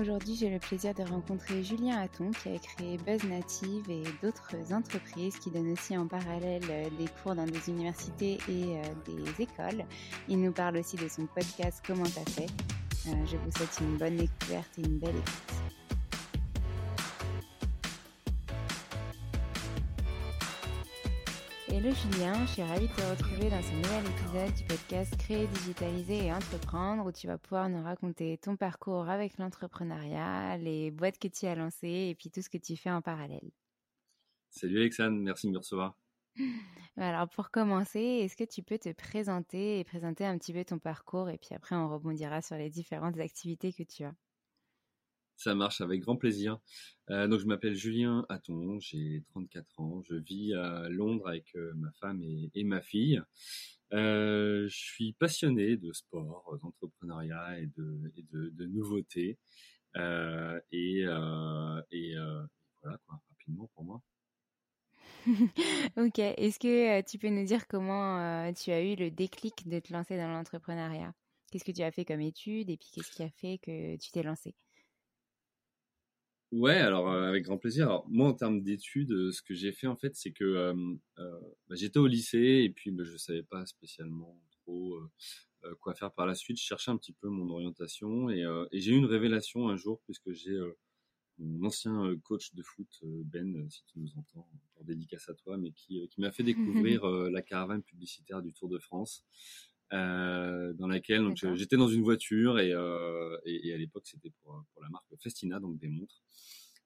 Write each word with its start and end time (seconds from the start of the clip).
Aujourd'hui, 0.00 0.36
j'ai 0.36 0.48
le 0.48 0.60
plaisir 0.60 0.94
de 0.94 1.02
rencontrer 1.02 1.64
Julien 1.64 2.00
Hatton 2.00 2.30
qui 2.30 2.50
a 2.50 2.58
créé 2.58 2.98
Buzz 2.98 3.24
Native 3.24 3.90
et 3.90 4.04
d'autres 4.22 4.72
entreprises 4.72 5.36
qui 5.38 5.50
donnent 5.50 5.72
aussi 5.72 5.96
en 5.96 6.06
parallèle 6.06 6.62
euh, 6.70 6.88
des 6.98 7.08
cours 7.20 7.34
dans 7.34 7.46
des 7.46 7.68
universités 7.68 8.38
et 8.48 8.76
euh, 8.76 8.82
des 9.06 9.42
écoles. 9.42 9.84
Il 10.28 10.40
nous 10.40 10.52
parle 10.52 10.76
aussi 10.76 10.96
de 10.96 11.08
son 11.08 11.26
podcast 11.26 11.82
Comment 11.84 12.04
t'as 12.04 12.30
fait? 12.30 12.46
Euh, 13.08 13.26
je 13.26 13.36
vous 13.38 13.50
souhaite 13.50 13.76
une 13.80 13.96
bonne 13.96 14.16
découverte 14.16 14.78
et 14.78 14.82
une 14.82 14.98
belle 14.98 15.16
écoute. 15.16 15.77
Hello 21.70 21.90
Julien, 21.92 22.46
je 22.46 22.52
suis 22.52 22.62
ravie 22.62 22.88
de 22.88 22.92
te 22.92 23.02
retrouver 23.02 23.50
dans 23.50 23.62
ce 23.62 23.72
nouvel 23.74 24.04
épisode 24.06 24.54
du 24.54 24.64
podcast 24.64 25.14
Créer, 25.18 25.46
digitaliser 25.46 26.26
et 26.26 26.32
entreprendre 26.32 27.04
où 27.04 27.12
tu 27.12 27.26
vas 27.26 27.36
pouvoir 27.36 27.68
nous 27.68 27.82
raconter 27.82 28.38
ton 28.38 28.56
parcours 28.56 29.08
avec 29.08 29.36
l'entrepreneuriat, 29.36 30.56
les 30.56 30.90
boîtes 30.90 31.18
que 31.18 31.28
tu 31.28 31.46
as 31.46 31.54
lancées 31.54 32.08
et 32.10 32.14
puis 32.14 32.30
tout 32.30 32.40
ce 32.40 32.48
que 32.48 32.56
tu 32.56 32.76
fais 32.76 32.90
en 32.90 33.02
parallèle. 33.02 33.50
Salut 34.48 34.78
Alexandre, 34.78 35.18
merci 35.18 35.46
de 35.46 35.52
me 35.52 35.58
recevoir. 35.58 35.94
Alors 36.96 37.28
pour 37.28 37.50
commencer, 37.50 38.00
est-ce 38.00 38.36
que 38.36 38.44
tu 38.44 38.62
peux 38.62 38.78
te 38.78 38.92
présenter 38.92 39.78
et 39.78 39.84
présenter 39.84 40.24
un 40.24 40.38
petit 40.38 40.54
peu 40.54 40.64
ton 40.64 40.78
parcours 40.78 41.28
et 41.28 41.36
puis 41.36 41.54
après 41.54 41.76
on 41.76 41.88
rebondira 41.88 42.40
sur 42.40 42.56
les 42.56 42.70
différentes 42.70 43.18
activités 43.18 43.74
que 43.74 43.82
tu 43.82 44.04
as? 44.04 44.14
Ça 45.38 45.54
marche 45.54 45.80
avec 45.80 46.02
grand 46.02 46.16
plaisir. 46.16 46.58
Euh, 47.10 47.28
donc 47.28 47.40
je 47.40 47.46
m'appelle 47.46 47.74
Julien 47.74 48.26
Hatton, 48.28 48.78
j'ai 48.80 49.22
34 49.30 49.80
ans, 49.80 50.02
je 50.02 50.16
vis 50.16 50.52
à 50.52 50.88
Londres 50.90 51.28
avec 51.28 51.54
euh, 51.54 51.72
ma 51.76 51.90
femme 51.92 52.22
et, 52.22 52.64
ma 52.64 52.82
fille. 52.82 53.22
Euh, 53.94 54.68
je 54.68 54.76
suis 54.76 55.14
passionné 55.14 55.76
de 55.76 55.92
sport, 55.92 56.58
d'entrepreneuriat 56.60 57.60
et 57.60 57.66
de, 57.76 58.66
nouveautés. 58.66 59.38
et, 59.94 61.04
voilà 62.82 62.98
rapidement 63.08 63.70
pour 63.74 63.84
moi. 63.84 64.02
ok, 65.96 66.18
est-ce 66.18 66.58
que 66.58 67.00
tu 67.02 67.18
peux 67.18 67.28
nous 67.28 67.44
dire 67.44 67.66
comment 67.68 68.52
tu 68.54 68.70
as 68.72 68.82
eu 68.82 68.96
le 68.96 69.10
déclic 69.10 69.68
de 69.68 69.78
te 69.78 69.92
lancer 69.92 70.16
dans 70.16 70.28
l'entrepreneuriat? 70.28 71.14
Qu'est-ce 71.50 71.64
que 71.64 71.72
tu 71.72 71.82
as 71.82 71.92
fait 71.92 72.04
comme 72.04 72.20
étude 72.20 72.70
et 72.70 72.76
puis 72.76 72.88
qu'est-ce 72.92 73.10
qui 73.10 73.22
a 73.22 73.30
fait 73.30 73.58
que 73.58 73.96
tu 73.96 74.10
t'es 74.10 74.22
lancé? 74.22 74.54
Ouais, 76.50 76.76
alors 76.76 77.10
euh, 77.10 77.28
avec 77.28 77.44
grand 77.44 77.58
plaisir. 77.58 77.86
Alors 77.86 78.06
moi, 78.08 78.26
en 78.28 78.32
termes 78.32 78.62
d'études, 78.62 79.12
euh, 79.12 79.32
ce 79.32 79.42
que 79.42 79.54
j'ai 79.54 79.70
fait 79.72 79.86
en 79.86 79.96
fait, 79.96 80.16
c'est 80.16 80.32
que 80.32 80.44
euh, 80.44 80.74
bah, 81.68 81.74
j'étais 81.76 81.98
au 81.98 82.06
lycée 82.06 82.62
et 82.64 82.70
puis 82.70 82.90
bah, 82.90 83.04
je 83.04 83.16
savais 83.18 83.42
pas 83.42 83.66
spécialement 83.66 84.40
trop 84.50 84.98
quoi 85.80 85.94
faire 85.94 86.12
par 86.12 86.26
la 86.26 86.34
suite. 86.34 86.58
Je 86.58 86.64
cherchais 86.64 86.90
un 86.90 86.96
petit 86.96 87.12
peu 87.12 87.28
mon 87.28 87.50
orientation 87.50 88.30
et, 88.30 88.44
et 88.72 88.80
j'ai 88.80 88.92
eu 88.92 88.96
une 88.96 89.04
révélation 89.04 89.68
un 89.68 89.76
jour 89.76 90.00
puisque 90.04 90.32
j'ai 90.32 90.56
mon 91.38 91.66
ancien 91.66 92.16
coach 92.22 92.54
de 92.54 92.62
foot 92.62 92.88
Ben, 93.02 93.68
si 93.70 93.84
tu 93.86 93.98
nous 93.98 94.16
entends, 94.16 94.48
pour 94.74 94.84
dédicace 94.84 95.28
à 95.28 95.34
toi, 95.34 95.58
mais 95.58 95.72
qui, 95.72 96.08
qui 96.08 96.20
m'a 96.20 96.30
fait 96.30 96.44
découvrir 96.44 97.04
la 97.06 97.42
caravane 97.42 97.82
publicitaire 97.82 98.40
du 98.40 98.52
Tour 98.52 98.68
de 98.68 98.78
France. 98.78 99.24
Euh, 99.94 100.74
dans 100.74 100.86
laquelle 100.86 101.22
donc 101.22 101.38
j'étais 101.54 101.78
dans 101.78 101.88
une 101.88 102.02
voiture 102.02 102.58
et, 102.58 102.74
euh, 102.74 103.38
et, 103.46 103.68
et 103.68 103.72
à 103.72 103.78
l'époque 103.78 104.02
c'était 104.04 104.30
pour, 104.42 104.62
pour 104.74 104.82
la 104.82 104.90
marque 104.90 105.06
Festina 105.18 105.60
donc 105.60 105.78
des 105.78 105.88
montres. 105.88 106.22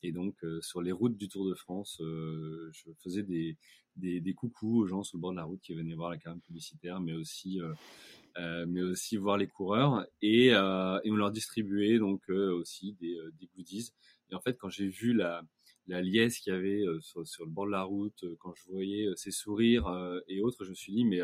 Et 0.05 0.13
donc 0.13 0.37
euh, 0.45 0.61
sur 0.63 0.83
les 0.83 0.93
routes 0.93 1.17
du 1.17 1.29
Tour 1.29 1.49
de 1.49 1.55
France 1.55 2.01
euh, 2.01 2.71
je 2.73 2.93
faisais 3.03 3.25
des, 3.25 3.57
des, 3.97 4.21
des 4.21 4.35
coucous 4.35 4.83
aux 4.83 4.87
gens 4.87 5.03
sur 5.03 5.17
le 5.19 5.21
bord 5.21 5.33
de 5.33 5.37
la 5.37 5.43
route 5.43 5.61
qui 5.61 5.75
venaient 5.75 5.95
voir 5.95 6.11
la 6.11 6.19
caravane 6.19 6.43
publicitaire 6.43 7.01
mais 7.01 7.13
aussi 7.13 7.61
euh, 7.61 8.67
mais 8.69 8.83
aussi 8.83 9.17
voir 9.17 9.37
les 9.37 9.49
coureurs. 9.49 10.07
Et, 10.23 10.47
et 10.47 10.57
on 10.57 11.17
leur 11.17 11.33
distribuait 11.33 11.99
donc 11.99 12.29
aussi 12.29 12.93
des, 13.01 13.19
des 13.39 13.49
goodies. 13.57 13.91
Et 14.31 14.37
en 14.37 14.41
fait 14.41 14.57
quand 14.59 14.71
j'ai 14.71 14.89
vu 14.89 15.13
la 15.13 15.43
la 15.89 16.01
liesse 16.01 16.39
qu'il 16.39 16.53
y 16.53 16.57
avait 16.57 16.85
sur, 17.01 17.27
sur, 17.27 17.45
le 17.45 17.51
bord 17.51 17.67
de 17.67 17.73
la 17.73 17.83
route, 17.83 18.25
quand 18.39 18.55
je 18.55 18.71
voyais 18.71 19.09
ces 19.17 19.33
sourires 19.33 19.89
et 20.29 20.41
autres, 20.41 20.65
je 20.65 20.71
me 20.71 20.77
suis 20.77 20.93
dit, 20.93 21.05
mais 21.05 21.21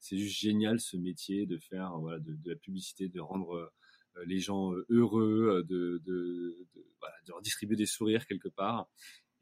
c'est 0.00 0.16
juste 0.16 0.38
génial 0.38 0.80
ce 0.80 0.96
métier 0.96 1.46
de 1.46 1.58
faire 1.58 1.98
voilà, 1.98 2.18
de, 2.18 2.32
de 2.32 2.50
la 2.50 2.56
publicité, 2.56 3.08
de 3.08 3.20
rendre 3.20 3.70
euh, 4.18 4.24
les 4.26 4.38
gens 4.38 4.72
euh, 4.72 4.86
heureux, 4.88 5.58
euh, 5.58 5.62
de, 5.64 6.00
de, 6.04 6.66
de, 6.74 6.86
voilà, 7.00 7.14
de 7.24 7.30
leur 7.30 7.42
distribuer 7.42 7.76
des 7.76 7.86
sourires 7.86 8.26
quelque 8.26 8.48
part. 8.48 8.88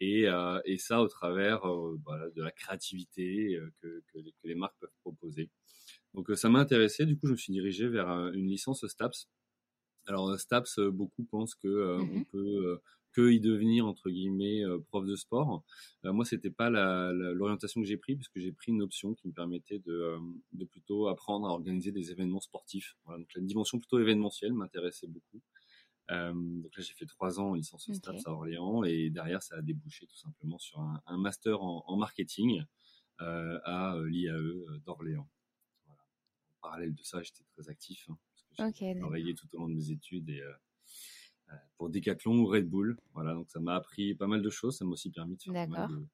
Et, 0.00 0.28
euh, 0.28 0.60
et 0.66 0.76
ça 0.76 1.00
au 1.00 1.08
travers 1.08 1.66
voilà, 2.04 2.28
de 2.30 2.42
la 2.42 2.50
créativité 2.50 3.58
que, 3.80 4.02
que, 4.12 4.18
les, 4.18 4.32
que, 4.32 4.48
les, 4.48 4.54
marques 4.54 4.76
peuvent 4.78 4.90
proposer. 5.00 5.50
Donc 6.12 6.30
ça 6.36 6.50
m'a 6.50 6.58
intéressé, 6.58 7.06
du 7.06 7.16
coup 7.16 7.26
je 7.26 7.32
me 7.32 7.36
suis 7.36 7.52
dirigé 7.52 7.88
vers 7.88 8.08
une 8.34 8.46
licence 8.46 8.86
STAPS. 8.86 9.28
Alors 10.06 10.38
STAPS, 10.38 10.80
beaucoup 10.92 11.24
pensent 11.24 11.54
que 11.54 11.96
mmh 11.98 12.10
on 12.14 12.24
peut 12.24 12.80
que 13.16 13.30
y 13.30 13.40
devenir 13.40 13.86
entre 13.86 14.10
guillemets 14.10 14.62
prof 14.88 15.06
de 15.06 15.16
sport. 15.16 15.64
moi, 16.04 16.26
c'était 16.26 16.50
pas 16.50 16.68
l'orientation 16.68 17.80
que 17.80 17.86
j'ai 17.86 17.96
pris, 17.96 18.14
puisque 18.14 18.38
j'ai 18.38 18.52
pris 18.52 18.72
une 18.72 18.82
option 18.82 19.14
qui 19.14 19.26
me 19.26 19.32
permettait 19.32 19.78
de, 19.78 20.18
de 20.52 20.64
plutôt 20.66 21.08
apprendre 21.08 21.46
à 21.48 21.50
organiser 21.50 21.92
des 21.92 22.10
événements 22.10 22.40
sportifs. 22.40 22.94
Voilà, 23.04 23.20
donc 23.20 23.32
la 23.34 23.40
dimension 23.40 23.78
plutôt 23.78 23.98
événementielle 23.98 24.52
m'intéressait 24.52 25.06
beaucoup. 25.06 25.40
Euh, 26.10 26.32
donc 26.34 26.76
là, 26.76 26.82
j'ai 26.82 26.92
fait 26.92 27.06
trois 27.06 27.40
ans 27.40 27.50
en 27.50 27.54
licence 27.54 27.88
okay. 27.88 28.20
à 28.26 28.30
Orléans 28.30 28.84
et 28.84 29.08
derrière, 29.08 29.42
ça 29.42 29.56
a 29.56 29.62
débouché 29.62 30.06
tout 30.06 30.16
simplement 30.16 30.58
sur 30.58 30.78
un, 30.78 31.02
un 31.06 31.16
master 31.16 31.62
en, 31.62 31.84
en 31.86 31.96
marketing 31.96 32.62
euh, 33.22 33.58
à 33.64 33.98
l'IAE 34.06 34.78
d'Orléans. 34.84 35.28
Voilà. 35.86 36.02
En 36.02 36.68
parallèle 36.68 36.94
de 36.94 37.02
ça, 37.02 37.22
j'étais 37.22 37.44
très 37.54 37.68
actif 37.70 38.08
hein, 38.10 38.18
parce 38.58 38.72
que 38.72 38.84
j'ai 38.84 38.98
travaillé 39.00 39.34
tout 39.34 39.48
au 39.54 39.58
long 39.58 39.68
de 39.68 39.74
mes 39.74 39.90
études 39.90 40.28
et 40.28 40.42
euh, 40.42 40.52
pour 41.76 41.90
Decathlon 41.90 42.38
ou 42.38 42.46
Red 42.46 42.68
Bull. 42.68 42.96
Voilà, 43.14 43.34
donc 43.34 43.50
ça 43.50 43.60
m'a 43.60 43.74
appris 43.74 44.14
pas 44.14 44.26
mal 44.26 44.42
de 44.42 44.50
choses. 44.50 44.78
Ça 44.78 44.84
m'a 44.84 44.92
aussi 44.92 45.10
permis 45.10 45.36
de 45.36 45.42
faire 45.42 45.52
pas 45.52 45.66
mal 45.66 45.88
de, 45.90 46.06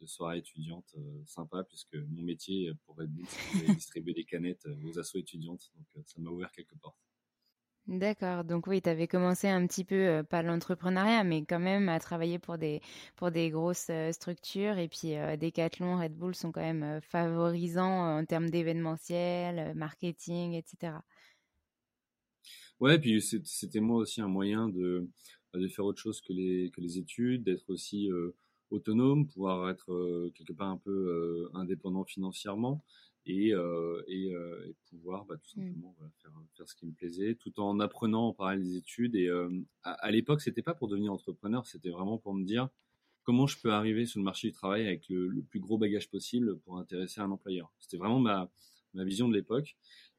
de 0.00 0.06
soirées 0.06 0.38
étudiantes 0.38 0.94
euh, 0.96 1.22
sympas 1.26 1.64
puisque 1.64 1.94
mon 1.94 2.22
métier 2.22 2.72
pour 2.84 2.96
Red 2.96 3.10
Bull, 3.10 3.26
c'est 3.28 3.66
de 3.66 3.72
distribuer 3.74 4.14
des 4.14 4.24
canettes 4.24 4.66
aux 4.84 4.98
assos 4.98 5.18
étudiantes. 5.18 5.72
Donc 5.94 6.08
ça 6.08 6.20
m'a 6.20 6.30
ouvert 6.30 6.50
quelques 6.52 6.76
portes. 6.76 6.98
D'accord, 7.88 8.42
donc 8.42 8.66
oui, 8.66 8.82
tu 8.82 8.88
avais 8.90 9.06
commencé 9.06 9.46
un 9.46 9.64
petit 9.68 9.84
peu, 9.84 9.94
euh, 9.94 10.22
pas 10.24 10.42
l'entrepreneuriat, 10.42 11.22
mais 11.22 11.44
quand 11.44 11.60
même 11.60 11.88
à 11.88 12.00
travailler 12.00 12.40
pour 12.40 12.58
des, 12.58 12.80
pour 13.14 13.30
des 13.30 13.48
grosses 13.48 13.90
euh, 13.90 14.10
structures. 14.10 14.76
Et 14.78 14.88
puis 14.88 15.16
euh, 15.16 15.36
Decathlon, 15.36 15.96
Red 15.96 16.16
Bull 16.16 16.34
sont 16.34 16.50
quand 16.50 16.62
même 16.62 16.82
euh, 16.82 17.00
favorisants 17.00 18.18
en 18.18 18.24
termes 18.24 18.50
d'événementiel, 18.50 19.72
marketing, 19.76 20.54
etc. 20.54 20.94
Ouais, 22.80 22.98
puis 22.98 23.22
c'était 23.22 23.80
moi 23.80 23.98
aussi 23.98 24.20
un 24.20 24.28
moyen 24.28 24.68
de, 24.68 25.08
de 25.54 25.68
faire 25.68 25.84
autre 25.84 26.00
chose 26.00 26.20
que 26.20 26.32
les, 26.32 26.70
que 26.70 26.80
les 26.80 26.98
études, 26.98 27.44
d'être 27.44 27.70
aussi 27.70 28.10
autonome, 28.70 29.26
pouvoir 29.26 29.70
être 29.70 30.30
quelque 30.34 30.52
part 30.52 30.68
un 30.68 30.76
peu 30.76 31.48
indépendant 31.54 32.04
financièrement 32.04 32.84
et, 33.26 33.52
euh, 33.52 34.02
et, 34.06 34.34
euh, 34.34 34.66
et, 34.68 34.74
pouvoir 34.88 35.24
bah, 35.24 35.36
tout 35.36 35.60
mmh. 35.60 35.64
simplement 35.64 35.94
voilà, 35.98 36.12
faire, 36.22 36.32
faire, 36.56 36.68
ce 36.68 36.74
qui 36.76 36.86
me 36.86 36.92
plaisait, 36.92 37.34
tout 37.34 37.58
en 37.60 37.80
apprenant 37.80 38.28
en 38.28 38.32
parallèle 38.32 38.62
des 38.62 38.76
études. 38.76 39.16
Et 39.16 39.26
euh, 39.26 39.50
à, 39.82 39.92
à 39.92 40.10
l'époque, 40.10 40.40
c'était 40.40 40.62
pas 40.62 40.74
pour 40.74 40.88
devenir 40.88 41.12
entrepreneur, 41.12 41.66
c'était 41.66 41.90
vraiment 41.90 42.18
pour 42.18 42.34
me 42.34 42.44
dire 42.44 42.68
comment 43.24 43.48
je 43.48 43.58
peux 43.60 43.72
arriver 43.72 44.06
sur 44.06 44.20
le 44.20 44.24
marché 44.24 44.48
du 44.48 44.52
travail 44.52 44.86
avec 44.86 45.08
le, 45.08 45.26
le 45.26 45.42
plus 45.42 45.58
gros 45.58 45.78
bagage 45.78 46.08
possible 46.08 46.58
pour 46.60 46.78
intéresser 46.78 47.20
un 47.20 47.30
employeur. 47.30 47.72
C'était 47.80 47.96
vraiment 47.96 48.20
ma, 48.20 48.48
ma 48.94 49.04
vision 49.04 49.28
de 49.28 49.34
l'époque. 49.34 49.76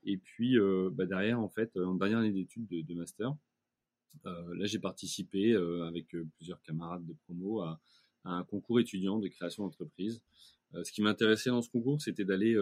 Et 0.07 0.18
puis 0.18 0.57
euh, 0.57 0.89
bah, 0.92 1.06
derrière, 1.06 1.39
en 1.39 1.50
fait, 1.50 1.77
en 1.77 1.94
dernière 1.94 2.19
année 2.19 2.31
d'études 2.31 2.68
de, 2.68 2.94
master, 2.95 3.36
euh, 4.25 4.56
là 4.56 4.65
j'ai 4.65 4.80
participé 4.80 5.56
avec 5.86 6.15
plusieurs 6.38 6.62
camarades 6.63 7.06
de 7.06 7.13
promo 7.13 7.62
à, 7.62 7.80
un 8.24 8.44
concours 8.44 8.80
étudiant 8.80 9.19
de 9.19 9.27
création 9.27 9.63
d'entreprise. 9.63 10.21
ce 10.83 10.92
qui 10.92 11.01
m'intéressait 11.01 11.50
dans 11.50 11.62
ce 11.62 11.69
concours, 11.69 12.01
c'était 12.01 12.25
d'aller 12.25 12.57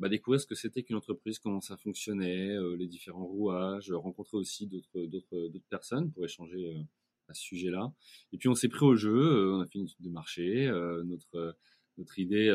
bah, 0.00 0.08
découvrir 0.08 0.40
ce 0.40 0.46
que 0.46 0.54
c'était 0.54 0.82
qu'une 0.82 0.96
entreprise, 0.96 1.38
comment 1.38 1.60
ça 1.60 1.76
fonctionnait, 1.76 2.56
euh, 2.56 2.74
les 2.74 2.86
différents 2.86 3.26
rouages, 3.26 3.92
rencontrer 3.92 4.38
aussi 4.38 4.66
d'autres 4.66 5.50
personnes 5.68 6.10
pour 6.10 6.24
échanger 6.24 6.74
euh, 6.74 6.82
à 7.28 7.34
ce 7.34 7.42
sujet-là. 7.42 7.92
Et 8.32 8.38
puis 8.38 8.48
on 8.48 8.54
s'est 8.54 8.70
pris 8.70 8.86
au 8.86 8.96
jeu, 8.96 9.14
euh, 9.14 9.56
on 9.56 9.60
a 9.60 9.66
fait 9.66 9.78
une 9.78 9.84
étude 9.84 10.00
de 10.00 10.08
marché, 10.08 10.70
notre 11.04 11.54
notre 11.98 12.18
idée 12.18 12.50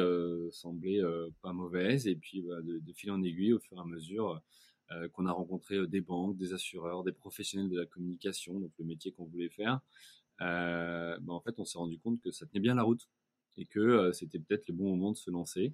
semblait 0.51 1.01
pas 1.41 1.53
mauvaise 1.53 2.07
et 2.07 2.15
puis 2.15 2.41
bah, 2.41 2.61
de, 2.61 2.93
fil 2.93 3.11
en 3.11 3.21
aiguille 3.21 3.53
au 3.53 3.59
fur 3.59 3.77
et 3.77 3.81
à 3.81 3.85
mesure 3.85 4.41
qu'on 5.13 5.25
a 5.25 5.31
rencontré 5.31 5.85
des 5.87 6.01
banques, 6.01 6.37
des 6.37 6.53
assureurs, 6.53 7.03
des 7.03 7.11
professionnels 7.11 7.69
de 7.69 7.77
la 7.77 7.85
communication, 7.85 8.59
donc 8.59 8.71
le 8.79 8.85
métier 8.85 9.11
qu'on 9.11 9.25
voulait 9.25 9.49
faire. 9.49 9.81
Bah, 10.39 11.17
en 11.27 11.41
fait 11.41 11.59
on 11.59 11.65
s'est 11.65 11.77
rendu 11.77 11.99
compte 11.99 12.19
que 12.21 12.31
ça 12.31 12.45
tenait 12.45 12.61
bien 12.61 12.75
la 12.75 12.83
route 12.83 13.07
et 13.57 13.65
que 13.65 14.11
c'était 14.13 14.39
peut-être 14.39 14.67
le 14.67 14.73
bon 14.73 14.89
moment 14.89 15.11
de 15.11 15.17
se 15.17 15.29
lancer. 15.29 15.73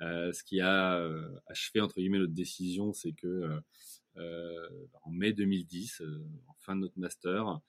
Euh, 0.00 0.32
ce 0.32 0.44
qui 0.44 0.60
a 0.60 0.96
euh, 0.96 1.28
achevé 1.46 1.80
entre 1.80 1.96
guillemets 1.96 2.18
notre 2.18 2.32
décision, 2.32 2.92
c'est 2.92 3.12
que 3.12 3.60
euh, 4.16 4.68
en 5.02 5.10
mai 5.10 5.32
2010, 5.32 6.02
en 6.46 6.54
fin 6.58 6.76
de 6.76 6.82
notre 6.82 6.98
master, 6.98 7.60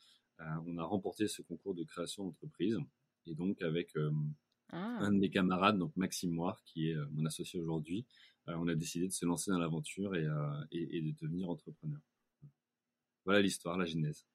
on 0.65 0.77
a 0.77 0.83
remporté 0.83 1.27
ce 1.27 1.41
concours 1.41 1.75
de 1.75 1.83
création 1.83 2.25
d'entreprise. 2.25 2.77
Et 3.25 3.35
donc 3.35 3.61
avec 3.61 3.93
ah. 4.71 4.97
un 4.99 5.11
de 5.11 5.17
mes 5.17 5.29
camarades, 5.29 5.77
donc 5.77 5.95
Maxime 5.95 6.31
Moire, 6.31 6.61
qui 6.63 6.89
est 6.89 6.95
mon 7.11 7.25
associé 7.25 7.59
aujourd'hui, 7.59 8.05
on 8.47 8.67
a 8.67 8.75
décidé 8.75 9.07
de 9.07 9.13
se 9.13 9.25
lancer 9.25 9.51
dans 9.51 9.59
l'aventure 9.59 10.15
et, 10.15 10.27
et, 10.71 10.97
et, 10.97 11.01
de 11.01 11.11
devenir 11.21 11.49
entrepreneur. 11.49 11.99
Voilà 13.25 13.41
l'histoire, 13.41 13.77
la 13.77 13.85
genèse. 13.85 14.25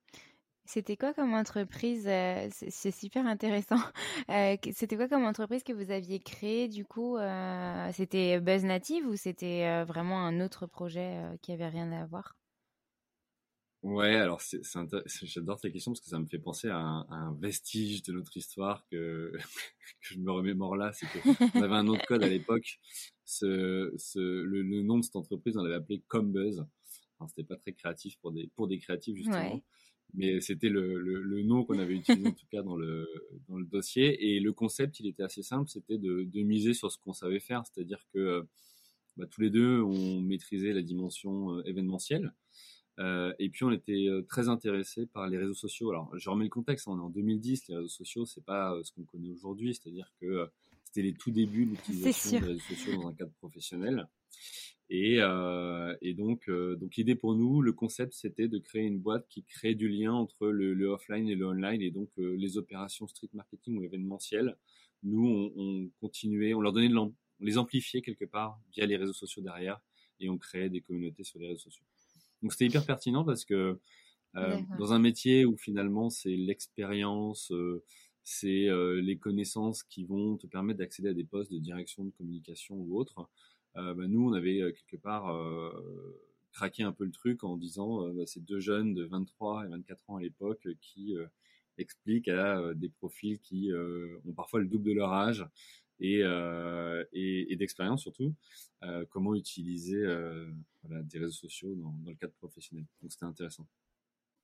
C'était 0.66 0.96
quoi 0.96 1.12
comme 1.12 1.34
entreprise 1.34 2.06
euh, 2.06 2.48
C'est 2.50 2.90
super 2.90 3.26
intéressant. 3.26 3.76
Euh, 4.30 4.56
c'était 4.72 4.96
quoi 4.96 5.06
comme 5.06 5.24
entreprise 5.24 5.62
que 5.62 5.72
vous 5.72 5.90
aviez 5.90 6.18
créée 6.18 6.68
du 6.68 6.86
coup 6.86 7.18
euh, 7.18 7.90
C'était 7.92 8.40
Buzz 8.40 8.64
Native 8.64 9.06
ou 9.06 9.16
c'était 9.16 9.84
vraiment 9.84 10.24
un 10.24 10.40
autre 10.40 10.66
projet 10.66 11.20
qui 11.42 11.52
avait 11.52 11.68
rien 11.68 11.92
à 11.92 12.06
voir? 12.06 12.34
Ouais, 13.84 14.14
alors 14.14 14.40
j'adore 15.22 15.58
cette 15.58 15.72
question 15.72 15.92
parce 15.92 16.00
que 16.00 16.08
ça 16.08 16.18
me 16.18 16.24
fait 16.24 16.38
penser 16.38 16.68
à 16.68 16.78
un, 16.78 17.02
à 17.02 17.14
un 17.16 17.34
vestige 17.34 18.02
de 18.02 18.12
notre 18.12 18.34
histoire 18.36 18.86
que, 18.90 19.30
que 20.00 20.14
je 20.14 20.18
me 20.18 20.32
remémore 20.32 20.74
là. 20.74 20.92
C'est 20.92 21.06
qu'on 21.06 21.62
avait 21.62 21.74
un 21.74 21.84
nom 21.84 21.92
de 21.92 22.06
code 22.06 22.22
à 22.22 22.28
l'époque. 22.28 22.80
Ce, 23.26 23.92
ce, 23.98 24.18
le, 24.18 24.62
le, 24.62 24.82
nom 24.82 24.98
de 24.98 25.04
cette 25.04 25.16
entreprise, 25.16 25.56
on 25.58 25.62
l'avait 25.62 25.76
appelé 25.76 26.02
Combuzz. 26.08 26.64
Alors 27.20 27.28
c'était 27.28 27.44
pas 27.44 27.56
très 27.56 27.74
créatif 27.74 28.16
pour 28.22 28.32
des 28.32 28.50
pour 28.56 28.68
des 28.68 28.78
créatifs 28.78 29.16
justement. 29.16 29.54
Ouais 29.56 29.62
mais 30.12 30.40
c'était 30.40 30.68
le, 30.68 30.98
le, 31.00 31.22
le, 31.22 31.42
nom 31.42 31.64
qu'on 31.64 31.78
avait 31.78 31.94
utilisé 31.94 32.28
en 32.28 32.32
tout 32.32 32.46
cas 32.50 32.62
dans 32.62 32.76
le, 32.76 33.08
dans 33.48 33.56
le 33.56 33.64
dossier. 33.64 34.36
Et 34.36 34.38
le 34.40 34.52
concept, 34.52 35.00
il 35.00 35.06
était 35.08 35.22
assez 35.22 35.42
simple, 35.42 35.68
c'était 35.68 35.98
de, 35.98 36.22
de 36.22 36.42
miser 36.42 36.72
sur 36.72 36.92
ce 36.92 36.98
qu'on 36.98 37.12
savait 37.12 37.40
faire, 37.40 37.64
c'est-à-dire 37.66 38.06
que 38.12 38.46
bah, 39.16 39.26
tous 39.28 39.40
les 39.40 39.50
deux, 39.50 39.80
on 39.82 40.20
maîtrisait 40.20 40.72
la 40.72 40.82
dimension 40.82 41.56
euh, 41.56 41.62
événementielle. 41.66 42.32
Euh, 43.00 43.32
et 43.38 43.48
puis 43.48 43.64
on 43.64 43.72
était 43.72 44.06
euh, 44.08 44.22
très 44.22 44.48
intéressés 44.48 45.06
par 45.06 45.26
les 45.28 45.36
réseaux 45.36 45.54
sociaux. 45.54 45.90
Alors 45.90 46.16
je 46.16 46.30
remets 46.30 46.44
le 46.44 46.50
contexte, 46.50 46.86
on 46.86 46.96
est 46.96 47.02
en 47.02 47.10
2010, 47.10 47.68
les 47.68 47.76
réseaux 47.76 47.88
sociaux 47.88 48.24
c'est 48.24 48.44
pas 48.44 48.72
euh, 48.72 48.84
ce 48.84 48.92
qu'on 48.92 49.02
connaît 49.02 49.30
aujourd'hui, 49.30 49.74
c'est-à-dire 49.74 50.12
que 50.20 50.48
c'était 50.84 51.02
les 51.02 51.14
tout 51.14 51.32
débuts 51.32 51.66
de 51.66 51.70
l'utilisation 51.72 52.38
des 52.38 52.46
réseaux 52.46 52.60
sociaux 52.60 52.94
dans 52.94 53.08
un 53.08 53.14
cadre 53.14 53.32
professionnel. 53.32 54.06
Et, 54.90 55.16
euh, 55.20 55.96
et 56.02 56.14
donc, 56.14 56.48
euh, 56.48 56.76
donc 56.76 56.96
l'idée 56.96 57.14
pour 57.14 57.34
nous, 57.34 57.62
le 57.62 57.72
concept, 57.72 58.12
c'était 58.12 58.48
de 58.48 58.58
créer 58.58 58.82
une 58.82 58.98
boîte 58.98 59.26
qui 59.28 59.42
crée 59.44 59.74
du 59.74 59.88
lien 59.88 60.12
entre 60.12 60.48
le, 60.48 60.74
le 60.74 60.86
offline 60.88 61.28
et 61.28 61.34
le 61.34 61.46
online, 61.46 61.80
et 61.80 61.90
donc 61.90 62.10
euh, 62.18 62.36
les 62.36 62.58
opérations 62.58 63.06
street 63.06 63.30
marketing 63.32 63.78
ou 63.78 63.84
événementielles. 63.84 64.56
Nous, 65.02 65.26
on, 65.26 65.52
on 65.56 65.90
continuait, 66.00 66.54
on 66.54 66.60
leur 66.60 66.72
donnait 66.72 66.88
de 66.88 66.96
on 66.96 67.14
les 67.40 67.58
amplifiait 67.58 68.02
quelque 68.02 68.24
part 68.24 68.60
via 68.72 68.86
les 68.86 68.96
réseaux 68.96 69.14
sociaux 69.14 69.42
derrière, 69.42 69.80
et 70.20 70.28
on 70.28 70.38
créait 70.38 70.70
des 70.70 70.80
communautés 70.80 71.24
sur 71.24 71.38
les 71.38 71.48
réseaux 71.48 71.70
sociaux. 71.70 71.84
Donc 72.44 72.52
c'était 72.52 72.66
hyper 72.66 72.86
pertinent 72.86 73.24
parce 73.24 73.44
que 73.44 73.80
euh, 74.36 74.60
dans 74.78 74.92
un 74.92 75.00
métier 75.00 75.44
où 75.44 75.56
finalement 75.56 76.10
c'est 76.10 76.36
l'expérience, 76.36 77.50
euh, 77.50 77.82
c'est 78.22 78.68
les 79.02 79.18
connaissances 79.18 79.82
qui 79.82 80.04
vont 80.04 80.36
te 80.36 80.46
permettre 80.46 80.78
d'accéder 80.78 81.08
à 81.08 81.14
des 81.14 81.24
postes 81.24 81.52
de 81.52 81.58
direction 81.58 82.04
de 82.04 82.10
communication 82.10 82.76
ou 82.76 82.96
autres 82.96 83.28
euh, 83.76 83.94
bah, 83.94 84.04
nous, 84.06 84.28
on 84.28 84.32
avait 84.32 84.60
euh, 84.60 84.72
quelque 84.72 85.00
part 85.00 85.34
euh, 85.34 85.70
craqué 86.52 86.82
un 86.82 86.92
peu 86.92 87.04
le 87.04 87.10
truc 87.10 87.42
en 87.44 87.56
disant 87.56 88.08
bah, 88.10 88.26
ces 88.26 88.40
deux 88.40 88.60
jeunes 88.60 88.94
de 88.94 89.04
23 89.04 89.64
et 89.66 89.68
24 89.68 90.10
ans 90.10 90.16
à 90.16 90.20
l'époque 90.20 90.68
qui 90.80 91.16
expliquent 91.78 92.28
à 92.28 92.72
des 92.74 92.88
profils 92.88 93.40
qui 93.40 93.72
ont 94.24 94.32
parfois 94.34 94.60
le 94.60 94.66
double 94.66 94.90
de 94.90 94.92
leur 94.92 95.12
âge 95.12 95.44
et, 96.00 96.20
euh, 96.22 97.04
et, 97.12 97.56
d'expérience 97.56 98.02
surtout, 98.02 98.34
euh, 98.82 99.04
comment 99.10 99.34
utiliser 99.34 99.96
euh, 99.96 100.50
des 100.84 101.18
réseaux 101.18 101.32
sociaux 101.32 101.74
dans, 101.74 101.92
dans 102.02 102.10
le 102.10 102.16
cadre 102.16 102.34
professionnel. 102.34 102.84
Donc 103.00 103.12
c'était 103.12 103.24
intéressant. 103.24 103.66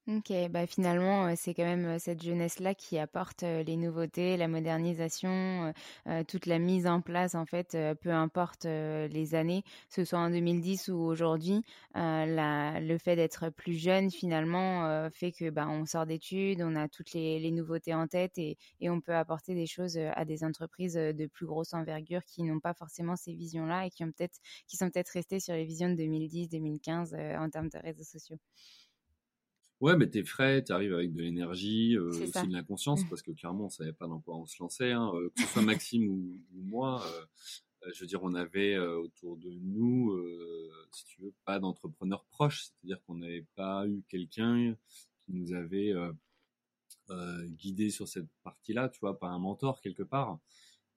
Ok, 0.08 0.32
bah 0.50 0.66
finalement, 0.66 1.36
c'est 1.36 1.54
quand 1.54 1.64
même 1.64 1.98
cette 2.00 2.22
jeunesse-là 2.22 2.74
qui 2.74 2.98
apporte 2.98 3.42
les 3.42 3.76
nouveautés, 3.76 4.36
la 4.36 4.48
modernisation, 4.48 5.72
euh, 6.08 6.24
toute 6.24 6.46
la 6.46 6.58
mise 6.58 6.86
en 6.88 7.00
place, 7.00 7.34
en 7.36 7.44
fait, 7.46 7.76
peu 8.00 8.10
importe 8.10 8.64
les 8.64 9.34
années, 9.34 9.62
que 9.62 9.94
ce 9.94 10.04
soit 10.04 10.18
en 10.18 10.30
2010 10.30 10.88
ou 10.88 10.96
aujourd'hui, 10.98 11.62
euh, 11.96 12.80
le 12.80 12.98
fait 12.98 13.14
d'être 13.14 13.50
plus 13.50 13.74
jeune, 13.74 14.10
finalement, 14.10 14.86
euh, 14.86 15.10
fait 15.10 15.30
que 15.32 15.48
bah, 15.50 15.68
on 15.68 15.86
sort 15.86 16.06
d'études, 16.06 16.62
on 16.62 16.74
a 16.76 16.88
toutes 16.88 17.12
les, 17.12 17.50
nouveautés 17.52 17.94
en 17.94 18.08
tête 18.08 18.36
et, 18.38 18.56
et 18.80 18.90
on 18.90 19.00
peut 19.00 19.14
apporter 19.14 19.54
des 19.54 19.66
choses 19.66 19.98
à 19.98 20.24
des 20.24 20.42
entreprises 20.44 20.94
de 20.94 21.26
plus 21.26 21.46
grosse 21.46 21.72
envergure 21.74 22.24
qui 22.24 22.42
n'ont 22.42 22.60
pas 22.60 22.74
forcément 22.74 23.16
ces 23.16 23.34
visions-là 23.34 23.86
et 23.86 23.90
qui, 23.90 24.02
ont 24.02 24.12
peut-être, 24.12 24.38
qui 24.66 24.76
sont 24.76 24.90
peut-être 24.90 25.10
restées 25.10 25.40
sur 25.40 25.54
les 25.54 25.64
visions 25.64 25.88
de 25.90 25.94
2010-2015 25.94 27.38
en 27.38 27.50
termes 27.50 27.68
de 27.68 27.78
réseaux 27.78 28.02
sociaux. 28.04 28.38
Ouais, 29.80 29.96
mais 29.96 30.08
t'es 30.08 30.24
frais, 30.24 30.62
t'arrives 30.62 30.92
avec 30.92 31.12
de 31.12 31.22
l'énergie, 31.22 31.96
euh, 31.96 32.10
aussi 32.10 32.46
de 32.46 32.52
l'inconscience, 32.52 33.02
mmh. 33.02 33.08
parce 33.08 33.22
que 33.22 33.30
clairement, 33.30 33.66
on 33.66 33.70
savait 33.70 33.94
pas 33.94 34.06
dans 34.06 34.20
quoi 34.20 34.36
on 34.36 34.46
se 34.46 34.62
lançait. 34.62 34.92
Hein. 34.92 35.10
Euh, 35.14 35.30
que 35.34 35.42
ce 35.42 35.48
soit 35.48 35.62
Maxime 35.62 36.06
ou, 36.06 36.38
ou 36.54 36.62
moi, 36.62 37.02
euh, 37.06 37.24
euh, 37.86 37.90
je 37.94 38.00
veux 38.00 38.06
dire, 38.06 38.22
on 38.22 38.34
avait 38.34 38.74
euh, 38.74 38.98
autour 38.98 39.36
de 39.36 39.50
nous, 39.50 40.18
si 40.92 41.04
tu 41.04 41.22
veux, 41.22 41.32
pas 41.44 41.58
d'entrepreneurs 41.58 42.24
proches. 42.26 42.64
C'est-à-dire 42.64 43.02
qu'on 43.04 43.16
n'avait 43.16 43.46
pas 43.54 43.86
eu 43.86 44.02
quelqu'un 44.08 44.76
qui 45.24 45.32
nous 45.32 45.52
avait 45.52 45.94
guidé 47.58 47.90
sur 47.90 48.06
cette 48.06 48.28
partie-là, 48.44 48.88
tu 48.88 49.00
vois, 49.00 49.18
par 49.18 49.32
un 49.32 49.38
mentor 49.38 49.80
quelque 49.80 50.02
part. 50.02 50.38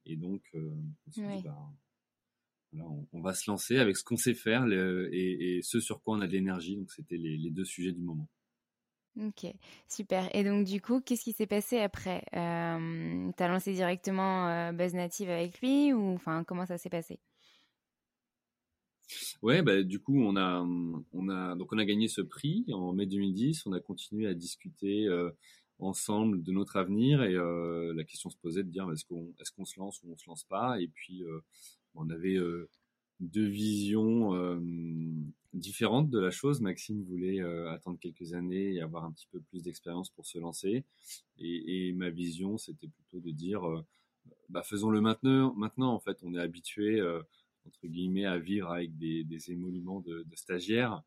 Et 0.05 0.15
donc, 0.15 0.43
on 0.53 1.11
s'est 1.11 1.37
dit, 1.37 1.43
bah, 1.43 2.85
on, 3.11 3.21
va 3.21 3.33
se 3.33 3.49
lancer 3.49 3.77
avec 3.77 3.97
ce 3.97 4.03
qu'on 4.03 4.17
sait 4.17 4.33
faire 4.33 4.65
et, 4.67 5.59
ce 5.63 5.79
sur 5.79 6.01
quoi 6.01 6.17
on 6.17 6.21
a 6.21 6.27
de 6.27 6.33
l'énergie. 6.33 6.77
Donc, 6.77 6.91
c'était 6.91 7.17
les, 7.17 7.49
deux 7.49 7.65
sujets 7.65 7.93
du 7.93 8.01
moment. 8.01 8.29
Ok, 9.15 9.45
super. 9.87 10.35
Et 10.35 10.43
donc, 10.43 10.65
du 10.65 10.81
coup, 10.81 10.99
qu'est-ce 10.99 11.23
qui 11.23 11.33
s'est 11.33 11.45
passé 11.45 11.79
après? 11.79 12.23
Euh, 12.35 13.31
Tu 13.37 13.43
as 13.43 13.47
lancé 13.47 13.71
directement 13.73 14.47
euh, 14.49 14.71
Buzz 14.71 14.95
Native 14.95 15.29
avec 15.29 15.61
lui 15.61 15.93
ou 15.93 16.13
enfin, 16.15 16.43
comment 16.43 16.65
ça 16.65 16.79
s'est 16.79 16.89
passé? 16.89 17.19
Ouais, 19.41 19.61
bah, 19.61 19.83
du 19.83 19.99
coup, 19.99 20.17
on 20.23 20.35
a, 20.35 20.61
on, 21.13 21.29
a, 21.29 21.55
donc 21.55 21.71
on 21.73 21.77
a 21.77 21.85
gagné 21.85 22.07
ce 22.07 22.21
prix 22.21 22.65
en 22.73 22.93
mai 22.93 23.05
2010. 23.05 23.65
On 23.65 23.73
a 23.73 23.79
continué 23.79 24.27
à 24.27 24.33
discuter 24.33 25.05
euh, 25.07 25.29
ensemble 25.79 26.41
de 26.43 26.51
notre 26.51 26.77
avenir 26.77 27.23
et 27.23 27.33
la 27.33 28.03
question 28.05 28.29
se 28.29 28.37
posait 28.37 28.63
de 28.63 28.69
dire 28.69 28.89
est-ce 28.91 29.05
qu'on 29.05 29.27
est 29.39 29.51
qu'on 29.55 29.65
se 29.65 29.79
lance 29.79 30.01
ou 30.03 30.11
on 30.11 30.17
se 30.17 30.27
lance 30.27 30.43
pas? 30.45 30.79
Et 30.81 30.87
puis, 30.87 31.23
on 31.95 32.09
avait 32.09 32.37
deux 33.19 33.47
visions 33.47 34.35
euh, 34.35 34.59
différentes 35.53 36.09
de 36.09 36.19
la 36.19 36.31
chose. 36.31 36.61
Maxime 36.61 37.03
voulait 37.03 37.41
euh, 37.41 37.71
attendre 37.71 37.99
quelques 37.99 38.33
années 38.33 38.73
et 38.73 38.81
avoir 38.81 39.05
un 39.05 39.11
petit 39.11 39.27
peu 39.31 39.39
plus 39.39 39.63
d'expérience 39.63 40.09
pour 40.09 40.25
se 40.25 40.39
lancer. 40.39 40.83
Et, 41.37 41.93
ma 41.93 42.09
vision, 42.09 42.57
c'était 42.57 42.87
plutôt 42.87 43.19
de 43.19 43.31
dire, 43.31 43.61
bah, 44.49 44.63
faisons-le 44.63 45.01
maintenant. 45.01 45.53
Maintenant, 45.55 45.93
en 45.93 45.99
fait, 45.99 46.17
on 46.23 46.33
est 46.33 46.39
habitué, 46.39 47.01
entre 47.65 47.87
guillemets, 47.87 48.25
à 48.25 48.37
vivre 48.37 48.71
avec 48.71 48.97
des, 48.97 49.51
émoluments 49.51 50.01
de, 50.01 50.25
stagiaires. 50.35 51.03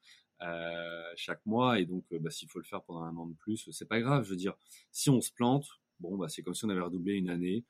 chaque 1.17 1.45
mois 1.47 1.81
et 1.81 1.87
donc 1.87 2.05
bah, 2.11 2.31
s'il 2.31 2.49
faut 2.49 2.59
le 2.59 2.65
faire 2.65 2.83
pendant 2.83 3.03
un 3.03 3.17
an 3.17 3.27
de 3.27 3.35
plus 3.35 3.71
c'est 3.73 3.89
pas 3.89 4.01
grave 4.01 4.25
je 4.25 4.31
veux 4.31 4.37
dire 4.37 4.55
si 4.93 5.09
on 5.09 5.23
se 5.23 5.33
plante 5.33 5.67
bon 5.99 6.19
bah 6.19 6.29
c'est 6.29 6.43
comme 6.43 6.55
si 6.55 6.67
on 6.67 6.69
avait 6.69 6.83
redoublé 6.83 7.15
une 7.15 7.31
année 7.31 7.65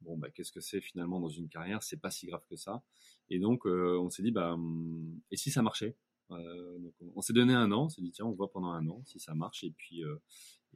bon 0.00 0.16
bah 0.16 0.30
qu'est-ce 0.30 0.52
que 0.52 0.60
c'est 0.60 0.80
finalement 0.80 1.20
dans 1.20 1.28
une 1.28 1.48
carrière? 1.48 1.82
C'est 1.82 2.00
pas 2.00 2.10
si 2.10 2.26
grave 2.26 2.44
que 2.48 2.56
ça 2.56 2.82
et 3.30 3.38
donc 3.38 3.66
euh, 3.66 3.98
on 3.98 4.10
s'est 4.10 4.22
dit 4.22 4.32
bah 4.32 4.52
hum, 4.52 5.20
et 5.30 5.36
si 5.36 5.50
ça 5.50 5.62
marchait? 5.62 5.96
Euh, 6.32 6.78
donc 6.78 6.94
on, 7.16 7.20
s'est 7.22 7.32
donné 7.32 7.54
un 7.54 7.72
an 7.72 7.86
on 7.86 7.88
s'est 7.88 8.02
dit 8.02 8.12
tiens 8.12 8.26
on 8.26 8.32
voit 8.32 8.52
pendant 8.52 8.70
un 8.70 8.86
an 8.88 9.02
si 9.04 9.18
ça 9.18 9.34
marche 9.34 9.64
et 9.64 9.72
puis 9.72 10.04
euh, 10.04 10.16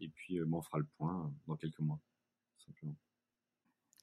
et 0.01 0.09
puis 0.09 0.41
on 0.43 0.63
fera 0.63 0.79
le 0.79 0.87
point 0.97 1.33
dans 1.47 1.57
quelques 1.57 1.81
mois 1.81 2.01
simplement 2.65 2.97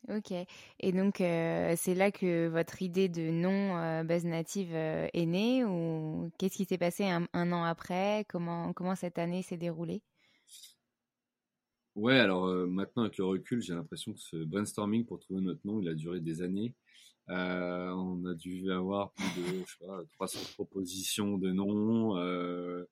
Ok. 0.09 0.33
Et 0.79 0.91
donc, 0.93 1.17
c'est 1.17 1.93
là 1.93 2.11
que 2.11 2.47
votre 2.47 2.81
idée 2.81 3.07
de 3.07 3.29
nom 3.29 4.03
base 4.03 4.25
native 4.25 4.73
est 4.73 5.25
née 5.27 5.63
ou 5.63 6.31
qu'est-ce 6.39 6.57
qui 6.57 6.65
s'est 6.65 6.79
passé 6.79 7.03
un, 7.03 7.27
un, 7.33 7.51
an 7.51 7.63
après? 7.63 8.25
Comment, 8.27 8.73
comment 8.73 8.95
cette 8.95 9.19
année 9.19 9.43
s'est 9.43 9.57
déroulée? 9.57 10.01
Ouais, 11.93 12.17
alors 12.17 12.47
maintenant 12.67 13.03
avec 13.03 13.19
le 13.19 13.25
recul, 13.25 13.61
j'ai 13.61 13.75
l'impression 13.75 14.11
que 14.13 14.19
ce 14.19 14.37
brainstorming 14.37 15.05
pour 15.05 15.19
trouver 15.19 15.41
notre 15.41 15.61
nom, 15.65 15.79
il 15.79 15.87
a 15.87 15.93
duré 15.93 16.19
des 16.19 16.41
années. 16.41 16.73
Euh, 17.29 17.89
on 17.91 18.25
a 18.25 18.33
dû 18.33 18.71
avoir 18.71 19.11
plus 19.13 19.41
de 19.41 19.63
je 19.65 19.71
sais 19.71 19.85
pas, 19.85 20.03
300 20.13 20.39
propositions 20.55 21.37
de 21.37 21.51
noms. 21.51 22.17
Euh... 22.17 22.85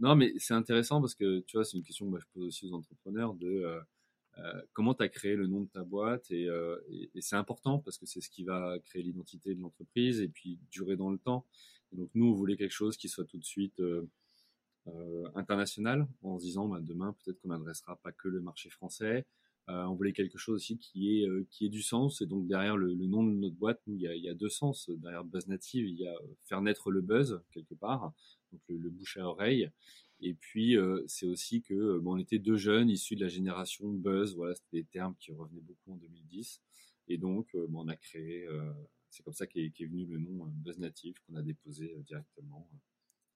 Non, 0.00 0.14
mais 0.14 0.32
c'est 0.38 0.54
intéressant 0.54 1.00
parce 1.00 1.14
que 1.14 1.40
tu 1.40 1.56
vois, 1.56 1.64
c'est 1.64 1.76
une 1.76 1.82
question 1.82 2.10
que 2.10 2.20
je 2.20 2.26
pose 2.34 2.46
aussi 2.46 2.66
aux 2.66 2.74
entrepreneurs 2.74 3.34
de 3.34 3.80
euh, 4.38 4.62
comment 4.72 4.94
tu 4.94 5.02
as 5.02 5.08
créé 5.08 5.34
le 5.34 5.46
nom 5.46 5.62
de 5.62 5.68
ta 5.68 5.82
boîte 5.82 6.30
et, 6.30 6.48
c'est 7.20 7.36
important 7.36 7.78
parce 7.78 7.98
que 7.98 8.06
c'est 8.06 8.20
ce 8.20 8.30
qui 8.30 8.44
va 8.44 8.78
créer 8.84 9.02
l'identité 9.02 9.54
de 9.54 9.60
l'entreprise 9.60 10.20
et 10.20 10.28
puis 10.28 10.58
durer 10.70 10.96
dans 10.96 11.10
le 11.10 11.18
temps. 11.18 11.46
Donc 11.92 12.10
nous, 12.14 12.26
on 12.26 12.34
voulait 12.34 12.56
quelque 12.56 12.72
chose 12.72 12.96
qui 12.96 13.08
soit 13.08 13.24
tout 13.24 13.38
de 13.38 13.44
suite 13.44 13.80
international 15.34 16.06
en 16.22 16.38
se 16.38 16.44
disant 16.44 16.68
bah, 16.68 16.80
demain 16.80 17.14
peut-être 17.24 17.40
qu'on 17.40 17.48
n'adressera 17.48 17.96
pas 17.96 18.12
que 18.12 18.28
le 18.28 18.40
marché 18.40 18.70
français. 18.70 19.26
Euh, 19.70 19.84
on 19.84 19.94
voulait 19.94 20.12
quelque 20.12 20.38
chose 20.38 20.54
aussi 20.56 20.78
qui 20.78 21.20
ait, 21.20 21.28
euh, 21.28 21.46
qui 21.50 21.66
ait 21.66 21.68
du 21.68 21.82
sens. 21.82 22.22
Et 22.22 22.26
donc 22.26 22.46
derrière 22.46 22.76
le, 22.76 22.94
nom 22.94 23.22
de 23.22 23.32
notre 23.32 23.56
boîte, 23.56 23.80
il 23.86 24.00
y, 24.00 24.08
a, 24.08 24.14
y, 24.14 24.28
a, 24.28 24.34
deux 24.34 24.48
sens. 24.48 24.88
Derrière 24.88 25.24
Buzz 25.24 25.46
Native, 25.46 25.86
il 25.86 25.96
y 25.96 26.06
a 26.06 26.14
faire 26.44 26.62
naître 26.62 26.90
le 26.90 27.02
buzz 27.02 27.42
quelque 27.52 27.74
part, 27.74 28.12
donc 28.52 28.62
le, 28.68 28.88
bouche 28.90 29.18
à 29.18 29.26
oreille. 29.26 29.70
Et 30.20 30.34
puis 30.34 30.76
c'est 31.06 31.26
aussi 31.26 31.62
que 31.62 31.98
bon, 31.98 32.14
on 32.14 32.18
était 32.18 32.38
deux 32.38 32.56
jeunes 32.56 32.90
issus 32.90 33.14
de 33.14 33.20
la 33.20 33.28
génération 33.28 33.88
Buzz. 33.92 34.34
Voilà, 34.36 34.54
c'était 34.54 34.78
des 34.78 34.84
termes 34.84 35.14
qui 35.20 35.32
revenaient 35.32 35.60
beaucoup 35.60 35.92
en 35.92 35.96
2010. 35.96 36.60
Et 37.08 37.18
donc 37.18 37.54
bon, 37.68 37.84
on 37.84 37.88
a 37.88 37.96
créé. 37.96 38.48
c'est 39.10 39.22
comme 39.22 39.34
ça 39.34 39.46
qu'est 39.46 39.66
est 39.66 39.86
venu 39.86 40.06
le 40.06 40.18
nom 40.18 40.46
Buzz 40.46 40.78
Native 40.78 41.14
qu'on 41.26 41.36
a 41.36 41.42
déposé 41.42 41.94
directement 42.06 42.68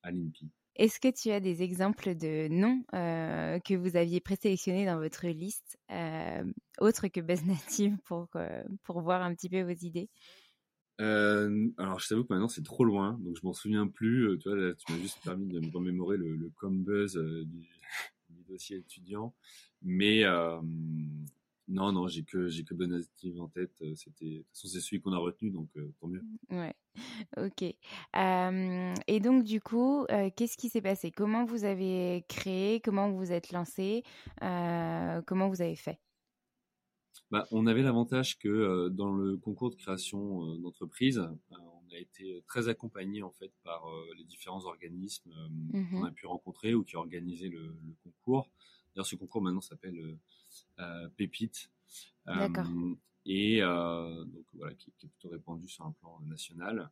à 0.02 0.10
l'INPI. 0.10 0.50
Est-ce 0.76 1.00
que 1.00 1.08
tu 1.08 1.30
as 1.30 1.40
des 1.40 1.62
exemples 1.62 2.14
de 2.14 2.48
noms 2.48 2.82
euh, 2.94 3.58
que 3.60 3.74
vous 3.74 3.96
aviez 3.96 4.20
présélectionnés 4.20 4.86
dans 4.86 4.98
votre 4.98 5.26
liste, 5.26 5.78
euh, 5.90 6.44
autres 6.80 7.08
que 7.08 7.20
Buzz 7.20 7.44
Native, 7.46 7.96
pour, 8.04 8.28
euh, 8.36 8.62
pour 8.84 9.02
voir 9.02 9.22
un 9.22 9.34
petit 9.34 9.50
peu 9.50 9.62
vos 9.62 9.86
idées? 9.86 10.08
Alors, 10.98 11.98
je 11.98 12.08
t'avoue 12.08 12.22
que 12.22 12.32
maintenant 12.32 12.48
c'est 12.48 12.62
trop 12.62 12.84
loin, 12.84 13.18
donc 13.24 13.36
je 13.36 13.44
m'en 13.44 13.52
souviens 13.52 13.88
plus. 13.88 14.38
tu 14.38 14.48
vois, 14.48 14.74
tu 14.74 14.92
m'as 14.92 14.98
juste 14.98 15.18
permis 15.24 15.48
de 15.48 15.58
me 15.58 15.70
remémorer 15.72 16.16
le, 16.16 16.36
le 16.36 16.48
Combuzz 16.50 17.16
du, 17.16 17.68
du, 18.28 18.44
dossier 18.44 18.76
étudiant. 18.76 19.34
Mais 19.82 20.22
non, 21.66 21.90
non, 21.90 22.06
j'ai 22.06 22.22
que 22.22 22.46
j'ai 22.46 22.62
que 22.62 22.74
Native 22.74 23.40
en 23.40 23.48
tête. 23.48 23.72
C'était 23.96 24.26
de 24.26 24.38
toute 24.38 24.48
façon 24.50 24.68
c'est 24.68 24.80
celui 24.80 25.00
qu'on 25.00 25.12
a 25.12 25.18
retenu, 25.18 25.50
donc 25.50 25.70
tant 25.98 26.06
mieux. 26.06 26.22
Ouais. 26.50 26.72
Ok. 27.36 27.62
et 27.62 29.20
donc, 29.20 29.44
du 29.44 29.60
coup, 29.60 30.06
qu'est-ce 30.36 30.56
qui 30.56 30.68
s'est 30.68 30.82
passé? 30.82 31.10
Comment 31.10 31.44
vous 31.44 31.64
avez 31.64 32.24
créé? 32.28 32.80
Comment 32.80 33.10
vous 33.10 33.18
vous 33.18 33.32
êtes 33.32 33.52
lancé? 33.52 34.02
Comment 34.40 35.48
vous 35.48 35.62
avez 35.62 35.76
fait? 35.76 35.98
Bah, 37.30 37.46
On 37.50 37.66
avait 37.66 37.82
l'avantage 37.82 38.38
que 38.38 38.88
dans 38.88 39.12
le 39.14 39.36
concours 39.36 39.70
de 39.70 39.76
création 39.76 40.54
d'entreprise, 40.56 41.22
on 41.50 41.94
a 41.94 41.98
été 41.98 42.42
très 42.46 42.68
accompagné 42.68 43.22
en 43.22 43.30
fait 43.30 43.52
par 43.64 43.84
les 44.16 44.24
différents 44.24 44.64
organismes 44.66 45.30
qu'on 45.70 45.78
mmh 45.78 46.04
a 46.04 46.10
pu 46.10 46.26
rencontrer 46.26 46.74
ou 46.74 46.84
qui 46.84 46.96
organisé 46.96 47.48
le, 47.48 47.66
le 47.86 47.94
concours. 48.02 48.50
D'ailleurs, 48.94 49.06
ce 49.06 49.16
concours 49.16 49.42
maintenant 49.42 49.60
s'appelle 49.60 50.18
Pépite. 51.16 51.70
D'accord 52.26 52.66
et 53.24 53.62
euh, 53.62 54.24
donc 54.24 54.44
voilà 54.54 54.74
qui, 54.74 54.92
qui, 54.98 55.06
est 55.06 55.08
plutôt 55.08 55.28
répandu 55.28 55.68
sur 55.68 55.84
un 55.84 55.92
plan 55.92 56.20
national. 56.26 56.90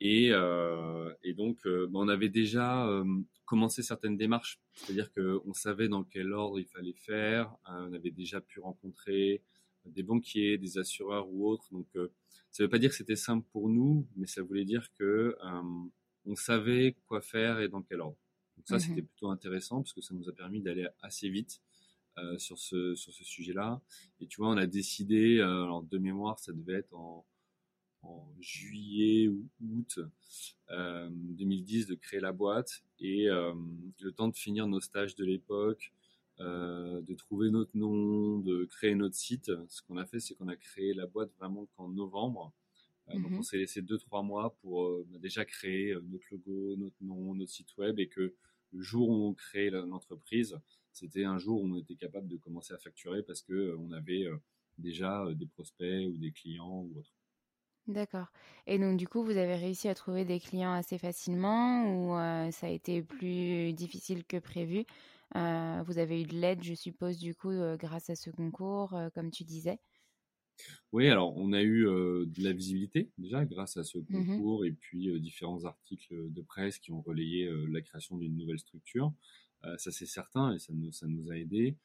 Et, 0.00 0.30
euh, 0.32 1.12
et 1.22 1.34
donc 1.34 1.66
euh, 1.66 1.90
on 1.92 2.08
avait 2.08 2.30
déjà 2.30 2.86
euh, 2.88 3.04
commencé 3.44 3.82
certaines 3.82 4.16
démarches, 4.16 4.58
c'est-à-dire 4.72 5.12
qu'on 5.12 5.52
savait 5.52 5.88
dans 5.88 6.04
quel 6.04 6.32
ordre 6.32 6.58
il 6.58 6.66
fallait 6.66 6.94
faire, 6.94 7.54
on 7.66 7.92
avait 7.92 8.10
déjà 8.10 8.40
pu 8.40 8.60
rencontrer 8.60 9.42
des 9.84 10.02
banquiers, 10.02 10.56
des 10.56 10.78
assureurs 10.78 11.28
ou 11.30 11.46
autres. 11.46 11.66
Donc 11.70 11.86
ça 12.50 12.62
ne 12.62 12.66
veut 12.66 12.70
pas 12.70 12.78
dire 12.78 12.90
que 12.90 12.96
c'était 12.96 13.16
simple 13.16 13.46
pour 13.52 13.68
nous, 13.68 14.06
mais 14.16 14.26
ça 14.26 14.42
voulait 14.42 14.64
dire 14.64 14.90
que 14.98 15.36
on 16.26 16.36
savait 16.36 16.96
quoi 17.06 17.20
faire 17.20 17.60
et 17.60 17.68
dans 17.68 17.82
quel 17.82 18.00
ordre. 18.00 18.16
Donc 18.56 18.68
ça, 18.68 18.76
mmh 18.76 18.80
c'était 18.80 19.02
plutôt 19.02 19.30
intéressant 19.30 19.82
parce 19.82 19.92
que 19.92 20.00
ça 20.00 20.14
nous 20.14 20.28
a 20.28 20.32
permis 20.32 20.60
d'aller 20.60 20.86
assez 21.02 21.28
vite 21.28 21.60
euh, 22.22 22.38
sur 22.38 22.58
ce 22.58 22.94
sur 22.94 23.12
ce 23.12 23.24
sujet-là. 23.24 23.80
Et 24.20 24.26
tu 24.26 24.38
vois, 24.38 24.50
on 24.50 24.56
a 24.56 24.66
décidé, 24.66 25.38
euh, 25.38 25.64
alors 25.64 25.82
de 25.82 25.98
mémoire, 25.98 26.38
ça 26.38 26.52
devait 26.52 26.74
être 26.74 26.94
en, 26.94 27.26
en 28.02 28.32
juillet 28.40 29.28
ou 29.28 29.48
août 29.60 30.00
2010 30.68 30.70
euh, 30.70 31.88
de 31.88 31.94
créer 31.94 32.20
la 32.20 32.32
boîte 32.32 32.82
et 32.98 33.26
le 33.26 34.10
temps 34.12 34.28
de 34.28 34.36
finir 34.36 34.66
nos 34.66 34.80
stages 34.80 35.14
de 35.14 35.24
l'époque, 35.24 35.92
de 36.38 37.14
trouver 37.14 37.50
notre 37.50 37.76
nom, 37.76 38.38
de 38.38 38.64
créer 38.64 38.94
notre 38.94 39.16
site. 39.16 39.50
Ce 39.68 39.82
qu'on 39.82 39.96
a 39.96 40.06
fait, 40.06 40.20
c'est 40.20 40.34
qu'on 40.34 40.48
a 40.48 40.56
créé 40.56 40.94
la 40.94 41.06
boîte 41.06 41.30
vraiment 41.38 41.66
qu'en 41.76 41.88
novembre. 41.88 42.52
Donc 43.08 43.32
on 43.32 43.38
mmh 43.38 43.42
s'est 43.42 43.58
laissé 43.58 43.82
deux 43.82 43.98
trois 43.98 44.22
mois 44.22 44.54
pour 44.60 45.04
bah, 45.06 45.18
déjà 45.18 45.44
créer 45.44 45.94
notre 45.94 46.24
logo, 46.30 46.76
notre 46.76 47.02
nom, 47.02 47.34
notre 47.34 47.50
site 47.50 47.76
web 47.76 47.98
et 47.98 48.08
que 48.08 48.34
le 48.72 48.82
jour 48.82 49.08
où 49.08 49.26
on 49.26 49.34
crée 49.34 49.70
l'entreprise, 49.70 50.56
c'était 50.92 51.24
un 51.24 51.38
jour 51.38 51.62
où 51.62 51.66
on 51.66 51.76
était 51.76 51.96
capable 51.96 52.28
de 52.28 52.36
commencer 52.36 52.74
à 52.74 52.78
facturer 52.78 53.22
parce 53.22 53.42
que 53.42 53.52
euh, 53.52 53.76
on 53.78 53.92
avait 53.92 54.24
euh, 54.26 54.38
déjà 54.78 55.24
euh, 55.24 55.34
des 55.34 55.46
prospects 55.46 56.08
ou 56.08 56.16
des 56.18 56.32
clients 56.32 56.82
ou 56.82 56.98
autre. 56.98 57.12
D'accord. 57.86 58.28
Et 58.66 58.78
donc 58.78 58.96
du 58.98 59.08
coup, 59.08 59.24
vous 59.24 59.36
avez 59.36 59.56
réussi 59.56 59.88
à 59.88 59.94
trouver 59.94 60.24
des 60.24 60.38
clients 60.38 60.72
assez 60.72 60.96
facilement 60.98 61.84
ou 61.92 62.14
ça 62.52 62.66
a 62.66 62.70
été 62.70 63.02
plus 63.02 63.72
difficile 63.72 64.24
que 64.24 64.36
prévu? 64.38 64.84
Vous 65.34 65.98
avez 65.98 66.22
eu 66.22 66.24
de 66.24 66.36
l'aide, 66.36 66.62
je 66.62 66.74
suppose, 66.74 67.18
du 67.18 67.34
coup, 67.34 67.50
grâce 67.78 68.10
à 68.10 68.16
ce 68.16 68.30
concours, 68.30 68.96
comme 69.14 69.30
tu 69.30 69.44
disais? 69.44 69.80
Oui, 70.92 71.08
alors 71.08 71.36
on 71.36 71.52
a 71.52 71.62
eu 71.62 71.84
de 71.84 72.42
la 72.42 72.52
visibilité 72.52 73.10
déjà 73.18 73.44
grâce 73.44 73.76
à 73.76 73.84
ce 73.84 73.98
mmh 74.08 74.40
concours 74.40 74.64
et 74.64 74.72
puis 74.72 75.20
différents 75.20 75.64
articles 75.64 76.30
de 76.32 76.42
presse 76.42 76.78
qui 76.78 76.92
ont 76.92 77.00
relayé 77.00 77.48
la 77.68 77.80
création 77.80 78.16
d'une 78.18 78.36
nouvelle 78.36 78.58
structure. 78.58 79.12
Euh, 79.64 79.76
ça 79.78 79.90
c'est 79.90 80.06
certain 80.06 80.54
et 80.54 80.58
ça 80.58 80.72
nous, 80.72 80.92
ça 80.92 81.06
nous 81.06 81.30
a 81.30 81.36
aidé. 81.36 81.76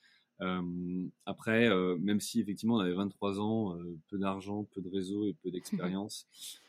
Euh, 0.41 1.07
après, 1.25 1.69
euh, 1.69 1.97
même 1.97 2.19
si 2.19 2.41
effectivement 2.41 2.75
on 2.75 2.79
avait 2.79 2.93
23 2.93 3.39
ans, 3.39 3.77
peu 4.09 4.17
d'argent, 4.17 4.65
peu 4.65 4.81
de 4.81 4.89
réseau 4.89 5.25
et 5.25 5.33
peu 5.33 5.51
d'expérience, 5.91 6.27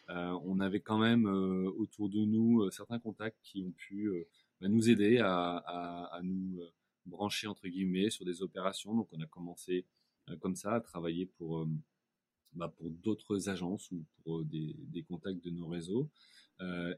on 0.09 0.61
avait 0.61 0.81
quand 0.81 0.99
même 0.99 1.27
autour 1.27 2.09
de 2.09 2.25
nous 2.25 2.71
certains 2.71 3.01
contacts 3.01 3.39
qui 3.43 3.63
ont 3.63 3.73
pu 3.73 4.09
bah, 4.61 4.69
nous 4.69 4.89
aider 4.89 5.19
à, 5.19 5.57
à, 5.57 6.17
à 6.17 6.23
nous 6.23 6.61
branché 7.07 7.49
entre 7.49 7.67
guillemets 7.67 8.11
sur 8.11 8.25
des 8.25 8.41
opérations. 8.41 8.95
Donc 8.95 9.09
on 9.13 9.21
a 9.21 9.27
commencé 9.27 9.85
comme 10.41 10.55
ça 10.55 10.75
à 10.75 10.81
travailler 10.81 11.27
pour 11.27 11.67
bah, 12.53 12.73
pour 12.77 12.89
d'autres 12.89 13.49
agences 13.49 13.91
ou 13.91 14.05
pour 14.23 14.45
des, 14.45 14.77
des, 14.79 15.03
contacts 15.03 15.45
de 15.45 15.51
nos 15.51 15.67
réseaux. 15.67 16.09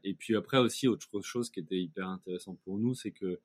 et 0.03 0.13
puis 0.13 0.35
après 0.35 0.59
aussi 0.59 0.87
autre 0.87 1.21
chose 1.21 1.49
qui 1.49 1.61
était 1.61 1.81
hyper 1.81 2.07
intéressant 2.07 2.55
pour 2.63 2.77
nous, 2.77 2.93
c'est 2.93 3.11
que 3.11 3.39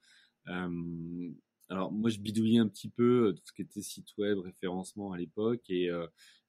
alors 0.46 1.92
moi 1.92 2.10
je 2.10 2.18
bidouillais 2.18 2.58
un 2.58 2.68
petit 2.68 2.88
peu 2.88 3.34
tout 3.36 3.42
ce 3.46 3.52
qui 3.52 3.62
était 3.62 3.82
site 3.82 4.16
web, 4.18 4.38
référencement 4.38 5.12
à 5.12 5.18
l'époque 5.18 5.62
et, 5.68 5.90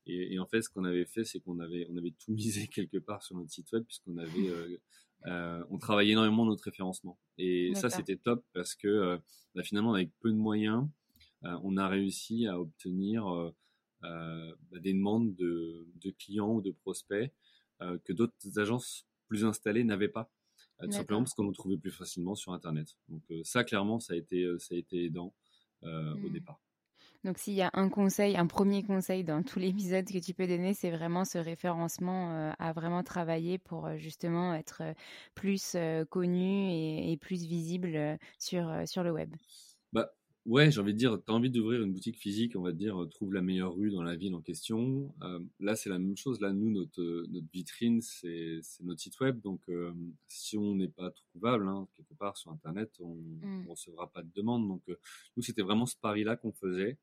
et, 0.06 0.34
et, 0.34 0.40
en 0.40 0.46
fait 0.46 0.62
ce 0.62 0.70
qu'on 0.70 0.84
avait 0.84 1.06
fait 1.06 1.24
c'est 1.24 1.40
qu'on 1.40 1.60
avait 1.60 1.88
on 1.90 1.98
avait 1.98 2.14
tout 2.20 2.32
misé 2.34 2.68
quelque 2.68 2.98
part 2.98 3.24
sur 3.24 3.36
notre 3.36 3.52
site 3.52 3.72
web 3.72 3.84
puisqu'on 3.86 4.18
avait 4.18 4.80
euh, 5.28 5.64
on 5.70 5.78
travaillait 5.78 6.14
énormément 6.14 6.46
notre 6.46 6.64
référencement. 6.64 7.18
Et 7.38 7.74
ça, 7.76 7.90
c'était 7.90 8.18
top 8.18 8.46
parce 8.54 8.76
que 8.76 8.88
euh, 8.88 9.18
bah, 9.56 9.64
finalement, 9.64 9.94
avec 9.94 10.12
peu 10.20 10.32
de 10.32 10.38
moyens, 10.38 10.88
euh, 11.44 11.58
on 11.64 11.78
a 11.78 11.88
réussi 11.88 12.48
à 12.48 12.60
obtenir 12.60 13.26
bah, 14.02 14.80
des 14.80 14.94
demandes 14.94 15.36
de, 15.36 15.88
clients 16.20 16.54
ou 16.54 16.62
de 16.62 16.72
prospects 16.72 17.32
que 17.80 18.14
d'autres 18.14 18.60
agences 18.60 19.08
plus 19.28 19.46
installées 19.46 19.84
n'avaient 19.84 20.10
pas. 20.10 20.32
Tout 20.82 20.92
simplement 20.92 21.22
parce 21.22 21.34
qu'on 21.34 21.44
nous 21.44 21.54
trouvait 21.54 21.78
plus 21.78 21.92
facilement 21.92 22.36
sur 22.36 22.54
Internet. 22.54 22.98
Donc 23.10 23.24
ça, 23.44 23.64
clairement, 23.64 24.00
ça 24.00 24.14
a 24.14 24.18
été, 24.18 24.46
ça 24.60 24.76
a 24.76 24.78
été 24.78 25.06
aidant 25.06 25.34
au 25.84 25.88
mmh. 25.88 26.32
départ. 26.32 26.60
Donc 27.26 27.40
s'il 27.40 27.56
y 27.56 27.64
a 27.64 27.72
un 27.74 27.90
conseil, 27.90 28.38
un 28.38 28.46
premier 28.46 28.84
conseil 28.84 29.24
dans 29.24 29.42
tout 29.42 29.58
l'épisode 29.58 30.06
que 30.06 30.20
tu 30.20 30.36
peux 30.36 30.46
donner, 30.46 30.76
c'est 30.76 30.92
vraiment 30.92 31.26
ce 31.26 31.40
référencement 31.40 32.32
euh, 32.32 32.52
à 32.60 32.72
vraiment 32.72 33.02
travailler 33.02 33.58
pour 33.58 33.88
euh, 33.88 33.98
justement 33.98 34.54
être 34.54 34.84
euh, 34.84 34.94
plus 35.34 35.76
connu 36.12 36.70
et, 36.72 37.18
plus 37.20 37.44
visible 37.46 38.20
sur, 38.38 38.72
sur 38.86 39.02
le 39.02 39.12
web. 39.12 39.34
Bah 39.92 40.12
ouais, 40.46 40.72
j'ai 40.72 40.80
envie 40.80 40.94
de 40.94 40.98
dire, 40.98 41.18
tu 41.24 41.32
as 41.32 41.36
envie 41.36 41.50
d'ouvrir 41.50 41.82
une 41.82 41.94
boutique 41.94 42.18
physique, 42.18 42.56
on 42.56 42.62
va 42.62 42.72
dire, 42.72 42.98
trouve 43.12 43.34
la 43.34 43.42
meilleure 43.42 43.76
rue 43.76 43.92
dans 43.92 44.04
la 44.04 44.16
ville 44.16 44.34
en 44.36 44.42
question. 44.42 45.14
là, 45.60 45.76
c'est 45.76 45.90
la 45.90 46.00
même 46.00 46.18
chose. 46.18 46.40
Là, 46.42 46.54
nous, 46.54 46.72
notre, 46.72 47.26
notre 47.30 47.48
vitrine, 47.52 48.02
c'est 48.02 48.60
notre 48.82 49.00
site 49.00 49.20
web. 49.20 49.42
Donc, 49.42 49.62
si 50.28 50.58
on 50.58 50.76
n'est 50.76 50.88
pas 50.88 51.12
trouvable 51.12 51.68
hein, 51.68 51.88
quelque 51.96 52.14
part 52.14 52.38
sur 52.38 52.52
Internet, 52.52 52.92
on 53.00 53.16
ne 53.16 53.64
mmh. 53.64 53.68
recevra 53.70 54.12
pas 54.12 54.24
de 54.24 54.32
demande. 54.36 54.68
Donc, 54.68 54.84
nous, 55.36 55.44
c'était 55.44 55.62
vraiment 55.62 55.86
ce 55.86 55.96
pari-là 55.98 56.36
qu'on 56.36 56.54
faisait. 56.54 56.98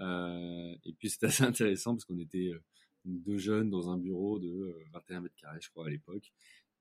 Euh, 0.00 0.74
et 0.84 0.92
puis 0.92 1.08
c'était 1.10 1.26
assez 1.26 1.44
intéressant 1.44 1.94
parce 1.94 2.04
qu'on 2.04 2.18
était 2.18 2.50
euh, 2.52 2.62
deux 3.04 3.38
jeunes 3.38 3.70
dans 3.70 3.90
un 3.90 3.98
bureau 3.98 4.38
de 4.38 4.76
21 4.92 5.16
euh, 5.16 5.20
mètres 5.20 5.36
carrés, 5.36 5.60
je 5.60 5.70
crois, 5.70 5.86
à 5.86 5.90
l'époque. 5.90 6.32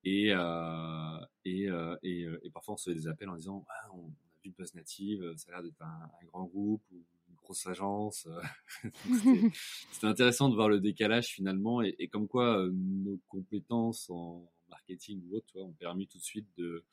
Et, 0.05 0.31
et, 1.45 1.69
et, 2.03 2.27
et, 2.43 2.49
parfois 2.49 2.73
on 2.73 2.77
se 2.77 2.89
fait 2.89 2.93
des 2.93 3.07
appels 3.07 3.29
en 3.29 3.37
disant 3.37 3.65
on 3.93 4.11
vu 4.43 4.51
Buzz 4.57 4.73
Native, 4.75 5.33
ça 5.37 5.49
a 5.49 5.51
l'air 5.53 5.63
d'être 5.63 5.81
un, 5.81 6.09
grand 6.27 6.45
groupe 6.45 6.83
ou 6.91 7.03
une 7.29 7.35
grosse 7.35 7.65
agence. 7.67 8.27
C'était 9.91 10.07
intéressant 10.07 10.49
de 10.49 10.55
voir 10.55 10.69
le 10.69 10.79
décalage 10.79 11.27
finalement 11.27 11.81
et, 11.81 11.95
et 11.99 12.07
comme 12.07 12.27
quoi 12.27 12.67
nos 12.71 13.19
compétences 13.27 14.09
en 14.09 14.51
marketing 14.69 15.21
ou 15.29 15.37
autre 15.37 15.59
ont 15.59 15.73
permis 15.73 16.07
tout 16.07 16.17
de 16.17 16.23
suite 16.23 16.47
de 16.57 16.83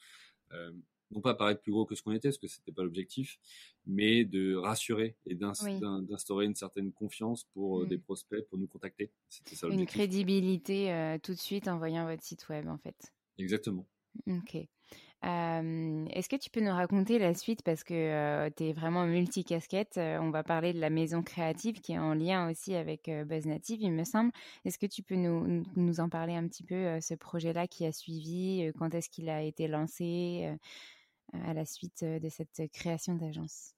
non 1.11 1.21
pas 1.21 1.35
paraître 1.35 1.61
plus 1.61 1.73
gros 1.73 1.85
que 1.85 1.95
ce 1.95 2.03
qu'on 2.03 2.13
était, 2.13 2.29
parce 2.29 2.39
que 2.39 2.47
c'était 2.47 2.73
pas 2.73 2.83
l'objectif, 2.83 3.39
mais 3.87 4.25
de 4.25 4.55
rassurer 4.55 5.17
et 5.27 5.35
d'instaurer 5.35 6.47
une 6.47 6.55
certaine 6.55 6.93
confiance 6.93 7.45
pour 7.53 7.81
euh, 7.81 7.87
des 7.87 7.99
prospects 7.99 8.47
pour 8.49 8.59
nous 8.59 8.67
contacter. 8.67 9.11
C'était 9.29 9.57
ça 9.57 9.69
Une 9.69 9.87
crédibilité 9.87 10.93
euh, 10.93 11.19
tout 11.19 11.33
de 11.33 11.39
suite 11.39 11.69
en 11.69 11.79
voyant 11.79 12.07
votre 12.07 12.23
site 12.23 12.49
web, 12.49 12.69
en 12.69 12.79
fait. 12.79 13.13
Exactement. 13.39 13.87
Ok. 14.27 14.57
Est-ce 15.23 16.29
que 16.29 16.37
tu 16.37 16.51
peux 16.51 16.61
nous 16.61 16.73
raconter 16.73 17.19
la 17.19 17.35
suite? 17.35 17.63
Parce 17.63 17.85
que 17.85 17.95
euh, 17.95 18.51
tu 18.57 18.65
es 18.65 18.73
vraiment 18.73 19.07
multicasquette 19.07 19.99
On 19.99 20.31
va 20.31 20.43
parler 20.43 20.73
de 20.73 20.81
la 20.81 20.91
maison 20.91 21.23
créative 21.23 21.81
qui 21.81 21.93
est 21.93 21.99
en 21.99 22.15
lien 22.15 22.51
aussi 22.51 22.75
avec 22.75 23.11
Buzz 23.27 23.47
Native, 23.47 23.81
il 23.83 23.93
me 23.93 24.05
semble. 24.05 24.33
Est-ce 24.65 24.79
que 24.79 24.87
tu 24.87 25.03
peux 25.03 25.17
nous, 25.17 25.65
nous, 25.77 26.01
en 26.01 26.09
parler 26.09 26.35
un 26.35 26.47
petit 26.49 26.65
peu, 26.65 27.01
ce 27.01 27.15
projet-là 27.15 27.67
qui 27.67 27.85
a 27.85 27.93
suivi 27.93 28.71
Quand 28.79 28.95
est-ce 28.95 29.11
qu'il 29.11 29.29
a 29.29 29.43
été 29.43 29.69
lancé 29.69 30.49
à 31.33 31.55
la 31.55 31.65
suite 31.65 32.03
de 32.03 32.29
cette 32.29 32.71
création 32.73 33.15
d'agence? 33.15 33.75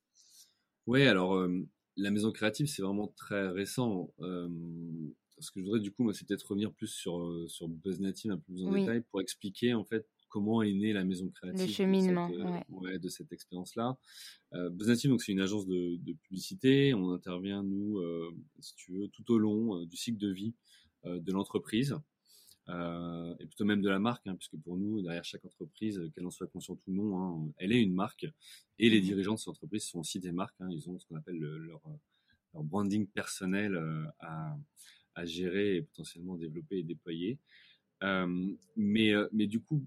Oui, 0.87 1.07
alors 1.07 1.49
la 1.97 2.11
maison 2.11 2.31
créative, 2.31 2.67
c'est 2.67 2.83
vraiment 2.83 3.09
très 3.09 3.49
récent. 3.49 4.13
ce 4.19 5.51
que 5.51 5.59
je 5.59 5.65
voudrais 5.65 5.81
du 5.81 5.91
coup, 5.91 6.13
c'est 6.13 6.27
peut-être 6.27 6.47
revenir 6.49 6.73
plus 6.73 6.89
sur, 6.89 7.45
sur 7.49 7.67
Buzz 7.69 8.01
Native 8.01 8.31
un 8.31 8.37
peu 8.37 8.53
plus 8.53 8.65
en 8.65 8.73
détail 8.73 9.03
pour 9.11 9.21
expliquer 9.21 9.75
en 9.75 9.85
fait 9.85 10.07
comment 10.33 10.63
est 10.63 10.73
née 10.73 10.93
la 10.93 11.05
maison 11.05 11.29
créative. 11.29 11.67
Le 11.67 11.73
cheminement, 11.73 12.29
de 12.29 13.09
cette 13.09 13.33
expérience-là. 13.33 13.99
Euh, 14.55 14.71
Native, 14.71 15.11
donc 15.11 15.23
c'est 15.23 15.33
une 15.33 15.41
agence 15.41 15.67
de, 15.67 15.99
publicité. 16.25 16.95
On 16.95 17.11
intervient 17.11 17.63
nous, 17.63 18.01
si 18.61 18.75
tu 18.75 18.93
veux, 18.93 19.09
tout 19.09 19.31
au 19.31 19.39
long 19.39 19.85
du 19.85 19.97
cycle 19.97 20.19
de 20.19 20.33
vie 20.33 20.55
de 21.05 21.33
l'entreprise. 21.33 21.97
Euh, 22.69 23.35
et 23.41 23.47
plutôt 23.47 23.65
même 23.65 23.83
de 23.83 23.89
la 23.89 23.99
marque, 23.99 24.27
hein, 24.27 24.37
puisque 24.37 24.57
pour 24.57 24.77
nous, 24.77 25.03
derrière 25.03 25.25
chaque 25.25 25.45
entreprise, 25.45 26.01
qu'elle 26.15 26.27
en 26.27 26.31
soit 26.31 26.47
consciente 26.47 26.81
ou 26.87 26.93
non, 26.93 27.21
hein, 27.21 27.53
elle 27.59 27.73
est 27.73 27.83
une 27.83 27.95
marque. 27.95 28.27
Et 28.79 28.89
les 28.89 29.01
mmh 29.01 29.05
dirigeants 29.05 29.35
de 29.35 29.39
cette 29.39 29.49
entreprise 29.49 29.85
sont 29.85 30.01
aussi 30.01 30.21
des 30.21 30.33
marques. 30.33 30.55
Hein, 30.61 30.69
ils 30.71 30.89
ont 30.89 30.99
ce 30.99 31.07
qu'on 31.07 31.17
appelle 31.17 31.39
leur, 31.39 31.81
leur, 32.55 32.63
branding 32.65 33.07
personnel 33.07 33.75
euh, 33.75 34.05
à, 34.21 34.57
à, 35.15 35.25
gérer 35.25 35.77
et 35.77 35.83
potentiellement 35.83 36.37
développer 36.37 36.79
et 36.79 36.83
déployer. 36.83 37.39
Euh, 38.03 38.55
mais, 38.77 39.13
euh, 39.13 39.29
mais 39.33 39.47
du 39.47 39.61
coup, 39.61 39.85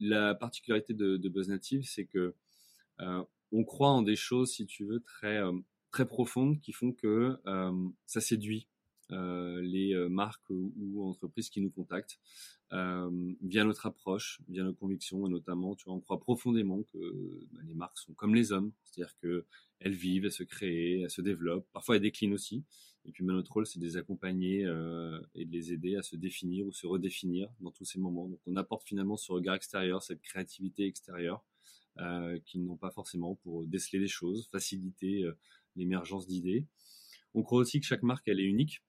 la 0.00 0.34
particularité 0.34 0.94
de, 0.94 1.16
de 1.16 1.28
Buzz 1.28 1.48
Native, 1.48 1.84
c'est 1.84 2.06
que 2.06 2.34
euh, 3.00 3.24
on 3.52 3.64
croit 3.64 3.90
en 3.90 4.02
des 4.02 4.16
choses, 4.16 4.52
si 4.52 4.66
tu 4.66 4.84
veux, 4.84 5.00
très 5.00 5.40
très 5.90 6.06
profondes 6.06 6.60
qui 6.60 6.72
font 6.72 6.92
que 6.92 7.36
ça 8.06 8.20
séduit 8.20 8.68
euh, 9.12 9.60
les 9.62 9.92
euh, 9.94 10.08
marques 10.08 10.48
ou, 10.50 11.04
entreprises 11.04 11.50
qui 11.50 11.60
nous 11.60 11.70
contactent 11.70 12.20
euh, 12.72 13.10
via 13.42 13.64
notre 13.64 13.86
approche, 13.86 14.40
via 14.48 14.62
nos 14.62 14.72
convictions 14.72 15.26
et 15.26 15.30
notamment, 15.30 15.74
tu 15.74 15.86
vois, 15.86 15.94
on 15.94 16.00
croit 16.00 16.20
profondément 16.20 16.82
que 16.92 17.48
bah, 17.52 17.60
les 17.64 17.74
marques 17.74 17.98
sont 17.98 18.12
comme 18.14 18.34
les 18.34 18.52
hommes, 18.52 18.72
c'est-à-dire 18.84 19.14
que 19.20 19.46
elles 19.80 19.94
vivent, 19.94 20.26
elles 20.26 20.32
se 20.32 20.44
créent, 20.44 21.00
elles 21.00 21.10
se 21.10 21.22
développent. 21.22 21.66
Parfois, 21.72 21.96
elles 21.96 22.02
déclinent 22.02 22.34
aussi. 22.34 22.64
Et 23.06 23.12
puis, 23.12 23.24
bah, 23.24 23.32
notre 23.32 23.52
rôle, 23.52 23.66
c'est 23.66 23.78
de 23.78 23.84
les 23.84 23.96
accompagner 23.96 24.60
et 25.34 25.44
de 25.44 25.52
les 25.52 25.72
aider 25.72 25.96
à 25.96 26.02
se 26.02 26.16
définir 26.16 26.66
ou 26.66 26.72
se 26.72 26.86
redéfinir 26.86 27.48
dans 27.60 27.70
tous 27.70 27.84
ces 27.84 27.98
moments. 27.98 28.28
Donc, 28.28 28.40
on 28.46 28.56
apporte 28.56 28.86
finalement 28.86 29.16
ce 29.16 29.32
regard 29.32 29.54
extérieur, 29.54 30.02
cette 30.02 30.20
créativité 30.20 30.86
extérieure 30.86 31.44
euh, 31.98 32.38
qu'ils 32.44 32.64
n'ont 32.64 32.76
pas 32.76 32.90
forcément 32.90 33.36
pour 33.36 33.64
déceler 33.66 34.00
les 34.00 34.08
choses, 34.08 34.48
faciliter 34.52 35.24
l'émergence 35.76 36.26
d'idées. 36.26 36.66
On 37.34 37.42
croit 37.42 37.60
aussi 37.60 37.80
que 37.80 37.86
chaque 37.86 38.02
marque, 38.02 38.28
elle 38.28 38.40
est 38.40 38.44
unique 38.44 38.82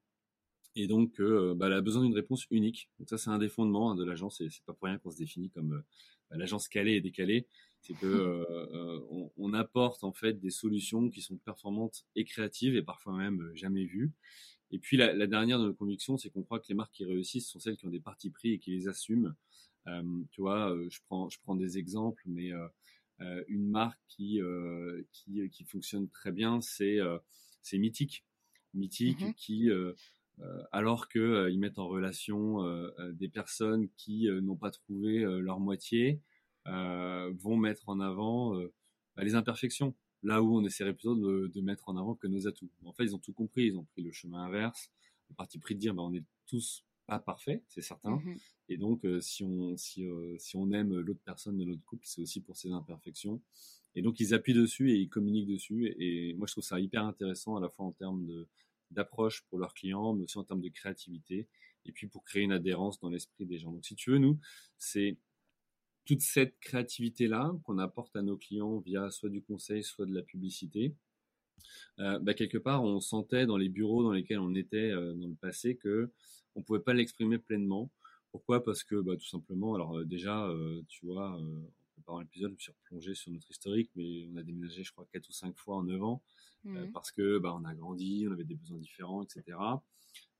et 0.76 0.88
donc 0.88 1.19
euh, 1.19 1.54
bah, 1.56 1.67
elle 1.67 1.74
a 1.74 1.82
besoin 1.82 2.04
d'une 2.04 2.15
réponse 2.15 2.45
unique. 2.50 2.89
Donc 3.00 3.10
ça 3.10 3.17
c'est 3.17 3.30
un 3.30 3.38
des 3.38 3.50
fondements 3.50 3.91
hein, 3.91 3.95
de 3.95 4.06
l'agence 4.06 4.41
et 4.41 4.50
c'est 4.50 4.63
pas 4.63 4.74
pour 4.74 4.88
rien 4.88 4.97
qu'on 4.97 5.12
se 5.12 5.17
définit 5.17 5.50
comme 5.50 5.74
euh, 5.74 5.82
bah, 6.30 6.38
l'agence 6.38 6.67
calée 6.67 6.93
et 6.93 7.02
décalée. 7.02 7.47
C'est 7.81 7.93
que 7.95 8.05
euh, 8.05 8.99
on, 9.09 9.31
on, 9.37 9.53
apporte 9.53 10.03
en 10.03 10.13
fait 10.13 10.39
des 10.39 10.51
solutions 10.51 11.09
qui 11.09 11.21
sont 11.21 11.37
performantes 11.37 12.05
et 12.15 12.25
créatives 12.25 12.75
et 12.75 12.83
parfois 12.83 13.17
même 13.17 13.49
jamais 13.55 13.85
vues. 13.85 14.11
Et 14.69 14.79
puis 14.79 14.97
la, 14.97 15.13
la 15.13 15.27
dernière 15.27 15.59
de 15.59 15.65
nos 15.65 15.73
convictions, 15.73 16.17
c'est 16.17 16.29
qu'on 16.29 16.43
croit 16.43 16.59
que 16.59 16.67
les 16.69 16.75
marques 16.75 16.93
qui 16.93 17.05
réussissent 17.05 17.49
sont 17.49 17.59
celles 17.59 17.77
qui 17.77 17.87
ont 17.87 17.91
des 17.91 17.99
partis 17.99 18.29
pris 18.29 18.53
et 18.53 18.59
qui 18.59 18.71
les 18.71 18.87
assument. 18.87 19.35
tu 20.31 20.41
vois, 20.41 20.73
je 20.89 20.99
prends 21.07 21.27
je 21.29 21.39
prends 21.41 21.55
des 21.55 21.77
exemples, 21.77 22.21
mais 22.27 22.51
une 23.47 23.67
marque 23.67 23.99
qui 24.07 24.39
qui 25.11 25.49
qui 25.49 25.65
fonctionne 25.65 26.07
très 26.07 26.31
bien, 26.31 26.61
c'est 26.61 26.99
c'est 27.63 27.79
Mythique. 27.79 28.23
Mythique 28.73 29.21
mmh 29.21 29.33
qui 29.33 29.69
euh, 30.43 30.63
alors 30.71 31.07
qu'ils 31.07 31.21
euh, 31.21 31.55
mettent 31.57 31.77
en 31.77 31.87
relation 31.87 32.65
euh, 32.65 32.89
des 33.11 33.29
personnes 33.29 33.89
qui 33.97 34.27
n'ont 34.41 34.55
pas 34.55 34.71
trouvé 34.71 35.19
leur 35.41 35.59
moitié, 35.59 36.19
vont 36.65 37.58
mettre 37.58 37.89
en 37.89 38.00
avant 38.00 38.56
bah, 39.15 39.24
les 39.24 39.36
imperfections 39.36 39.95
là 40.24 40.41
où 40.43 40.56
on 40.56 40.63
essaierait 40.63 40.93
plutôt 40.93 41.15
de, 41.15 41.62
mettre 41.62 41.89
en 41.89 41.97
avant 41.97 42.13
que 42.13 42.28
nos 42.28 42.47
atouts. 42.47 42.69
En 42.86 42.93
fait, 42.93 43.04
ils 43.06 43.15
ont 43.15 43.19
tout 43.19 43.34
compris, 43.34 43.67
ils 43.67 43.78
ont 43.78 43.86
pris 43.86 44.04
le 44.04 44.12
chemin 44.12 44.43
inverse, 44.43 44.91
le 45.30 45.36
parti 45.36 45.58
pris 45.58 45.74
de 45.74 45.80
dire, 45.80 45.95
bah, 45.95 46.04
on 46.04 46.13
est 46.13 46.24
tous 46.45 46.84
pas 47.08 47.19
parfaits, 47.19 47.63
c'est 47.67 47.82
certain. 47.82 48.17
Mmh 48.17 48.38
et 48.69 48.78
donc, 48.78 49.06
si 49.19 49.43
on 49.43 49.76
si, 49.76 50.08
si 50.38 50.56
on 50.56 50.71
aime 50.71 50.97
l'autre 50.97 51.19
personne 51.26 51.58
de 51.58 51.65
notre 51.65 51.84
couple, 51.84 52.06
c'est 52.06 52.21
aussi 52.21 52.39
pour 52.39 52.56
ses 52.56 52.71
imperfections. 52.71 53.41
Et 53.95 54.02
donc, 54.02 54.21
ils 54.21 54.34
appuient 54.34 54.54
dessus 54.54 54.91
et 54.91 54.95
ils 54.95 55.10
communiquent 55.10 55.50
dessus. 55.50 55.93
et 56.00 56.34
moi, 56.36 56.47
je 56.47 56.54
trouve 56.54 56.63
ça 56.63 56.80
hyper 56.80 57.04
intéressant 57.04 57.58
à 57.58 57.60
la 57.60 57.67
fois 57.67 57.86
en 57.86 57.91
termes 57.91 58.26
de 58.26 58.47
d'approche 58.91 59.43
pour 59.50 59.60
leurs 59.60 59.74
clients, 59.74 60.13
mais 60.13 60.24
aussi 60.24 60.38
en 60.38 60.43
termes 60.43 60.62
de 60.62 60.69
créativité, 60.69 61.47
et 61.86 61.91
puis 61.91 62.08
pour 62.08 62.24
créer 62.24 62.43
une 62.43 62.52
adhérence 62.52 63.00
dans 63.00 63.10
l'esprit 63.10 63.45
des 63.45 63.58
gens. 63.58 63.71
Donc 63.71 63.86
si 63.86 63.95
tu 63.95 64.12
veux, 64.12 64.17
nous, 64.17 64.38
c'est 64.78 65.17
toute 66.12 66.24
cette 66.24 66.60
créativité-là 66.60 67.54
qu'on 67.63 67.78
apporte 67.78 68.13
à 68.17 68.21
nos 68.21 68.36
clients 68.36 68.80
via 68.80 69.10
soit 69.12 69.30
du 69.30 69.41
conseil, 69.41 69.82
soit 69.82 70.06
de 70.06 70.13
la 70.13 70.21
publicité. 70.21 70.93
Euh, 72.00 72.19
bah, 72.19 72.34
quelque 72.34 72.58
part, 72.58 72.84
on 72.84 73.00
sentait 73.00 73.45
dans 73.45 73.56
les 73.56 73.69
bureaux 73.69 74.04
dans 74.04 74.12
lesquels 74.12 74.39
on 74.39 74.54
était 74.54 74.91
euh, 74.91 75.13
dans 75.13 75.30
le 75.30 75.36
passé 75.36 75.78
que 75.78 76.12
on 76.56 76.63
pouvait 76.63 76.82
pas 76.82 76.93
l'exprimer 76.93 77.38
pleinement. 77.38 77.89
Pourquoi? 78.34 78.62
Parce 78.62 78.84
que 78.84 79.00
bah, 79.00 79.15
tout 79.15 79.26
simplement, 79.26 79.74
alors 79.74 80.00
euh, 80.00 80.04
déjà, 80.04 80.54
tu 80.89 81.06
vois, 81.06 81.39
préparant 81.93 82.19
l'épisode, 82.19 82.50
je 82.50 82.56
me 82.56 82.60
suis 82.60 82.74
replongé 82.74 83.15
sur 83.15 83.32
notre 83.32 83.50
historique, 83.50 83.89
mais 83.95 84.28
on 84.34 84.36
a 84.36 84.43
déménagé, 84.43 84.84
je 84.84 84.91
crois, 84.91 85.08
quatre 85.13 85.30
ou 85.30 85.32
cinq 85.32 85.58
fois 85.58 85.78
en 85.78 85.84
neuf 85.84 86.04
ans, 86.04 86.21
mmh. 86.65 86.91
parce 86.91 87.13
que 87.13 87.38
bah, 87.38 87.58
on 87.58 87.63
a 87.63 87.74
grandi, 87.74 88.26
on 88.28 88.34
avait 88.34 88.43
des 88.43 88.56
besoins 88.56 88.80
différents, 88.80 89.24
etc. 89.24 89.58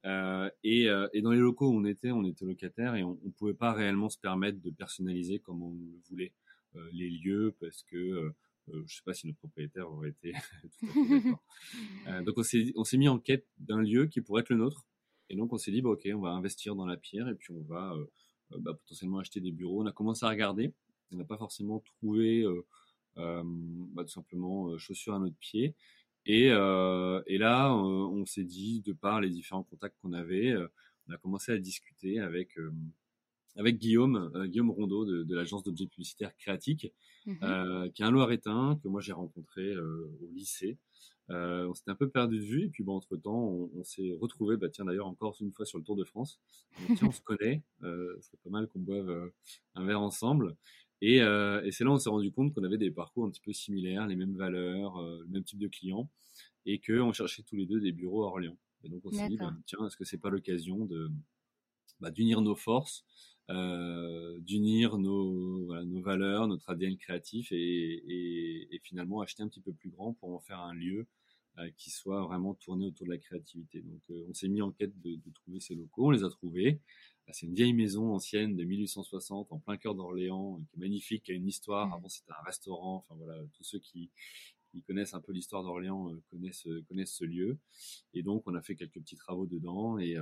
et, 0.04 0.86
et, 1.14 1.22
dans 1.22 1.32
les 1.32 1.40
locaux 1.40 1.70
où 1.70 1.76
on 1.76 1.86
était, 1.86 2.12
on 2.12 2.26
était 2.26 2.46
locataire 2.46 2.96
et 2.96 3.04
on 3.04 3.20
ne 3.24 3.32
pouvait 3.32 3.54
pas 3.54 3.74
réellement 3.74 4.10
se 4.10 4.18
permettre 4.18 4.60
de 4.62 4.72
personnaliser 4.72 5.40
comme 5.40 5.62
on 5.62 5.74
le 5.74 6.00
voulait 6.10 6.34
les 6.92 7.10
lieux, 7.10 7.56
parce 7.60 7.84
que 7.84 8.34
je 8.68 8.78
ne 8.78 8.88
sais 8.88 9.02
pas 9.06 9.14
si 9.14 9.28
notre 9.28 9.40
propriétaire 9.40 9.92
aurait 9.92 10.10
été 10.10 10.32
tout 10.80 10.86
à 10.86 10.94
fait 10.94 11.10
d'accord. 11.10 11.44
donc 12.26 12.38
on 12.38 12.84
s'est 12.84 12.98
mis 12.98 13.10
en 13.10 13.20
quête 13.20 13.48
d'un 13.60 13.82
lieu 13.82 14.08
qui 14.08 14.22
pourrait 14.22 14.42
être 14.42 14.50
le 14.50 14.58
nôtre. 14.58 14.86
Et 15.32 15.36
donc 15.36 15.54
on 15.54 15.58
s'est 15.58 15.72
dit, 15.72 15.82
bah, 15.82 15.92
ok, 15.92 16.08
on 16.14 16.20
va 16.20 16.32
investir 16.32 16.76
dans 16.76 16.86
la 16.86 16.98
pierre 16.98 17.30
et 17.30 17.36
puis 17.36 17.54
on 17.54 17.62
va 17.62 17.94
euh, 17.94 18.58
bah, 18.60 18.74
potentiellement 18.74 19.20
acheter 19.20 19.40
des 19.40 19.54
bureaux. 19.54 19.82
On 19.82 19.86
a 19.86 19.94
commencé 19.94 20.26
à 20.26 20.30
regarder. 20.30 20.74
On 21.12 21.16
n'a 21.16 21.24
pas 21.24 21.38
forcément 21.38 21.80
trouvé 21.80 22.42
euh, 22.42 22.66
euh, 23.18 23.42
bah, 23.46 24.04
tout 24.04 24.12
simplement 24.12 24.78
chaussures 24.78 25.14
à 25.14 25.20
notre 25.20 25.38
pied. 25.38 25.74
Et, 26.26 26.46
et 26.48 27.38
là, 27.38 27.74
on 27.74 28.26
s'est 28.26 28.44
dit, 28.44 28.82
de 28.82 28.94
par 28.94 29.22
les 29.22 29.30
différents 29.30 29.64
contacts 29.64 29.98
qu'on 30.02 30.14
avait, 30.14 30.56
on 31.08 31.14
a 31.14 31.18
commencé 31.18 31.52
à 31.52 31.58
discuter 31.58 32.20
avec 32.20 32.58
avec 33.58 33.80
Guillaume, 33.80 34.32
Guillaume 34.48 34.70
Rondeau 34.72 35.04
de, 35.06 35.36
l'agence 35.36 35.64
d'objets 35.64 35.88
publicitaires 35.88 36.36
Créatique, 36.38 36.94
mmh 37.26 37.90
qui 37.94 38.04
est 38.04 38.06
un 38.06 38.12
Loiretain 38.12 38.80
que 38.84 38.88
moi 38.88 39.02
j'ai 39.02 39.14
rencontré 39.14 39.76
au 39.78 40.30
lycée. 40.34 40.78
Euh, 41.32 41.68
on 41.68 41.74
s'était 41.74 41.92
un 41.92 41.96
peu 41.96 42.10
perdu 42.10 42.40
de 42.40 42.44
vue 42.44 42.66
et 42.66 42.70
puis 42.70 42.84
bon, 42.84 42.96
entre 42.96 43.16
temps, 43.16 43.70
on, 43.74 43.84
s'est 43.84 44.18
retrouvé. 44.20 44.58
Bah 44.58 44.70
tiens 44.70 44.86
d'ailleurs 44.86 45.08
encore 45.08 45.36
une 45.40 45.52
fois 45.52 45.66
sur 45.66 45.78
le 45.78 45.84
Tour 45.84 45.96
de 45.96 46.04
France. 46.04 46.40
tiens, 46.96 47.08
on 47.08 47.12
se 47.12 47.22
connaît. 47.24 47.64
Euh, 47.84 48.18
c'est 48.22 48.40
pas 48.42 48.50
mal 48.50 48.68
qu'on 48.68 48.80
boive 48.80 49.10
euh, 49.10 49.34
un 49.76 49.86
verre 49.86 50.02
ensemble. 50.02 50.56
Et, 51.02 51.22
euh, 51.22 51.64
et 51.64 51.72
c'est 51.72 51.84
là 51.84 51.92
on 51.92 51.98
s'est 51.98 52.10
rendu 52.10 52.32
compte 52.32 52.54
qu'on 52.54 52.64
avait 52.64 52.78
des 52.78 52.92
parcours 52.92 53.26
un 53.26 53.32
petit 53.32 53.42
peu 53.42 53.54
similaires, 53.54 54.08
les 54.08 54.16
mêmes 54.16 54.36
valeurs, 54.36 55.02
le 55.02 55.26
même 55.28 55.44
type 55.44 55.60
de 55.60 55.68
clients, 55.68 56.10
et 56.66 56.80
qu'on 56.80 57.12
cherchait 57.12 57.44
tous 57.44 57.56
les 57.56 57.66
deux 57.66 57.82
des 57.82 57.92
bureaux 57.92 58.24
à 58.24 58.28
Orléans. 58.28 58.58
Et 58.84 58.90
donc 58.90 59.02
on 59.06 59.12
s'est 59.12 59.28
dit 59.28 59.38
bah, 59.38 59.54
tiens, 59.66 59.86
est-ce 59.86 59.98
que 59.98 60.06
c'est 60.06 60.20
pas 60.20 60.30
l'occasion 60.30 60.86
de 60.86 61.10
bah, 62.00 62.12
d'unir 62.12 62.42
nos 62.42 62.56
forces, 62.56 63.04
d'unir 63.50 64.98
nos, 64.98 65.66
voilà, 65.66 65.84
nos 65.84 66.02
valeurs, 66.02 66.48
notre 66.48 66.70
ADN 66.70 66.98
créatif 66.98 67.52
et, 67.52 67.56
et, 67.58 68.76
et, 68.76 68.80
finalement 68.80 69.22
acheter 69.22 69.44
un 69.44 69.48
petit 69.48 69.60
peu 69.60 69.74
plus 69.74 69.90
grand 69.90 70.14
pour 70.14 70.34
en 70.34 70.40
faire 70.40 70.60
un 70.60 70.74
lieu 70.74 71.08
euh, 71.60 71.70
qui 71.76 71.90
soit 71.90 72.22
vraiment 72.22 72.54
tourné 72.54 72.86
autour 72.86 73.06
de 73.06 73.12
la 73.12 73.18
créativité. 73.18 73.82
Donc 73.82 74.00
euh, 74.10 74.24
on 74.30 74.34
s'est 74.34 74.48
mis 74.48 74.62
en 74.62 74.72
quête 74.72 74.98
de, 75.02 75.16
de, 75.16 75.32
trouver 75.34 75.60
ces 75.60 75.76
locaux, 75.76 76.08
on 76.08 76.12
les 76.12 76.24
a 76.24 76.30
trouvés. 76.30 76.80
Bah, 77.32 77.38
c'est 77.40 77.46
une 77.46 77.56
vieille 77.56 77.72
maison 77.72 78.14
ancienne 78.14 78.58
de 78.58 78.66
1860 78.66 79.54
en 79.54 79.60
plein 79.60 79.78
cœur 79.78 79.96
d'Orléans, 79.96 80.60
qui 80.70 80.76
est 80.76 80.80
magnifique, 80.80 81.24
qui 81.24 81.32
a 81.32 81.36
une 81.36 81.48
histoire. 81.48 81.88
Mmh. 81.88 81.94
Avant 81.94 82.10
c'était 82.10 82.34
un 82.34 82.44
restaurant. 82.46 83.06
Enfin 83.08 83.16
voilà, 83.24 83.42
tous 83.54 83.64
ceux 83.64 83.80
qui, 83.80 84.10
qui 84.74 84.82
connaissent 84.82 85.14
un 85.14 85.22
peu 85.22 85.32
l'histoire 85.32 85.64
d'Orléans 85.64 86.12
euh, 86.12 86.22
connaissent 86.30 86.68
connaissent 86.90 87.14
ce 87.14 87.24
lieu. 87.24 87.58
Et 88.14 88.22
donc 88.22 88.44
on 88.48 88.56
a 88.56 88.62
fait 88.62 88.76
quelques 88.76 89.00
petits 89.00 89.16
travaux 89.16 89.46
dedans 89.46 89.98
et 89.98 90.18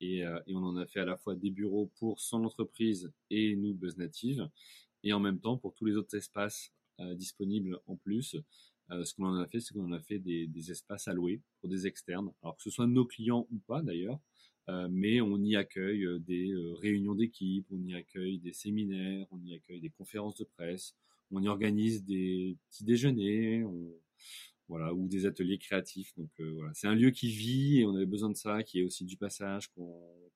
et, 0.00 0.18
et, 0.18 0.54
on 0.56 0.64
en 0.64 0.76
a 0.76 0.86
fait 0.86 0.98
à 0.98 1.04
la 1.04 1.16
fois 1.16 1.36
des 1.36 1.50
bureaux 1.50 1.92
pour 2.00 2.18
son 2.18 2.42
entreprise 2.44 3.12
et 3.30 3.54
nous 3.54 3.74
Buzz 3.74 3.96
Native 3.96 4.50
et 5.04 5.12
en 5.12 5.20
même 5.20 5.38
temps 5.38 5.56
pour 5.56 5.72
tous 5.74 5.84
les 5.84 5.94
autres 5.94 6.16
espaces 6.16 6.72
disponibles 7.14 7.78
en 7.86 7.94
plus 7.94 8.36
euh, 8.90 9.04
ce 9.04 9.14
qu'on 9.14 9.26
en 9.26 9.38
a 9.38 9.46
fait, 9.46 9.60
c'est 9.60 9.74
qu'on 9.74 9.84
en 9.84 9.92
a 9.92 10.00
fait 10.00 10.18
des, 10.18 10.46
des, 10.46 10.70
espaces 10.70 11.08
alloués 11.08 11.42
pour 11.60 11.68
des 11.68 11.86
externes, 11.86 12.32
alors 12.42 12.56
que 12.56 12.62
ce 12.62 12.70
soit 12.70 12.86
nos 12.86 13.04
clients 13.04 13.46
ou 13.50 13.58
pas 13.66 13.82
d'ailleurs, 13.82 14.14
euh, 14.14 14.18
mais 14.90 15.20
on 15.20 15.38
y 15.42 15.56
accueille 15.56 16.04
euh, 16.04 16.18
des 16.18 16.52
réunions 16.80 17.14
d'équipe, 17.14 17.66
on 17.70 17.82
y 17.84 17.94
accueille 17.94 18.38
des 18.38 18.52
séminaires, 18.52 19.26
on 19.30 19.42
y 19.44 19.54
accueille 19.54 19.80
des 19.80 19.90
conférences 19.90 20.36
de 20.36 20.44
presse, 20.44 20.94
on 21.30 21.42
y 21.42 21.48
organise 21.48 22.04
des 22.04 22.56
petits 22.68 22.84
déjeuners, 22.84 23.64
on, 23.64 23.92
voilà, 24.68 24.92
ou 24.92 25.08
des 25.08 25.26
ateliers 25.26 25.58
créatifs. 25.58 26.14
Donc 26.16 26.30
voilà, 26.38 26.70
c'est 26.74 26.86
un 26.86 26.94
lieu 26.94 27.10
qui 27.10 27.30
vit 27.30 27.80
et 27.80 27.86
on 27.86 27.94
avait 27.94 28.06
besoin 28.06 28.30
de 28.30 28.36
ça, 28.36 28.62
qui 28.62 28.80
est 28.80 28.82
aussi 28.82 29.04
du 29.04 29.16
passage, 29.16 29.68
qu'on 29.68 29.94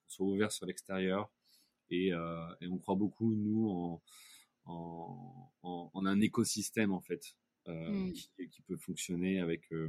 soit 0.08 0.26
ouvert 0.26 0.52
sur 0.52 0.66
l'extérieur. 0.66 1.30
Et, 1.90 2.12
euh, 2.12 2.46
et, 2.60 2.68
on 2.68 2.78
croit 2.78 2.94
beaucoup 2.94 3.34
nous 3.34 3.68
en, 3.68 4.02
en, 4.64 5.52
en, 5.62 5.90
en, 5.92 6.06
un 6.06 6.20
écosystème 6.20 6.92
en 6.92 7.00
fait. 7.00 7.36
Euh, 7.68 7.90
mmh. 7.92 8.12
qui, 8.50 8.62
peut 8.62 8.76
fonctionner 8.76 9.38
avec 9.38 9.72
euh, 9.72 9.88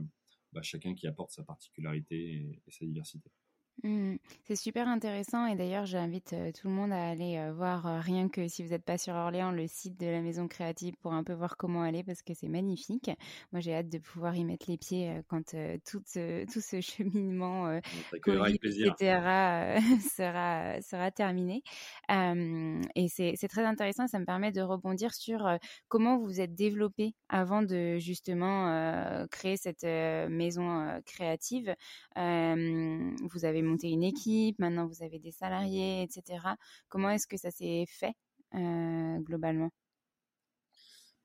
bah, 0.51 0.62
chacun 0.62 0.93
qui 0.93 1.08
apporte 1.08 1.32
sa 1.32 1.43
particularité 1.43 2.60
et 2.67 2.71
sa 2.71 2.86
diversité. 2.86 3.32
Mmh. 3.81 4.15
C'est 4.43 4.55
super 4.55 4.88
intéressant 4.88 5.45
et 5.47 5.55
d'ailleurs 5.55 5.86
j'invite 5.86 6.33
euh, 6.33 6.51
tout 6.51 6.67
le 6.67 6.73
monde 6.73 6.93
à 6.93 7.09
aller 7.09 7.38
euh, 7.38 7.51
voir 7.51 7.86
euh, 7.88 7.99
rien 7.99 8.29
que 8.29 8.47
si 8.47 8.63
vous 8.63 8.69
n'êtes 8.69 8.86
pas 8.86 8.97
sur 8.97 9.13
Orléans 9.13 9.51
le 9.51 9.67
site 9.67 9.99
de 9.99 10.05
la 10.05 10.21
maison 10.21 10.47
créative 10.47 10.95
pour 11.01 11.12
un 11.12 11.23
peu 11.23 11.33
voir 11.33 11.57
comment 11.57 11.81
aller 11.81 12.03
parce 12.03 12.21
que 12.21 12.33
c'est 12.33 12.47
magnifique. 12.47 13.09
Moi 13.51 13.62
j'ai 13.62 13.73
hâte 13.73 13.89
de 13.89 13.97
pouvoir 13.97 14.36
y 14.36 14.45
mettre 14.45 14.69
les 14.69 14.77
pieds 14.77 15.19
quand 15.27 15.55
tout, 15.86 15.99
tout 15.99 16.62
ce 16.62 16.81
cheminement 16.81 17.73
etc 17.73 18.93
sera 20.15 20.81
sera 20.81 21.12
terminé. 21.12 21.63
et 22.09 23.07
c'est 23.09 23.47
très 23.49 23.65
intéressant, 23.65 24.07
ça 24.07 24.19
me 24.19 24.25
permet 24.25 24.51
de 24.51 24.62
rebondir 24.62 25.13
sur 25.13 25.49
comment 25.88 26.17
vous 26.17 26.25
vous 26.25 26.41
êtes 26.41 26.55
développé 26.55 27.15
avant 27.27 27.63
de 27.63 27.97
justement 27.97 29.27
créer 29.31 29.57
cette 29.57 29.83
maison 29.83 31.01
créative. 31.05 31.75
vous 32.15 33.45
avez 33.45 33.62
monter 33.63 33.89
une 33.89 34.04
équipe, 34.04 34.60
maintenant 34.60 34.88
vous 34.88 35.04
avez 35.04 35.19
des 35.19 35.32
salariés, 35.32 36.04
etc. 36.04 36.56
Comment 36.89 37.10
est-ce 37.10 37.28
que 37.28 37.38
ça 37.38 37.52
s'est 37.52 37.86
fait 37.88 38.13
euh, 38.56 39.17
globalement? 39.19 39.71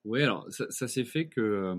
Oui, 0.05 0.22
alors 0.22 0.46
ça, 0.51 0.88
s'est 0.88 1.05
fait 1.05 1.29
que, 1.29 1.74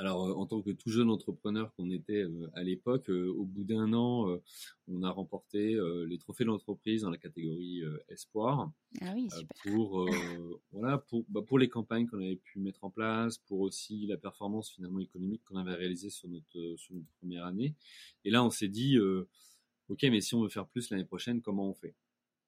alors 0.00 0.38
en 0.38 0.46
tant 0.46 0.62
que 0.62 0.70
tout 0.70 0.90
jeune 0.90 1.10
entrepreneur 1.10 1.72
qu'on 1.74 1.90
était 1.90 2.24
à 2.54 2.62
l'époque, 2.62 3.08
au 3.08 3.44
bout 3.44 3.64
d'un 3.64 3.92
an, 3.92 4.40
on 4.88 5.02
a 5.02 5.10
remporté 5.10 5.78
les 6.06 6.18
trophées 6.18 6.44
de 6.44 6.48
l'entreprise 6.48 7.02
dans 7.02 7.10
la 7.10 7.18
catégorie 7.18 7.82
espoir. 8.08 8.70
Ah 9.00 9.12
oui, 9.14 9.28
super. 9.30 9.56
pour 9.62 10.06
voilà, 10.72 10.98
pour, 10.98 11.24
bah, 11.28 11.42
pour 11.46 11.58
les 11.58 11.68
campagnes 11.68 12.06
qu'on 12.06 12.20
avait 12.20 12.36
pu 12.36 12.58
mettre 12.58 12.84
en 12.84 12.90
place, 12.90 13.38
pour 13.38 13.60
aussi 13.60 14.06
la 14.06 14.16
performance 14.16 14.70
finalement 14.70 15.00
économique 15.00 15.42
qu'on 15.44 15.56
avait 15.56 15.74
réalisée 15.74 16.10
sur 16.10 16.28
notre 16.28 16.76
sur 16.76 16.94
notre 16.94 17.10
première 17.18 17.44
année. 17.44 17.74
Et 18.24 18.30
là, 18.30 18.44
on 18.44 18.50
s'est 18.50 18.68
dit 18.68 18.98
ok, 19.90 20.02
mais 20.04 20.20
si 20.20 20.34
on 20.34 20.42
veut 20.42 20.48
faire 20.48 20.66
plus 20.66 20.90
l'année 20.90 21.04
prochaine, 21.04 21.42
comment 21.42 21.68
on 21.68 21.74
fait? 21.74 21.94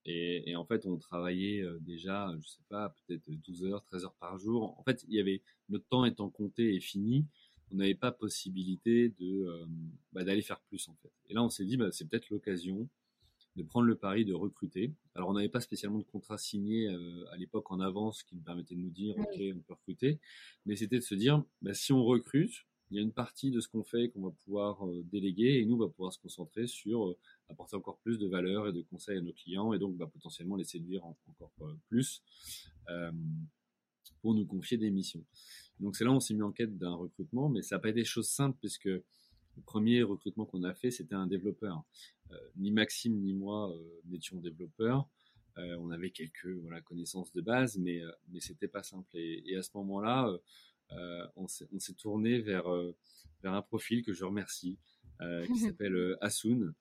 Et, 0.05 0.57
en 0.57 0.65
fait, 0.65 0.85
on 0.87 0.97
travaillait 0.97 1.63
euh, 1.63 1.79
déjà, 1.81 2.35
je 2.41 2.49
sais 2.49 2.65
pas, 2.69 2.95
peut-être 3.07 3.31
12 3.31 3.65
heures, 3.65 3.85
13 3.85 4.05
heures 4.05 4.15
par 4.15 4.37
jour. 4.37 4.77
En 4.79 4.83
fait, 4.83 5.05
il 5.07 5.15
y 5.15 5.21
avait 5.21 5.43
notre 5.69 5.87
temps 5.87 6.05
étant 6.05 6.29
compté 6.29 6.75
et 6.75 6.81
fini, 6.81 7.27
on 7.73 7.77
n'avait 7.77 7.95
pas 7.95 8.13
possibilité 8.13 9.11
de 9.11 9.45
euh, 9.47 9.67
bah, 10.13 10.25
d'aller 10.25 10.43
faire 10.43 10.61
plus 10.61 10.89
en 10.89 10.95
fait. 10.97 11.13
Et 11.29 11.35
là, 11.35 11.43
on 11.43 11.49
s'est 11.49 11.65
dit, 11.65 11.77
bah, 11.77 11.91
c'est 11.93 12.09
peut-être 12.09 12.31
l'occasion 12.31 12.89
de 13.57 13.63
prendre 13.63 13.87
le 13.87 13.97
pari 13.97 14.25
de 14.25 14.33
recruter. 14.33 14.95
Alors, 15.15 15.29
on 15.29 15.35
n'avait 15.35 15.49
pas 15.49 15.61
spécialement 15.61 15.99
de 15.99 16.05
contrat 16.05 16.39
signé 16.39 16.89
euh, 16.89 17.25
à 17.33 17.37
l'époque 17.37 17.71
en 17.71 17.81
avance 17.81 18.23
qui 18.23 18.35
nous 18.35 18.43
permettait 18.43 18.75
de 18.75 18.81
nous 18.81 18.91
dire, 18.91 19.15
ok, 19.19 19.41
on 19.55 19.61
peut 19.61 19.75
recruter, 19.75 20.21
mais 20.65 20.77
c'était 20.77 20.97
de 20.97 21.05
se 21.05 21.15
dire, 21.15 21.45
bah, 21.61 21.75
si 21.75 21.93
on 21.93 22.03
recrute, 22.03 22.67
il 22.93 22.97
y 22.97 22.99
a 22.99 23.03
une 23.03 23.13
partie 23.13 23.51
de 23.51 23.59
ce 23.61 23.69
qu'on 23.69 23.83
fait 23.83 24.11
qu'on 24.11 24.21
va 24.21 24.31
pouvoir 24.45 24.87
euh, 24.87 25.03
déléguer 25.11 25.59
et 25.59 25.65
nous, 25.65 25.77
on 25.77 25.79
va 25.79 25.89
pouvoir 25.89 26.13
se 26.13 26.19
concentrer 26.19 26.67
sur 26.67 27.09
euh, 27.09 27.19
apporter 27.49 27.75
encore 27.75 27.99
plus 27.99 28.19
de 28.19 28.27
valeur 28.29 28.69
et 28.69 28.73
de 28.73 28.83
conseils 28.83 29.17
à 29.17 29.23
nos 29.23 29.33
clients 29.33 29.73
et 29.73 29.79
donc 29.79 29.97
bah, 29.97 30.07
potentiellement 30.13 30.57
les 30.57 30.65
séduire 30.65 31.03
encore 31.07 31.53
euh, 31.63 31.75
plus 31.89 32.23
pour 34.21 34.35
nous 34.35 34.45
confier 34.45 34.77
des 34.77 34.91
missions. 34.91 35.25
Donc 35.83 35.97
c'est 35.97 36.05
là 36.05 36.11
où 36.11 36.15
on 36.15 36.21
s'est 36.21 36.35
mis 36.35 36.43
en 36.43 36.53
quête 36.53 36.79
d'un 36.79 36.95
recrutement, 36.95 37.49
mais 37.49 37.63
ça 37.63 37.77
n'a 37.77 37.81
pas 37.81 37.91
été 37.91 38.05
chose 38.05 38.29
simple 38.29 38.57
puisque 38.61 38.85
le 38.85 39.63
premier 39.67 40.03
recrutement 40.03 40.47
qu'on 40.47 40.63
a 40.63 40.75
fait, 40.75 40.91
c'était 40.91 41.15
un 41.15 41.27
développeur. 41.27 41.85
ni 42.57 42.71
Maxime 42.71 43.21
ni 43.21 43.35
moi 43.35 43.75
n'étions 44.07 44.39
développeurs. 44.39 45.07
on 45.57 45.91
avait 45.91 46.11
quelques 46.11 46.47
voilà, 46.63 46.81
connaissances 46.81 47.33
de 47.35 47.43
base, 47.43 47.77
mais, 47.77 48.01
mais 48.31 48.41
c'était 48.41 48.69
pas 48.69 48.83
simple. 48.83 49.11
Et, 49.15 49.43
et 49.47 49.57
à 49.57 49.63
ce 49.63 49.71
moment-là, 49.75 50.33
euh, 50.97 51.27
on 51.37 51.49
s'est 51.49 51.95
tourné 51.95 52.41
vers, 52.41 52.71
euh, 52.71 52.95
vers 53.43 53.55
un 53.55 53.63
profil 53.63 54.05
que 54.05 54.13
je 54.13 54.25
remercie, 54.25 54.79
euh, 55.21 55.47
qui 55.47 55.57
s'appelle 55.77 56.17
Asun. 56.21 56.75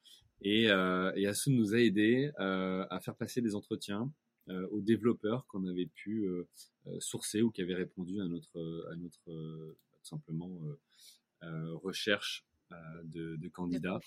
Et, 0.44 0.64
et 0.64 1.28
Asun 1.28 1.52
nous 1.54 1.76
a 1.76 1.80
aidé 1.80 2.32
à 2.38 3.00
faire 3.02 3.16
passer 3.16 3.42
des 3.42 3.54
entretiens 3.56 4.12
aux 4.48 4.82
développeurs 4.82 5.46
qu'on 5.48 5.66
avait 5.68 5.86
pu 5.88 6.28
sourcer 7.00 7.42
ou 7.42 7.52
qui 7.52 7.62
avaient 7.62 7.76
répondu 7.76 8.20
à 8.22 8.26
notre, 8.26 8.88
à 8.92 8.96
notre 8.96 9.24
tout 9.26 10.04
simplement 10.04 10.60
recherche 11.42 12.46
de, 13.04 13.48
candidats. 13.50 14.00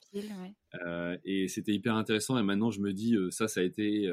et 1.24 1.48
c'était 1.48 1.72
hyper 1.72 1.94
intéressant. 1.94 2.38
Et 2.38 2.42
maintenant, 2.42 2.70
je 2.70 2.80
me 2.80 2.92
dis, 2.92 3.16
ça, 3.30 3.48
ça 3.48 3.60
a 3.60 3.62
été 3.62 4.10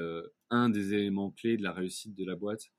un 0.50 0.70
des 0.70 0.94
éléments 0.94 1.32
clés 1.32 1.58
de 1.58 1.64
la 1.64 1.74
réussite 1.74 2.16
de 2.16 2.26
la 2.26 2.36
boîte. 2.36 2.72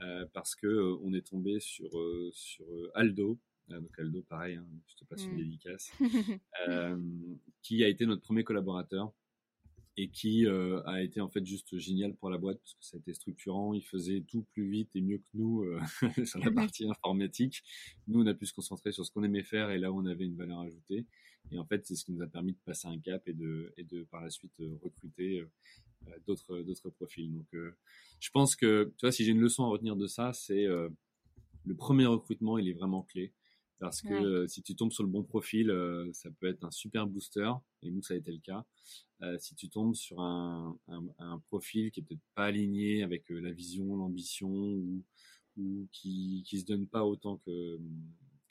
Euh, 0.00 0.26
parce 0.32 0.54
que 0.54 0.66
euh, 0.66 0.96
on 1.02 1.12
est 1.12 1.26
tombé 1.26 1.58
sur 1.58 1.98
euh, 1.98 2.30
sur 2.32 2.64
Aldo, 2.94 3.38
donc 3.68 3.98
Aldo, 3.98 4.22
pareil, 4.22 4.54
hein, 4.54 4.66
je 4.86 4.94
te 4.94 5.04
passe 5.04 5.24
une 5.24 5.34
mm. 5.34 5.36
dédicace, 5.36 5.92
qui 7.62 7.82
a 7.82 7.88
été 7.88 8.06
notre 8.06 8.22
premier 8.22 8.44
collaborateur 8.44 9.12
et 10.00 10.08
qui 10.10 10.46
euh, 10.46 10.80
a 10.84 11.02
été 11.02 11.20
en 11.20 11.28
fait 11.28 11.44
juste 11.44 11.76
génial 11.76 12.14
pour 12.14 12.30
la 12.30 12.38
boîte 12.38 12.60
parce 12.60 12.74
que 12.74 12.84
ça 12.84 12.96
a 12.96 13.00
été 13.00 13.12
structurant. 13.14 13.74
Il 13.74 13.82
faisait 13.82 14.20
tout 14.20 14.46
plus 14.52 14.70
vite 14.70 14.94
et 14.94 15.00
mieux 15.00 15.18
que 15.18 15.26
nous 15.34 15.64
euh, 15.64 15.80
sur 16.24 16.38
la 16.38 16.52
partie 16.52 16.88
informatique. 16.88 17.64
Nous, 18.06 18.22
on 18.22 18.26
a 18.28 18.32
pu 18.32 18.46
se 18.46 18.54
concentrer 18.54 18.92
sur 18.92 19.04
ce 19.04 19.10
qu'on 19.10 19.24
aimait 19.24 19.42
faire 19.42 19.70
et 19.70 19.78
là 19.78 19.90
où 19.90 20.00
on 20.00 20.06
avait 20.06 20.24
une 20.24 20.36
valeur 20.36 20.60
ajoutée. 20.60 21.04
Et 21.50 21.58
en 21.58 21.64
fait, 21.64 21.84
c'est 21.84 21.96
ce 21.96 22.04
qui 22.04 22.12
nous 22.12 22.22
a 22.22 22.28
permis 22.28 22.52
de 22.52 22.58
passer 22.64 22.86
un 22.86 22.98
cap 23.00 23.26
et 23.26 23.32
de, 23.32 23.74
et 23.76 23.82
de 23.82 24.04
par 24.04 24.22
la 24.22 24.30
suite 24.30 24.52
euh, 24.60 24.78
recruter 24.82 25.44
d'autres 26.28 26.60
d'autres 26.60 26.90
profils. 26.90 27.34
Donc, 27.34 27.48
je 28.20 28.30
pense 28.30 28.54
que 28.54 28.92
tu 28.98 29.04
vois, 29.04 29.10
si 29.10 29.24
j'ai 29.24 29.32
une 29.32 29.40
leçon 29.40 29.64
à 29.64 29.68
retenir 29.68 29.96
de 29.96 30.06
ça, 30.06 30.32
c'est 30.32 30.64
le 30.64 31.74
premier 31.76 32.06
recrutement, 32.06 32.56
il 32.56 32.68
est 32.68 32.72
vraiment 32.72 33.02
clé. 33.02 33.32
Parce 33.78 34.02
que 34.02 34.46
si 34.48 34.62
tu 34.62 34.74
tombes 34.74 34.92
sur 34.92 35.04
le 35.04 35.08
bon 35.08 35.22
profil, 35.22 35.72
ça 36.12 36.30
peut 36.32 36.48
être 36.48 36.64
un 36.64 36.70
super 36.70 37.06
booster. 37.06 37.50
Et 37.82 37.90
nous, 37.90 38.02
ça 38.02 38.14
a 38.14 38.16
été 38.16 38.32
le 38.32 38.40
cas. 38.40 38.64
Euh, 39.22 39.36
si 39.38 39.54
tu 39.54 39.68
tombes 39.68 39.94
sur 39.94 40.20
un, 40.20 40.78
un, 40.88 41.04
un 41.18 41.38
profil 41.48 41.90
qui 41.90 42.00
est 42.00 42.02
peut-être 42.02 42.20
pas 42.34 42.46
aligné 42.46 43.02
avec 43.02 43.28
la 43.30 43.52
vision, 43.52 43.96
l'ambition, 43.96 44.50
ou, 44.50 45.04
ou 45.56 45.88
qui 45.92 46.42
qui 46.46 46.60
se 46.60 46.66
donne 46.66 46.86
pas 46.86 47.04
autant 47.04 47.36
que 47.38 47.78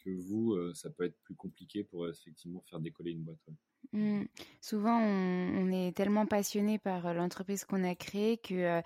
que 0.04 0.12
vous, 0.12 0.56
ça 0.74 0.90
peut 0.90 1.04
être 1.04 1.18
plus 1.24 1.36
compliqué 1.36 1.84
pour 1.84 2.08
effectivement 2.08 2.62
faire 2.70 2.80
décoller 2.80 3.12
une 3.12 3.24
boîte. 3.24 3.50
Mmh. 3.93 4.23
Souvent, 4.62 5.00
on, 5.00 5.71
est 5.71 5.95
tellement 5.95 6.26
passionné 6.26 6.78
par 6.78 7.13
l'entreprise 7.13 7.63
qu'on 7.63 7.84
a 7.84 7.95
créée 7.95 8.38
que, 8.38 8.82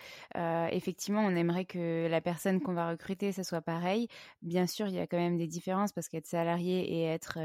effectivement, 0.71 1.21
on 1.21 1.35
aimerait 1.35 1.65
que 1.65 2.07
la 2.07 2.21
personne 2.21 2.61
qu'on 2.61 2.73
va 2.73 2.89
recruter, 2.89 3.31
ça 3.31 3.43
soit 3.43 3.61
pareil. 3.61 4.07
Bien 4.41 4.67
sûr, 4.67 4.87
il 4.87 4.93
y 4.93 4.99
a 4.99 5.07
quand 5.07 5.17
même 5.17 5.37
des 5.37 5.47
différences 5.47 5.91
parce 5.91 6.07
qu'être 6.07 6.27
salarié 6.27 6.81
et 6.93 7.03
être 7.05 7.39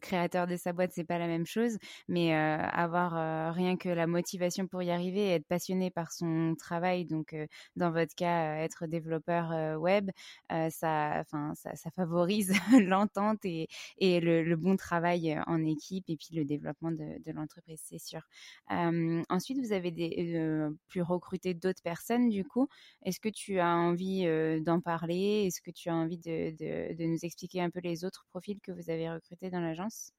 créateur 0.00 0.46
de 0.46 0.56
sa 0.56 0.72
boîte, 0.72 0.92
c'est 0.92 1.04
pas 1.04 1.18
la 1.18 1.26
même 1.26 1.46
chose. 1.46 1.78
Mais 2.08 2.34
avoir 2.34 3.54
rien 3.54 3.76
que 3.76 3.88
la 3.88 4.06
motivation 4.06 4.66
pour 4.66 4.82
y 4.82 4.90
arriver, 4.90 5.30
être 5.30 5.46
passionné 5.46 5.90
par 5.90 6.12
son 6.12 6.54
travail, 6.58 7.06
donc 7.06 7.34
dans 7.76 7.90
votre 7.92 8.14
cas, 8.14 8.56
être 8.56 8.86
développeur 8.86 9.80
web, 9.80 10.10
ça, 10.50 11.20
enfin, 11.20 11.54
ça, 11.54 11.90
favorise 11.94 12.52
l'entente 12.80 13.44
et, 13.44 13.68
et 13.98 14.20
le, 14.20 14.42
le, 14.42 14.56
bon 14.56 14.76
travail 14.76 15.38
en 15.46 15.64
équipe 15.64 16.04
et 16.08 16.16
puis 16.16 16.34
le 16.34 16.41
développement 16.44 16.90
de, 16.90 17.32
l'entreprise, 17.32 17.80
c'est 17.84 17.98
sûr. 17.98 18.20
ensuite, 18.68 19.58
vous 19.58 19.72
avez 19.72 19.90
des, 19.90 20.68
pu 20.88 21.02
recruter 21.02 21.54
d'autres 21.54 21.82
personnes, 21.82 22.28
du 22.28 22.44
coup. 22.44 22.68
Est-ce 23.04 23.20
que 23.20 23.28
tu 23.28 23.58
as 23.58 23.74
envie 23.76 24.24
d'en 24.62 24.80
parler? 24.80 25.44
Est-ce 25.46 25.60
que 25.60 25.70
tu 25.70 25.88
as 25.88 25.94
envie 25.94 26.18
de, 26.18 26.50
de, 26.56 27.04
nous 27.04 27.24
expliquer 27.24 27.60
un 27.60 27.70
peu 27.70 27.80
les 27.80 28.04
autres 28.04 28.24
profils 28.30 28.60
que 28.60 28.72
vous 28.72 28.90
avez 28.90 29.10
recrutés 29.10 29.50
dans 29.50 29.60
l'agence? 29.60 30.12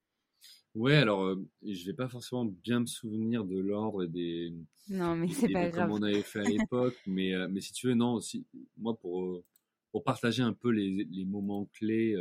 Ouais, 0.76 0.96
alors 0.96 1.36
je 1.64 1.86
vais 1.86 1.94
pas 1.94 2.08
forcément 2.10 2.46
bien 2.46 2.80
me 2.80 2.86
souvenir 2.86 3.46
de 3.46 3.60
l'ordre 3.60 4.04
et 4.04 4.08
des. 4.08 4.54
Non, 4.90 5.16
mais 5.16 5.28
c'est 5.30 5.50
pas 5.50 5.68
grave. 5.70 5.90
Comme 5.90 6.00
on 6.00 6.04
avait 6.04 6.24
fait 6.24 6.40
à 6.40 6.44
l'époque, 6.46 6.98
mais 7.06 7.34
mais 7.50 7.62
si 7.62 7.74
tu 7.74 7.88
veux, 7.88 7.94
non, 7.94 8.16
aussi, 8.16 8.46
moi 8.78 8.98
pour 8.98 9.44
pour 9.92 10.04
partager 10.04 10.42
un 10.42 10.54
peu 10.54 10.70
les, 10.70 11.08
les 11.12 11.26
moments 11.26 11.66
clés. 11.74 12.16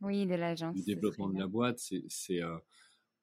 oui, 0.00 0.26
de 0.26 0.34
l'agence. 0.34 0.74
Du 0.74 0.82
développement 0.82 1.28
de 1.28 1.38
la 1.38 1.46
boîte, 1.46 1.78
c'est 1.78 2.02
c'est 2.08 2.40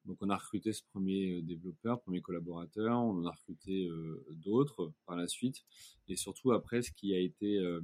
donc 0.06 0.18
on 0.20 0.30
a 0.30 0.36
recruté 0.36 0.72
ce 0.72 0.82
premier 0.92 1.38
euh, 1.38 1.42
développeur, 1.42 2.00
premier 2.00 2.22
collaborateur, 2.22 2.98
on 2.98 3.18
en 3.18 3.26
a 3.26 3.30
recruté 3.30 3.86
euh, 3.86 4.24
d'autres 4.30 4.92
par 5.06 5.16
la 5.16 5.26
suite. 5.26 5.64
Et 6.08 6.16
surtout 6.16 6.52
après, 6.52 6.82
ce 6.82 6.90
qui 6.90 7.14
a 7.14 7.18
été 7.18 7.58
euh, 7.58 7.80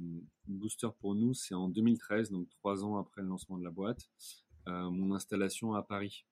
booster 0.47 0.89
pour 0.99 1.15
nous, 1.15 1.33
c'est 1.33 1.55
en 1.55 1.69
2013, 1.69 2.31
donc 2.31 2.49
trois 2.49 2.83
ans 2.83 2.97
après 2.97 3.21
le 3.21 3.27
lancement 3.27 3.57
de 3.57 3.63
la 3.63 3.71
boîte, 3.71 4.09
mon 4.65 5.15
installation 5.15 5.75
à 5.75 5.81
Paris. 5.81 6.25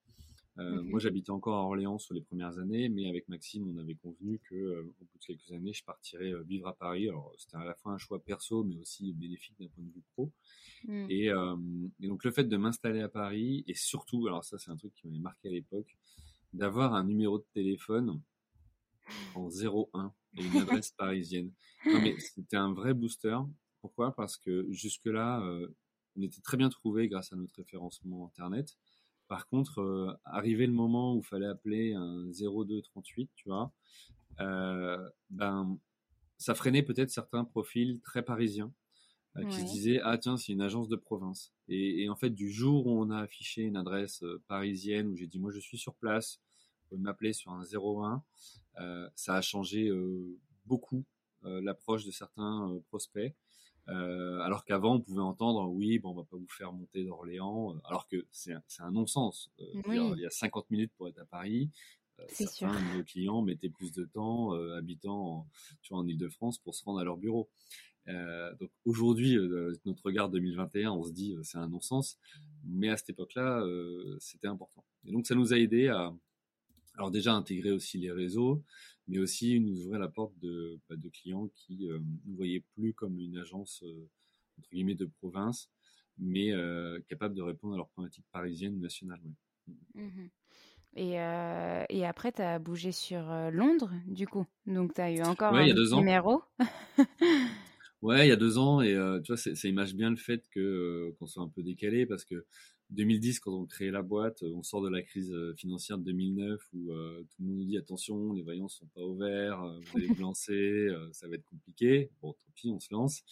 Euh, 0.57 0.81
Moi, 0.83 0.99
j'habitais 0.99 1.31
encore 1.31 1.55
à 1.57 1.63
Orléans 1.63 1.99
sur 1.99 2.13
les 2.13 2.21
premières 2.21 2.59
années, 2.59 2.87
mais 2.87 3.09
avec 3.09 3.27
Maxime, 3.27 3.67
on 3.67 3.77
avait 3.77 3.95
convenu 3.95 4.39
que 4.39 4.55
euh, 4.55 4.81
au 5.01 5.05
bout 5.05 5.17
de 5.19 5.25
quelques 5.25 5.51
années, 5.51 5.73
je 5.73 5.83
partirais 5.83 6.31
euh, 6.31 6.43
vivre 6.43 6.67
à 6.67 6.73
Paris. 6.73 7.09
Alors, 7.09 7.33
c'était 7.37 7.57
à 7.57 7.65
la 7.65 7.75
fois 7.75 7.91
un 7.91 7.97
choix 7.97 8.23
perso, 8.23 8.63
mais 8.63 8.77
aussi 8.77 9.11
bénéfique 9.13 9.55
d'un 9.59 9.67
point 9.67 9.83
de 9.83 9.91
vue 9.91 10.03
pro. 10.13 10.31
Mmh. 10.87 11.07
Et, 11.09 11.29
euh, 11.29 11.55
et, 11.99 12.07
donc, 12.07 12.23
le 12.23 12.31
fait 12.31 12.45
de 12.45 12.57
m'installer 12.57 13.01
à 13.01 13.09
Paris, 13.09 13.65
et 13.67 13.73
surtout, 13.73 14.27
alors 14.27 14.45
ça, 14.45 14.57
c'est 14.57 14.71
un 14.71 14.77
truc 14.77 14.93
qui 14.95 15.07
m'avait 15.07 15.19
marqué 15.19 15.49
à 15.49 15.51
l'époque, 15.51 15.97
d'avoir 16.53 16.93
un 16.93 17.03
numéro 17.03 17.37
de 17.37 17.45
téléphone 17.53 18.21
en 19.35 19.49
01 19.49 20.13
et 20.37 20.45
une 20.45 20.57
adresse 20.57 20.91
parisienne. 20.97 21.51
Non, 21.85 22.01
mais 22.01 22.17
c'était 22.19 22.57
un 22.57 22.73
vrai 22.73 22.93
booster. 22.93 23.37
Pourquoi? 23.81 24.15
Parce 24.15 24.37
que 24.37 24.65
jusque-là, 24.71 25.43
on 26.15 26.21
était 26.21 26.41
très 26.41 26.57
bien 26.57 26.69
trouvé 26.69 27.07
grâce 27.07 27.33
à 27.33 27.35
notre 27.35 27.55
référencement 27.57 28.25
Internet. 28.25 28.77
Par 29.27 29.47
contre, 29.47 29.81
euh, 29.81 30.13
arrivé 30.23 30.67
le 30.67 30.73
moment 30.73 31.15
où 31.15 31.19
il 31.19 31.25
fallait 31.25 31.47
appeler 31.47 31.93
un 31.93 32.29
0238, 32.31 33.29
tu 33.35 33.49
vois, 33.49 33.71
euh, 34.39 35.09
ben, 35.29 35.77
ça 36.37 36.55
freinait 36.55 36.83
peut-être 36.83 37.09
certains 37.09 37.43
profils 37.43 38.01
très 38.01 38.23
parisiens 38.23 38.73
euh, 39.37 39.45
qui 39.47 39.59
se 39.59 39.65
disaient 39.65 39.99
ah 40.03 40.17
tiens 40.17 40.37
c'est 40.37 40.53
une 40.53 40.61
agence 40.61 40.87
de 40.87 40.95
province. 40.95 41.53
Et, 41.67 42.03
et, 42.03 42.09
en 42.09 42.15
fait 42.15 42.29
du 42.29 42.49
jour 42.49 42.87
où 42.87 43.01
on 43.01 43.09
a 43.09 43.19
affiché 43.19 43.63
une 43.63 43.75
adresse 43.75 44.23
euh, 44.23 44.41
parisienne 44.47 45.09
où 45.09 45.15
j'ai 45.15 45.27
dit 45.27 45.39
moi 45.39 45.51
je 45.51 45.59
suis 45.59 45.77
sur 45.77 45.95
place 45.95 46.39
vous 46.83 46.89
pouvez 46.89 47.01
m'appeler 47.01 47.33
sur 47.33 47.51
un 47.51 47.63
01 47.63 48.23
euh, 48.79 49.09
ça 49.15 49.35
a 49.35 49.41
changé 49.41 49.91
beaucoup 50.65 51.05
l'approche 51.43 52.05
de 52.05 52.11
certains 52.11 52.75
prospects 52.87 53.35
euh, 53.87 54.39
alors 54.39 54.65
qu'avant, 54.65 54.95
on 54.95 55.01
pouvait 55.01 55.21
entendre, 55.21 55.69
oui, 55.69 55.99
bon, 55.99 56.11
on 56.11 56.15
va 56.15 56.23
pas 56.23 56.37
vous 56.37 56.47
faire 56.47 56.73
monter 56.73 57.03
d'Orléans, 57.03 57.75
euh, 57.75 57.79
alors 57.85 58.07
que 58.07 58.25
c'est 58.31 58.53
un, 58.53 58.63
un 58.79 58.91
non-sens. 58.91 59.51
Euh, 59.59 60.13
il 60.15 60.21
y 60.21 60.25
a 60.25 60.29
50 60.29 60.71
minutes 60.71 60.91
pour 60.97 61.07
être 61.07 61.19
à 61.19 61.25
Paris. 61.25 61.69
Euh, 62.19 62.23
certains 62.29 62.71
sûr. 62.71 62.91
de 62.91 62.97
nos 62.97 63.03
clients 63.03 63.41
mettaient 63.41 63.69
plus 63.69 63.91
de 63.91 64.05
temps 64.05 64.53
habitant 64.77 65.39
en, 65.39 65.47
tu 65.81 65.93
vois, 65.93 66.01
en 66.01 66.07
Ile-de-France 66.07 66.59
pour 66.59 66.73
se 66.73 66.83
rendre 66.83 66.99
à 66.99 67.03
leur 67.03 67.17
bureau. 67.17 67.49
donc 68.07 68.71
aujourd'hui, 68.85 69.37
notre 69.85 70.03
regard 70.05 70.29
2021, 70.29 70.91
on 70.91 71.03
se 71.03 71.11
dit 71.11 71.35
c'est 71.43 71.57
un 71.57 71.67
non-sens, 71.67 72.17
mais 72.63 72.89
à 72.89 72.97
cette 72.97 73.09
époque-là, 73.09 73.63
c'était 74.19 74.47
important. 74.47 74.85
Et 75.05 75.11
donc 75.11 75.27
ça 75.27 75.35
nous 75.35 75.53
a 75.53 75.57
aidé 75.57 75.89
à, 75.89 76.13
alors 76.95 77.11
déjà 77.11 77.33
intégrer 77.33 77.71
aussi 77.71 77.97
les 77.97 78.11
réseaux, 78.11 78.63
mais 79.07 79.19
aussi 79.19 79.59
nous 79.59 79.85
ouvrir 79.85 79.99
la 79.99 80.07
porte 80.07 80.37
de, 80.39 80.79
bah, 80.89 80.95
de 80.95 81.09
clients 81.09 81.49
qui 81.55 81.87
euh, 81.89 81.99
nous 82.25 82.35
voyaient 82.35 82.63
plus 82.75 82.93
comme 82.93 83.19
une 83.19 83.37
agence 83.37 83.83
euh, 83.83 84.09
entre 84.57 84.69
guillemets 84.71 84.95
de 84.95 85.05
province, 85.05 85.69
mais 86.17 86.53
euh, 86.53 86.99
capable 87.07 87.35
de 87.35 87.41
répondre 87.41 87.73
à 87.73 87.77
leurs 87.77 87.89
problématiques 87.89 88.25
parisiennes 88.31 88.75
ou 88.75 88.79
nationales. 88.79 89.21
Mmh 89.95 90.27
et, 90.97 91.19
euh, 91.19 91.83
et, 91.89 92.05
après, 92.05 92.31
tu 92.31 92.41
as 92.41 92.57
bougé 92.57 92.93
sur 92.93 93.21
Londres, 93.51 93.91
du 94.07 94.27
coup. 94.27 94.45
Donc, 94.65 94.93
tu 94.93 95.01
as 95.01 95.11
eu 95.11 95.21
encore 95.23 95.51
ouais, 95.51 95.69
un 95.69 95.97
numéro. 95.97 96.41
ouais, 98.01 98.25
il 98.25 98.29
y 98.29 98.31
a 98.31 98.37
deux 98.37 98.57
ans. 98.57 98.79
Et 98.79 98.93
tu 99.21 99.33
vois, 99.33 99.35
ça 99.35 99.67
image 99.67 99.93
bien 99.93 100.09
le 100.09 100.15
fait 100.15 100.47
que 100.51 101.13
qu'on 101.19 101.27
soit 101.27 101.43
un 101.43 101.49
peu 101.49 101.63
décalé 101.63 102.05
parce 102.05 102.23
que 102.23 102.45
2010, 102.91 103.39
quand 103.39 103.51
on 103.51 103.65
crée 103.65 103.89
la 103.89 104.03
boîte, 104.03 104.43
on 104.43 104.61
sort 104.61 104.81
de 104.81 104.89
la 104.89 105.01
crise 105.01 105.31
euh, 105.31 105.55
financière 105.55 105.97
de 105.97 106.03
2009 106.03 106.61
où 106.73 106.91
euh, 106.91 107.23
tout 107.29 107.41
le 107.41 107.47
monde 107.47 107.57
nous 107.57 107.65
dit 107.65 107.77
attention, 107.77 108.33
les 108.33 108.43
voyants 108.43 108.67
sont 108.67 108.85
pas 108.87 109.01
ouverts, 109.01 109.63
euh, 109.63 109.79
vous 109.79 109.97
allez 109.97 110.07
vous 110.07 110.15
lancer, 110.21 110.87
ça 111.11 111.27
va 111.27 111.35
être 111.35 111.45
compliqué. 111.45 112.11
Bon, 112.21 112.33
tant 112.33 112.51
pis, 112.53 112.69
on 112.69 112.79
se 112.79 112.93
lance. 112.93 113.23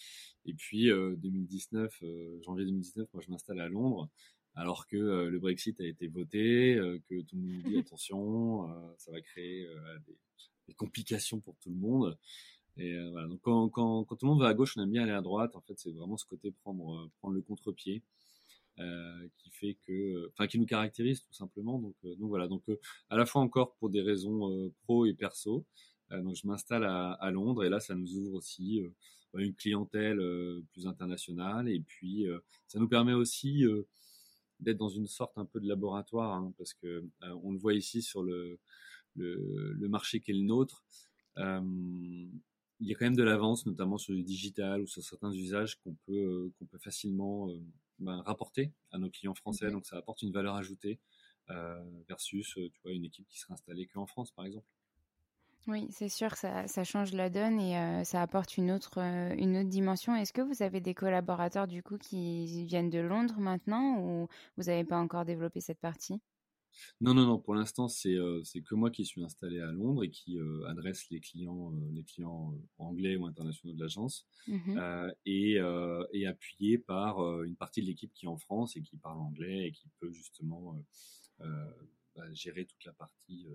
Et 0.44 0.54
puis 0.54 0.88
2019, 0.88 2.02
janvier 2.42 2.64
2019, 2.66 3.08
moi 3.14 3.22
je 3.24 3.30
m'installe 3.30 3.60
à 3.60 3.68
Londres, 3.68 4.10
alors 4.54 4.86
que 4.86 4.96
le 4.96 5.38
Brexit 5.38 5.80
a 5.80 5.86
été 5.86 6.08
voté, 6.08 6.76
que 7.08 7.22
tout 7.22 7.36
le 7.36 7.42
monde 7.42 7.62
nous 7.64 7.70
dit 7.70 7.78
attention, 7.78 8.68
ça 8.98 9.10
va 9.10 9.20
créer 9.22 9.66
des, 10.06 10.18
des, 10.68 10.74
complications 10.74 11.40
pour 11.40 11.56
tout 11.60 11.70
le 11.70 11.76
monde. 11.76 12.18
Et 12.76 12.94
voilà. 13.10 13.26
Donc 13.28 13.40
quand, 13.40 13.70
quand, 13.70 14.04
quand, 14.04 14.16
tout 14.16 14.26
le 14.26 14.32
monde 14.32 14.42
va 14.42 14.48
à 14.48 14.54
gauche, 14.54 14.76
on 14.76 14.82
aime 14.82 14.90
bien 14.90 15.04
aller 15.04 15.12
à 15.12 15.22
droite. 15.22 15.56
En 15.56 15.62
fait, 15.62 15.78
c'est 15.78 15.92
vraiment 15.92 16.18
ce 16.18 16.26
côté 16.26 16.50
prendre 16.50 17.10
prendre 17.20 17.34
le 17.34 17.40
contre-pied. 17.40 18.02
Euh, 18.80 19.28
qui 19.38 19.50
fait 19.50 19.78
que, 19.86 20.28
enfin, 20.32 20.48
qui 20.48 20.58
nous 20.58 20.66
caractérise 20.66 21.22
tout 21.22 21.32
simplement. 21.32 21.78
Donc, 21.78 21.94
euh, 22.04 22.16
donc 22.16 22.28
voilà. 22.28 22.48
Donc, 22.48 22.68
euh, 22.68 22.80
à 23.08 23.16
la 23.16 23.24
fois 23.24 23.40
encore 23.40 23.76
pour 23.76 23.88
des 23.88 24.02
raisons 24.02 24.72
pro 24.82 25.06
et 25.06 25.14
perso. 25.14 25.64
donc, 26.10 26.34
je 26.36 26.46
m'installe 26.46 26.84
à, 26.84 27.12
à, 27.12 27.30
Londres 27.30 27.64
et 27.64 27.68
là, 27.68 27.78
ça 27.80 27.94
nous 27.94 28.16
ouvre 28.16 28.34
aussi 28.34 28.82
une 29.34 29.54
clientèle 29.54 30.20
plus 30.72 30.86
internationale 30.86 31.68
et 31.68 31.80
puis 31.80 32.26
ça 32.66 32.78
nous 32.78 32.88
permet 32.88 33.14
aussi 33.14 33.64
d'être 34.60 34.76
dans 34.76 34.88
une 34.88 35.06
sorte 35.06 35.38
un 35.38 35.44
peu 35.44 35.60
de 35.60 35.68
laboratoire 35.68 36.34
hein, 36.34 36.52
parce 36.58 36.74
que 36.74 37.04
on 37.42 37.52
le 37.52 37.58
voit 37.58 37.74
ici 37.74 38.02
sur 38.02 38.22
le, 38.22 38.58
le, 39.16 39.72
le 39.72 39.88
marché 39.88 40.20
qui 40.20 40.30
est 40.32 40.34
le 40.34 40.42
nôtre. 40.42 40.84
Euh, 41.38 41.60
il 42.80 42.88
y 42.88 42.92
a 42.92 42.96
quand 42.96 43.04
même 43.06 43.16
de 43.16 43.22
l'avance, 43.22 43.66
notamment 43.66 43.98
sur 43.98 44.12
le 44.14 44.22
digital 44.22 44.82
ou 44.82 44.86
sur 44.86 45.02
certains 45.02 45.32
usages 45.32 45.76
qu'on 45.80 45.94
peut 46.06 46.50
qu'on 46.58 46.66
peut 46.66 46.78
facilement 46.78 47.48
ben, 47.98 48.20
rapporter 48.22 48.72
à 48.92 48.98
nos 48.98 49.10
clients 49.10 49.34
français. 49.34 49.70
Donc 49.70 49.86
ça 49.86 49.96
apporte 49.96 50.22
une 50.22 50.32
valeur 50.32 50.54
ajoutée 50.56 51.00
euh, 51.50 51.82
versus 52.08 52.56
euh, 52.58 52.70
tu 52.70 52.80
vois, 52.82 52.92
une 52.92 53.04
équipe 53.04 53.26
qui 53.28 53.38
serait 53.38 53.54
installée 53.54 53.86
qu'en 53.86 54.06
France, 54.06 54.32
par 54.32 54.46
exemple. 54.46 54.66
Oui, 55.66 55.86
c'est 55.90 56.08
sûr, 56.10 56.36
ça, 56.36 56.66
ça 56.68 56.84
change 56.84 57.12
la 57.12 57.28
donne 57.30 57.58
et 57.58 57.78
euh, 57.78 58.04
ça 58.04 58.20
apporte 58.22 58.56
une 58.58 58.70
autre, 58.70 58.98
euh, 58.98 59.34
une 59.38 59.56
autre 59.56 59.68
dimension. 59.70 60.14
Est-ce 60.14 60.32
que 60.32 60.42
vous 60.42 60.62
avez 60.62 60.80
des 60.80 60.92
collaborateurs 60.94 61.66
du 61.66 61.82
coup 61.82 61.96
qui 61.98 62.64
viennent 62.66 62.90
de 62.90 62.98
Londres 62.98 63.38
maintenant 63.38 63.98
ou 63.98 64.28
vous 64.58 64.64
n'avez 64.64 64.84
pas 64.84 64.98
encore 64.98 65.24
développé 65.24 65.60
cette 65.62 65.80
partie? 65.80 66.20
Non, 67.00 67.14
non, 67.14 67.26
non. 67.26 67.38
Pour 67.38 67.54
l'instant, 67.54 67.88
c'est 67.88 68.16
c'est 68.44 68.62
que 68.62 68.74
moi 68.74 68.90
qui 68.90 69.04
suis 69.04 69.22
installé 69.24 69.60
à 69.60 69.70
Londres 69.72 70.04
et 70.04 70.10
qui 70.10 70.38
adresse 70.68 71.08
les 71.10 71.20
clients, 71.20 71.72
les 71.92 72.04
clients 72.04 72.54
anglais 72.78 73.16
ou 73.16 73.26
internationaux 73.26 73.74
de 73.74 73.80
l'agence, 73.80 74.26
Mmh 74.46 74.84
et, 75.26 75.58
et 76.12 76.26
appuyé 76.26 76.78
par 76.78 77.42
une 77.42 77.56
partie 77.56 77.80
de 77.82 77.86
l'équipe 77.86 78.12
qui 78.14 78.26
est 78.26 78.28
en 78.28 78.36
France 78.38 78.76
et 78.76 78.82
qui 78.82 78.96
parle 78.96 79.18
anglais 79.20 79.66
et 79.68 79.72
qui 79.72 79.88
peut 80.00 80.10
justement 80.12 80.76
bah, 81.38 82.32
gérer 82.32 82.66
toute 82.66 82.84
la 82.84 82.92
partie 82.92 83.46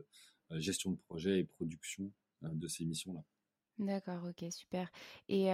gestion 0.51 0.91
de 0.91 0.97
projet 0.97 1.39
et 1.39 1.43
production 1.45 2.11
de 2.41 2.67
ces 2.67 2.85
missions-là. 2.85 3.23
D'accord, 3.79 4.25
OK, 4.25 4.43
super 4.51 4.91
et 5.29 5.45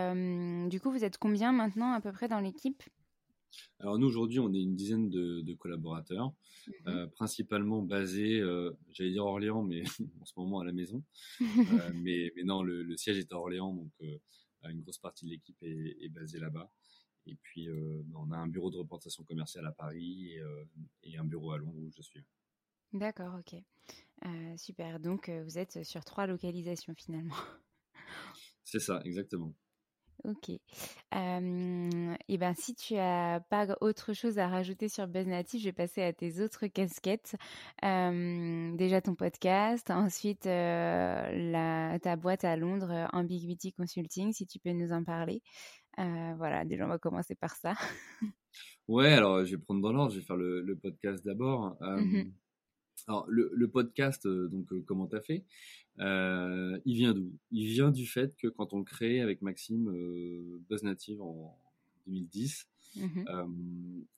du 0.70 0.80
coup, 0.82 0.92
vous 0.92 1.04
êtes 1.04 1.18
combien 1.20 1.52
maintenant 1.52 1.94
à 1.94 2.02
peu 2.02 2.12
près 2.12 2.28
dans 2.28 2.40
l'équipe? 2.40 2.82
Alors 3.80 4.00
nous 4.00 4.08
aujourd'hui, 4.08 4.40
on 4.40 4.54
est 4.54 4.62
une 4.62 4.76
dizaine 4.76 5.10
de, 5.10 5.54
collaborateurs, 5.54 6.34
Mmh 6.68 6.72
euh, 6.88 7.08
principalement 7.08 7.82
basés, 7.82 8.40
euh, 8.40 8.72
j'allais 8.90 9.12
dire 9.12 9.26
Orléans, 9.26 9.62
mais 9.62 9.84
en 10.22 10.26
ce 10.26 10.34
moment 10.38 10.60
à 10.60 10.66
la 10.66 10.72
maison. 10.72 11.04
Euh, 11.76 11.92
mais, 11.94 12.32
mais, 12.36 12.44
non, 12.44 12.64
le, 12.64 12.96
siège 12.98 13.18
est 13.18 13.32
à 13.32 13.38
Orléans, 13.38 13.74
donc 13.74 13.92
une 14.64 14.82
grosse 14.82 14.98
partie 14.98 15.26
de 15.26 15.32
l'équipe 15.32 15.58
est, 15.62 16.10
basée 16.10 16.40
là-bas. 16.40 16.72
Et 17.28 17.36
puis 17.36 17.68
on 18.16 18.32
a 18.32 18.38
un 18.38 18.48
bureau 18.48 18.70
de 18.72 18.78
représentation 18.78 19.24
commerciale 19.24 19.66
à 19.66 19.72
Paris 19.72 20.32
et, 20.32 20.42
et, 21.04 21.18
un 21.18 21.24
bureau 21.26 21.52
à 21.52 21.58
Londres 21.58 21.78
où 21.78 21.92
je 21.92 22.02
suis. 22.02 22.24
D'accord, 22.94 23.40
ok. 23.40 23.62
super. 24.58 25.00
Donc 25.00 25.30
vous 25.30 25.58
êtes 25.58 25.84
sur 25.84 26.04
trois 26.04 26.28
localisations 26.28 26.94
finalement. 26.96 27.36
C'est 28.64 28.80
ça, 28.80 29.02
exactement. 29.06 29.54
Ok. 30.24 30.50
et 30.50 32.38
ben, 32.38 32.54
si 32.56 32.76
tu 32.76 32.96
as 32.96 33.42
pas 33.50 33.68
autre 33.82 34.14
chose 34.14 34.40
à 34.40 34.48
rajouter 34.48 34.90
sur 34.90 35.08
BuzzNative, 35.08 35.60
je 35.60 35.66
vais 35.66 35.74
passer 35.74 36.02
à 36.02 36.14
tes 36.14 36.42
autres 36.42 36.68
casquettes. 36.68 37.36
déjà 37.82 39.02
ton 39.02 39.16
podcast, 39.16 39.92
ensuite 39.92 40.46
la, 40.46 42.00
ta 42.02 42.16
boîte 42.16 42.44
à 42.44 42.56
Londres, 42.56 43.08
Ambiguity 43.14 43.74
Consulting, 43.74 44.34
si 44.34 44.48
tu 44.48 44.60
peux 44.60 44.72
nous 44.72 44.92
en 44.92 45.04
parler. 45.04 45.42
voilà, 45.98 46.66
déjà 46.66 46.86
on 46.86 46.90
va 46.90 46.98
commencer 46.98 47.36
par 47.36 47.56
ça. 47.56 47.74
ouais, 48.88 49.14
alors 49.14 49.46
je 49.46 49.56
vais 49.56 49.62
prendre 49.62 49.82
dans 49.82 49.92
l'ordre, 49.92 50.14
je 50.14 50.20
vais 50.20 50.26
faire 50.26 50.38
le, 50.38 50.80
podcast 50.82 51.24
d'abord. 51.26 51.78
Mmh 51.82 52.32
alors, 53.08 53.26
le, 53.28 53.68
podcast, 53.68 54.26
euh, 54.26 54.48
donc, 54.48 54.72
euh, 54.72 54.84
comment 54.86 55.08
t'as 55.08 55.22
fait 55.22 55.44
euh, 56.00 56.80
Il 56.86 56.96
vient 56.96 57.14
d'où? 57.14 57.32
Il 57.52 57.68
vient 57.68 57.92
du 57.92 58.06
fait 58.06 58.36
que 58.38 58.48
quand 58.48 58.74
on 58.74 58.84
crée 58.84 59.22
avec 59.22 59.42
Maxime 59.42 59.92
Buzz 60.70 60.84
Native 60.84 61.22
en 61.22 61.58
2010, 62.08 62.68
mmh 62.98 63.24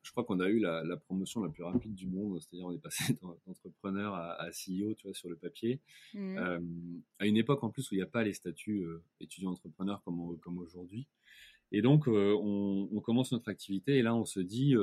je 0.03 0.11
crois 0.11 0.23
qu'on 0.23 0.39
a 0.39 0.47
eu 0.49 0.59
la, 0.59 0.97
promotion 0.97 1.43
la 1.43 1.49
plus 1.49 1.63
rapide 1.63 1.93
du 1.93 2.07
monde, 2.07 2.39
c'est-à-dire 2.39 2.67
on 2.67 2.71
est 2.71 2.81
passé 2.81 3.17
d'entrepreneur 3.45 4.13
à, 4.13 4.33
à, 4.41 4.49
CEO, 4.49 4.93
tu 4.95 5.07
vois, 5.07 5.13
sur 5.13 5.29
le 5.29 5.35
papier, 5.35 5.81
mmh. 6.13 6.37
à 7.19 7.25
une 7.27 7.37
époque 7.37 7.63
en 7.63 7.69
plus 7.69 7.91
où 7.91 7.95
il 7.95 7.97
n'y 7.97 8.03
a 8.03 8.07
pas 8.07 8.23
les 8.23 8.33
statuts 8.33 8.85
étudiant-entrepreneur 9.19 10.01
comme, 10.03 10.37
comme 10.39 10.57
aujourd'hui. 10.59 11.07
Et 11.71 11.81
donc, 11.81 12.07
on, 12.07 12.89
on, 12.91 13.01
commence 13.01 13.31
notre 13.33 13.49
activité 13.49 13.97
et 13.97 14.01
là, 14.01 14.15
on 14.15 14.25
se 14.25 14.39
dit, 14.39 14.75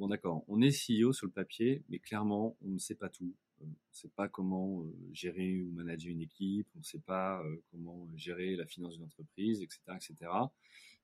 bon 0.00 0.08
d'accord, 0.08 0.44
on 0.48 0.62
est 0.62 0.70
CEO 0.70 1.12
sur 1.12 1.26
le 1.26 1.32
papier, 1.32 1.84
mais 1.90 1.98
clairement, 1.98 2.56
on 2.62 2.70
ne 2.70 2.78
sait 2.78 2.94
pas 2.94 3.10
tout. 3.10 3.36
Euh, 3.60 3.66
on 3.66 3.68
ne 3.68 3.74
sait 3.92 4.08
pas 4.08 4.28
comment 4.28 4.82
euh, 4.82 4.96
gérer 5.12 5.60
ou 5.60 5.70
manager 5.72 6.10
une 6.10 6.22
équipe, 6.22 6.66
on 6.74 6.78
ne 6.78 6.84
sait 6.84 7.00
pas 7.00 7.42
euh, 7.44 7.62
comment 7.70 8.08
gérer 8.16 8.56
la 8.56 8.64
finance 8.64 8.94
d'une 8.94 9.04
entreprise, 9.04 9.60
etc., 9.60 9.80
etc. 9.88 10.32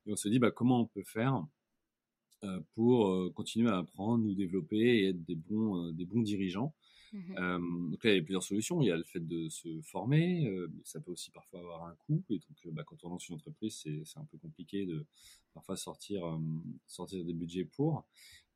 Et 0.07 0.13
on 0.13 0.17
se 0.17 0.29
dit, 0.29 0.39
bah, 0.39 0.51
comment 0.51 0.81
on 0.81 0.87
peut 0.87 1.05
faire 1.05 1.47
pour 2.75 3.33
continuer 3.35 3.71
à 3.71 3.79
apprendre, 3.79 4.23
nous 4.23 4.35
développer 4.35 4.77
et 4.77 5.09
être 5.09 5.25
des 5.25 5.35
bons, 5.35 5.91
des 5.91 6.05
bons 6.05 6.21
dirigeants. 6.21 6.75
Mmh 7.13 7.91
donc 7.91 8.05
là, 8.05 8.13
il 8.13 8.17
y 8.17 8.21
a 8.21 8.23
plusieurs 8.23 8.43
solutions. 8.43 8.83
Il 8.83 8.87
y 8.87 8.91
a 8.93 8.97
le 8.97 9.03
fait 9.03 9.27
de 9.27 9.49
se 9.49 9.81
former, 9.81 10.55
ça 10.85 11.01
peut 11.01 11.11
aussi 11.11 11.33
parfois 11.33 11.61
avoir 11.61 11.85
un 11.87 11.97
coût. 11.97 12.23
Et 12.31 12.39
donc, 12.39 12.75
bah, 12.75 12.85
quand 12.87 13.03
on 13.03 13.09
lance 13.09 13.29
une 13.29 13.35
entreprise, 13.35 13.85
c'est 14.05 14.19
un 14.19 14.25
peu 14.27 14.39
compliqué 14.39 14.87
de 14.87 15.07
parfois 15.55 15.77
sortir, 15.77 16.39
sortir 16.87 17.25
des 17.25 17.33
budgets 17.33 17.65
pour. 17.65 18.07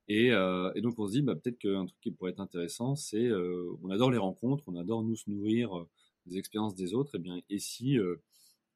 Euh, 0.08 0.72
et, 0.74 0.80
donc 0.80 0.98
on 0.98 1.06
se 1.06 1.12
dit, 1.12 1.22
bah, 1.22 1.36
peut-être 1.36 1.58
qu'un 1.58 1.86
truc 1.86 2.00
qui 2.00 2.10
pourrait 2.10 2.32
être 2.32 2.40
intéressant, 2.40 2.96
c'est, 2.96 3.26
euh, 3.26 3.76
on 3.82 3.90
adore 3.90 4.10
les 4.10 4.18
rencontres, 4.18 4.64
on 4.66 4.76
adore 4.76 5.04
nous 5.04 5.16
se 5.16 5.30
nourrir 5.30 5.78
euh, 5.78 5.88
des 6.26 6.38
expériences 6.38 6.74
des 6.74 6.94
autres, 6.94 7.14
et 7.14 7.18
bien, 7.18 7.40
et 7.48 7.58
si, 7.58 7.96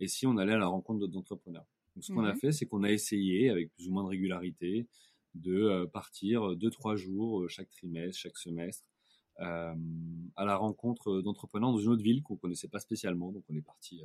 et 0.00 0.08
si 0.08 0.26
on 0.26 0.36
allait 0.38 0.54
à 0.54 0.58
la 0.58 0.66
rencontre 0.66 1.00
d'autres 1.00 1.18
entrepreneurs? 1.18 1.66
Donc 1.94 2.04
ce 2.04 2.12
qu'on 2.12 2.24
a 2.24 2.32
mmh 2.32 2.36
fait, 2.36 2.52
c'est 2.52 2.66
qu'on 2.66 2.82
a 2.82 2.90
essayé, 2.90 3.50
avec 3.50 3.72
plus 3.74 3.88
ou 3.88 3.92
moins 3.92 4.02
de 4.02 4.08
régularité, 4.08 4.86
de 5.34 5.84
partir 5.92 6.56
deux, 6.56 6.70
trois 6.70 6.96
jours 6.96 7.48
chaque 7.48 7.70
trimestre, 7.70 8.18
chaque 8.18 8.36
semestre, 8.38 8.88
à 9.36 9.74
la 10.38 10.56
rencontre 10.56 11.20
d'entrepreneurs 11.20 11.72
dans 11.72 11.78
une 11.78 11.90
autre 11.90 12.02
ville 12.02 12.22
qu'on 12.22 12.36
connaissait 12.36 12.68
pas 12.68 12.80
spécialement. 12.80 13.30
Donc 13.30 13.44
on 13.48 13.54
est 13.54 13.62
parti 13.62 14.02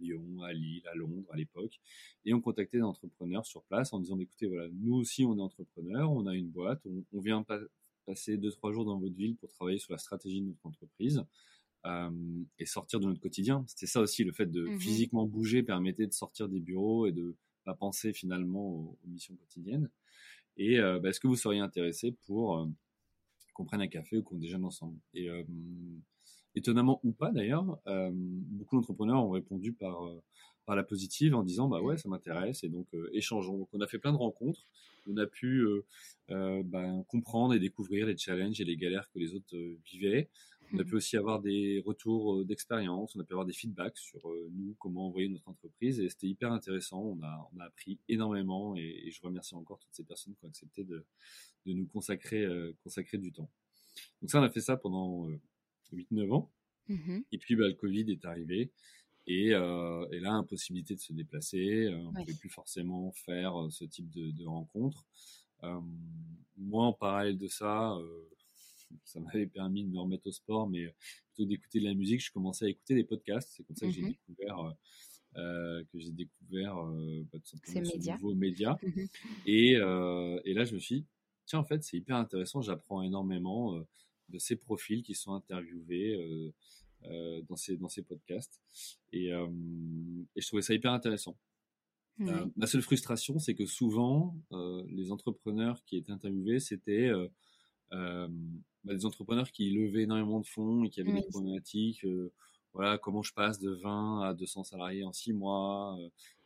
Lyon, 0.00 0.42
à 0.42 0.52
Lille, 0.52 0.82
à 0.90 0.94
Londres 0.94 1.28
à 1.30 1.36
l'époque. 1.36 1.80
Et 2.24 2.34
on 2.34 2.40
contactait 2.40 2.78
des 2.78 2.82
entrepreneurs 2.82 3.46
sur 3.46 3.62
place 3.64 3.92
en 3.92 4.00
disant, 4.00 4.18
écoutez, 4.18 4.46
voilà, 4.46 4.68
nous 4.72 4.94
aussi 4.94 5.24
on 5.24 5.36
est 5.36 5.40
entrepreneurs, 5.40 6.10
on 6.10 6.26
a 6.26 6.34
une 6.34 6.48
boîte, 6.48 6.82
on, 6.86 7.20
vient 7.20 7.44
passer 8.06 8.36
deux, 8.36 8.50
trois 8.50 8.72
jours 8.72 8.84
dans 8.84 8.98
votre 8.98 9.14
ville 9.14 9.36
pour 9.36 9.50
travailler 9.52 9.78
sur 9.78 9.92
la 9.92 9.98
stratégie 9.98 10.40
de 10.40 10.46
notre 10.46 10.66
entreprise. 10.66 11.24
Euh, 11.86 12.10
et 12.58 12.66
sortir 12.66 13.00
de 13.00 13.06
notre 13.06 13.20
quotidien. 13.20 13.64
C'était 13.66 13.86
ça 13.86 14.02
aussi, 14.02 14.22
le 14.22 14.32
fait 14.32 14.44
de 14.44 14.66
mmh 14.66 14.80
physiquement 14.80 15.24
bouger 15.24 15.62
permettait 15.62 16.06
de 16.06 16.12
sortir 16.12 16.46
des 16.46 16.60
bureaux 16.60 17.06
et 17.06 17.12
de 17.12 17.34
pas 17.64 17.74
penser 17.74 18.12
finalement 18.12 18.68
aux, 18.68 18.98
missions 19.06 19.34
quotidiennes. 19.34 19.88
Et 20.58 20.78
euh, 20.78 20.98
bah, 21.00 21.08
est-ce 21.08 21.20
que 21.20 21.26
vous 21.26 21.36
seriez 21.36 21.60
intéressé 21.60 22.12
pour 22.26 22.58
euh, 22.58 22.66
qu'on 23.54 23.64
prenne 23.64 23.80
un 23.80 23.88
café 23.88 24.18
ou 24.18 24.22
qu'on 24.22 24.36
déjeune 24.36 24.64
ensemble? 24.66 24.98
Et 25.14 25.30
étonnamment 26.54 27.00
ou 27.04 27.12
pas 27.12 27.30
d'ailleurs, 27.30 27.78
euh, 27.86 28.10
beaucoup 28.12 28.76
d'entrepreneurs 28.76 29.24
ont 29.24 29.30
répondu 29.30 29.72
par, 29.72 30.06
euh, 30.06 30.22
par 30.66 30.76
la 30.76 30.82
positive 30.82 31.34
en 31.34 31.42
disant 31.42 31.68
bah 31.68 31.80
ouais 31.80 31.96
ça 31.96 32.08
m'intéresse 32.08 32.64
et 32.64 32.68
donc 32.68 32.86
euh, 32.94 33.08
échangeons. 33.12 33.58
Donc 33.58 33.68
on 33.72 33.80
a 33.80 33.86
fait 33.86 33.98
plein 33.98 34.12
de 34.12 34.16
rencontres, 34.16 34.66
on 35.06 35.16
a 35.16 35.26
pu 35.26 35.66
ben, 36.28 37.04
comprendre 37.08 37.54
et 37.54 37.58
découvrir 37.58 38.06
les 38.06 38.16
challenges 38.16 38.60
et 38.60 38.64
les 38.64 38.76
galères 38.76 39.10
que 39.12 39.18
les 39.18 39.34
autres 39.34 39.56
vivaient. 39.84 40.28
On 40.72 40.78
a 40.78 40.84
pu 40.84 40.94
aussi 40.94 41.16
avoir 41.16 41.40
des 41.40 41.82
retours 41.84 42.44
d'expérience, 42.44 43.16
on 43.16 43.20
a 43.20 43.24
pu 43.24 43.32
avoir 43.32 43.44
des 43.44 43.52
feedbacks 43.52 43.98
sur 43.98 44.20
nous, 44.52 44.76
comment 44.78 45.08
envoyer 45.08 45.28
notre 45.28 45.48
entreprise 45.48 45.98
et 45.98 46.08
c'était 46.08 46.28
hyper 46.28 46.52
intéressant. 46.52 47.00
On 47.00 47.22
a, 47.24 47.50
on 47.52 47.58
a 47.58 47.64
appris 47.64 47.98
énormément 48.08 48.76
et, 48.76 49.10
je 49.10 49.20
remercie 49.22 49.56
encore 49.56 49.80
toutes 49.80 49.94
ces 49.94 50.04
personnes 50.04 50.34
qui 50.34 50.44
ont 50.44 50.48
accepté 50.48 50.84
de, 50.84 51.04
de 51.66 51.72
nous 51.72 51.86
consacrer, 51.86 52.46
consacrer 52.84 53.18
du 53.18 53.32
temps. 53.32 53.50
Donc 54.20 54.30
ça, 54.30 54.38
on 54.38 54.44
a 54.44 54.50
fait 54.50 54.60
ça 54.60 54.76
pendant 54.76 55.26
8-9 55.92 56.32
ans. 56.32 56.50
Mmh 56.88 57.20
et 57.30 57.38
puis, 57.38 57.56
bah, 57.56 57.68
le 57.68 57.74
Covid 57.74 58.10
est 58.10 58.24
arrivé. 58.24 58.70
Et, 59.26 59.54
euh, 59.54 60.06
et, 60.10 60.18
là, 60.18 60.32
impossibilité 60.32 60.94
de 60.94 61.00
se 61.00 61.12
déplacer. 61.12 61.86
Euh, 61.86 61.98
on 61.98 62.12
ne 62.12 62.20
pouvait 62.20 62.34
plus 62.34 62.48
forcément 62.48 63.12
faire 63.12 63.60
euh, 63.60 63.70
ce 63.70 63.84
type 63.84 64.10
de, 64.10 64.30
de 64.30 64.44
rencontres. 64.44 65.06
moi, 66.56 66.86
en 66.86 66.92
parallèle 66.92 67.38
de 67.38 67.46
ça, 67.46 67.96
ça 69.04 69.20
m'avait 69.20 69.46
permis 69.46 69.84
de 69.84 69.90
me 69.90 69.98
remettre 69.98 70.26
au 70.26 70.32
sport, 70.32 70.68
mais 70.68 70.92
plutôt 71.32 71.48
d'écouter 71.48 71.80
de 71.80 71.84
la 71.84 71.94
musique, 71.94 72.24
je 72.24 72.32
commençais 72.32 72.64
à 72.64 72.68
écouter 72.68 72.94
des 72.94 73.04
podcasts. 73.04 73.50
C'est 73.52 73.62
comme 73.62 73.76
ça 73.76 73.86
que 73.86 73.92
j'ai 73.92 74.02
mmh 74.02 74.14
découvert, 74.26 74.74
euh, 75.36 75.84
que 75.92 75.98
j'ai 75.98 76.10
découvert 76.10 76.74
bah, 77.32 77.38
tout 77.38 77.56
simplement 77.56 77.90
ce 77.90 78.10
nouveau 78.12 78.34
média. 78.34 78.78
Mmh 78.82 79.00
et, 79.46 79.72
et, 79.72 80.54
là, 80.54 80.64
je 80.64 80.74
me 80.74 80.80
suis 80.80 81.02
dit, 81.02 81.06
tiens, 81.46 81.60
en 81.60 81.64
fait, 81.64 81.84
c'est 81.84 81.98
hyper 81.98 82.16
intéressant, 82.16 82.62
j'apprends 82.62 83.02
énormément 83.02 83.80
de 84.30 84.38
ces 84.38 84.56
profils 84.56 85.02
qui 85.02 85.14
sont 85.14 85.32
interviewés 85.34 86.14
euh, 86.14 86.52
euh, 87.04 87.42
dans, 87.42 87.56
ces, 87.56 87.76
dans 87.76 87.88
ces 87.88 88.02
podcasts. 88.02 88.60
Et, 89.12 89.32
euh, 89.32 89.48
et 90.36 90.40
je 90.40 90.46
trouvais 90.46 90.62
ça 90.62 90.74
hyper 90.74 90.92
intéressant. 90.92 91.36
ma 92.18 92.66
seule 92.66 92.82
frustration, 92.82 93.38
c'est 93.38 93.54
que 93.54 93.66
souvent, 93.66 94.36
les 94.88 95.10
entrepreneurs 95.10 95.82
qui 95.84 95.96
étaient 95.96 96.12
interviewés, 96.12 96.60
c'était 96.60 97.10
bah, 97.90 98.28
des 98.84 99.06
entrepreneurs 99.06 99.50
qui 99.50 99.70
levaient 99.70 100.02
énormément 100.02 100.40
de 100.40 100.46
fonds 100.46 100.84
et 100.84 100.90
qui 100.90 101.00
avaient 101.00 101.14
des 101.14 101.28
problématiques. 101.28 102.06
voilà, 102.74 102.98
comment 102.98 103.22
je 103.22 103.32
passe 103.32 103.58
de 103.58 103.70
20 103.70 104.20
à 104.22 104.34
200 104.34 104.64
salariés 104.64 105.04
en 105.04 105.14
6 105.14 105.32
mois, 105.32 105.98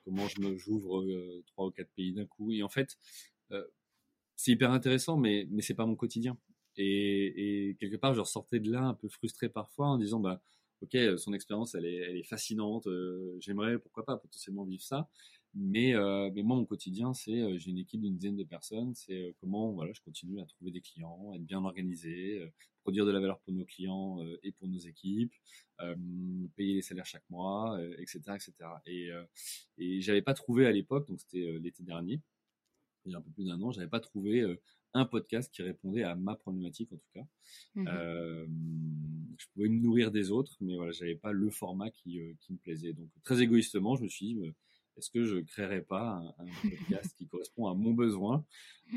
comment 0.05 0.29
je 0.29 0.41
me 0.41 0.57
j'ouvre 0.57 1.05
trois 1.47 1.67
ou 1.67 1.71
quatre 1.73 1.91
pays 1.97 2.13
d'un 2.13 2.27
coup. 2.27 2.53
Et 2.53 2.63
en 2.63 2.69
fait, 2.69 2.97
c'est 4.37 4.53
hyper 4.53 4.71
intéressant, 4.71 5.17
mais 5.17 5.49
mais 5.51 5.63
c'est 5.63 5.75
pas 5.75 5.87
mon 5.87 5.97
quotidien. 5.97 6.39
Et, 6.77 7.69
et, 7.71 7.75
quelque 7.77 7.97
part, 7.97 8.15
je 8.15 8.21
ressortais 8.21 8.61
de 8.61 8.71
là 8.71 8.83
un 8.83 8.95
peu 8.95 9.09
frustré 9.09 9.49
parfois 9.49 9.89
en 9.89 9.99
disant, 9.99 10.21
bah, 10.21 10.41
ok, 10.85 11.19
son 11.19 11.33
expérience, 11.33 11.75
elle 11.75 11.87
est, 11.87 11.97
elle 11.97 12.17
est 12.17 12.25
fascinante. 12.25 12.87
Euh, 12.87 13.37
j'aimerais, 13.41 13.79
pourquoi 13.79 14.05
pas, 14.05 14.17
potentiellement 14.17 14.65
vivre 14.65 14.83
ça. 14.83 15.09
Mais, 15.55 15.95
euh, 15.95 16.31
mais 16.35 16.43
moi, 16.43 16.57
mon 16.57 16.65
quotidien, 16.65 17.15
c'est, 17.15 17.41
euh, 17.41 17.59
j'ai 17.59 17.71
une 17.71 17.79
équipe 17.79 18.01
d'une 18.01 18.17
dizaine 18.17 18.37
de 18.37 18.45
personnes. 18.45 18.95
C'est 18.95 19.35
comment, 19.41 19.73
voilà, 19.73 19.93
je 19.93 20.01
continue 20.03 20.41
à 20.41 20.47
trouver 20.47 20.71
des 20.71 20.81
clients, 20.81 21.33
être 21.35 21.45
bien 21.45 21.65
organisé, 21.65 22.41
produire 22.83 23.07
de 23.07 23.13
la 23.13 23.21
valeur 23.21 23.39
pour 23.41 23.53
nos 23.55 23.65
clients 23.65 24.19
et 24.43 24.53
pour 24.53 24.69
nos 24.69 24.79
équipes, 24.79 25.33
payer 26.57 26.75
les 26.75 26.83
salaires 26.83 27.07
chaque 27.07 27.29
mois, 27.31 27.81
etc., 27.99 28.21
etc. 28.35 28.53
Et, 28.87 29.11
et 29.79 30.01
j'avais 30.01 30.23
pas 30.23 30.35
trouvé 30.35 30.67
à 30.67 30.73
l'époque, 30.73 31.09
donc 31.09 31.21
c'était 31.21 31.59
l'été 31.61 31.83
dernier, 31.83 32.21
il 33.07 33.13
y 33.13 33.15
a 33.15 33.19
un 33.19 33.23
peu 33.23 33.31
plus 33.31 33.47
d'un 33.47 33.61
an, 33.63 33.71
j'avais 33.71 33.89
pas 33.89 34.01
trouvé 34.01 34.45
un 34.95 35.05
podcast 35.05 35.53
qui 35.53 35.63
répondait 35.63 36.05
à 36.05 36.15
ma 36.15 36.37
problématique 36.37 36.93
en 36.93 36.97
tout 36.97 37.11
cas. 37.15 37.27
Mmh 37.75 38.47
je 39.37 39.47
pouvais 39.53 39.69
me 39.69 39.81
nourrir 39.81 40.13
des 40.13 40.31
autres, 40.31 40.57
mais 40.61 40.77
voilà, 40.77 40.93
j'avais 40.93 41.17
pas 41.17 41.33
le 41.33 41.51
format 41.51 41.91
qui, 41.91 42.21
qui 42.39 42.53
me 42.53 42.59
plaisait. 42.59 42.93
Donc 42.93 43.09
très 43.25 43.43
égoïstement, 43.43 43.97
je 43.97 44.05
me 44.05 44.09
suis 44.09 44.27
dit, 44.27 44.55
est-ce 44.97 45.11
que 45.11 45.25
je 45.25 45.39
créerais 45.39 45.83
pas 45.83 46.23
un, 46.39 46.47
podcast 46.71 47.15
qui 47.17 47.27
correspond 47.27 47.67
à 47.67 47.75
mon 47.75 47.93
besoin? 47.93 48.45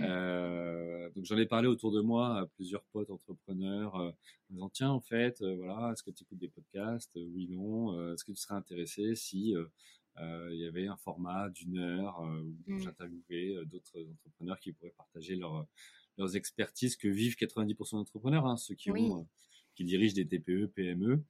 Euh, 0.02 1.10
Donc 1.16 1.26
j'en 1.26 1.38
ai 1.38 1.48
parlé 1.48 1.68
autour 1.68 1.92
de 1.92 2.02
moi 2.02 2.40
à 2.40 2.46
plusieurs 2.46 2.84
potes 2.92 3.10
entrepreneurs, 3.10 3.96
euh, 3.96 4.10
en 4.10 4.54
disant 4.54 4.70
tiens 4.70 4.90
en 4.92 5.00
fait, 5.00 5.42
euh, 5.42 5.56
voilà, 5.56 5.92
est-ce 5.92 6.04
que 6.04 6.12
tu 6.12 6.24
écoutes 6.24 6.38
des 6.38 6.50
podcasts? 6.50 7.16
Oui, 7.16 7.48
non. 7.50 8.14
est-ce 8.14 8.24
que 8.24 8.32
tu 8.32 8.38
serais 8.38 8.56
intéressé 8.56 9.16
si 9.16 9.56
il 10.20 10.58
y 10.58 10.66
avait 10.66 10.88
un 10.88 10.98
format 10.98 11.50
d'une 11.50 11.78
heure 11.78 12.20
où 12.22 12.72
mmh. 12.72 12.80
j'interviewais 12.80 13.66
d'autres 13.66 14.06
entrepreneurs 14.12 14.60
qui 14.60 14.72
pourraient 14.72 14.94
partager 14.98 15.36
leur, 15.36 15.68
leurs 16.18 16.36
expertises 16.36 16.96
que 16.96 17.08
vivent 17.08 17.36
90% 17.36 17.92
d'entrepreneurs, 17.92 18.46
hein, 18.46 18.58
ceux 18.58 18.76
qui 18.76 18.92
ont, 18.92 19.28
qui 19.76 19.86
dirigent 19.86 20.16
des 20.16 20.28
TPE, 20.28 20.68
PME. 20.68 21.24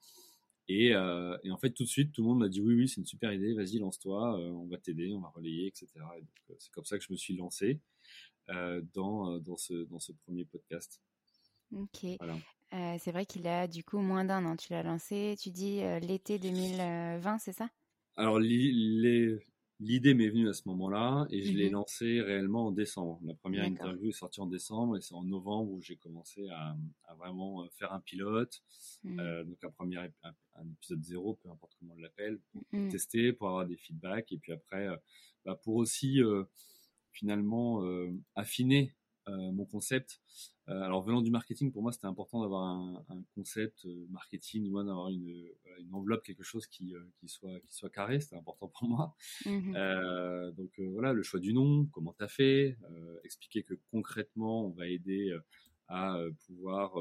Et, 0.69 0.93
euh, 0.93 1.37
et, 1.43 1.51
en 1.51 1.57
fait, 1.57 1.71
tout 1.71 1.83
de 1.83 1.89
suite, 1.89 2.11
tout 2.11 2.21
le 2.21 2.27
monde 2.27 2.39
m'a 2.39 2.49
dit 2.49 2.61
oui, 2.61 2.75
oui, 2.75 2.89
c'est 2.89 2.99
une 2.99 3.05
super 3.05 3.31
idée, 3.31 3.53
vas-y, 3.53 3.79
lance-toi, 3.79 4.37
euh, 4.39 4.49
on 4.49 4.67
va 4.67 4.77
t'aider, 4.77 5.13
on 5.13 5.21
va 5.21 5.29
relayer, 5.29 5.67
etc. 5.67 5.87
Euh, 5.95 6.55
c'est 6.59 6.71
comme 6.71 6.83
ça 6.83 6.97
que 6.97 7.05
je 7.05 7.11
me 7.11 7.17
suis 7.17 7.37
lancé 7.37 7.79
euh, 8.49 8.81
dans, 8.93 9.39
dans, 9.39 9.55
ce, 9.55 9.85
dans 9.85 9.99
ce 9.99 10.11
premier 10.11 10.43
podcast. 10.43 11.01
Ok. 11.71 12.05
Voilà. 12.19 12.97
c'est 12.97 13.11
vrai 13.11 13.25
qu'il 13.25 13.47
a 13.47 13.67
du 13.67 13.83
coup 13.83 13.99
moins 13.99 14.25
d'un 14.25 14.45
an. 14.45 14.57
Tu 14.57 14.73
l'as 14.73 14.83
lancé, 14.83 15.35
tu 15.39 15.51
dis 15.51 15.81
l'été 16.01 16.37
2020, 16.37 17.37
c'est 17.39 17.53
ça? 17.53 17.69
Alors, 18.17 18.39
L'idée 19.79 20.15
m'est 20.15 20.29
venue 20.29 20.49
à 20.49 20.53
ce 20.53 20.63
moment-là 20.69 21.27
et 21.29 21.43
je 21.43 21.51
l'ai 21.51 21.69
mmh 21.69 21.73
lancé 21.73 22.21
réellement 22.21 22.67
en 22.67 22.71
décembre. 22.71 23.19
La 23.23 23.35
première 23.35 23.63
interview 23.63 24.09
est 24.09 24.11
sortie 24.11 24.41
en 24.41 24.47
décembre 24.47 24.97
et 24.97 25.01
c'est 25.01 25.13
en 25.13 25.23
novembre 25.23 25.71
où 25.71 25.81
j'ai 25.81 25.97
commencé 25.97 26.49
à, 26.49 26.75
à, 27.03 27.13
vraiment 27.13 27.61
euh, 27.61 27.67
faire 27.75 27.93
un 27.93 27.99
pilote, 27.99 28.63
mmh. 29.03 29.19
euh, 29.19 29.43
donc 29.43 29.63
un 29.63 29.69
premier 29.69 29.97
un, 29.97 30.69
épisode 30.71 31.03
zéro, 31.03 31.35
peu 31.35 31.49
importe 31.51 31.75
comment 31.79 31.93
on 31.95 32.01
l'appelle, 32.01 32.39
pour 32.51 32.63
mmh. 32.71 32.89
tester, 32.89 33.33
pour 33.33 33.49
avoir 33.49 33.67
des 33.67 33.77
feedbacks 33.77 34.31
et 34.31 34.39
puis 34.39 34.51
après, 34.51 34.87
euh, 34.87 34.97
bah 35.45 35.59
pour 35.63 35.75
aussi 35.75 36.23
euh, 36.23 36.43
finalement 37.11 37.83
affiner 38.35 38.93
mon 39.27 39.65
concept. 39.65 40.21
Euh, 40.69 40.81
alors 40.81 41.01
venant 41.01 41.21
du 41.21 41.31
marketing, 41.31 41.71
pour 41.71 41.81
moi, 41.81 41.91
c'était 41.91 42.07
important 42.07 42.41
d'avoir 42.41 42.63
un, 42.63 43.05
un, 43.09 43.23
concept 43.35 43.85
euh, 43.85 44.05
marketing, 44.09 44.65
d'avoir 44.65 45.09
une, 45.09 45.49
une, 45.79 45.93
enveloppe, 45.93 46.23
quelque 46.23 46.43
chose 46.43 46.67
qui, 46.67 46.93
qui 47.19 47.29
soit 47.29 47.59
qui 47.61 47.73
soit 47.73 47.89
carré. 47.89 48.19
C'était 48.19 48.35
important 48.35 48.67
pour 48.67 48.87
moi. 48.87 49.15
Mmh 49.45 49.75
donc 50.57 50.79
voilà, 50.79 51.13
le 51.13 51.23
choix 51.23 51.39
du 51.39 51.53
nom, 51.53 51.85
comment 51.87 52.13
t'as 52.13 52.27
fait, 52.27 52.77
expliquer 53.23 53.63
que 53.63 53.75
concrètement, 53.91 54.65
on 54.65 54.69
va 54.71 54.87
aider 54.87 55.35
à 55.87 56.19
pouvoir 56.45 56.95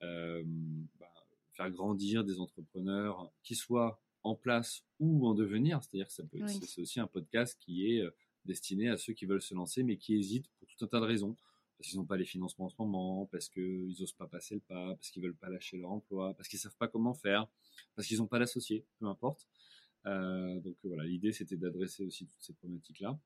bah, 0.00 1.12
faire 1.52 1.70
grandir 1.70 2.24
des 2.24 2.40
entrepreneurs 2.40 3.30
qui 3.42 3.54
soient 3.54 4.00
en 4.22 4.34
place 4.34 4.84
ou 4.98 5.26
en 5.26 5.34
devenir. 5.34 5.82
C'est-à-dire 5.82 6.06
que 6.06 6.12
ça 6.12 6.24
peut, 6.24 6.40
c'est 6.46 6.80
aussi 6.80 7.00
un 7.00 7.06
podcast 7.06 7.56
qui 7.60 7.86
est 7.86 8.02
destiné 8.44 8.88
à 8.88 8.96
ceux 8.96 9.12
qui 9.12 9.26
veulent 9.26 9.42
se 9.42 9.54
lancer 9.54 9.82
mais 9.82 9.96
qui 9.96 10.16
hésitent 10.16 10.48
pour 10.58 10.68
tout 10.68 10.84
un 10.84 10.88
tas 10.88 11.00
de 11.00 11.06
raisons 11.06 11.36
parce 11.80 11.88
qu'ils 11.88 11.98
n'ont 11.98 12.04
pas 12.04 12.18
les 12.18 12.26
financements 12.26 12.66
en 12.66 12.68
ce 12.68 12.74
moment, 12.78 13.24
parce 13.32 13.48
qu'ils 13.48 13.96
n'osent 13.98 14.12
pas 14.12 14.26
passer 14.26 14.56
le 14.56 14.60
pas, 14.60 14.94
parce 14.94 15.08
qu'ils 15.08 15.22
veulent 15.22 15.34
pas 15.34 15.48
lâcher 15.48 15.78
leur 15.78 15.90
emploi, 15.90 16.34
parce 16.34 16.46
qu'ils 16.46 16.58
savent 16.58 16.76
pas 16.76 16.88
comment 16.88 17.14
faire, 17.14 17.48
parce 17.96 18.06
qu'ils 18.06 18.18
n'ont 18.18 18.26
pas 18.26 18.38
d'associés, 18.38 18.84
peu 18.98 19.06
importe. 19.06 19.48
Euh, 20.04 20.60
donc 20.60 20.76
voilà, 20.84 21.04
l'idée 21.04 21.32
c'était 21.32 21.56
d'adresser 21.56 22.04
aussi 22.04 22.26
toutes 22.26 22.42
ces 22.42 22.52
problématiques-là. 22.52 23.18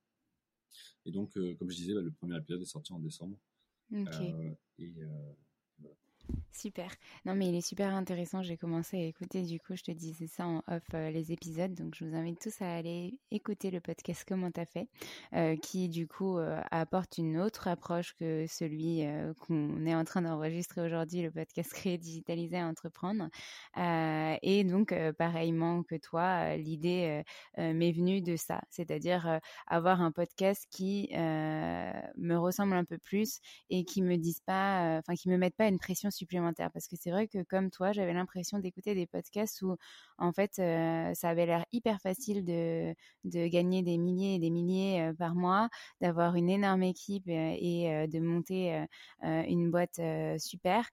Et 1.05 1.11
donc, 1.11 1.36
euh, 1.36 1.57
comme 1.57 1.68
je 1.68 1.74
disais, 1.74 1.94
bah, 1.94 2.00
le 2.00 2.12
premier 2.12 2.36
épisode 2.36 2.62
est 2.62 2.66
sorti 2.66 2.92
en 2.92 3.00
décembre. 3.00 3.36
Euh, 3.92 4.55
et 4.78 4.92
voilà. 5.80 5.96
Super. 6.57 6.88
Non, 7.24 7.34
mais 7.34 7.48
il 7.48 7.57
est 7.57 7.66
super 7.66 7.92
intéressant. 7.92 8.42
J'ai 8.44 8.57
commencé 8.57 8.96
à 8.96 9.05
écouter, 9.07 9.42
du 9.42 9.59
coup, 9.59 9.74
je 9.74 9.82
te 9.82 9.90
disais 9.90 10.28
ça 10.28 10.46
en 10.46 10.59
off 10.68 10.84
euh, 10.94 11.11
les 11.11 11.32
épisodes. 11.32 11.74
Donc, 11.74 11.96
je 11.96 12.05
vous 12.05 12.14
invite 12.14 12.40
tous 12.40 12.62
à 12.62 12.76
aller 12.76 13.18
écouter 13.32 13.72
le 13.72 13.80
podcast 13.80 14.24
Comment 14.26 14.52
t'as 14.52 14.64
fait, 14.64 14.88
euh, 15.34 15.57
qui, 15.57 15.88
du 15.88 16.07
coup, 16.07 16.38
euh, 16.38 16.61
apporte 16.70 17.18
une 17.18 17.38
autre 17.40 17.66
approche 17.66 18.14
que 18.14 18.46
celui 18.46 19.02
qu'on 19.40 19.84
est 19.84 19.96
en 19.96 20.05
train 20.05 20.22
d'enregistrer 20.22 20.82
aujourd'hui, 20.82 21.22
le 21.22 21.32
podcast 21.32 21.72
Créer, 21.74 21.98
Digitaliser, 21.98 22.62
Entreprendre. 22.62 23.28
et 23.76 24.64
donc, 24.64 24.94
pareillement 25.18 25.82
que 25.82 25.96
toi, 25.96 26.57
l'idée 26.57 27.22
m'est 27.57 27.92
venue 27.92 28.22
de 28.22 28.36
ça, 28.36 28.62
c'est-à-dire 28.70 29.40
avoir 29.66 30.00
un 30.00 30.12
podcast 30.12 30.66
qui 30.70 31.09
me 31.12 32.36
ressemble 32.36 32.74
un 32.74 32.84
peu 32.84 32.98
plus 32.98 33.40
et 33.70 33.84
qui 33.84 34.02
me 34.02 34.16
dise 34.16 34.40
pas, 34.46 34.98
enfin, 34.98 35.14
qui 35.14 35.28
me 35.28 35.36
mette 35.36 35.57
pas 35.57 35.66
une 35.66 35.78
pression 35.78 36.11
supplémentaire 36.11 36.43
parce 36.53 36.88
que 36.88 36.97
c'est 36.97 37.11
vrai 37.11 37.28
que 37.28 37.42
comme 37.42 37.70
toi, 37.70 37.92
j'avais 37.92 38.12
l'impression 38.12 38.59
d'écouter 38.59 38.95
des 38.95 39.07
podcasts 39.07 39.62
où 39.62 39.76
en 40.18 40.32
fait 40.32 40.59
euh, 40.59 41.12
ça 41.14 41.28
avait 41.30 41.47
l'air 41.47 41.64
hyper 41.72 42.01
facile 42.01 42.45
de, 42.45 42.95
de 43.24 43.47
gagner 43.49 43.82
des 43.82 43.99
milliers 43.99 44.34
et 44.36 44.38
des 44.38 44.51
milliers 44.51 45.01
euh, 45.11 45.14
par 45.14 45.34
mois, 45.34 45.68
d'avoir 46.01 46.36
une 46.36 46.51
énorme 46.51 46.82
équipe 46.82 47.28
euh, 47.28 47.55
et 47.59 48.07
de 48.09 48.18
monter 48.20 48.84
une 49.22 49.70
boîte 49.70 50.01
super. 50.38 50.88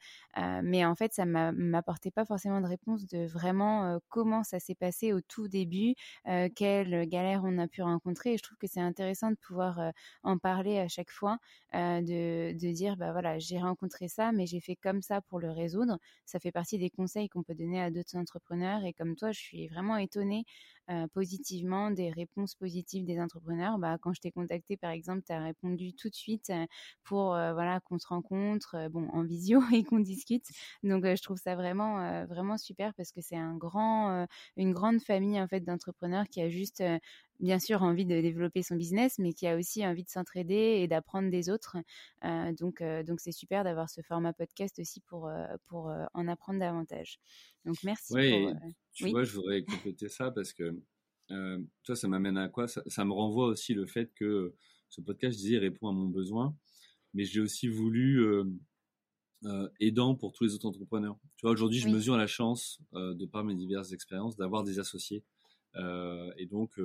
mais 0.63 0.85
en 0.85 0.95
fait, 0.95 1.13
ça 1.13 1.25
m'apportait 1.25 2.11
pas 2.11 2.25
forcément 2.25 2.61
de 2.61 2.67
réponse 2.67 3.05
de 3.07 3.25
vraiment 3.25 3.99
comment 4.09 4.43
ça 4.43 4.59
s'est 4.59 4.75
passé 4.75 5.13
au 5.13 5.21
tout 5.21 5.47
début, 5.47 5.95
quelles 6.55 7.07
galères 7.07 7.41
on 7.43 7.57
a 7.57 7.67
pu 7.67 7.81
rencontrer. 7.81 8.33
Et 8.33 8.37
je 8.37 8.43
trouve 8.43 8.57
que 8.57 8.67
c'est 8.67 8.79
intéressant 8.81 9.31
de 9.31 9.35
pouvoir 9.35 9.79
en 10.23 10.37
parler 10.37 10.79
à 10.79 10.87
chaque 10.87 11.11
fois, 11.11 11.37
de, 11.73 12.53
de 12.53 12.71
dire 12.71 12.97
bah 12.97 13.11
voilà, 13.11 13.39
j'ai 13.39 13.59
rencontré 13.59 14.07
ça, 14.07 14.31
mais 14.31 14.45
j'ai 14.45 14.59
fait 14.59 14.75
comme 14.75 15.01
ça 15.01 15.21
pour 15.21 15.39
le 15.41 15.51
résoudre. 15.51 15.97
Ça 16.25 16.39
fait 16.39 16.51
partie 16.51 16.77
des 16.77 16.89
conseils 16.89 17.29
qu'on 17.29 17.43
peut 17.43 17.55
donner 17.55 17.81
à 17.81 17.91
d'autres 17.91 18.15
entrepreneurs. 18.17 18.83
Et 18.85 18.93
comme 18.93 19.15
toi, 19.15 19.31
je 19.31 19.39
suis 19.39 19.67
vraiment 19.67 19.97
étonnée 19.97 20.45
euh, 20.89 21.07
positivement 21.07 21.91
des 21.91 22.09
réponses 22.09 22.55
positives 22.55 23.05
des 23.05 23.19
entrepreneurs. 23.19 23.77
Bah, 23.77 23.97
quand 24.01 24.13
je 24.13 24.21
t'ai 24.21 24.31
contacté, 24.31 24.77
par 24.77 24.91
exemple, 24.91 25.23
tu 25.25 25.31
as 25.31 25.43
répondu 25.43 25.93
tout 25.93 26.09
de 26.09 26.15
suite 26.15 26.49
euh, 26.49 26.65
pour 27.03 27.35
euh, 27.35 27.53
voilà 27.53 27.79
qu'on 27.81 27.99
se 27.99 28.07
rencontre, 28.07 28.89
bon, 28.89 29.07
en 29.09 29.23
visio 29.23 29.59
et 29.73 29.83
qu'on 29.83 29.99
discute. 29.99 30.45
Donc, 30.83 31.05
je 31.05 31.21
trouve 31.21 31.37
ça 31.37 31.55
vraiment 31.55 32.25
vraiment 32.25 32.57
super 32.57 32.93
parce 32.95 33.11
que 33.11 33.21
c'est 33.21 33.35
un 33.35 33.55
grand, 33.55 34.25
une 34.57 34.73
grande 34.73 35.01
famille 35.01 35.39
en 35.39 35.47
fait 35.47 35.61
d'entrepreneurs 35.61 36.27
qui 36.29 36.41
a 36.41 36.49
juste 36.49 36.83
bien 37.41 37.59
sûr 37.59 37.81
envie 37.81 38.05
de 38.05 38.21
développer 38.21 38.63
son 38.63 38.75
business, 38.75 39.19
mais 39.19 39.33
qui 39.33 39.47
a 39.47 39.57
aussi 39.57 39.85
envie 39.85 40.03
de 40.03 40.09
s'entraider 40.09 40.79
et 40.79 40.87
d'apprendre 40.87 41.29
des 41.29 41.49
autres. 41.49 41.77
Euh, 42.23 42.53
donc, 42.53 42.81
euh, 42.81 43.03
donc 43.03 43.19
c'est 43.19 43.31
super 43.31 43.63
d'avoir 43.63 43.89
ce 43.89 44.01
format 44.01 44.33
podcast 44.33 44.79
aussi 44.79 45.01
pour 45.01 45.27
euh, 45.27 45.45
pour 45.65 45.91
en 46.13 46.27
apprendre 46.27 46.59
davantage. 46.59 47.19
Donc 47.65 47.77
merci. 47.83 48.13
Oui, 48.13 48.53
tu 48.93 49.09
vois, 49.09 49.23
je 49.23 49.33
voudrais 49.33 49.63
compléter 49.63 50.09
ça 50.09 50.31
parce 50.31 50.53
que 50.53 50.75
toi, 51.83 51.95
ça 51.95 52.07
m'amène 52.07 52.37
à 52.37 52.49
quoi? 52.49 52.67
Ça, 52.67 53.05
me 53.05 53.13
renvoie 53.13 53.47
aussi 53.47 53.73
le 53.73 53.85
fait 53.85 54.11
que 54.15 54.53
ce 54.89 55.01
podcast, 55.01 55.37
je 55.37 55.43
disais, 55.43 55.57
répond 55.57 55.87
à 55.87 55.93
mon 55.93 56.07
besoin, 56.07 56.55
mais 57.13 57.23
j'ai 57.23 57.39
aussi 57.39 57.67
voulu 57.69 58.25
aidant 59.79 60.15
pour 60.15 60.33
tous 60.33 60.43
les 60.43 60.53
autres 60.53 60.67
entrepreneurs. 60.67 61.17
Tu 61.37 61.43
vois, 61.43 61.51
aujourd'hui, 61.51 61.79
je 61.79 61.87
mesure 61.87 62.17
la 62.17 62.27
chance, 62.27 62.81
de 62.93 63.25
par 63.25 63.43
mes 63.43 63.55
diverses 63.55 63.93
expériences, 63.93 64.35
d'avoir 64.35 64.63
des 64.63 64.79
associés. 64.79 65.23
et 65.75 66.45
donc, 66.45 66.77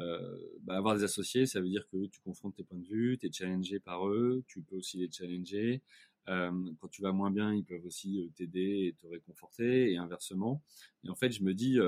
euh, 0.00 0.38
bah, 0.62 0.76
avoir 0.76 0.96
des 0.96 1.04
associés, 1.04 1.46
ça 1.46 1.60
veut 1.60 1.68
dire 1.68 1.86
que 1.90 2.06
tu 2.06 2.20
confrontes 2.20 2.54
tes 2.56 2.64
points 2.64 2.78
de 2.78 2.86
vue, 2.86 3.18
tu 3.18 3.26
es 3.26 3.32
challengé 3.32 3.80
par 3.80 4.08
eux, 4.08 4.42
tu 4.46 4.62
peux 4.62 4.76
aussi 4.76 4.96
les 4.98 5.10
challenger. 5.10 5.82
Euh, 6.28 6.50
quand 6.80 6.88
tu 6.88 7.02
vas 7.02 7.12
moins 7.12 7.30
bien, 7.30 7.54
ils 7.54 7.64
peuvent 7.64 7.84
aussi 7.84 8.20
euh, 8.20 8.28
t'aider 8.36 8.88
et 8.88 8.92
te 8.94 9.06
réconforter, 9.06 9.92
et 9.92 9.96
inversement. 9.96 10.62
Et 11.04 11.10
en 11.10 11.14
fait, 11.14 11.32
je 11.32 11.42
me 11.42 11.54
dis, 11.54 11.78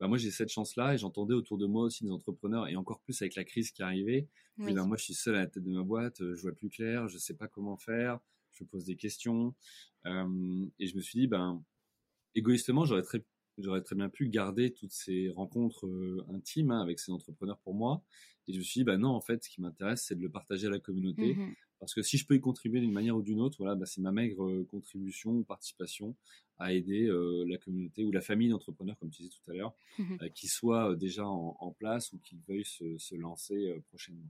bah 0.00 0.06
moi 0.06 0.16
j'ai 0.16 0.30
cette 0.30 0.50
chance-là, 0.50 0.94
et 0.94 0.98
j'entendais 0.98 1.34
autour 1.34 1.58
de 1.58 1.66
moi 1.66 1.84
aussi 1.84 2.04
des 2.04 2.10
entrepreneurs, 2.10 2.68
et 2.68 2.76
encore 2.76 3.00
plus 3.00 3.20
avec 3.22 3.34
la 3.34 3.44
crise 3.44 3.70
qui 3.70 3.82
arrivait. 3.82 4.28
Oui. 4.58 4.72
bah, 4.74 4.84
moi, 4.84 4.96
je 4.96 5.04
suis 5.04 5.14
seul 5.14 5.36
à 5.36 5.40
la 5.40 5.46
tête 5.46 5.62
de 5.64 5.70
ma 5.70 5.82
boîte, 5.82 6.18
je 6.18 6.40
vois 6.40 6.52
plus 6.52 6.68
clair, 6.68 7.08
je 7.08 7.18
sais 7.18 7.34
pas 7.34 7.48
comment 7.48 7.76
faire, 7.76 8.18
je 8.52 8.64
pose 8.64 8.84
des 8.84 8.96
questions, 8.96 9.54
et 10.04 10.86
je 10.86 10.96
me 10.96 11.00
suis 11.00 11.20
dit, 11.20 11.26
ben 11.26 11.62
égoïstement, 12.34 12.84
j'aurais 12.84 13.02
très 13.02 13.24
j'aurais 13.58 13.82
très 13.82 13.96
bien 13.96 14.08
pu 14.08 14.28
garder 14.28 14.72
toutes 14.72 14.92
ces 14.92 15.30
rencontres 15.30 15.86
euh, 15.86 16.24
intimes 16.32 16.70
hein, 16.70 16.80
avec 16.80 16.98
ces 16.98 17.12
entrepreneurs 17.12 17.58
pour 17.58 17.74
moi. 17.74 18.02
Et 18.46 18.52
je 18.52 18.58
me 18.58 18.62
suis 18.62 18.80
dit, 18.80 18.84
bah 18.84 18.96
non, 18.96 19.10
en 19.10 19.20
fait, 19.20 19.44
ce 19.44 19.50
qui 19.50 19.60
m'intéresse, 19.60 20.04
c'est 20.06 20.14
de 20.14 20.22
le 20.22 20.30
partager 20.30 20.66
à 20.66 20.70
la 20.70 20.78
communauté. 20.78 21.34
Mmh 21.34 21.54
Parce 21.80 21.94
que 21.94 22.02
si 22.02 22.18
je 22.18 22.26
peux 22.26 22.34
y 22.34 22.40
contribuer 22.40 22.80
d'une 22.80 22.92
manière 22.92 23.16
ou 23.16 23.22
d'une 23.22 23.40
autre, 23.40 23.58
voilà, 23.58 23.74
bah, 23.74 23.86
c'est 23.86 24.00
ma 24.00 24.12
maigre 24.12 24.44
euh, 24.44 24.66
contribution 24.70 25.30
ou 25.30 25.44
participation 25.44 26.16
à 26.58 26.72
aider 26.72 27.04
euh, 27.06 27.44
la 27.46 27.56
communauté 27.58 28.04
ou 28.04 28.10
la 28.10 28.20
famille 28.20 28.48
d'entrepreneurs, 28.48 28.98
comme 28.98 29.10
tu 29.10 29.22
disais 29.22 29.34
tout 29.34 29.50
à 29.50 29.54
l'heure, 29.54 29.74
mmh 29.98 30.30
qui 30.34 30.48
soit 30.48 30.96
déjà 30.96 31.26
en, 31.26 31.74
place 31.78 32.12
ou 32.12 32.18
qui 32.18 32.36
veuillent 32.48 32.64
se, 32.64 32.98
se 32.98 33.14
lancer 33.14 33.72
prochainement. 33.88 34.28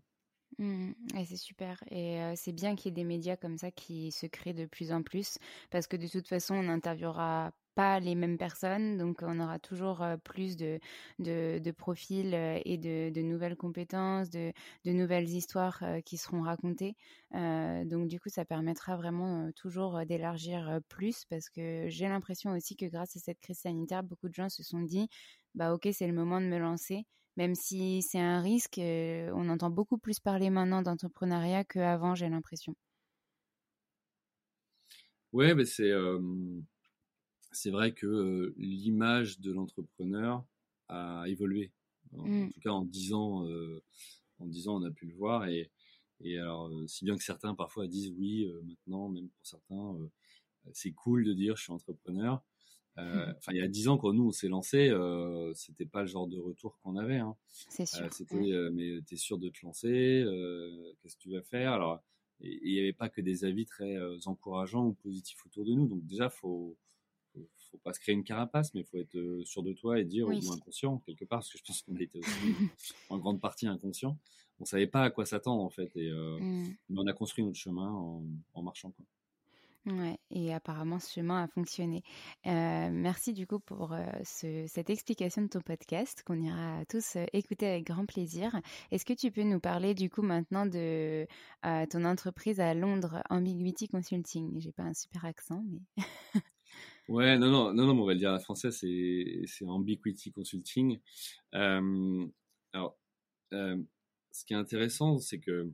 Mmh. 0.58 0.92
c'est 1.24 1.36
super. 1.36 1.82
Et 1.90 2.20
c'est 2.36 2.52
bien 2.52 2.74
qu'il 2.74 2.90
y 2.90 2.92
ait 2.92 3.02
des 3.02 3.04
médias 3.04 3.36
comme 3.36 3.56
ça 3.56 3.70
qui 3.70 4.10
se 4.12 4.26
créent 4.26 4.54
de 4.54 4.66
plus 4.66 4.92
en 4.92 5.02
plus, 5.02 5.38
parce 5.70 5.86
que 5.86 5.96
de 5.96 6.06
toute 6.06 6.28
façon, 6.28 6.54
on 6.54 6.64
n'interviewera 6.64 7.52
pas 7.78 8.00
les 8.00 8.16
mêmes 8.16 8.38
personnes, 8.38 8.98
donc 8.98 9.20
on 9.22 9.38
aura 9.38 9.60
toujours 9.60 10.04
plus 10.24 10.56
de, 10.56 10.80
de, 11.20 11.70
profils 11.70 12.34
et 12.64 12.76
de, 12.76 13.22
nouvelles 13.22 13.56
compétences, 13.56 14.30
de, 14.30 14.52
nouvelles 14.84 15.28
histoires 15.28 15.84
qui 16.04 16.16
seront 16.16 16.42
racontées. 16.42 16.96
donc 17.32 18.08
du 18.08 18.18
coup, 18.18 18.30
ça 18.30 18.44
permettra 18.44 18.96
vraiment 18.96 19.50
toujours 19.52 20.04
d'élargir 20.06 20.80
plus, 20.88 21.24
parce 21.30 21.48
que 21.50 21.86
j'ai 21.88 22.08
l'impression 22.08 22.50
aussi 22.50 22.74
que 22.74 22.86
grâce 22.86 23.16
à 23.16 23.20
cette 23.20 23.38
crise 23.38 23.60
sanitaire, 23.60 24.02
beaucoup 24.02 24.28
de 24.28 24.34
gens 24.34 24.48
se 24.48 24.64
sont 24.64 24.80
dit, 24.80 25.08
bah 25.54 25.72
ok, 25.72 25.88
c'est 25.92 26.08
le 26.08 26.12
moment 26.12 26.40
de 26.40 26.46
me 26.46 26.58
lancer 26.58 27.06
même 27.38 27.54
si 27.54 28.02
c'est 28.02 28.18
un 28.18 28.40
risque, 28.40 28.78
euh, 28.78 29.30
on 29.32 29.48
entend 29.48 29.70
beaucoup 29.70 29.96
plus 29.96 30.18
parler 30.18 30.50
maintenant 30.50 30.82
d'entrepreneuriat 30.82 31.62
qu'avant, 31.62 32.16
j'ai 32.16 32.28
l'impression. 32.28 32.74
Ouais, 35.32 35.54
mais 35.54 35.64
c'est 35.64 35.92
c'est 37.52 37.70
vrai 37.70 37.92
que 37.92 38.54
l'image 38.56 39.40
de 39.40 39.52
l'entrepreneur 39.52 40.44
a 40.88 41.24
évolué. 41.26 41.72
En, 42.16 42.26
mmh. 42.26 42.52
tout 42.52 42.60
cas, 42.60 42.70
en 42.70 42.84
dix 42.84 43.12
ans, 43.12 43.46
en 44.38 44.46
dix 44.46 44.68
ans, 44.68 44.80
on 44.80 44.84
a 44.84 44.90
pu 44.90 45.06
le 45.06 45.14
voir. 45.14 45.46
Et, 45.48 45.70
et 46.20 46.38
alors, 46.38 46.70
si 46.86 47.04
bien 47.04 47.16
que 47.16 47.24
certains 47.24 47.54
parfois 47.54 47.86
disent 47.86 48.12
oui, 48.16 48.50
maintenant, 48.64 49.08
même 49.08 49.28
pour 49.28 49.46
certains, 49.46 49.96
c'est 50.72 50.92
cool 50.92 51.24
de 51.24 51.32
dire 51.32 51.56
je 51.56 51.62
suis 51.64 51.72
entrepreneur. 51.72 52.42
Euh, 52.98 53.32
enfin, 53.36 53.52
il 53.52 53.58
y 53.58 53.62
a 53.62 53.68
dix 53.68 53.88
ans, 53.88 53.96
quand 53.96 54.12
nous 54.12 54.26
on 54.26 54.32
s'est 54.32 54.48
lancé, 54.48 54.88
euh, 54.88 55.52
c'était 55.54 55.86
pas 55.86 56.02
le 56.02 56.08
genre 56.08 56.26
de 56.26 56.38
retour 56.38 56.78
qu'on 56.80 56.96
avait. 56.96 57.18
Hein. 57.18 57.36
C'est 57.46 57.86
sûr. 57.86 58.04
Euh, 58.04 58.08
c'était, 58.10 58.52
euh, 58.52 58.70
mais 58.72 59.00
t'es 59.06 59.16
sûr 59.16 59.38
de 59.38 59.48
te 59.48 59.64
lancer 59.64 60.24
Qu'est-ce 61.00 61.16
que 61.16 61.20
tu 61.20 61.30
vas 61.30 61.42
faire? 61.42 61.72
Alors, 61.72 62.02
il 62.40 62.72
n'y 62.72 62.80
avait 62.80 62.92
pas 62.92 63.08
que 63.08 63.20
des 63.20 63.44
avis 63.44 63.66
très 63.66 63.96
encourageants 64.26 64.86
ou 64.86 64.92
positifs 64.94 65.44
autour 65.46 65.64
de 65.64 65.74
nous. 65.74 65.86
Donc 65.86 66.04
déjà, 66.06 66.28
faut, 66.28 66.76
faut, 67.70 67.76
faut 67.76 67.82
pas 67.82 67.92
se 67.92 68.00
créer 68.00 68.14
une 68.14 68.24
carapace, 68.24 68.74
mais 68.74 68.80
il 68.80 68.86
faut 68.86 68.98
être 68.98 69.42
sûr 69.44 69.62
de 69.62 69.72
toi 69.72 69.98
et 69.98 70.04
dire 70.04 70.28
ou 70.28 70.32
inconscient 70.32 70.98
quelque 71.06 71.24
part, 71.24 71.40
parce 71.40 71.52
que 71.52 71.58
je 71.58 71.64
pense 71.64 71.82
qu'on 71.82 71.96
était 71.96 72.18
aussi 72.18 72.54
en 73.10 73.18
grande 73.18 73.40
partie 73.40 73.66
inconscient. 73.66 74.16
On 74.60 74.64
savait 74.64 74.88
pas 74.88 75.02
à 75.04 75.10
quoi 75.10 75.24
s'attendre 75.24 75.62
en 75.62 75.70
fait, 75.70 75.90
et 75.96 76.10
mmh. 76.10 76.74
mais 76.88 77.00
on 77.00 77.06
a 77.06 77.12
construit 77.12 77.44
notre 77.44 77.58
chemin 77.58 77.90
en, 77.90 78.24
en 78.54 78.62
marchant. 78.62 78.90
Quoi. 78.90 79.04
Ouais, 79.86 80.18
et 80.30 80.52
apparemment 80.52 80.98
ce 80.98 81.10
chemin 81.10 81.44
a 81.44 81.48
fonctionné. 81.48 82.02
Euh, 82.46 82.90
merci 82.92 83.32
du 83.32 83.46
coup 83.46 83.58
pour 83.58 83.94
euh, 83.94 84.04
cette 84.22 84.90
explication 84.90 85.42
de 85.42 85.48
ton 85.48 85.60
podcast 85.60 86.22
qu'on 86.26 86.40
ira 86.40 86.84
tous 86.90 87.16
euh, 87.16 87.24
écouter 87.32 87.66
avec 87.66 87.86
grand 87.86 88.04
plaisir. 88.04 88.60
Est-ce 88.90 89.06
que 89.06 89.14
tu 89.14 89.30
peux 89.30 89.44
nous 89.44 89.60
parler 89.60 89.94
du 89.94 90.10
coup 90.10 90.22
maintenant 90.22 90.66
de 90.66 91.26
ton 91.62 92.04
entreprise 92.04 92.60
à 92.60 92.74
Londres, 92.74 93.22
Ambiguity 93.30 93.88
Consulting? 93.88 94.60
J'ai 94.60 94.72
pas 94.72 94.82
un 94.82 94.94
super 94.94 95.24
accent, 95.24 95.64
mais. 95.66 95.80
ouais, 97.08 97.38
non, 97.38 97.50
non, 97.50 97.74
non, 97.74 97.86
non, 97.86 98.02
on 98.02 98.06
va 98.06 98.12
le 98.12 98.18
dire 98.18 98.30
à 98.30 98.32
la 98.32 98.38
française, 98.38 98.76
c'est 98.78 99.64
Ambiguity 99.66 100.30
Consulting. 100.32 100.98
alors, 101.52 102.98
ce 103.50 104.44
qui 104.46 104.52
est 104.52 104.56
intéressant, 104.56 105.18
c'est 105.18 105.40
que 105.40 105.70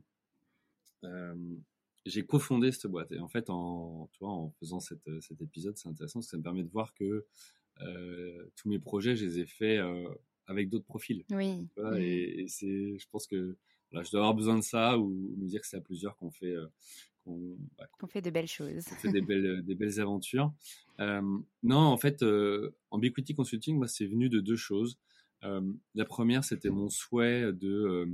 j'ai 2.05 2.25
cofondé 2.25 2.71
cette 2.71 2.89
boîte. 2.89 3.11
Et 3.11 3.19
en 3.19 3.27
fait, 3.27 3.49
en, 3.49 4.09
tu 4.11 4.19
vois, 4.19 4.31
en 4.31 4.51
faisant 4.59 4.79
cette, 4.79 5.09
cet 5.21 5.41
épisode, 5.41 5.77
c'est 5.77 5.89
intéressant 5.89 6.19
parce 6.19 6.27
que 6.27 6.31
ça 6.31 6.37
me 6.37 6.43
permet 6.43 6.63
de 6.63 6.69
voir 6.69 6.93
que 6.93 7.25
euh, 7.81 8.51
tous 8.55 8.69
mes 8.69 8.79
projets, 8.79 9.15
je 9.15 9.25
les 9.25 9.39
ai 9.39 9.45
faits 9.45 9.79
euh, 9.79 10.07
avec 10.47 10.69
d'autres 10.69 10.85
profils. 10.85 11.25
Oui. 11.31 11.67
Mmh. 11.77 11.97
Et, 11.97 12.45
c'est, 12.47 12.97
je 12.97 13.07
pense 13.09 13.27
que 13.27 13.57
je 13.91 14.11
dois 14.11 14.21
avoir 14.21 14.33
besoin 14.33 14.57
de 14.57 14.63
ça 14.63 14.97
ou 14.97 15.09
me 15.37 15.47
dire 15.47 15.61
que 15.61 15.67
c'est 15.67 15.77
à 15.77 15.81
plusieurs 15.81 16.15
qu'on 16.17 16.31
fait, 16.31 16.53
euh, 16.53 16.67
qu'on, 17.25 17.57
bah, 17.77 17.87
fait 18.07 18.21
de 18.21 18.29
belles 18.29 18.47
choses. 18.47 18.85
Qu'on 18.85 18.95
fait 18.95 19.11
des 19.11 19.21
belles, 19.21 19.63
des 19.65 19.75
belles 19.75 19.99
aventures. 19.99 20.53
Euh, 20.99 21.21
non, 21.63 21.77
en 21.77 21.97
fait, 21.97 22.23
euh, 22.23 22.73
en 22.91 22.99
Biquity 22.99 23.35
Consulting, 23.35 23.77
moi, 23.77 23.87
c'est 23.87 24.05
venu 24.05 24.29
de 24.29 24.39
deux 24.39 24.55
choses. 24.55 24.97
la 25.41 26.05
première, 26.05 26.43
c'était 26.43 26.69
mon 26.69 26.89
souhait 26.89 27.51
de 27.51 28.07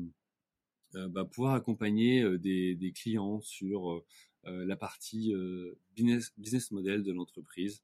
euh, 0.96 1.08
bah, 1.08 1.26
pouvoir 1.26 1.54
accompagner 1.54 2.22
euh, 2.22 2.38
des, 2.38 2.76
des, 2.76 2.92
clients 2.92 3.40
sur 3.42 3.94
euh, 3.94 4.66
la 4.66 4.76
partie 4.76 5.34
business, 5.96 6.34
business 6.38 6.72
model 6.72 7.04
de 7.04 7.14
l'entreprise. 7.14 7.84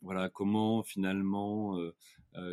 voilà 0.00 0.28
comment 0.28 0.82
finalement 0.82 1.78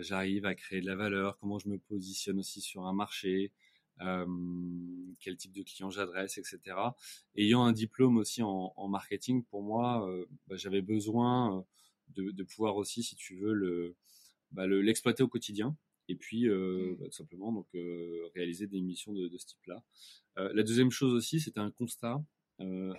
j'arrive 0.01 0.45
à 0.45 0.53
créer 0.53 0.81
de 0.81 0.85
la 0.85 0.95
valeur, 0.95 1.37
comment 1.39 1.57
je 1.57 1.67
me 1.67 1.79
positionne 1.79 2.37
aussi 2.37 2.61
sur 2.61 2.85
un 2.85 2.93
marché, 2.93 3.51
quel 3.99 5.37
type 5.37 5.51
de 5.51 5.63
client 5.63 5.89
j'adresse, 5.89 6.37
etc. 6.37 6.59
Ayant 7.35 7.63
un 7.63 7.73
diplôme 7.73 8.17
aussi 8.17 8.41
en, 8.41 8.73
en 8.75 8.87
marketing, 8.87 9.43
pour 9.43 9.61
moi, 9.61 10.09
bah, 10.47 10.55
j'avais 10.55 10.81
besoin 10.81 11.65
de, 12.15 12.31
de, 12.31 12.43
pouvoir 12.43 12.77
aussi, 12.77 13.03
si 13.03 13.15
tu 13.15 13.35
veux, 13.35 13.53
le, 13.53 13.95
bah, 14.51 14.67
l'exploiter 14.67 15.23
au 15.23 15.27
quotidien 15.27 15.75
et 16.09 16.15
puis 16.15 16.47
euh, 16.47 16.91
mmh. 16.91 16.95
bah, 16.99 17.05
tout 17.05 17.11
simplement 17.11 17.53
donc 17.53 17.67
euh, 17.75 18.27
réaliser 18.35 18.67
des 18.67 18.81
missions 18.81 19.13
de, 19.13 19.27
de 19.27 19.37
ce 19.37 19.45
type-là. 19.45 19.83
Euh, 20.37 20.51
la 20.53 20.63
deuxième 20.63 20.91
chose 20.91 21.13
aussi, 21.13 21.39
c'était 21.39 21.59
un 21.59 21.71
constat 21.71 22.21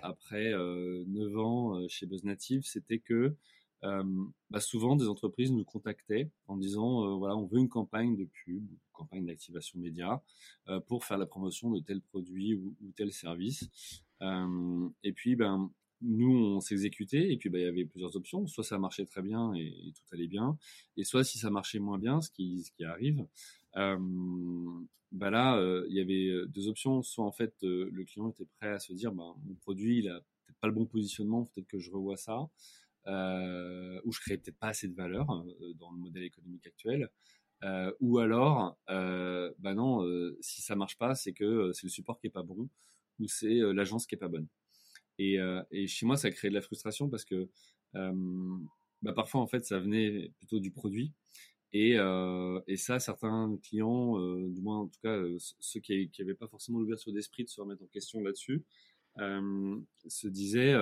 après 0.00 0.54
9 0.54 1.36
ans 1.36 1.86
chez 1.86 2.06
BuzzNative, 2.06 2.62
c'était 2.64 2.98
que 2.98 3.36
bah, 3.82 4.60
souvent 4.60 4.96
des 4.96 5.08
entreprises 5.08 5.52
nous 5.52 5.64
contactaient 5.64 6.30
en 6.48 6.56
disant 6.56 7.16
voilà 7.18 7.36
on 7.36 7.46
veut 7.46 7.58
une 7.58 7.68
campagne 7.68 8.16
de 8.16 8.24
pub, 8.24 8.66
campagne 8.92 9.24
d'activation 9.24 9.78
média 9.78 10.22
pour 10.86 11.04
faire 11.04 11.16
la 11.16 11.26
promotion 11.26 11.70
de 11.70 11.80
tel 11.80 12.00
produit 12.02 12.54
ou, 12.54 12.74
tel 12.96 13.12
service. 13.12 13.70
et 14.20 15.12
puis 15.12 15.34
ben 15.36 15.70
nous, 16.02 16.32
on 16.32 16.60
s'exécutait 16.60 17.32
et 17.32 17.36
puis 17.36 17.50
bah, 17.50 17.58
il 17.58 17.64
y 17.64 17.68
avait 17.68 17.84
plusieurs 17.84 18.16
options. 18.16 18.46
Soit 18.46 18.64
ça 18.64 18.78
marchait 18.78 19.06
très 19.06 19.22
bien 19.22 19.52
et, 19.54 19.92
tout 19.94 20.14
allait 20.14 20.28
bien, 20.28 20.56
et 20.96 21.04
soit 21.04 21.24
si 21.24 21.38
ça 21.38 21.50
marchait 21.50 21.78
moins 21.78 21.98
bien, 21.98 22.20
ce 22.20 22.30
qui, 22.30 22.62
ce 22.62 22.70
qui 22.72 22.84
arrive, 22.84 23.26
euh, 23.76 23.98
bah 25.12 25.30
là, 25.30 25.56
euh, 25.56 25.86
il 25.88 25.96
y 25.96 26.00
avait 26.00 26.28
euh, 26.28 26.46
deux 26.46 26.68
options. 26.68 27.02
Soit 27.02 27.24
en 27.24 27.32
fait, 27.32 27.54
euh, 27.64 27.88
le 27.92 28.04
client 28.04 28.30
était 28.30 28.46
prêt 28.58 28.70
à 28.70 28.78
se 28.78 28.92
dire, 28.92 29.12
bah, 29.12 29.34
mon 29.44 29.54
produit, 29.56 29.98
il 29.98 30.08
a 30.08 30.20
peut-être 30.20 30.58
pas 30.60 30.68
le 30.68 30.74
bon 30.74 30.86
positionnement, 30.86 31.44
peut-être 31.44 31.68
que 31.68 31.78
je 31.78 31.90
revois 31.90 32.16
ça, 32.16 32.48
euh, 33.06 34.00
ou 34.04 34.12
je 34.12 34.20
crée 34.20 34.38
peut-être 34.38 34.58
pas 34.58 34.68
assez 34.68 34.88
de 34.88 34.94
valeur 34.94 35.26
dans 35.76 35.90
le 35.90 35.98
modèle 35.98 36.24
économique 36.24 36.66
actuel. 36.66 37.10
ou 38.00 38.18
alors, 38.18 38.78
bah 38.86 39.74
non, 39.74 40.04
si 40.40 40.62
ça 40.62 40.76
marche 40.76 40.96
pas, 40.98 41.14
c'est 41.14 41.32
que 41.32 41.72
c'est 41.72 41.84
le 41.84 41.90
support 41.90 42.20
qui 42.20 42.28
est 42.28 42.30
pas 42.30 42.42
bon, 42.42 42.68
ou 43.18 43.28
c'est 43.28 43.58
l'agence 43.72 44.06
qui 44.06 44.14
est 44.14 44.18
pas 44.18 44.28
bonne. 44.28 44.48
Et, 45.20 45.38
euh, 45.38 45.62
et, 45.70 45.86
chez 45.86 46.06
moi, 46.06 46.16
ça 46.16 46.30
crée 46.30 46.48
de 46.48 46.54
la 46.54 46.62
frustration 46.62 47.10
parce 47.10 47.26
que 47.26 47.50
euh, 47.94 48.56
bah, 49.02 49.12
parfois, 49.12 49.42
en 49.42 49.46
fait, 49.46 49.66
ça 49.66 49.78
venait 49.78 50.32
plutôt 50.38 50.60
du 50.60 50.70
produit. 50.70 51.12
Et, 51.74 51.98
euh, 51.98 52.58
et 52.66 52.76
ça, 52.76 52.98
certains 52.98 53.56
clients, 53.62 54.18
euh, 54.18 54.48
du 54.48 54.62
moins 54.62 54.80
en 54.80 54.86
tout 54.88 54.98
cas 55.02 55.16
euh, 55.16 55.36
ceux 55.60 55.80
qui 55.80 56.10
n'avaient 56.18 56.34
pas 56.34 56.48
forcément 56.48 56.80
l'ouverture 56.80 57.12
d'esprit 57.12 57.44
de 57.44 57.50
se 57.50 57.60
remettre 57.60 57.82
en 57.82 57.86
question 57.88 58.22
là-dessus, 58.22 58.64
euh, 59.18 59.78
se 60.08 60.26
disaient 60.26 60.74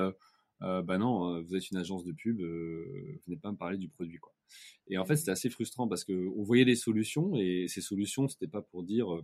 bah 0.60 0.98
non, 0.98 1.40
vous 1.42 1.54
êtes 1.54 1.70
une 1.70 1.76
agence 1.76 2.04
de 2.04 2.12
pub, 2.12 2.40
venez 2.40 3.36
pas 3.40 3.52
me 3.52 3.56
parler 3.56 3.78
du 3.78 3.88
produit 3.88 4.18
quoi. 4.18 4.34
Et 4.88 4.98
en 4.98 5.04
fait, 5.04 5.16
c'était 5.16 5.30
assez 5.30 5.50
frustrant 5.50 5.86
parce 5.86 6.04
que 6.04 6.28
on 6.36 6.42
voyait 6.42 6.64
des 6.64 6.76
solutions 6.76 7.36
et 7.36 7.66
ces 7.68 7.80
solutions, 7.80 8.28
c'était 8.28 8.48
pas 8.48 8.62
pour 8.62 8.82
dire 8.82 9.20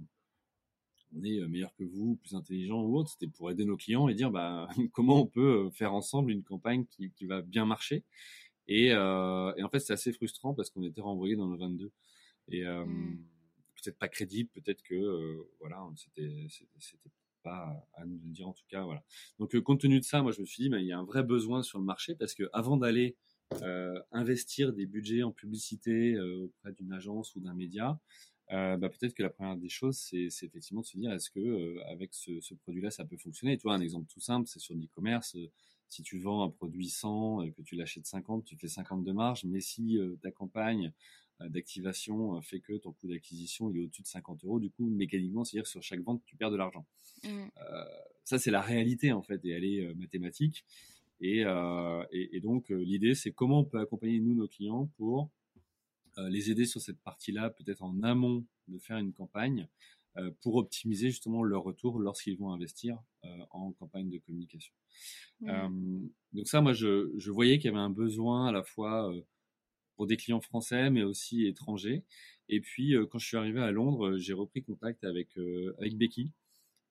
on 1.15 1.23
est 1.25 1.41
euh, 1.41 1.49
meilleur 1.49 1.75
que 1.75 1.85
vous, 1.85 2.17
plus 2.17 2.35
intelligent 2.35 2.83
ou 2.83 2.97
autre. 2.97 3.11
C'était 3.11 3.29
pour 3.29 3.51
aider 3.51 3.65
nos 3.65 3.77
clients 3.77 4.09
et 4.09 4.15
dire 4.15 4.31
bah, 4.31 4.69
comment 4.93 5.21
on 5.21 5.27
peut 5.27 5.67
euh, 5.67 5.71
faire 5.71 5.95
ensemble 5.95 6.31
une 6.31 6.43
campagne 6.43 6.87
qui, 6.87 7.11
qui 7.13 7.27
va 7.27 7.43
bien 7.43 7.65
marcher. 7.65 8.05
Et, 8.67 8.93
euh, 8.93 9.53
et 9.57 9.63
en 9.63 9.69
fait, 9.69 9.81
c'est 9.81 9.93
assez 9.93 10.13
frustrant 10.13 10.55
parce 10.55 10.71
qu'on 10.71 10.83
était 10.83 11.01
renvoyé 11.01 11.37
dans 11.37 11.49
le 11.49 11.59
22. 11.59 11.93
Et 12.49 12.65
euh, 12.65 12.85
mmh. 12.85 13.25
peut-être 13.83 13.99
pas 13.99 14.09
crédible, 14.09 14.51
peut-être 14.51 14.83
que 14.83 14.95
euh, 14.95 15.43
voilà, 15.61 15.87
c'était 15.97 16.47
c'était 16.79 17.11
à 17.47 18.05
nous 18.07 18.21
le 18.25 18.31
dire 18.31 18.49
en 18.49 18.53
tout 18.53 18.65
cas. 18.69 18.85
Voilà. 18.85 19.03
Donc 19.39 19.59
compte 19.61 19.81
tenu 19.81 20.01
de 20.01 20.05
ça, 20.05 20.23
moi 20.23 20.33
je 20.33 20.41
me 20.41 20.47
suis 20.47 20.65
dit, 20.65 20.69
bah, 20.69 20.79
il 20.81 20.87
y 20.87 20.93
a 20.93 20.99
un 20.99 21.05
vrai 21.05 21.23
besoin 21.23 21.63
sur 21.63 21.79
le 21.79 21.85
marché 21.85 22.15
parce 22.15 22.35
que 22.35 22.45
avant 22.53 22.77
d'aller 22.77 23.17
investir 24.11 24.73
des 24.73 24.87
budgets 24.87 25.23
en 25.23 25.31
publicité 25.31 26.19
auprès 26.19 26.73
d'une 26.73 26.93
agence 26.93 27.37
ou 27.37 27.41
d'un 27.41 27.55
média, 27.55 28.01
euh, 28.53 28.77
bah, 28.77 28.89
peut-être 28.89 29.15
que 29.15 29.23
la 29.23 29.31
première 29.31 29.57
des 29.57 29.69
choses, 29.69 29.97
c'est 29.99 30.29
effectivement 30.43 30.83
de 30.83 30.87
se 30.87 30.99
dire 30.99 31.13
est-ce 31.13 31.31
que 31.31 31.41
euh, 31.41 31.83
avec 31.89 32.13
ce, 32.13 32.55
produit-là, 32.55 32.91
ça 32.91 33.05
peut 33.05 33.17
fonctionner? 33.17 33.55
Et 33.55 33.59
toi, 33.59 33.75
un 33.75 33.81
exemple 33.81 34.07
tout 34.13 34.21
simple, 34.21 34.49
c'est 34.49 34.59
sur 34.59 34.75
l'e-commerce. 34.75 35.37
Euh, 35.37 35.51
si 35.89 36.03
tu 36.03 36.19
vends 36.19 36.45
un 36.45 36.51
produit 36.51 36.89
100 36.89 37.43
et 37.43 37.53
que 37.53 37.63
tu 37.63 37.77
l'achètes 37.77 38.07
50, 38.07 38.45
tu 38.45 38.57
fais 38.57 38.69
50 38.69 39.05
de 39.05 39.13
marge. 39.13 39.45
Mais 39.45 39.61
si 39.61 39.97
ta 40.23 40.33
campagne 40.33 40.93
d'activation 41.41 42.41
fait 42.43 42.61
que 42.61 42.75
ton 42.75 42.93
coût 42.93 43.09
d'acquisition 43.09 43.71
il 43.71 43.79
est 43.79 43.81
au-dessus 43.85 44.03
de 44.03 44.07
50 44.07 44.45
euros, 44.45 44.61
du 44.61 44.71
coup, 44.71 44.89
mécaniquement, 44.89 45.45
c'est-à-dire 45.45 45.67
sur 45.67 45.83
chaque 45.83 46.01
vente, 46.01 46.23
tu 46.25 46.37
perds 46.37 46.51
de 46.51 46.57
l'argent. 46.57 46.87
Mmh. 47.25 47.47
ça, 48.25 48.39
c'est 48.39 48.51
la 48.51 48.61
réalité 48.61 49.13
en 49.13 49.23
fait, 49.23 49.45
et 49.45 49.51
elle 49.51 49.65
est 49.65 49.95
mathématique. 49.95 50.65
Et, 51.21 51.41
et, 52.13 52.37
et 52.37 52.41
donc, 52.41 52.69
l'idée, 52.69 53.15
c'est 53.15 53.33
comment 53.33 53.61
on 53.61 53.65
peut 53.65 53.81
accompagner 53.81 54.21
nous 54.21 54.35
nos 54.35 54.49
clients 54.49 54.87
pour 54.97 55.31
euh, 56.19 56.29
les 56.29 56.51
aider 56.51 56.65
sur 56.65 56.81
cette 56.81 57.01
partie-là, 57.01 57.51
peut-être 57.51 57.83
en 57.83 58.03
amont 58.03 58.45
de 58.69 58.79
faire 58.79 58.99
une 58.99 59.13
campagne, 59.13 59.69
pour 60.43 60.55
optimiser 60.55 61.11
justement 61.11 61.43
leur 61.43 61.65
retour 61.65 61.99
lorsqu'ils 61.99 62.37
vont 62.37 62.53
investir 62.53 63.03
en 63.51 63.73
campagne 63.73 64.11
de 64.11 64.19
communication. 64.19 64.73
donc 65.41 66.47
ça, 66.47 66.61
moi, 66.61 66.73
je, 66.73 67.11
je 67.17 67.31
voyais 67.33 67.59
qu'il 67.59 67.67
y 67.73 67.75
avait 67.75 67.83
un 67.83 67.91
besoin 67.91 68.47
à 68.47 68.53
la 68.53 68.63
fois 68.63 69.13
pour 69.97 70.07
des 70.07 70.17
clients 70.17 70.41
français, 70.41 70.91
mais 70.91 71.03
aussi 71.03 71.47
étrangers. 71.47 72.03
Et 72.49 72.61
puis, 72.61 72.95
quand 73.11 73.19
je 73.19 73.27
suis 73.27 73.37
arrivé 73.37 73.61
à 73.61 73.71
Londres, 73.71 74.17
j'ai 74.19 74.33
repris 74.33 74.63
contact 74.63 75.05
avec, 75.05 75.29
avec 75.79 75.97
Becky, 75.97 76.33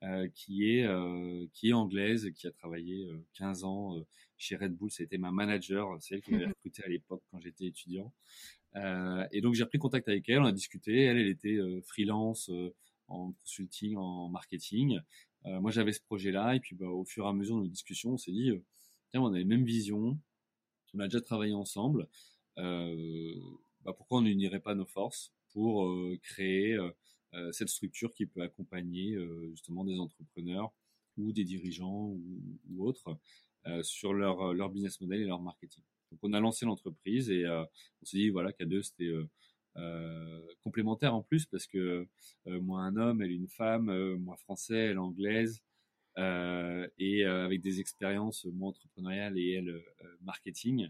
euh, 0.04 0.28
qui 0.36 0.70
est 0.70 0.84
euh, 0.84 1.46
qui 1.54 1.70
est 1.70 1.74
anglaise, 1.74 2.30
qui 2.36 2.46
a 2.46 2.52
travaillé 2.52 3.08
15 3.36 3.64
euh, 3.64 3.68
ans 3.68 4.06
chez 4.38 4.58
Red 4.58 4.76
Bull. 4.76 4.92
C'était 4.92 5.18
ma 5.18 5.32
manager, 5.32 5.96
c'est 6.02 6.16
elle 6.16 6.22
qui 6.22 6.32
m'avait 6.32 6.48
recruté 6.48 6.84
à 6.84 6.90
l'époque 6.90 7.24
quand 7.32 7.40
j'étais 7.40 7.68
étudiant. 7.68 8.12
et 8.76 9.40
donc 9.42 9.54
j'ai 9.54 9.64
repris 9.64 9.80
contact 9.80 10.10
avec 10.10 10.28
elle, 10.28 10.40
on 10.42 10.46
a 10.46 10.52
discuté. 10.52 11.04
Elle, 11.04 11.20
elle 11.20 11.28
était 11.28 11.58
freelance 11.84 12.52
en 13.08 13.32
consulting, 13.32 13.96
en 13.96 14.28
marketing. 14.28 15.00
moi, 15.46 15.72
j'avais 15.72 15.94
ce 15.94 16.02
projet-là, 16.02 16.56
et 16.56 16.60
puis 16.60 16.76
bah, 16.76 16.88
au 16.88 17.06
fur 17.06 17.26
et 17.26 17.30
à 17.30 17.34
mesure 17.34 17.56
de 17.56 17.62
nos 17.62 17.68
discussions, 17.68 18.14
on 18.14 18.18
s'est 18.18 18.34
dit, 18.34 18.52
tiens, 19.12 19.22
on 19.22 19.34
a 19.34 19.38
les 19.38 19.46
mêmes 19.46 19.66
visions, 19.66 20.20
on 20.94 21.00
a 21.00 21.06
déjà 21.06 21.22
travaillé 21.22 21.54
ensemble. 21.54 22.10
Bah, 22.58 23.94
pourquoi 23.98 24.20
on 24.20 24.22
n'unirait 24.22 24.60
pas 24.62 24.76
nos 24.76 24.86
forces 24.86 25.34
pour 25.52 25.90
créer 26.22 26.78
euh, 27.36 27.52
cette 27.52 27.70
structure 27.70 28.14
qui 28.14 28.28
peut 28.28 28.42
accompagner 28.42 29.16
euh, 29.16 29.50
justement 29.52 29.84
des 29.84 29.98
entrepreneurs 29.98 30.72
ou 31.18 31.32
des 31.32 31.44
dirigeants 31.44 32.10
ou, 32.70 32.88
autres 32.88 33.18
euh, 33.66 33.82
sur 33.82 34.14
leur, 34.14 34.54
leur 34.54 34.70
business 34.70 35.02
model 35.02 35.22
et 35.22 35.26
leur 35.26 35.42
marketing. 35.42 35.84
Donc 36.12 36.20
on 36.22 36.34
a 36.34 36.40
lancé 36.40 36.66
l'entreprise 36.66 37.32
et 37.32 37.48
on 37.48 38.06
s'est 38.06 38.18
dit 38.18 38.30
voilà 38.30 38.54
qu'à 38.54 38.66
deux 38.66 38.84
c'était 38.84 39.12
complémentaire 40.62 41.16
en 41.16 41.24
plus 41.24 41.48
parce 41.48 41.66
que 41.66 42.08
moi 42.46 42.82
un 42.82 42.96
homme, 42.98 43.24
elle 43.24 43.32
une 43.32 43.48
femme, 43.48 43.92
moi 44.18 44.38
français, 44.38 44.78
elle 44.78 45.00
anglaise, 45.00 45.64
et 46.16 47.24
avec 47.26 47.62
des 47.62 47.80
expériences 47.80 48.46
moi 48.46 48.70
entrepreneuriales 48.70 49.40
et 49.40 49.54
elle 49.54 49.84
marketing. 50.22 50.90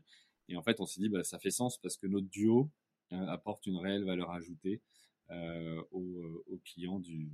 Et 0.49 0.55
en 0.55 0.63
fait 0.63 0.79
on 0.79 0.85
s'est 0.85 1.01
dit 1.01 1.09
bah, 1.09 1.23
ça 1.23 1.39
fait 1.39 1.51
sens 1.51 1.77
parce 1.77 1.97
que 1.97 2.07
notre 2.07 2.27
duo 2.27 2.69
apporte 3.11 3.65
une 3.67 3.77
réelle 3.77 4.05
valeur 4.05 4.31
ajoutée 4.31 4.81
euh, 5.29 5.81
aux, 5.91 6.43
aux, 6.47 6.57
clients 6.65 6.99
du, 6.99 7.29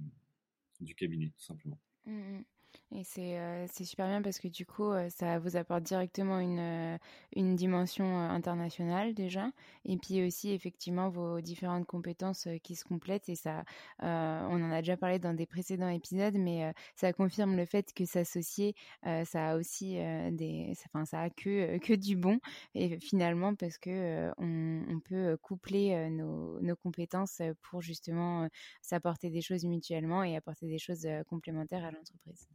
du 0.79 0.95
cabinet, 0.95 1.31
tout 1.35 1.43
simplement. 1.43 1.79
Mmh, 2.05 2.11
mmh. 2.13 2.43
Et 2.91 3.03
c'est 3.03 3.37
c'est 3.71 3.83
super 3.83 4.07
bien 4.07 4.21
parce 4.23 4.39
que 4.39 4.47
du 4.47 4.65
coup, 4.65 4.91
ça 5.09 5.37
vous 5.37 5.57
apporte 5.57 5.83
directement 5.83 6.39
une, 6.39 6.97
une 7.35 7.55
dimension 7.55 8.17
internationale 8.17 9.13
déjà. 9.13 9.51
Et 9.85 9.97
puis 9.97 10.25
aussi, 10.25 10.51
effectivement, 10.51 11.09
vos 11.09 11.39
différentes 11.39 11.85
compétences 11.85 12.47
qui 12.63 12.75
se 12.75 12.83
complètent. 12.83 13.29
Et 13.29 13.35
ça, 13.35 13.63
on 14.01 14.05
en 14.05 14.71
a 14.71 14.79
déjà 14.81 14.97
parlé 14.97 15.19
dans 15.19 15.35
des 15.35 15.45
précédents 15.45 15.89
épisodes, 15.89 16.35
mais 16.35 16.73
ça 16.95 17.13
confirme 17.13 17.55
le 17.55 17.65
fait 17.65 17.93
que 17.93 18.05
s'associer, 18.05 18.73
ça 19.03 19.51
a 19.51 19.55
aussi 19.57 19.97
des. 20.31 20.73
Enfin, 20.87 21.05
ça 21.05 21.21
a 21.21 21.29
que, 21.29 21.95
du 21.95 22.15
bon. 22.15 22.39
Et 22.73 22.99
finalement, 22.99 23.53
parce 23.53 23.77
que 23.77 24.31
on, 24.39 24.99
peut 25.05 25.37
coupler 25.37 26.09
nos 26.09 26.75
compétences 26.75 27.41
pour 27.61 27.81
justement 27.81 28.47
s'apporter 28.81 29.29
des 29.29 29.41
choses 29.41 29.63
mutuellement 29.65 30.23
et 30.23 30.35
apporter 30.35 30.67
des 30.67 30.79
choses 30.79 31.07
complémentaires 31.27 31.85
à 31.85 31.91
l'entreprise. 31.91 32.49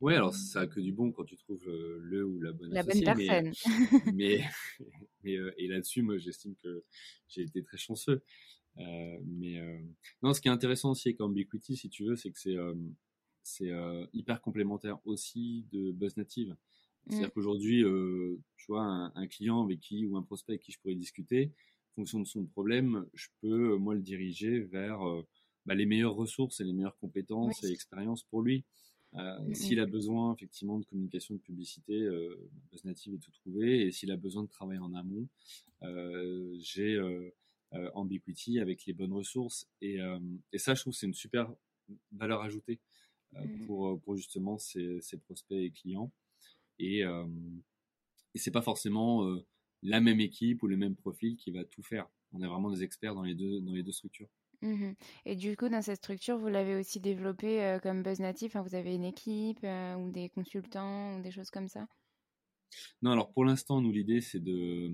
Ouais, 0.00 0.14
alors 0.14 0.34
ça 0.34 0.60
a 0.60 0.66
que 0.66 0.80
du 0.80 0.92
bon 0.92 1.12
quand 1.12 1.24
tu 1.24 1.36
trouves 1.36 1.66
le 1.68 2.24
ou 2.24 2.40
la 2.40 2.52
bonne 2.52 2.72
la 2.72 2.82
bonne 2.82 3.02
personne. 3.02 3.52
Mais, 4.14 4.40
mais, 5.24 5.36
et 5.58 5.68
là-dessus, 5.68 6.02
moi, 6.02 6.16
j'estime 6.16 6.54
que 6.56 6.84
j'ai 7.28 7.42
été 7.42 7.62
très 7.62 7.76
chanceux. 7.76 8.22
Euh, 8.78 9.18
mais 9.26 9.60
non, 10.22 10.32
ce 10.32 10.40
qui 10.40 10.48
est 10.48 10.50
intéressant 10.50 10.92
aussi 10.92 11.08
avec 11.08 11.20
Ambiquity, 11.20 11.76
si 11.76 11.90
tu 11.90 12.04
veux, 12.04 12.16
c'est 12.16 12.30
que 12.30 12.38
c'est 12.38 12.56
c'est 13.42 13.72
hyper 14.12 14.40
complémentaire 14.40 14.98
aussi 15.04 15.66
de 15.72 15.92
Buzz 15.92 16.16
Native. 16.16 16.56
C'est-à-dire 17.06 17.28
mmh. 17.28 17.30
qu'aujourd'hui, 17.32 17.84
tu 18.56 18.66
vois, 18.68 19.10
un, 19.14 19.26
client 19.26 19.64
avec 19.64 19.80
qui 19.80 20.06
ou 20.06 20.16
un 20.16 20.22
prospect 20.22 20.52
avec 20.52 20.62
qui 20.62 20.72
je 20.72 20.78
pourrais 20.78 20.94
discuter, 20.94 21.52
en 21.90 21.94
fonction 21.96 22.20
de 22.20 22.26
son 22.26 22.46
problème, 22.46 23.06
je 23.12 23.26
peux 23.42 23.76
moi 23.76 23.94
le 23.94 24.00
diriger 24.00 24.60
vers 24.60 25.00
bah, 25.66 25.74
les 25.74 25.84
meilleures 25.84 26.14
ressources 26.14 26.60
et 26.60 26.64
les 26.64 26.72
meilleures 26.72 26.98
compétences 26.98 27.64
et 27.64 27.70
expériences 27.70 28.22
pour 28.24 28.42
lui. 28.42 28.64
Euh, 29.16 29.40
mmh 29.40 29.54
s'il 29.54 29.80
a 29.80 29.86
besoin 29.86 30.34
effectivement 30.34 30.78
de 30.78 30.84
communication 30.84 31.34
de 31.34 31.40
publicité, 31.40 32.00
euh, 32.00 32.48
BuzzNative 32.70 33.14
est 33.14 33.18
tout 33.18 33.32
trouvé. 33.32 33.86
Et 33.86 33.92
s'il 33.92 34.10
a 34.12 34.16
besoin 34.16 34.44
de 34.44 34.48
travailler 34.48 34.80
en 34.80 34.94
amont, 34.94 35.26
euh, 35.82 36.56
j'ai 36.60 36.94
euh, 36.94 37.34
euh, 37.74 37.90
Ambiquity 37.94 38.60
avec 38.60 38.86
les 38.86 38.92
bonnes 38.92 39.12
ressources. 39.12 39.68
Et, 39.80 40.00
euh, 40.00 40.18
et 40.52 40.58
ça, 40.58 40.74
je 40.74 40.82
trouve, 40.82 40.94
c'est 40.94 41.06
une 41.06 41.14
super 41.14 41.52
valeur 42.12 42.42
ajoutée 42.42 42.78
mmh 43.32 43.66
pour, 43.66 44.00
pour 44.00 44.16
justement 44.16 44.58
ses, 44.58 45.00
ses, 45.00 45.16
prospects 45.16 45.58
et 45.58 45.70
clients. 45.70 46.10
Et, 46.78 47.02
et 47.02 48.38
c'est 48.38 48.50
pas 48.50 48.62
forcément 48.62 49.38
la 49.82 50.00
même 50.00 50.18
équipe 50.18 50.62
ou 50.62 50.66
le 50.66 50.76
même 50.76 50.96
profil 50.96 51.36
qui 51.36 51.50
va 51.50 51.64
tout 51.64 51.82
faire. 51.82 52.08
On 52.32 52.42
est 52.42 52.46
vraiment 52.46 52.70
des 52.70 52.82
experts 52.82 53.14
dans 53.14 53.22
les 53.22 53.34
deux 53.34 53.60
dans 53.60 53.72
les 53.72 53.82
deux 53.82 53.92
structures. 53.92 54.28
Mmh 54.62 54.92
et 55.26 55.36
du 55.36 55.56
coup, 55.56 55.68
dans 55.68 55.82
cette 55.82 55.98
structure, 55.98 56.38
vous 56.38 56.48
l'avez 56.48 56.74
aussi 56.76 56.98
développée 57.00 57.62
euh, 57.62 57.78
comme 57.78 58.02
Buzz 58.02 58.20
Native? 58.20 58.56
Vous 58.58 58.74
avez 58.74 58.94
une 58.94 59.04
équipe 59.04 59.60
euh, 59.64 59.94
ou 59.96 60.10
des 60.10 60.28
consultants 60.30 61.16
ou 61.16 61.22
des 61.22 61.30
choses 61.30 61.50
comme 61.50 61.68
ça? 61.68 61.86
Non, 63.02 63.12
alors 63.12 63.32
pour 63.32 63.44
l'instant, 63.44 63.80
nous, 63.80 63.90
l'idée, 63.92 64.20
c'est 64.20 64.40
de, 64.40 64.92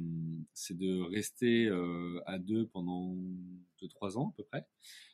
c'est 0.55 0.77
de 0.77 1.03
rester 1.03 1.67
euh, 1.67 2.21
à 2.27 2.39
deux 2.39 2.67
pendant 2.69 3.15
deux, 3.81 3.89
trois 3.89 4.17
ans 4.17 4.31
à 4.31 4.35
peu 4.37 4.45
près, 4.45 4.67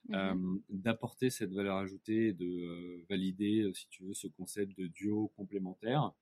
mmh 0.08 0.36
d'apporter 0.70 1.30
cette 1.30 1.52
valeur 1.52 1.76
ajoutée, 1.76 2.32
de 2.32 3.04
valider, 3.08 3.70
si 3.74 3.88
tu 3.88 4.04
veux, 4.04 4.14
ce 4.14 4.28
concept 4.28 4.76
de 4.78 4.86
duo 4.86 5.32
complémentaire. 5.36 6.12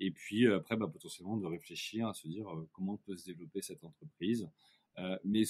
Et 0.00 0.10
puis 0.10 0.46
après, 0.46 0.76
bah, 0.76 0.88
potentiellement, 0.88 1.36
de 1.36 1.46
réfléchir 1.46 2.08
à 2.08 2.14
se 2.14 2.28
dire 2.28 2.46
comment 2.72 2.96
peut 2.98 3.16
se 3.16 3.26
développer 3.26 3.62
cette 3.62 3.84
entreprise. 3.84 4.48
mais, 5.24 5.44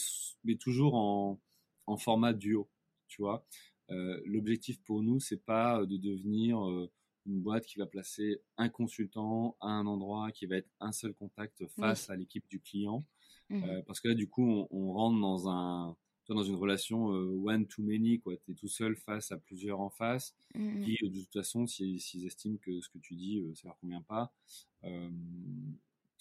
mais 0.44 0.56
toujours 0.56 0.94
en 0.94 1.40
en 1.86 1.96
format 1.96 2.32
duo, 2.32 2.68
tu 3.08 3.22
vois. 3.22 3.46
Euh, 3.90 4.20
l'objectif 4.24 4.80
pour 4.82 5.02
nous, 5.02 5.20
c'est 5.20 5.44
pas 5.44 5.84
de 5.84 5.96
devenir 5.96 6.66
euh, 6.66 6.90
une 7.26 7.40
boîte 7.40 7.66
qui 7.66 7.78
va 7.78 7.86
placer 7.86 8.40
un 8.56 8.68
consultant 8.68 9.56
à 9.60 9.68
un 9.68 9.86
endroit, 9.86 10.32
qui 10.32 10.46
va 10.46 10.56
être 10.56 10.70
un 10.80 10.92
seul 10.92 11.14
contact 11.14 11.66
face 11.68 12.10
à 12.10 12.16
l'équipe 12.16 12.48
du 12.48 12.60
client, 12.60 13.04
mmh. 13.50 13.64
Euh, 13.64 13.82
parce 13.86 14.00
que 14.00 14.08
là, 14.08 14.14
du 14.14 14.28
coup, 14.28 14.66
on, 14.70 14.92
rentre 14.92 15.20
dans 15.20 15.48
un 15.48 15.96
dans 16.28 16.44
une 16.44 16.54
relation 16.54 17.08
one 17.08 17.66
to 17.66 17.82
many, 17.82 18.18
quoi. 18.18 18.32
es 18.32 18.54
tout 18.54 18.68
seul 18.68 18.96
face 18.96 19.32
à 19.32 19.36
plusieurs 19.36 19.80
en 19.80 19.90
face, 19.90 20.34
mmh. 20.54 20.84
Qui 20.84 20.96
de 21.02 21.20
toute 21.20 21.32
façon, 21.32 21.66
s'ils 21.66 22.26
estiment 22.26 22.56
que 22.56 22.80
ce 22.80 22.88
que 22.88 22.96
tu 22.96 23.14
dis, 23.14 23.42
ça 23.54 23.68
leur 23.68 23.78
convient 23.78 24.00
pas, 24.00 24.32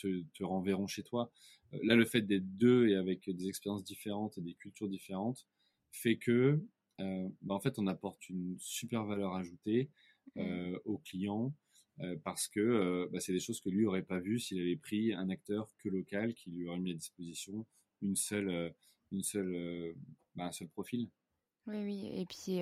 te, 0.01 0.23
te, 0.33 0.43
renverront 0.43 0.87
chez 0.87 1.03
toi. 1.03 1.31
là, 1.83 1.95
le 1.95 2.05
fait 2.05 2.21
d'être 2.21 2.57
deux 2.57 2.87
et 2.87 2.95
avec 2.95 3.29
des 3.29 3.47
expériences 3.47 3.83
différentes 3.83 4.37
et 4.37 4.41
des 4.41 4.53
cultures 4.55 4.89
différentes, 4.89 5.45
fait 5.91 6.17
que, 6.17 6.59
euh, 6.99 7.29
bah, 7.41 7.55
en 7.55 7.59
fait, 7.59 7.77
on 7.79 7.87
apporte 7.87 8.29
une 8.29 8.57
super 8.59 9.05
valeur 9.05 9.35
ajoutée 9.35 9.89
mmh. 10.35 10.39
euh, 10.39 10.79
au 10.85 10.97
client 10.97 11.53
euh, 11.99 12.15
parce 12.23 12.47
que 12.47 13.09
bah, 13.11 13.19
c'est 13.19 13.33
des 13.33 13.39
choses 13.39 13.59
que 13.59 13.69
lui 13.69 13.85
aurait 13.85 14.03
pas 14.03 14.19
vues 14.19 14.39
s'il 14.39 14.59
avait 14.59 14.77
pris 14.77 15.13
un 15.13 15.29
acteur 15.29 15.69
que 15.79 15.89
local 15.89 16.33
qui 16.33 16.51
lui 16.51 16.67
aurait 16.67 16.79
mis 16.79 16.91
à 16.91 16.95
disposition 16.95 17.65
une 18.01 18.15
seule, 18.15 18.73
une 19.11 19.23
seule, 19.23 19.95
bah, 20.35 20.45
un 20.45 20.51
seul 20.51 20.69
profil. 20.69 21.09
Oui, 21.67 21.77
oui. 21.83 22.09
Et 22.15 22.25
puis, 22.25 22.57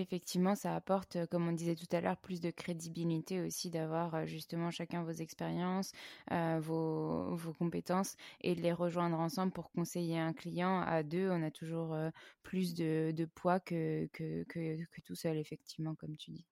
effectivement, 0.00 0.54
ça 0.54 0.76
apporte, 0.76 1.26
comme 1.26 1.48
on 1.48 1.52
disait 1.52 1.74
tout 1.74 1.88
à 1.90 2.00
l'heure, 2.00 2.16
plus 2.16 2.40
de 2.40 2.50
crédibilité 2.50 3.40
aussi 3.40 3.68
d'avoir 3.68 4.26
justement 4.26 4.70
chacun 4.70 5.02
vos 5.02 5.10
expériences, 5.10 5.90
vos, 6.30 7.34
vos, 7.34 7.52
compétences 7.52 8.16
et 8.42 8.54
de 8.54 8.60
les 8.60 8.72
rejoindre 8.72 9.18
ensemble 9.18 9.52
pour 9.52 9.72
conseiller 9.72 10.18
un 10.18 10.32
client. 10.32 10.80
À 10.82 11.02
deux, 11.02 11.28
on 11.30 11.42
a 11.42 11.50
toujours 11.50 11.96
plus 12.44 12.74
de, 12.74 13.12
de 13.14 13.24
poids 13.24 13.58
que, 13.58 14.06
que, 14.12 14.44
que, 14.44 14.84
que, 14.84 15.00
tout 15.00 15.16
seul, 15.16 15.36
effectivement, 15.36 15.96
comme 15.96 16.16
tu 16.16 16.30
dis. 16.30 16.46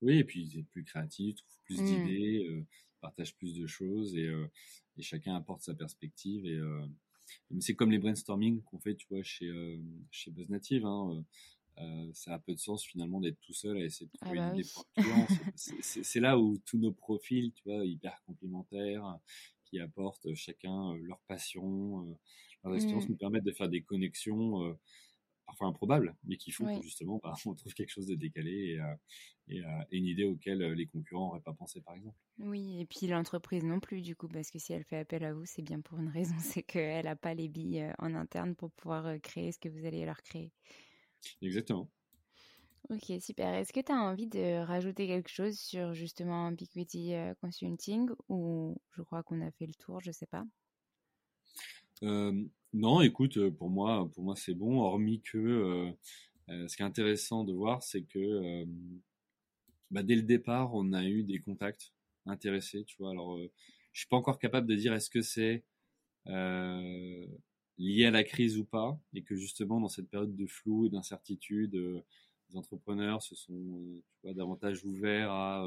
Oui, 0.00 0.18
et 0.18 0.24
puis 0.24 0.44
ils 0.44 0.52
sont 0.52 0.64
plus 0.64 0.84
créatifs, 0.84 1.36
trouvent 1.36 1.60
plus 1.64 1.80
mmh. 1.82 1.84
d'idées, 1.84 2.66
partagent 3.02 3.36
plus 3.36 3.54
de 3.54 3.66
choses 3.66 4.16
et, 4.16 4.32
et, 4.96 5.02
chacun 5.02 5.36
apporte 5.36 5.60
sa 5.60 5.74
perspective 5.74 6.46
et 6.46 6.58
c'est 7.60 7.74
comme 7.74 7.90
les 7.90 7.98
brainstorming 7.98 8.62
qu'on 8.62 8.78
fait, 8.78 8.94
tu 8.94 9.06
vois, 9.10 9.22
chez, 9.22 9.46
euh, 9.46 9.76
chez 10.10 10.30
BuzzNative. 10.30 10.86
Hein, 10.86 11.10
euh, 11.10 11.22
euh, 11.82 12.10
ça 12.12 12.34
a 12.34 12.38
peu 12.38 12.54
de 12.54 12.58
sens 12.58 12.84
finalement 12.84 13.20
d'être 13.20 13.40
tout 13.40 13.52
seul 13.52 13.76
à 13.76 13.84
essayer 13.84 14.06
de 14.06 14.12
trouver 14.18 14.38
ah 14.38 14.52
bah 14.54 14.62
pour 14.74 14.86
client. 14.92 15.26
C'est 15.56 16.20
là 16.20 16.38
où 16.38 16.58
tous 16.64 16.78
nos 16.78 16.92
profils, 16.92 17.52
tu 17.52 17.64
vois, 17.64 17.84
hyper 17.84 18.22
complémentaires, 18.26 19.18
qui 19.64 19.80
apportent 19.80 20.34
chacun 20.34 20.94
leur 20.94 21.20
passion, 21.26 22.16
leur 22.62 22.74
expérience, 22.76 23.06
mmh. 23.06 23.10
nous 23.10 23.16
permettent 23.16 23.44
de 23.44 23.52
faire 23.52 23.68
des 23.68 23.82
connexions 23.82 24.76
parfois 25.54 25.68
improbables, 25.68 26.14
mais 26.24 26.36
qui 26.36 26.50
font 26.50 26.66
que 26.66 26.82
justement, 26.82 27.20
bah, 27.22 27.34
on 27.46 27.54
trouve 27.54 27.74
quelque 27.74 27.90
chose 27.90 28.06
de 28.06 28.14
décalé 28.14 28.78
et, 29.48 29.54
et, 29.56 29.62
une 29.92 30.06
idée 30.06 30.24
auquel 30.24 30.58
les 30.58 30.86
concurrents 30.86 31.28
n'auraient 31.28 31.40
pas 31.40 31.52
pensé, 31.52 31.80
par 31.80 31.94
exemple. 31.94 32.16
Oui, 32.38 32.80
et 32.80 32.86
puis 32.86 33.06
l'entreprise 33.06 33.64
non 33.64 33.80
plus, 33.80 34.02
du 34.02 34.16
coup, 34.16 34.28
parce 34.28 34.50
que 34.50 34.58
si 34.58 34.72
elle 34.72 34.84
fait 34.84 34.98
appel 34.98 35.24
à 35.24 35.32
vous, 35.32 35.44
c'est 35.44 35.62
bien 35.62 35.80
pour 35.80 35.98
une 35.98 36.08
raison, 36.08 36.34
c'est 36.40 36.62
qu'elle 36.62 37.04
n'a 37.04 37.16
pas 37.16 37.34
les 37.34 37.48
billes 37.48 37.92
en 37.98 38.14
interne 38.14 38.54
pour 38.54 38.72
pouvoir 38.72 39.20
créer 39.22 39.52
ce 39.52 39.58
que 39.58 39.68
vous 39.68 39.86
allez 39.86 40.04
leur 40.04 40.22
créer. 40.22 40.52
Exactement. 41.40 41.88
Ok, 42.90 43.12
super. 43.18 43.54
Est-ce 43.54 43.72
que 43.72 43.80
tu 43.80 43.92
as 43.92 43.96
envie 43.96 44.26
de 44.26 44.62
rajouter 44.62 45.06
quelque 45.06 45.30
chose 45.30 45.58
sur 45.58 45.94
justement 45.94 46.50
Ubiquity 46.50 47.14
Consulting 47.40 48.10
ou 48.28 48.76
je 48.90 49.00
crois 49.00 49.22
qu'on 49.22 49.40
a 49.40 49.50
fait 49.52 49.66
le 49.66 49.72
tour, 49.72 50.00
je 50.00 50.10
sais 50.10 50.26
pas? 50.26 50.44
Non, 52.72 53.00
écoute, 53.00 53.50
pour 53.50 53.70
moi, 53.70 54.10
pour 54.12 54.24
moi 54.24 54.36
c'est 54.36 54.54
bon, 54.54 54.80
hormis 54.80 55.20
que 55.22 55.92
ce 56.48 56.76
qui 56.76 56.82
est 56.82 56.86
intéressant 56.86 57.44
de 57.44 57.52
voir, 57.52 57.82
c'est 57.82 58.02
que 58.02 58.64
bah, 59.90 60.02
dès 60.02 60.16
le 60.16 60.22
départ, 60.22 60.74
on 60.74 60.92
a 60.92 61.04
eu 61.04 61.22
des 61.22 61.38
contacts 61.38 61.92
intéressés, 62.26 62.84
tu 62.84 62.96
vois. 62.98 63.10
Alors, 63.10 63.38
je 63.92 64.00
suis 64.00 64.08
pas 64.08 64.16
encore 64.16 64.38
capable 64.38 64.66
de 64.66 64.74
dire 64.74 64.92
est-ce 64.92 65.10
que 65.10 65.22
c'est 65.22 65.64
lié 66.26 68.04
à 68.06 68.10
la 68.10 68.24
crise 68.24 68.58
ou 68.58 68.64
pas, 68.64 68.98
et 69.14 69.22
que 69.22 69.34
justement 69.34 69.80
dans 69.80 69.88
cette 69.88 70.08
période 70.08 70.34
de 70.36 70.46
flou 70.46 70.86
et 70.86 70.90
d'incertitude, 70.90 71.74
les 71.74 72.56
entrepreneurs 72.56 73.22
se 73.22 73.34
sont 73.34 74.02
davantage 74.24 74.84
ouverts 74.84 75.30
à 75.30 75.66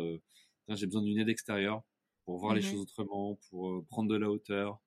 j'ai 0.70 0.86
besoin 0.86 1.02
d'une 1.02 1.20
aide 1.20 1.30
extérieure 1.30 1.84
pour 2.26 2.38
voir 2.38 2.54
les 2.54 2.60
mmh 2.60 2.64
choses 2.64 2.82
autrement, 2.82 3.40
pour 3.50 3.86
prendre 3.86 4.10
de 4.10 4.18
la 4.18 4.30
hauteur, 4.30 4.82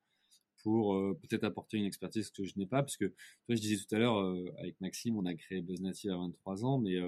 pour 0.63 0.97
peut-être 1.21 1.45
apporter 1.45 1.79
une 1.79 1.85
expertise 1.85 2.31
que 2.31 2.45
je 2.45 2.53
n'ai 2.57 2.67
pas, 2.67 2.83
parce 2.83 2.97
que 2.97 3.07
toi, 3.47 3.55
je 3.55 3.61
disais 3.61 3.77
tout 3.77 3.95
à 3.95 3.99
l'heure 3.99 4.19
avec 4.59 4.81
Maxime, 4.81 5.17
on 5.17 5.27
a 5.27 5.35
créé 5.35 5.61
BuzzNative 5.63 6.13
à 6.13 6.17
23 6.17 6.65
ans, 6.65 6.79
mais 6.79 6.99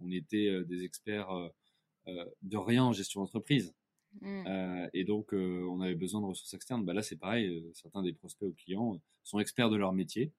on 0.00 0.10
était 0.10 0.64
des 0.64 0.84
experts 0.84 1.28
de 2.06 2.56
rien 2.56 2.84
en 2.84 2.92
gestion 2.92 3.20
d'entreprise. 3.20 3.74
Mmh. 4.20 4.88
et 4.94 5.04
donc, 5.04 5.32
on 5.32 5.80
avait 5.80 5.94
besoin 5.94 6.20
de 6.20 6.26
ressources 6.26 6.54
externes. 6.54 6.84
Bah 6.84 6.94
là, 6.94 7.02
c'est 7.02 7.16
pareil. 7.16 7.64
certains 7.74 8.02
des 8.02 8.12
prospects 8.12 8.48
ou 8.48 8.54
clients 8.54 9.00
sont 9.22 9.38
experts 9.38 9.70
de 9.70 9.76
leur 9.76 9.92
métier, 9.92 10.32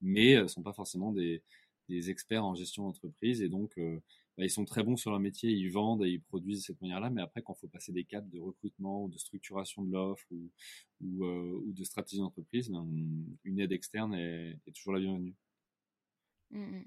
mais 0.00 0.40
ne 0.40 0.46
sont 0.46 0.62
pas 0.62 0.72
forcément 0.72 1.12
des, 1.12 1.42
des 1.90 2.08
experts 2.08 2.44
en 2.44 2.54
gestion 2.54 2.84
d'entreprise 2.84 3.42
et 3.42 3.48
donc 3.48 3.76
euh, 3.76 4.00
ils 4.38 4.50
sont 4.50 4.64
très 4.64 4.82
bons 4.82 4.96
sur 4.96 5.10
leur 5.10 5.20
métier, 5.20 5.50
ils 5.50 5.70
vendent 5.70 6.04
et 6.04 6.10
ils 6.10 6.20
produisent 6.20 6.60
de 6.60 6.64
cette 6.64 6.80
manière-là, 6.80 7.10
mais 7.10 7.22
après 7.22 7.42
quand 7.42 7.54
il 7.54 7.60
faut 7.60 7.68
passer 7.68 7.92
des 7.92 8.04
caps 8.04 8.28
de 8.30 8.38
recrutement 8.38 9.08
de 9.08 9.18
structuration 9.18 9.82
de 9.82 9.92
l'offre 9.92 10.26
ou, 10.30 11.24
euh, 11.24 11.62
de 11.66 11.84
stratégie 11.84 12.18
d'entreprise, 12.18 12.70
ben, 12.70 12.86
une 13.44 13.60
aide 13.60 13.72
externe 13.72 14.14
est, 14.14 14.58
toujours 14.74 14.94
la 14.94 15.00
bienvenue. 15.00 15.34
Mmh. 16.50 16.82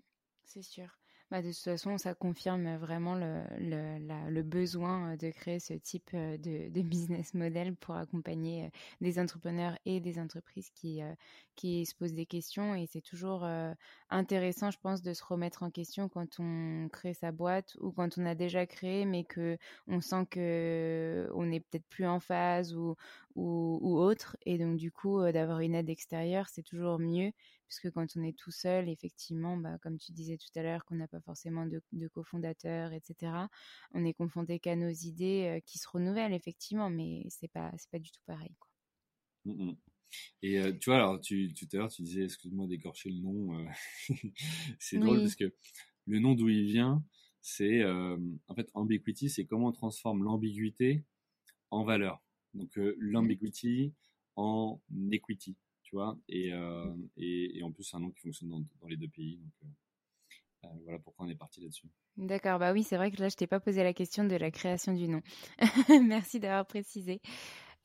c'est 0.45 0.63
sûr. 0.63 1.02
Bah, 1.33 1.41
de 1.41 1.47
toute 1.47 1.63
façon, 1.63 1.97
ça 1.97 2.13
confirme 2.13 2.75
vraiment 2.75 3.15
le, 3.15 4.41
besoin 4.43 5.15
de 5.15 5.31
créer 5.31 5.59
ce 5.59 5.73
type 5.73 6.11
de, 6.13 6.69
de, 6.69 6.81
business 6.83 7.33
model 7.33 7.75
pour 7.75 7.95
accompagner 7.95 8.69
des 9.01 9.17
entrepreneurs 9.17 9.75
et 9.87 9.99
des 9.99 10.19
entreprises 10.19 10.69
qui, 10.75 11.01
qui 11.55 11.87
se 11.87 11.95
posent 11.95 12.13
des 12.13 12.27
questions. 12.27 12.75
Et 12.75 12.85
c'est 12.85 13.01
toujours 13.01 13.47
intéressant, 14.11 14.69
je 14.69 14.77
pense, 14.77 15.01
de 15.01 15.11
se 15.15 15.23
remettre 15.23 15.63
en 15.63 15.71
question 15.71 16.07
quand 16.07 16.39
on 16.39 16.87
crée 16.91 17.15
sa 17.15 17.31
boîte 17.31 17.77
ou 17.81 17.91
quand 17.91 18.15
on 18.19 18.27
a 18.27 18.35
déjà 18.35 18.67
créé, 18.67 19.05
mais 19.05 19.23
que 19.23 19.57
on 19.87 20.01
sent 20.01 20.27
que 20.29 21.31
on 21.33 21.47
n'est 21.47 21.61
peut-être 21.61 21.87
plus 21.87 22.05
en 22.05 22.19
phase 22.19 22.75
ou, 22.75 22.95
ou, 23.35 23.79
ou, 23.81 23.97
autre. 23.99 24.37
Et 24.45 24.57
donc, 24.57 24.77
du 24.77 24.91
coup, 24.91 25.19
d'avoir 25.31 25.59
une 25.59 25.75
aide 25.75 25.89
extérieure, 25.89 26.47
c'est 26.49 26.63
toujours 26.63 26.99
mieux 26.99 27.31
puisque 27.73 27.91
quand 27.91 28.05
on 28.15 28.23
est 28.23 28.37
tout 28.37 28.51
seul, 28.51 28.87
effectivement, 28.87 29.57
bah, 29.57 29.77
comme 29.81 29.97
tu 29.97 30.11
disais 30.11 30.37
tout 30.37 30.59
à 30.59 30.61
l'heure, 30.61 30.85
qu'on 30.85 30.95
n'a 30.95 31.07
pas 31.07 31.21
forcément 31.21 31.65
de, 31.65 32.07
cofondateurs, 32.07 32.93
etc., 32.93 33.31
on 33.93 34.05
est 34.05 34.13
confronté 34.13 34.59
qu'à 34.59 34.75
nos 34.75 34.89
idées 34.89 35.61
qui 35.65 35.79
se 35.79 35.87
renouvellent, 35.89 36.33
effectivement, 36.33 36.91
mais 36.91 37.25
c'est 37.29 37.47
pas, 37.47 37.71
c'est 37.77 37.89
pas 37.89 37.99
du 37.99 38.11
tout 38.11 38.21
pareil. 38.27 38.55
Quoi. 38.59 38.69
Mmh 39.45 39.73
Et 40.43 40.61
tu 40.79 40.89
vois, 40.89 40.97
alors, 40.97 41.19
tu, 41.19 41.53
tout 41.53 41.67
à 41.73 41.77
l'heure, 41.77 41.91
tu 41.91 42.03
disais, 42.03 42.25
excuse-moi 42.25 42.67
d'écorcher 42.67 43.09
le 43.09 43.21
nom, 43.21 43.65
c'est 44.79 44.99
drôle 44.99 45.21
parce 45.21 45.35
que 45.35 45.51
le 46.05 46.19
nom 46.19 46.35
d'où 46.35 46.49
il 46.49 46.65
vient, 46.65 47.03
c'est, 47.41 47.83
en 47.83 48.55
fait, 48.55 48.69
ambiguity, 48.75 49.29
c'est 49.29 49.45
comment 49.45 49.69
on 49.69 49.71
transforme 49.71 50.23
l'ambiguïté 50.23 51.03
en 51.71 51.83
valeur. 51.83 52.22
Donc, 52.53 52.75
mmh. 52.77 52.93
l'ambiguity 52.97 53.93
en 54.35 54.79
equity 55.11 55.55
vois. 55.93 56.17
Euh, 56.31 56.93
et, 57.17 57.57
et, 57.57 57.63
en 57.63 57.71
plus, 57.71 57.83
c'est 57.83 57.95
un 57.95 58.01
nom 58.01 58.11
qui 58.11 58.21
fonctionne 58.21 58.49
dans, 58.49 58.87
les 58.87 58.97
deux 58.97 59.07
pays. 59.07 59.37
Donc, 59.37 59.51
euh, 59.63 60.65
euh, 60.65 60.79
voilà 60.83 60.99
pourquoi 60.99 61.25
on 61.25 61.29
est 61.29 61.35
parti 61.35 61.61
là-dessus. 61.61 61.87
D'accord, 62.17 62.59
bah 62.59 62.73
oui, 62.73 62.83
c'est 62.83 62.97
vrai 62.97 63.11
que 63.11 63.21
là, 63.21 63.29
je 63.29 63.35
t'ai 63.35 63.47
pas 63.47 63.59
posé 63.59 63.83
la 63.83 63.93
question 63.93 64.23
de 64.23 64.35
la 64.35 64.51
création 64.51 64.93
du 64.93 65.07
nom. 65.07 65.21
Merci 66.03 66.39
d'avoir 66.39 66.65
précisé. 66.65 67.21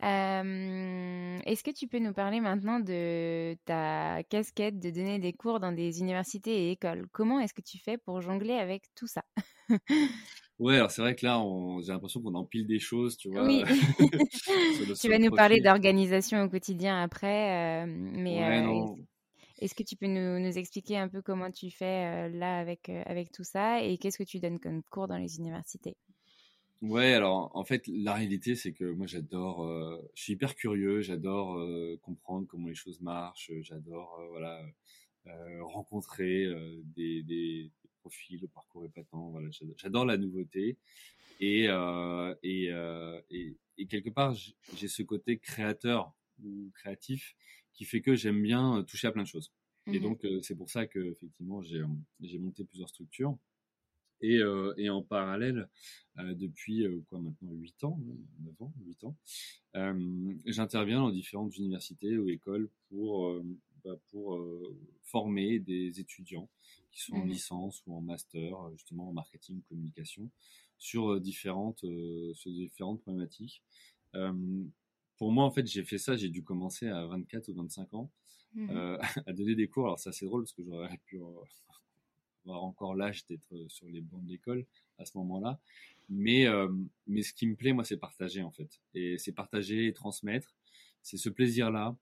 Est-ce 0.01 1.65
que 1.65 1.73
tu 1.73 1.89
peux 1.89 1.99
nous 1.99 2.13
parler 2.13 2.41
maintenant 2.41 2.79
de 2.79 3.57
ta 3.65 4.23
casquette 4.25 4.79
de 4.79 4.91
donner 4.91 5.19
des 5.19 5.33
cours 5.33 5.59
dans 5.59 5.73
des 5.73 6.01
universités 6.01 6.69
et 6.69 6.71
écoles? 6.71 7.09
Comment 7.11 7.41
est-ce 7.41 7.55
que 7.55 7.63
tu 7.63 7.79
fais 7.79 7.99
pour 7.99 8.21
jongler 8.21 8.55
avec 8.55 8.85
tout 8.95 9.09
ça? 9.09 9.25
Ouais, 10.59 10.75
alors 10.75 10.91
c'est 10.91 11.03
vrai 11.03 11.15
que 11.15 11.25
là, 11.25 11.41
j'ai 11.83 11.93
l'impression 11.93 12.21
qu'on 12.21 12.35
empile 12.35 12.67
des 12.67 12.81
choses, 12.81 13.17
tu 13.17 13.29
vois. 13.29 13.47
Oui. 13.47 13.63
tu 15.01 15.09
vas 15.09 15.19
nous 15.19 15.31
parler 15.31 15.61
d'organisation 15.61 16.43
au 16.43 16.49
quotidien 16.49 17.01
après, 17.01 17.85
euh, 17.85 17.87
mais 17.87 18.43
euh, 18.43 18.85
est-ce 19.61 19.77
que 19.77 19.85
tu 19.85 19.95
peux 19.95 20.09
nous, 20.09 20.41
nous, 20.41 20.59
expliquer 20.59 20.99
un 20.99 21.09
peu 21.09 21.23
comment 21.23 21.53
tu 21.53 21.71
fais 21.71 22.27
euh, 22.27 22.29
là 22.31 22.59
avec, 22.59 22.89
avec 22.89 23.31
tout 23.31 23.45
ça 23.45 23.85
et 23.85 23.99
qu'est-ce 23.99 24.19
que 24.19 24.25
tu 24.25 24.41
donnes 24.41 24.59
comme 24.59 24.83
cours 24.91 25.07
dans 25.07 25.17
les 25.17 25.39
universités? 25.39 25.97
Ouais, 26.83 27.13
alors 27.13 27.53
en 27.55 27.65
fait, 27.65 27.87
la 27.87 28.15
réalité, 28.15 28.57
c'est 28.57 28.73
que 28.73 28.85
moi 28.85 29.07
j'adore, 29.07 29.65
je 30.15 30.23
suis 30.23 30.33
hyper 30.33 30.57
curieux, 30.57 31.03
j'adore 31.03 31.61
comprendre 32.03 32.47
comment 32.49 32.69
les 32.69 32.75
choses 32.75 33.01
marchent, 33.01 33.51
j'adore 33.63 34.21
voilà 34.31 34.61
rencontrer 35.61 36.47
des, 36.97 37.25
des, 37.25 37.73
profil, 38.01 38.41
le 38.41 38.49
parcours 38.49 38.85
épatant. 38.85 39.31
Voilà, 39.31 39.49
j'adore 39.77 40.05
la 40.05 40.17
nouveauté. 40.17 40.77
Et, 41.41 41.69
euh, 41.69 42.35
euh, 42.45 43.21
et, 43.31 43.57
et, 43.77 43.87
quelque 43.87 44.11
part, 44.11 44.35
j'ai 44.75 44.89
ce 44.89 45.03
côté 45.03 45.39
créateur 45.39 46.13
ou 46.43 46.71
créatif 46.75 47.37
qui 47.73 47.85
fait 47.85 48.01
que 48.01 48.15
j'aime 48.15 48.43
bien 48.43 48.83
toucher 48.85 49.07
à 49.07 49.13
plein 49.13 49.23
de 49.23 49.29
choses. 49.29 49.53
Et 49.87 50.01
mmh 50.01 50.03
donc, 50.03 50.25
euh, 50.25 50.41
c'est 50.43 50.57
pour 50.57 50.69
ça 50.69 50.87
que 50.87 50.99
effectivement, 50.99 51.63
j'ai 51.63 52.39
monté 52.39 52.65
plusieurs 52.65 52.89
structures. 52.89 53.37
Et, 54.21 54.41
et 54.79 54.91
en 54.91 55.01
parallèle, 55.01 55.69
depuis 56.17 56.85
quoi 57.09 57.21
maintenant 57.21 57.53
8 57.53 57.85
ans, 57.85 58.01
9 58.41 58.63
ans, 58.63 58.75
8 58.85 59.05
ans, 59.05 59.17
j'interviens 60.45 61.03
dans 61.03 61.11
différentes 61.11 61.57
universités 61.57 62.19
ou 62.19 62.29
écoles 62.29 62.69
pour, 62.89 63.41
bah, 63.85 63.97
pour 64.11 64.39
former 65.03 65.59
des 65.59 66.01
étudiants 66.01 66.49
qui 66.91 67.03
sont 67.03 67.15
en 67.15 67.25
mmh 67.25 67.29
licence 67.29 67.83
ou 67.87 67.95
en 67.95 68.01
master, 68.01 68.61
euh, 68.61 68.73
justement 68.73 69.09
en 69.09 69.13
marketing, 69.13 69.61
communication, 69.69 70.31
sur 70.79 71.13
euh, 71.13 71.21
différentes, 71.21 71.85
euh, 71.85 72.33
sur 72.35 72.51
différentes 72.51 73.01
problématiques. 73.01 73.63
pour 75.17 75.33
moi, 75.33 75.45
en 75.45 75.51
fait, 75.51 75.67
j'ai 75.67 75.85
fait 75.85 75.99
ça, 75.99 76.17
j'ai 76.17 76.29
dû 76.29 76.43
commencer 76.43 76.89
à 76.89 77.07
24 77.07 77.49
ou 77.49 77.55
25 77.55 77.95
ans 77.95 78.11
mmh 78.55 78.71
à 79.27 79.33
donner 79.33 79.55
des 79.55 79.69
cours. 79.69 79.87
Alors, 79.87 79.99
c'est 79.99 80.11
assez 80.11 80.27
drôle 80.27 80.43
parce 80.43 80.53
que 80.53 80.65
j'aurais 80.65 80.99
pu 81.07 81.21
avoir 82.45 82.65
encore 82.65 82.95
l'âge 82.95 83.27
d'être 83.27 83.67
sur 83.69 83.89
les 83.89 84.01
bancs 84.01 84.25
de 84.25 84.31
l'école 84.31 84.65
à 84.99 85.05
ce 85.05 85.17
moment-là. 85.19 85.61
Mais, 86.09 86.47
mais 87.07 87.23
ce 87.23 87.35
qui 87.35 87.47
me 87.47 87.55
plaît, 87.55 87.75
moi, 87.75 87.85
c'est 87.85 87.99
partager, 87.99 88.43
en 88.43 88.51
fait. 88.51 88.81
Et 88.95 89.19
c'est 89.19 89.33
partager 89.33 89.87
et 89.87 89.93
transmettre. 89.93 90.55
C'est 91.03 91.19
ce 91.19 91.29
plaisir-là 91.29 91.89
euh, 91.89 91.93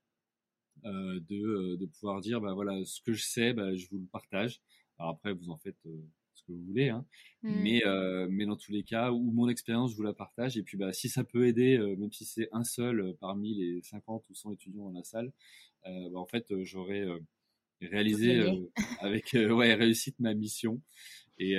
de, 0.84 1.36
euh, 1.36 1.76
de, 1.76 1.86
pouvoir 1.86 2.20
dire 2.20 2.40
bah 2.40 2.54
voilà 2.54 2.84
ce 2.84 3.00
que 3.00 3.12
je 3.12 3.22
sais 3.22 3.52
bah, 3.52 3.74
je 3.74 3.86
vous 3.90 3.98
le 3.98 4.06
partage 4.06 4.60
alors 4.98 5.12
après 5.12 5.32
vous 5.32 5.50
en 5.50 5.56
faites 5.56 5.78
euh, 5.86 6.02
ce 6.34 6.42
que 6.44 6.52
vous 6.52 6.64
voulez 6.64 6.90
hein. 6.90 7.04
Mmh. 7.42 7.62
mais 7.62 7.82
mais 8.28 8.46
dans 8.46 8.56
tous 8.56 8.72
les 8.72 8.82
cas 8.82 9.10
où 9.10 9.30
mon 9.30 9.48
expérience 9.48 9.92
je 9.92 9.96
vous 9.96 10.02
la 10.02 10.12
partage 10.12 10.56
et 10.56 10.62
puis 10.62 10.76
bah 10.76 10.92
si 10.92 11.08
ça 11.08 11.24
peut 11.24 11.46
aider 11.46 11.78
même 11.96 12.12
si 12.12 12.24
c'est 12.24 12.48
un 12.52 12.64
seul 12.64 13.16
parmi 13.20 13.54
les 13.54 13.82
50 13.82 14.24
ou 14.28 14.34
100 14.34 14.52
étudiants 14.52 14.84
dans 14.84 14.98
la 14.98 15.04
salle 15.04 15.32
bah, 15.84 15.90
en 16.14 16.26
fait 16.26 16.46
j'aurais 16.62 17.06
réalisé 17.80 18.42
avec 19.00 19.32
ouais 19.34 19.74
réussite 19.74 20.18
ma 20.20 20.34
mission 20.34 20.82
et, 21.38 21.54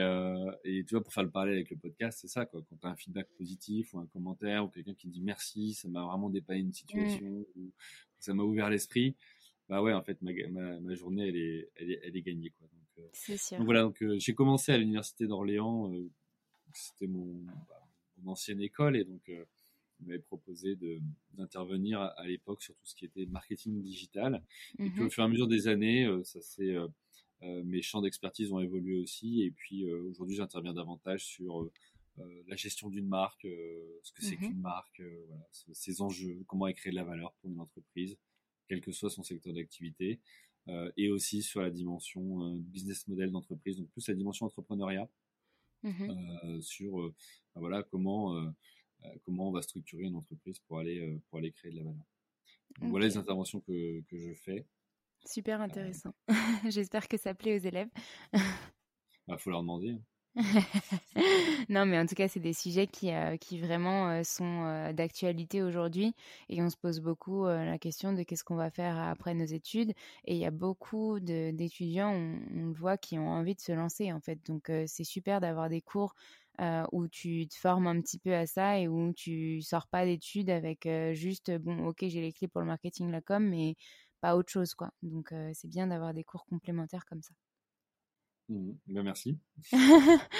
et 0.63 0.86
tu 0.86 0.93
vois 0.93 1.03
pour 1.03 1.13
faire 1.13 1.24
le 1.24 1.32
parallèle 1.32 1.55
avec 1.55 1.72
le 1.72 1.78
podcast 1.78 2.20
c'est 2.22 2.28
ça 2.28 2.45
quoi 2.45 2.61
quand 2.70 2.78
tu 2.78 2.86
as 2.86 2.91
un 2.91 2.95
feedback 2.95 3.30
positif 3.38 3.93
ou 3.93 3.99
un 3.99 4.07
commentaire 4.07 4.63
ou 4.63 4.68
quelqu'un 4.68 4.93
qui 4.93 5.07
dit 5.07 5.22
merci 5.22 5.74
ça 5.74 5.88
m'a 5.88 6.03
vraiment 6.03 6.30
dépanné 6.30 6.59
une 6.59 6.70
mmh. 6.70 6.74
situation 6.74 7.45
ou, 7.55 7.72
ça 8.20 8.34
m'a 8.34 8.43
ouvert 8.43 8.70
l'esprit. 8.70 9.15
Bah 9.70 9.82
ouais, 9.82 9.93
en 9.93 10.01
fait, 10.01 10.22
ma, 10.22 10.32
ma, 10.80 10.95
journée, 10.95 11.28
elle 11.28 11.36
est, 11.36 11.70
elle 11.76 11.91
est, 11.91 11.99
elle 12.03 12.15
est 12.15 12.22
gagnée, 12.22 12.51
quoi. 12.51 12.68
Donc, 12.68 12.88
euh, 12.99 13.09
c'est 13.13 13.38
sûr. 13.38 13.57
Donc 13.57 13.65
voilà, 13.65 13.82
donc 13.84 14.01
euh, 14.01 14.18
j'ai 14.18 14.34
commencé 14.34 14.72
à 14.72 14.78
l'université 14.78 15.28
d'Orléans. 15.28 15.91
Euh, 15.93 16.09
c'était 16.74 17.07
mon, 17.07 17.34
bah, 17.70 17.88
mon, 18.18 18.32
ancienne 18.32 18.61
école 18.61 18.95
et 18.97 19.03
donc 19.03 19.32
on 19.99 20.05
m'avait 20.05 20.20
proposé 20.20 20.76
de 20.76 20.99
d'intervenir 21.34 22.01
à, 22.01 22.28
l'époque 22.28 22.61
sur 22.61 22.76
tout 22.76 22.86
ce 22.86 22.93
qui 22.93 23.05
était 23.05 23.26
marketing 23.26 23.82
digital. 23.82 24.43
Et 24.80 24.89
puis 24.89 25.01
au 25.01 25.05
mmh 25.05 25.09
fur 25.09 25.24
et 25.24 25.26
à 25.26 25.30
mesure 25.30 25.47
des 25.47 25.68
années, 25.68 26.07
ça 26.24 26.41
c'est 26.41 26.76
mes 27.41 27.82
champs 27.82 28.01
d'expertise 28.01 28.51
ont 28.51 28.59
évolué 28.59 28.97
aussi. 28.97 29.41
Et 29.43 29.51
puis 29.51 29.89
aujourd'hui, 29.89 30.36
j'interviens 30.36 30.74
davantage 30.74 31.26
sur 31.26 31.70
la 32.47 32.55
gestion 32.55 32.89
d'une 32.89 33.07
marque, 33.07 33.43
ce 33.43 34.11
que 34.11 34.24
c'est 34.24 34.36
mmh 34.36 34.39
qu'une 34.39 34.61
marque, 34.61 35.01
voilà, 35.28 35.47
ses 35.51 36.01
enjeux, 36.01 36.43
comment 36.47 36.68
elle 36.68 36.76
crée 36.76 36.89
de 36.89 36.95
la 36.95 37.03
valeur 37.03 37.34
pour 37.36 37.49
une 37.49 37.59
entreprise, 37.59 38.18
quel 38.68 38.82
que 38.82 38.91
soit 38.91 39.09
son 39.09 39.24
secteur 39.24 39.53
d'activité, 39.53 40.20
et 40.97 41.09
aussi 41.09 41.43
sur 41.43 41.61
la 41.61 41.70
dimension 41.70 42.55
business 42.55 43.07
model 43.07 43.32
d'entreprise, 43.32 43.78
donc 43.78 43.89
plus 43.91 44.07
la 44.07 44.15
dimension 44.15 44.45
entrepreneuriat. 44.45 45.09
mmh 45.84 46.61
sur 46.61 47.09
bah, 47.53 47.61
voilà 47.61 47.84
comment 47.84 48.53
comment 49.24 49.49
on 49.49 49.51
va 49.51 49.61
structurer 49.61 50.05
une 50.05 50.15
entreprise 50.15 50.59
pour 50.59 50.80
aller 50.80 51.20
pour 51.30 51.38
aller 51.38 51.51
créer 51.51 51.72
de 51.72 51.78
la 51.78 51.84
valeur. 51.84 52.05
Voilà 52.82 53.05
les 53.05 53.18
interventions 53.18 53.61
que, 53.61 54.01
que 54.09 54.20
je 54.20 54.34
fais. 54.34 54.65
Super 55.26 55.61
intéressant. 55.61 56.13
J'espère 56.70 57.07
que 57.07 57.18
ça 57.18 57.34
plaît 57.34 57.59
aux 57.59 57.63
élèves. 57.63 57.89
Il 58.34 58.39
bah, 59.28 59.38
faut 59.38 59.49
leur 59.49 59.61
demander. 59.61 59.97
Non, 61.69 61.85
mais 61.85 61.99
en 61.99 62.05
tout 62.05 62.15
cas, 62.15 62.27
c'est 62.27 62.39
des 62.39 62.53
sujets 62.53 62.88
qui, 62.88 63.11
euh, 63.13 63.38
qui 63.38 63.59
vraiment 63.59 64.09
euh, 64.09 64.23
sont 64.23 64.65
euh, 64.65 64.93
d'actualité 64.93 65.63
aujourd'hui. 65.63 66.13
Et 66.49 66.61
on 66.61 66.69
se 66.69 66.77
pose 66.77 66.99
beaucoup 67.01 67.45
la 67.45 67.77
question 67.79 68.13
de 68.13 68.23
qu'est-ce 68.23 68.43
qu'on 68.43 68.55
va 68.55 68.69
faire 68.69 68.97
après 68.97 69.33
nos 69.33 69.45
études. 69.45 69.91
Et 70.25 70.35
il 70.35 70.38
y 70.38 70.45
a 70.45 70.51
beaucoup 70.51 71.19
d'étudiants, 71.19 72.11
on, 72.13 72.39
le 72.67 72.73
voit, 72.73 72.97
qui 72.97 73.17
ont 73.17 73.29
envie 73.29 73.55
de 73.55 73.61
se 73.61 73.71
lancer, 73.71 74.11
en 74.13 74.19
fait. 74.21 74.39
Donc, 74.45 74.71
c'est 74.88 75.03
super 75.03 75.41
d'avoir 75.41 75.69
des 75.69 75.81
cours 75.81 76.13
où 76.91 77.07
tu 77.07 77.47
te 77.47 77.55
formes 77.55 77.88
un 77.88 77.99
petit 78.01 78.17
peu 78.19 78.33
à 78.35 78.45
ça 78.47 78.79
et 78.79 78.88
où 78.88 79.13
tu 79.13 79.61
sors 79.61 79.88
pas 79.88 80.05
d'études 80.05 80.49
avec 80.49 80.88
juste, 81.13 81.51
bon, 81.57 81.88
ok, 81.88 82.05
j'ai 82.07 82.21
les 82.21 82.31
clés 82.33 82.47
pour 82.47 82.61
le 82.61 82.67
marketing, 82.67 83.11
la 83.11 83.21
com, 83.21 83.43
mais 83.47 83.75
pas 84.21 84.35
autre 84.35 84.51
chose, 84.51 84.73
quoi. 84.75 84.91
Donc, 85.03 85.33
c'est 85.53 85.67
bien 85.69 85.88
d'avoir 85.88 86.13
des 86.13 86.23
cours 86.23 86.45
complémentaires 86.45 87.05
comme 87.05 87.21
ça. 87.21 87.33
Mmh 88.50 88.72
ben, 88.88 89.04
merci. 89.04 89.38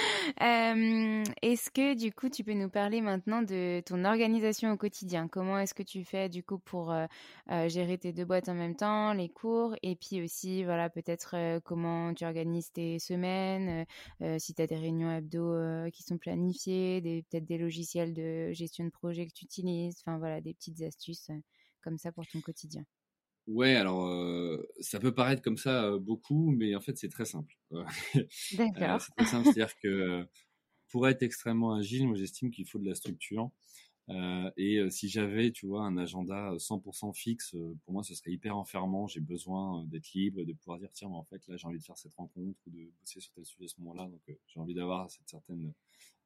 est-ce 1.42 1.70
que 1.72 1.94
du 1.94 2.14
coup 2.14 2.30
tu 2.30 2.46
peux 2.46 2.54
nous 2.54 2.70
parler 2.70 3.02
maintenant 3.02 3.42
de 3.42 3.82
ton 3.86 4.06
organisation 4.06 4.72
au 4.72 4.78
quotidien? 4.78 5.28
Comment 5.28 5.60
est-ce 5.60 5.74
que 5.74 5.84
tu 5.84 6.06
fais 6.06 6.30
du 6.30 6.42
coup 6.42 6.58
pour 6.58 6.96
gérer 7.68 7.98
tes 7.98 8.14
deux 8.14 8.24
boîtes 8.24 8.48
en 8.48 8.54
même 8.54 8.78
temps, 8.78 9.12
les 9.12 9.28
cours? 9.28 9.76
Et 9.84 9.98
puis 9.98 10.22
aussi 10.24 10.64
voilà 10.64 10.90
peut-être 10.90 11.60
comment 11.66 12.14
tu 12.14 12.24
organises 12.24 12.72
tes 12.72 12.98
semaines, 13.00 13.86
si 14.38 14.54
tu 14.54 14.62
as 14.62 14.68
des 14.68 14.78
réunions 14.78 15.12
hebdo 15.12 15.90
qui 15.92 16.04
sont 16.04 16.18
planifiées, 16.18 17.02
des, 17.02 17.24
peut-être 17.30 17.46
des 17.46 17.58
logiciels 17.58 18.14
de 18.14 18.54
gestion 18.54 18.86
de 18.86 18.90
projet 18.90 19.28
que 19.28 19.34
tu 19.34 19.44
utilises, 19.44 19.98
enfin 20.00 20.18
voilà 20.18 20.40
des 20.40 20.54
petites 20.54 20.82
astuces 20.82 21.30
comme 21.82 21.98
ça 21.98 22.14
pour 22.14 22.26
ton 22.28 22.40
quotidien. 22.40 22.84
Ouais, 23.48 23.76
alors 23.76 24.62
ça 24.82 25.00
peut 25.00 25.14
paraître 25.14 25.42
comme 25.42 25.58
ça 25.58 25.98
beaucoup, 25.98 26.52
mais 26.52 26.76
en 26.76 26.82
fait 26.82 26.98
c'est 26.98 27.08
très 27.08 27.26
simple. 27.26 27.58
D'accord. 27.72 29.02
c'est 29.02 29.16
très 29.16 29.26
simple, 29.26 29.46
c'est-à-dire 29.46 29.74
que 29.82 30.28
pour 30.90 31.08
être 31.08 31.24
extrêmement 31.24 31.74
agile, 31.74 32.08
moi 32.08 32.18
j'estime 32.18 32.52
qu'il 32.52 32.68
faut 32.68 32.78
de 32.78 32.86
la 32.86 32.96
structure. 32.96 33.50
et 34.58 34.90
si 34.90 35.08
j'avais, 35.08 35.52
tu 35.52 35.66
vois, 35.66 35.84
un 35.84 35.96
agenda 35.98 36.56
100% 36.58 37.14
fixe, 37.14 37.56
pour 37.86 37.94
moi 37.94 38.04
ce 38.04 38.16
serait 38.16 38.32
hyper 38.32 38.58
enfermant. 38.58 39.08
J'ai 39.08 39.22
besoin 39.22 39.86
d'être 39.86 40.12
libre, 40.14 40.44
de 40.44 40.52
pouvoir 40.52 40.78
dire 40.80 40.90
tiens, 40.92 41.08
mais 41.08 41.16
en 41.16 41.24
fait 41.24 41.42
là 41.48 41.56
j'ai 41.56 41.68
envie 41.68 41.80
de 41.80 41.84
faire 41.84 41.98
cette 41.98 42.16
rencontre 42.16 42.60
ou 42.68 42.70
de 42.70 42.92
bosser 43.00 43.22
sur 43.22 43.32
tel 43.32 43.46
sujet 43.46 43.64
à 43.64 43.68
ce 43.70 43.80
moment-là, 43.80 44.10
donc 44.10 44.38
j'ai 44.46 44.60
envie 44.60 44.74
d'avoir 44.74 45.10
cette 45.10 45.30
certaine 45.30 45.74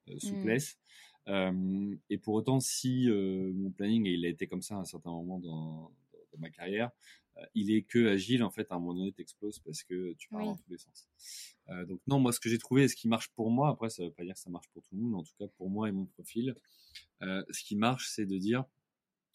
mmh. 0.07 0.17
souplesse. 0.17 0.80
et 1.28 2.17
pour 2.17 2.34
autant, 2.34 2.59
si 2.59 3.07
mon 3.11 3.69
planning 3.69 4.07
il 4.07 4.26
a 4.26 4.30
été 4.30 4.47
comme 4.47 4.63
ça 4.63 4.78
à 4.78 4.80
un 4.80 4.86
certain 4.86 5.11
moment 5.11 5.38
dans 5.38 5.91
dans 6.32 6.40
ma 6.40 6.50
carrière, 6.50 6.92
euh, 7.38 7.46
il 7.56 7.72
est 7.72 7.84
que 7.84 8.08
agile, 8.08 8.44
en 8.44 8.50
fait, 8.50 8.72
à 8.72 8.76
un 8.76 8.80
moment 8.80 8.96
donné, 8.96 9.12
t'exploses 9.12 9.60
parce 9.60 9.84
que 9.84 10.14
tu 10.14 10.28
pars 10.30 10.46
dans 10.46 10.56
tous 10.56 10.70
les 10.70 10.78
sens. 10.78 11.08
Euh, 11.70 11.86
donc 11.86 12.02
non, 12.08 12.20
moi, 12.20 12.32
ce 12.32 12.40
que 12.40 12.50
j'ai 12.50 12.58
trouvé, 12.58 12.88
ce 12.88 12.96
qui 12.96 13.08
marche 13.08 13.30
pour 13.30 13.50
moi, 13.52 13.70
après, 13.70 13.90
ça 13.90 14.04
veut 14.04 14.12
pas 14.12 14.24
dire 14.24 14.34
que 14.34 14.40
ça 14.40 14.50
marche 14.50 14.68
pour 14.74 14.84
tout 14.84 14.96
le 14.96 15.02
monde, 15.02 15.12
mais 15.12 15.18
en 15.18 15.24
tout 15.24 15.36
cas, 15.40 15.48
pour 15.58 15.70
moi 15.70 15.88
et 15.88 15.92
mon 15.92 16.06
profil, 16.06 16.56
euh, 17.22 17.44
ce 17.50 17.64
qui 17.64 17.76
marche, 17.76 18.10
c'est 18.10 18.26
de 18.26 18.38
dire, 18.38 18.66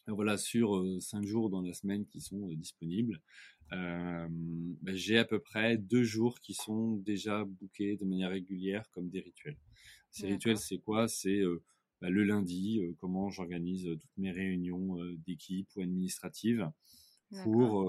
voilà, 0.06 0.36
sur 0.36 0.84
cinq 1.00 1.24
jours 1.24 1.50
dans 1.50 1.62
la 1.62 1.72
semaine 1.72 2.06
qui 2.06 2.20
sont 2.20 2.48
disponibles, 2.52 3.20
bah, 3.70 4.28
j'ai 4.92 5.18
à 5.18 5.24
peu 5.24 5.40
près 5.40 5.76
deux 5.76 6.04
jours 6.04 6.38
qui 6.38 6.54
sont 6.54 6.92
déjà 6.96 7.44
bookés 7.44 7.96
de 7.96 8.04
manière 8.04 8.30
régulière 8.30 8.88
comme 8.90 9.08
des 9.08 9.20
rituels. 9.20 9.58
Ces 10.12 10.28
rituels, 10.28 10.58
c'est 10.58 10.78
quoi? 10.78 11.08
C'est 11.08 11.42
bah, 12.00 12.10
le 12.10 12.24
lundi, 12.24 12.80
comment 12.98 13.30
j'organise 13.30 13.84
toutes 13.84 14.16
mes 14.18 14.30
réunions 14.30 14.96
d'équipe 15.26 15.68
ou 15.76 15.80
administratives 15.80 16.70
pour 17.42 17.84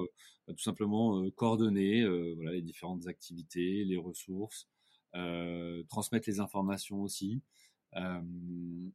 bah, 0.48 0.54
tout 0.54 0.64
simplement 0.64 1.30
coordonner 1.32 2.06
voilà, 2.36 2.52
les 2.52 2.62
différentes 2.62 3.08
activités, 3.08 3.84
les 3.84 3.98
ressources, 3.98 4.68
transmettre 5.90 6.30
les 6.30 6.40
informations 6.40 7.02
aussi, 7.02 7.42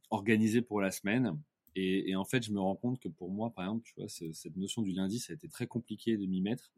organiser 0.09 0.61
pour 0.61 0.81
la 0.81 0.91
semaine. 0.91 1.39
Et, 1.75 2.11
et, 2.11 2.15
en 2.15 2.25
fait, 2.25 2.43
je 2.43 2.51
me 2.51 2.59
rends 2.59 2.75
compte 2.75 2.99
que 2.99 3.09
pour 3.09 3.31
moi, 3.31 3.51
par 3.51 3.65
exemple, 3.65 3.83
tu 3.83 3.93
vois, 3.97 4.07
cette 4.07 4.55
notion 4.57 4.83
du 4.83 4.91
lundi, 4.93 5.19
ça 5.19 5.33
a 5.33 5.35
été 5.35 5.47
très 5.49 5.65
compliqué 5.65 6.17
de 6.17 6.25
m'y 6.27 6.41
mettre 6.41 6.71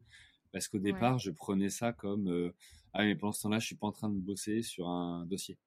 parce 0.52 0.68
qu'au 0.68 0.78
départ, 0.78 1.18
je 1.18 1.30
prenais 1.30 1.68
ça 1.68 1.92
comme 1.92 2.52
ah 2.94 3.04
mais 3.04 3.14
pendant 3.14 3.32
ce 3.32 3.42
temps-là, 3.42 3.58
je 3.58 3.66
suis 3.66 3.76
pas 3.76 3.88
en 3.88 3.92
train 3.92 4.08
de 4.08 4.18
bosser 4.18 4.62
sur 4.62 4.88
un 4.88 5.26
dossier. 5.26 5.58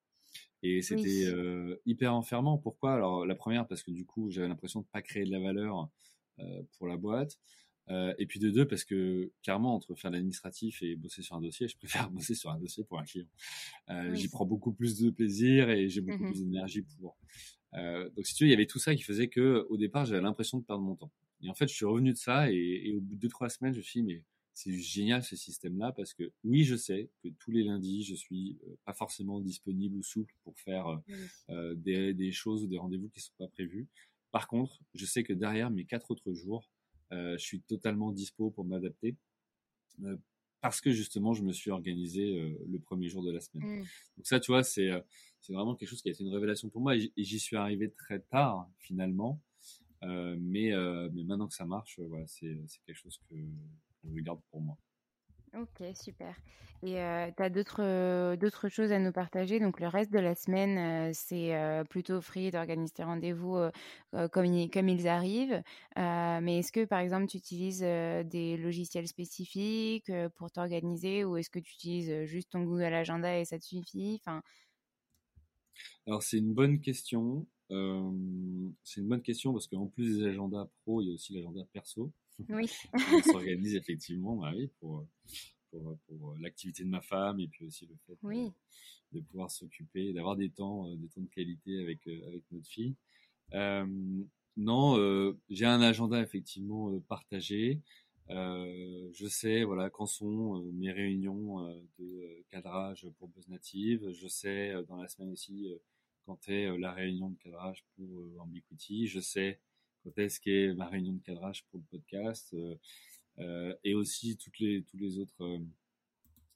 Et 0.61 0.81
c'était 0.81 1.33
hyper 1.85 2.13
enfermant. 2.13 2.57
Pourquoi? 2.57 2.93
Alors 2.93 3.25
la 3.25 3.35
première 3.35 3.67
parce 3.67 3.83
que 3.83 3.91
du 3.91 4.05
coup, 4.05 4.29
j'avais 4.29 4.47
l'impression 4.47 4.81
de 4.81 4.85
pas 4.91 5.01
créer 5.01 5.25
de 5.25 5.31
la 5.31 5.39
valeur 5.39 5.89
pour 6.77 6.87
la 6.87 6.97
boîte. 6.97 7.39
Euh, 7.91 8.13
et 8.19 8.25
puis 8.27 8.39
de 8.39 8.49
deux, 8.49 8.67
parce 8.67 8.83
que 8.83 9.31
carrément, 9.41 9.73
entre 9.73 9.95
faire 9.95 10.11
l'administratif 10.11 10.81
et 10.83 10.95
bosser 10.95 11.23
sur 11.23 11.35
un 11.35 11.41
dossier, 11.41 11.67
je 11.67 11.75
préfère 11.75 12.09
bosser 12.11 12.35
sur 12.35 12.51
un 12.51 12.59
dossier 12.59 12.83
pour 12.83 12.99
un 12.99 13.03
client. 13.03 13.27
Euh, 13.89 14.13
J'y 14.13 14.27
prends 14.27 14.45
beaucoup 14.45 14.71
plus 14.71 14.99
de 14.99 15.09
plaisir 15.09 15.69
et 15.69 15.89
j'ai 15.89 16.01
beaucoup 16.01 16.23
mmh 16.23 16.31
plus 16.31 16.43
d'énergie 16.43 16.81
pour. 16.81 17.17
Euh, 17.73 18.09
donc 18.11 18.25
si 18.25 18.35
tu 18.35 18.43
veux, 18.43 18.47
il 18.47 18.51
y 18.51 18.55
avait 18.55 18.67
tout 18.67 18.79
ça 18.79 18.95
qui 18.95 19.03
faisait 19.03 19.27
que 19.27 19.65
au 19.69 19.77
départ, 19.77 20.05
j'avais 20.05 20.21
l'impression 20.21 20.59
de 20.59 20.63
perdre 20.63 20.83
mon 20.83 20.95
temps. 20.95 21.11
Et 21.41 21.49
en 21.49 21.53
fait, 21.53 21.67
je 21.67 21.73
suis 21.73 21.85
revenu 21.85 22.11
de 22.11 22.17
ça 22.17 22.51
et, 22.51 22.81
et 22.85 22.95
au 22.95 23.01
bout 23.01 23.15
de 23.15 23.21
deux 23.21 23.29
trois 23.29 23.49
semaines, 23.49 23.73
je 23.73 23.79
me 23.79 23.83
suis 23.83 24.01
dit, 24.01 24.05
mais 24.05 24.23
c'est 24.59 24.77
génial 24.77 25.23
ce 25.23 25.37
système-là 25.37 25.93
parce 25.93 26.13
que 26.13 26.33
oui, 26.43 26.65
je 26.65 26.75
sais 26.75 27.09
que 27.23 27.29
tous 27.39 27.51
les 27.51 27.63
lundis, 27.63 28.03
je 28.03 28.13
suis 28.13 28.59
euh, 28.67 28.75
pas 28.83 28.93
forcément 28.93 29.39
disponible 29.39 29.95
ou 29.95 30.03
souple 30.03 30.33
pour 30.43 30.59
faire 30.59 30.87
euh, 30.87 30.97
euh, 31.49 31.75
des, 31.75 32.13
des, 32.13 32.33
choses 32.33 32.63
ou 32.63 32.67
des 32.67 32.77
rendez-vous 32.77 33.07
qui 33.07 33.21
sont 33.21 33.33
pas 33.37 33.47
prévus. 33.47 33.87
Par 34.31 34.49
contre, 34.49 34.81
je 34.93 35.05
sais 35.05 35.23
que 35.23 35.31
derrière 35.31 35.71
mes 35.71 35.85
quatre 35.85 36.11
autres 36.11 36.33
jours, 36.33 36.69
euh, 37.13 37.37
je 37.37 37.43
suis 37.43 37.61
totalement 37.61 38.11
dispo 38.11 38.51
pour 38.51 38.65
m'adapter 38.65 39.15
euh, 40.03 40.17
parce 40.61 40.81
que 40.81 40.91
justement 40.91 41.33
je 41.33 41.41
me 41.41 41.53
suis 41.53 41.71
organisé 41.71 42.37
euh, 42.37 42.53
le 42.67 42.79
premier 42.79 43.07
jour 43.07 43.23
de 43.23 43.31
la 43.31 43.39
semaine. 43.39 43.79
Mmh. 43.79 43.85
Donc 44.17 44.27
ça, 44.27 44.41
tu 44.41 44.51
vois, 44.51 44.63
c'est 44.63 44.89
c'est 45.39 45.53
vraiment 45.53 45.73
quelque 45.75 45.89
chose 45.89 46.01
qui 46.01 46.09
a 46.09 46.11
été 46.11 46.23
une 46.23 46.33
révélation 46.33 46.69
pour 46.69 46.81
moi 46.81 46.97
et 46.97 47.11
j'y 47.15 47.39
suis 47.39 47.55
arrivé 47.55 47.91
très 47.91 48.19
tard 48.19 48.69
finalement. 48.77 49.41
mais 50.01 50.71
mais 51.13 51.23
maintenant 51.23 51.47
que 51.47 51.55
ça 51.55 51.65
marche, 51.65 51.97
voilà, 51.99 52.27
c'est 52.27 52.61
c'est 52.67 52.83
quelque 52.85 52.97
chose 52.97 53.19
que 53.29 53.35
je 54.03 54.21
garde 54.21 54.41
pour 54.51 54.61
moi. 54.61 54.77
Ok, 55.55 55.81
super. 55.95 56.35
Et 56.83 56.93
tu 57.35 57.43
as 57.43 57.49
d'autres 57.49 58.35
d'autres 58.35 58.69
choses 58.69 58.91
à 58.91 58.99
nous 58.99 59.11
partager? 59.11 59.59
Donc 59.59 59.79
le 59.79 59.87
reste 59.87 60.13
de 60.13 60.19
la 60.19 60.35
semaine, 60.35 61.11
c'est 61.13 61.53
plutôt 61.89 62.21
free 62.21 62.51
d'organiser 62.51 62.93
tes 62.93 63.03
rendez-vous 63.03 63.57
comme, 64.31 64.69
comme 64.69 64.89
ils 64.89 65.07
arrivent. 65.07 65.61
mais 65.97 66.59
est-ce 66.59 66.71
que 66.71 66.85
par 66.85 66.99
exemple 66.99 67.27
tu 67.27 67.37
utilises 67.37 67.81
des 67.81 68.57
logiciels 68.57 69.07
spécifiques 69.07 70.11
pour 70.35 70.51
t'organiser 70.51 71.25
ou 71.25 71.35
est-ce 71.37 71.49
que 71.49 71.59
tu 71.59 71.73
utilises 71.73 72.25
juste 72.25 72.51
ton 72.51 72.63
Google 72.63 72.93
Agenda 72.93 73.39
et 73.39 73.45
ça 73.45 73.57
te 73.57 73.65
suffit? 73.65 74.21
Enfin... 74.21 74.41
Alors 76.05 76.23
c'est 76.23 76.37
une 76.37 76.53
bonne 76.53 76.79
question. 76.79 77.45
c'est 77.69 79.01
une 79.01 79.07
bonne 79.07 79.21
question 79.21 79.51
parce 79.51 79.67
qu'en 79.67 79.87
plus 79.87 80.19
des 80.19 80.25
agendas 80.27 80.69
pro, 80.83 81.01
il 81.01 81.07
y 81.07 81.11
a 81.11 81.13
aussi 81.13 81.33
l'agenda 81.33 81.61
perso. 81.73 82.11
Oui. 82.47 82.69
on 82.93 83.21
s'organise 83.21 83.75
effectivement, 83.75 84.35
bah 84.37 84.51
oui, 84.55 84.69
pour, 84.79 85.05
pour, 85.71 85.97
pour 86.07 86.35
l'activité 86.39 86.83
de 86.83 86.89
ma 86.89 87.01
femme 87.01 87.39
et 87.39 87.47
puis 87.47 87.65
aussi 87.65 87.85
le 87.85 87.95
fait 88.05 88.17
de, 89.11 89.19
pouvoir 89.21 89.51
s'occuper, 89.51 90.13
d'avoir 90.13 90.35
des 90.35 90.49
temps, 90.49 90.87
euh, 90.87 90.95
des 90.95 91.07
temps 91.07 91.21
de 91.21 91.29
qualité 91.29 91.81
avec, 91.81 92.07
euh, 92.07 92.27
avec 92.27 92.43
notre 92.51 92.67
fille. 92.67 92.95
Euh, 93.53 93.85
non, 94.57 94.97
euh, 94.97 95.37
j'ai 95.49 95.65
un 95.65 95.81
agenda 95.81 96.21
effectivement 96.21 96.99
partagé. 97.07 97.81
Euh, 98.29 99.09
je 99.11 99.25
sais 99.25 99.63
voilà 99.63 99.89
quand 99.89 100.05
sont 100.05 100.61
mes 100.73 100.91
réunions 100.91 101.67
de 101.97 102.43
cadrage 102.49 103.07
pour 103.17 103.29
Buzz 103.29 103.47
Native. 103.47 104.11
Je 104.11 104.27
sais 104.27 104.73
dans 104.87 104.97
la 104.97 105.07
semaine 105.07 105.31
aussi 105.31 105.67
quand 106.25 106.47
est 106.47 106.77
la 106.77 106.91
réunion 106.91 107.29
de 107.29 107.37
cadrage 107.37 107.83
pour 107.95 108.39
Ambiquity. 108.39 109.07
Je 109.07 109.19
sais 109.19 109.59
quand 110.03 110.17
est-ce 110.17 110.39
qu'est 110.39 110.73
ma 110.73 110.87
réunion 110.87 111.13
de 111.13 111.21
cadrage 111.21 111.63
pour 111.65 111.79
le 111.79 111.85
podcast 111.89 112.53
euh, 112.53 112.75
euh, 113.39 113.75
et 113.83 113.95
aussi 113.95 114.37
toutes 114.37 114.59
les 114.59 114.83
tous 114.83 114.97
les 114.97 115.17
autres 115.17 115.41
euh, 115.41 115.59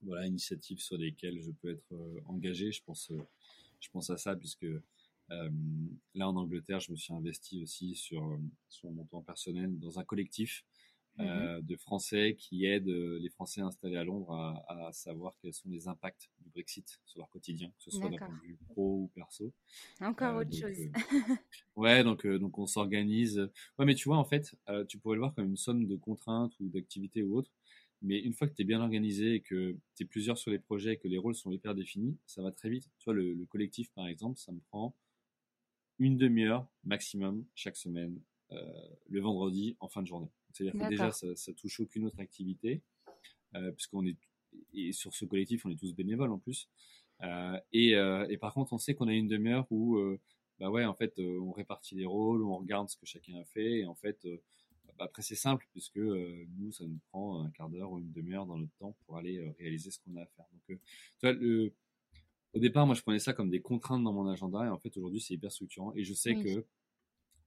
voilà 0.01 0.25
initiatives 0.25 0.79
sur 0.79 0.97
lesquelles 0.97 1.41
je 1.41 1.51
peux 1.51 1.71
être 1.71 1.93
engagé. 2.25 2.71
Je 2.71 2.83
pense 2.83 3.11
je 3.79 3.89
pense 3.89 4.09
à 4.09 4.17
ça 4.17 4.35
puisque 4.35 4.65
là 5.29 6.27
en 6.29 6.35
Angleterre, 6.35 6.79
je 6.81 6.91
me 6.91 6.97
suis 6.97 7.13
investi 7.13 7.63
aussi 7.63 7.95
sur 7.95 8.37
sur 8.67 8.91
mon 8.91 9.05
temps 9.05 9.21
personnel 9.21 9.79
dans 9.79 9.99
un 9.99 10.03
collectif 10.03 10.65
euh, 10.65 10.82
mmh 11.17 11.61
de 11.61 11.75
Français 11.75 12.35
qui 12.37 12.65
aident 12.65 12.89
euh, 12.89 13.19
les 13.19 13.29
Français 13.29 13.61
installés 13.61 13.97
à 13.97 14.03
Londres 14.03 14.31
à, 14.31 14.87
à, 14.87 14.91
savoir 14.91 15.35
quels 15.39 15.53
sont 15.53 15.69
les 15.69 15.87
impacts 15.87 16.31
du 16.39 16.49
Brexit 16.49 16.99
sur 17.05 17.19
leur 17.19 17.29
quotidien, 17.29 17.69
que 17.69 17.83
ce 17.83 17.91
soit 17.91 18.09
d'un 18.09 18.17
point 18.17 18.29
de 18.29 18.47
vue 18.47 18.57
pro 18.69 19.03
ou 19.03 19.11
perso. 19.13 19.53
Encore 20.01 20.37
euh, 20.37 20.41
autre 20.41 20.55
chose. 20.55 20.77
ouais, 21.75 22.03
donc 22.03 22.25
donc 22.25 22.57
on 22.57 22.65
s'organise. 22.65 23.49
Ouais, 23.77 23.85
mais 23.85 23.95
tu 23.95 24.09
vois 24.09 24.17
en 24.17 24.25
fait, 24.25 24.55
tu 24.87 24.97
pourrais 24.97 25.15
le 25.15 25.21
voir 25.21 25.33
comme 25.35 25.45
une 25.45 25.57
somme 25.57 25.85
de 25.85 25.95
contraintes 25.95 26.53
ou 26.59 26.69
d'activités 26.69 27.23
ou 27.23 27.37
autres. 27.37 27.51
Mais 28.03 28.19
une 28.19 28.33
fois 28.33 28.47
que 28.47 28.53
tu 28.53 28.61
es 28.61 28.65
bien 28.65 28.81
organisé 28.81 29.35
et 29.35 29.41
que 29.41 29.77
tu 29.95 30.03
es 30.03 30.05
plusieurs 30.05 30.37
sur 30.37 30.51
les 30.51 30.59
projets 30.59 30.93
et 30.93 30.97
que 30.97 31.07
les 31.07 31.17
rôles 31.17 31.35
sont 31.35 31.51
hyper 31.51 31.73
définis, 31.73 32.17
ça 32.25 32.41
va 32.41 32.51
très 32.51 32.69
vite. 32.69 32.89
Tu 32.99 33.05
vois, 33.05 33.13
le, 33.13 33.45
collectif, 33.45 33.89
par 33.93 34.07
exemple, 34.07 34.37
ça 34.37 34.51
me 34.51 34.59
prend 34.59 34.93
une 35.99 36.17
demi-heure 36.17 36.67
maximum 36.83 37.45
chaque 37.55 37.77
semaine, 37.77 38.19
euh, 38.51 38.87
le 39.07 39.21
vendredi 39.21 39.77
en 39.79 39.87
fin 39.87 40.01
de 40.01 40.07
journée. 40.07 40.29
C'est-à-dire 40.53 40.79
que 40.79 40.89
déjà, 40.89 41.11
ça, 41.11 41.35
ça, 41.35 41.53
touche 41.53 41.79
aucune 41.79 42.05
autre 42.05 42.19
activité, 42.19 42.81
euh, 43.55 43.71
puisqu'on 43.71 44.05
est 44.05 44.15
et 44.73 44.91
sur 44.91 45.13
ce 45.13 45.25
collectif, 45.25 45.65
on 45.65 45.69
est 45.69 45.79
tous 45.79 45.93
bénévoles 45.93 46.31
en 46.31 46.39
plus. 46.39 46.69
Euh, 47.21 47.59
et, 47.71 47.95
euh, 47.95 48.25
et, 48.29 48.37
par 48.37 48.53
contre, 48.53 48.73
on 48.73 48.77
sait 48.77 48.95
qu'on 48.95 49.07
a 49.07 49.13
une 49.13 49.27
demi-heure 49.27 49.67
où, 49.69 49.97
euh, 49.97 50.19
bah 50.59 50.69
ouais, 50.69 50.85
en 50.85 50.93
fait, 50.93 51.19
on 51.19 51.51
répartit 51.51 51.95
les 51.95 52.05
rôles, 52.05 52.43
on 52.43 52.57
regarde 52.57 52.89
ce 52.89 52.97
que 52.97 53.05
chacun 53.05 53.35
a 53.39 53.45
fait, 53.45 53.79
et 53.79 53.85
en 53.85 53.95
fait, 53.95 54.27
bah 54.97 55.05
après 55.05 55.23
c'est 55.23 55.35
simple 55.35 55.65
puisque 55.71 55.97
nous, 55.97 56.71
ça 56.71 56.85
nous 56.85 56.99
prend 57.09 57.41
un 57.41 57.49
quart 57.49 57.69
d'heure 57.69 57.91
ou 57.91 57.99
une 57.99 58.11
demi-heure 58.11 58.45
dans 58.45 58.57
notre 58.57 58.75
temps 58.77 58.95
pour 59.05 59.17
aller 59.17 59.41
réaliser 59.57 59.89
ce 59.89 59.99
qu'on 59.99 60.15
a 60.17 60.21
à 60.21 60.25
faire. 60.27 60.45
Donc, 60.51 60.61
tu 60.67 60.79
vois, 61.21 61.33
le, 61.33 61.73
au 62.53 62.59
départ, 62.59 62.85
moi, 62.85 62.93
je 62.93 63.01
prenais 63.01 63.19
ça 63.19 63.33
comme 63.33 63.49
des 63.49 63.61
contraintes 63.61 64.03
dans 64.03 64.13
mon 64.13 64.27
agenda, 64.27 64.65
et 64.65 64.69
en 64.69 64.77
fait, 64.77 64.95
aujourd'hui, 64.97 65.21
c'est 65.21 65.33
hyper 65.33 65.51
structurant, 65.51 65.93
et 65.95 66.03
je 66.03 66.13
sais 66.13 66.35
que 66.35 66.65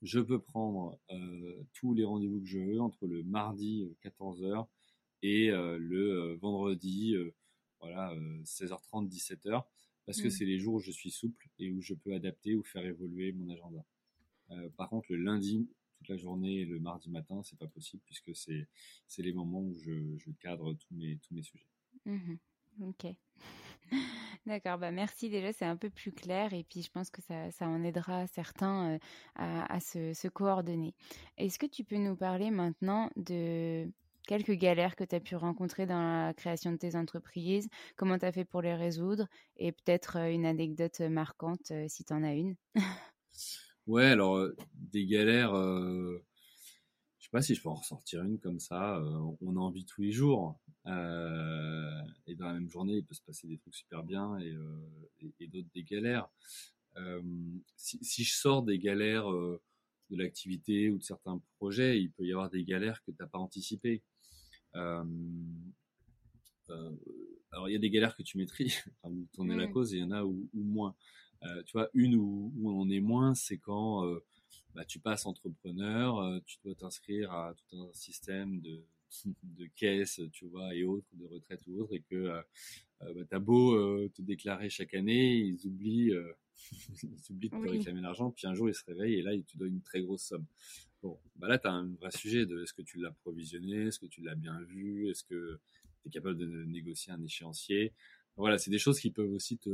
je 0.02 0.20
peux 0.20 0.40
prendre 0.40 0.98
tous 1.72 1.94
les 1.94 2.04
rendez-vous 2.04 2.40
que 2.40 2.46
je 2.46 2.58
veux 2.58 2.80
entre 2.80 3.06
le 3.06 3.22
mardi 3.22 3.88
14h 4.04 4.66
et 5.22 5.48
le 5.50 6.34
vendredi 6.40 7.14
voilà, 7.80 8.14
16h30, 8.44 9.08
17h, 9.08 9.64
parce 10.06 10.20
que 10.20 10.28
mmh. 10.28 10.30
c'est 10.30 10.44
les 10.44 10.58
jours 10.58 10.74
où 10.74 10.80
je 10.80 10.90
suis 10.90 11.10
souple 11.10 11.48
et 11.58 11.70
où 11.70 11.80
je 11.80 11.94
peux 11.94 12.14
adapter 12.14 12.54
ou 12.54 12.62
faire 12.62 12.84
évoluer 12.84 13.32
mon 13.32 13.48
agenda. 13.50 13.84
Euh, 14.50 14.68
par 14.76 14.88
contre, 14.88 15.06
le 15.10 15.16
lundi, 15.16 15.68
toute 15.98 16.08
la 16.08 16.16
journée 16.16 16.60
et 16.60 16.64
le 16.64 16.78
mardi 16.78 17.10
matin, 17.10 17.42
c'est 17.42 17.58
pas 17.58 17.66
possible 17.66 18.02
puisque 18.06 18.34
c'est, 18.34 18.68
c'est 19.08 19.22
les 19.22 19.32
moments 19.32 19.62
où 19.62 19.74
je, 19.74 20.16
je, 20.16 20.30
cadre 20.40 20.74
tous 20.74 20.94
mes, 20.94 21.18
tous 21.18 21.34
mes 21.34 21.42
sujets. 21.42 21.66
Mmh 22.04 22.36
ok. 22.82 23.06
D'accord, 24.46 24.78
bah 24.78 24.90
merci 24.90 25.28
déjà, 25.28 25.52
c'est 25.52 25.64
un 25.64 25.76
peu 25.76 25.90
plus 25.90 26.12
clair 26.12 26.52
et 26.52 26.64
puis 26.64 26.82
je 26.82 26.90
pense 26.90 27.10
que 27.10 27.20
ça, 27.22 27.50
ça 27.50 27.66
en 27.66 27.82
aidera 27.82 28.26
certains 28.28 28.98
à, 29.34 29.72
à 29.72 29.80
se, 29.80 30.28
coordonner. 30.28 30.94
Est-ce 31.36 31.58
que 31.58 31.66
tu 31.66 31.84
peux 31.84 31.96
nous 31.96 32.16
parler 32.16 32.50
maintenant 32.50 33.10
de 33.16 33.90
quelques 34.26 34.52
galères 34.52 34.96
que 34.96 35.04
tu 35.04 35.14
as 35.14 35.20
pu 35.20 35.36
rencontrer 35.36 35.86
dans 35.86 36.00
la 36.00 36.34
création 36.34 36.72
de 36.72 36.76
tes 36.76 36.96
entreprises, 36.96 37.68
comment 37.96 38.18
tu 38.18 38.24
as 38.24 38.32
fait 38.32 38.44
pour 38.44 38.62
les 38.62 38.74
résoudre 38.74 39.26
et 39.56 39.72
peut-être 39.72 40.16
une 40.16 40.46
anecdote 40.46 41.00
marquante 41.00 41.72
si 41.88 42.04
tu 42.04 42.12
en 42.12 42.22
as 42.22 42.34
une? 42.34 42.56
ouais, 43.86 44.06
alors 44.06 44.48
des 44.74 45.06
galères, 45.06 45.54
euh, 45.54 46.24
pas 47.36 47.42
si 47.42 47.54
je 47.54 47.62
peux 47.62 47.68
en 47.68 47.74
ressortir 47.74 48.22
une 48.22 48.38
comme 48.38 48.60
ça. 48.60 49.02
on 49.40 49.56
en 49.56 49.70
vit 49.70 49.84
tous 49.84 50.00
les 50.02 50.12
jours 50.12 50.58
et 50.86 52.34
dans 52.34 52.46
la 52.46 52.52
même 52.54 52.68
journée, 52.68 52.96
il 52.96 53.04
peut 53.04 53.14
se 53.14 53.22
passer 53.22 53.46
des 53.46 53.58
trucs 53.58 53.74
super 53.74 54.02
bien 54.02 54.38
et, 54.38 54.54
et, 55.40 55.46
d'autres 55.48 55.68
des 55.74 55.82
galères. 55.82 56.28
Si, 57.76 57.98
si, 58.02 58.24
je 58.24 58.34
sors 58.34 58.62
des 58.62 58.78
galères 58.78 59.30
de 60.10 60.16
l'activité 60.16 60.90
ou 60.90 60.98
de 60.98 61.02
certains 61.02 61.40
projets, 61.56 62.00
il 62.00 62.10
peut 62.10 62.24
y 62.24 62.32
avoir 62.32 62.50
des 62.50 62.64
galères 62.64 63.02
que 63.02 63.10
tu 63.10 63.16
n'as 63.20 63.26
pas 63.26 63.38
anticipées. 63.38 64.02
Euh, 64.74 65.04
euh, 66.70 66.90
alors 67.52 67.68
il 67.68 67.72
y 67.72 67.76
a 67.76 67.78
des 67.80 67.90
galères 67.90 68.16
que 68.16 68.22
tu 68.22 68.38
maîtrises, 68.38 68.84
où 69.04 69.26
tu 69.32 69.40
en 69.40 69.48
es 69.48 69.56
la 69.56 69.66
mmh. 69.66 69.72
cause, 69.72 69.94
et 69.94 69.98
il 69.98 70.00
y 70.00 70.04
en 70.04 70.10
a 70.12 70.24
où, 70.24 70.48
moins. 70.54 70.94
Euh, 71.42 71.62
tu 71.64 71.72
vois, 71.72 71.88
une 71.94 72.14
où, 72.14 72.52
où, 72.56 72.70
on 72.70 72.88
est 72.88 73.00
moins, 73.00 73.34
c'est 73.34 73.58
quand 73.58 74.04
bah, 74.74 74.84
tu 74.84 74.98
passes 74.98 75.26
entrepreneur, 75.26 76.40
tu 76.44 76.58
dois 76.64 76.74
t'inscrire 76.74 77.32
à 77.32 77.54
tout 77.54 77.76
un 77.76 77.92
système 77.92 78.60
de, 78.60 78.84
de 79.42 79.66
caisse, 79.74 80.20
tu 80.32 80.46
vois, 80.46 80.74
et 80.74 80.84
autres, 80.84 81.06
de 81.14 81.26
retraite 81.26 81.62
ou 81.66 81.80
autre, 81.80 81.94
et 81.94 82.00
que 82.00 82.42
bah, 83.00 83.24
t'as 83.28 83.38
beau 83.38 84.08
te 84.08 84.22
déclarer 84.22 84.68
chaque 84.70 84.94
année, 84.94 85.36
ils 85.36 85.66
oublient, 85.66 86.14
ils 87.02 87.32
oublient 87.32 87.50
de 87.50 87.56
te 87.56 87.68
réclamer 87.68 88.00
l'argent, 88.00 88.30
puis 88.30 88.46
un 88.46 88.54
jour 88.54 88.68
ils 88.68 88.74
se 88.74 88.84
réveillent 88.84 89.18
et 89.18 89.22
là 89.22 89.34
ils 89.34 89.44
te 89.44 89.56
donnent 89.56 89.74
une 89.74 89.82
très 89.82 90.00
grosse 90.00 90.22
somme. 90.22 90.46
Bon, 91.02 91.18
bah 91.36 91.48
là, 91.48 91.58
tu 91.58 91.68
as 91.68 91.72
un 91.72 91.86
vrai 92.00 92.10
sujet 92.10 92.46
de 92.46 92.62
est-ce 92.62 92.72
que 92.72 92.82
tu 92.82 92.98
l'as 92.98 93.12
provisionné, 93.12 93.86
est-ce 93.86 93.98
que 93.98 94.06
tu 94.06 94.22
l'as 94.22 94.34
bien 94.34 94.60
vu, 94.62 95.08
est-ce 95.10 95.24
que 95.24 95.60
tu 96.02 96.08
es 96.08 96.10
capable 96.10 96.38
de 96.38 96.64
négocier 96.64 97.12
un 97.12 97.22
échéancier. 97.22 97.92
Voilà, 98.36 98.58
c'est 98.58 98.70
des 98.70 98.78
choses 98.78 98.98
qui 99.00 99.10
peuvent 99.10 99.30
aussi 99.30 99.58
te, 99.58 99.70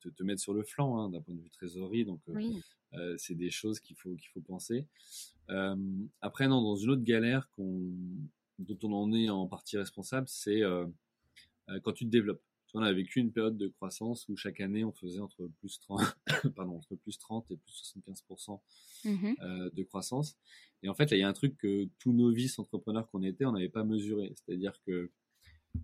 te, 0.00 0.08
te, 0.08 0.22
mettre 0.22 0.40
sur 0.40 0.54
le 0.54 0.62
flanc 0.62 0.98
hein, 0.98 1.10
d'un 1.10 1.20
point 1.20 1.34
de 1.34 1.40
vue 1.40 1.50
trésorerie. 1.50 2.04
Donc, 2.04 2.20
euh, 2.28 2.52
euh, 2.94 3.14
c'est 3.18 3.34
des 3.34 3.50
choses 3.50 3.80
qu'il 3.80 3.96
faut, 3.96 4.14
qu'il 4.14 4.28
faut 4.30 4.40
penser. 4.40 4.86
Euh, 5.50 5.76
après, 6.20 6.48
non, 6.48 6.62
dans 6.62 6.76
une 6.76 6.90
autre 6.90 7.04
galère 7.04 7.48
qu'on, 7.50 7.92
dont 8.58 8.78
on 8.82 8.92
en 8.92 9.12
est 9.12 9.28
en 9.28 9.46
partie 9.46 9.76
responsable, 9.76 10.28
c'est 10.28 10.62
quand 11.82 11.92
tu 11.92 12.04
te 12.04 12.10
développes 12.10 12.42
on 12.74 12.82
a 12.82 12.92
vécu 12.92 13.20
une 13.20 13.32
période 13.32 13.56
de 13.56 13.68
croissance 13.68 14.28
où 14.28 14.36
chaque 14.36 14.60
année 14.60 14.84
on 14.84 14.92
faisait 14.92 15.20
entre 15.20 15.48
plus 15.60 15.80
30, 15.80 15.98
pardon, 16.56 16.76
entre 16.76 16.94
plus 16.94 17.16
30 17.16 17.50
et 17.50 17.56
plus 17.56 17.94
75% 17.96 18.60
mmh 19.04 19.34
de 19.72 19.82
croissance. 19.82 20.36
Et 20.82 20.88
en 20.90 20.94
fait, 20.94 21.10
là, 21.10 21.16
il 21.16 21.20
y 21.20 21.22
a 21.22 21.28
un 21.28 21.32
truc 21.32 21.56
que 21.56 21.88
tous 21.98 22.12
novices 22.12 22.58
entrepreneurs 22.58 23.08
qu'on 23.08 23.22
était, 23.22 23.46
on 23.46 23.52
n'avait 23.52 23.70
pas 23.70 23.84
mesuré. 23.84 24.34
C'est-à-dire 24.36 24.78
que 24.84 25.10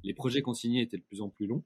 les 0.02 0.12
projets 0.12 0.42
consignés 0.42 0.82
étaient 0.82 0.98
de 0.98 1.02
plus 1.02 1.22
en 1.22 1.30
plus 1.30 1.46
longs. 1.46 1.64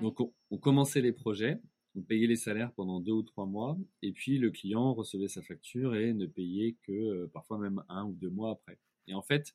Donc, 0.00 0.18
on, 0.50 0.58
commençait 0.58 1.00
les 1.00 1.12
projets, 1.12 1.60
on 1.94 2.02
payait 2.02 2.26
les 2.26 2.36
salaires 2.36 2.72
pendant 2.72 3.00
deux 3.00 3.12
ou 3.12 3.22
trois 3.22 3.46
mois, 3.46 3.76
et 4.00 4.12
puis 4.12 4.38
le 4.38 4.50
client 4.50 4.94
recevait 4.94 5.28
sa 5.28 5.42
facture 5.42 5.94
et 5.94 6.12
ne 6.12 6.26
payait 6.26 6.76
que 6.82 6.92
euh, 6.92 7.30
parfois 7.32 7.58
même 7.58 7.82
un 7.88 8.04
ou 8.04 8.12
deux 8.12 8.30
mois 8.30 8.52
après. 8.52 8.78
Et 9.08 9.14
en 9.14 9.22
fait, 9.22 9.54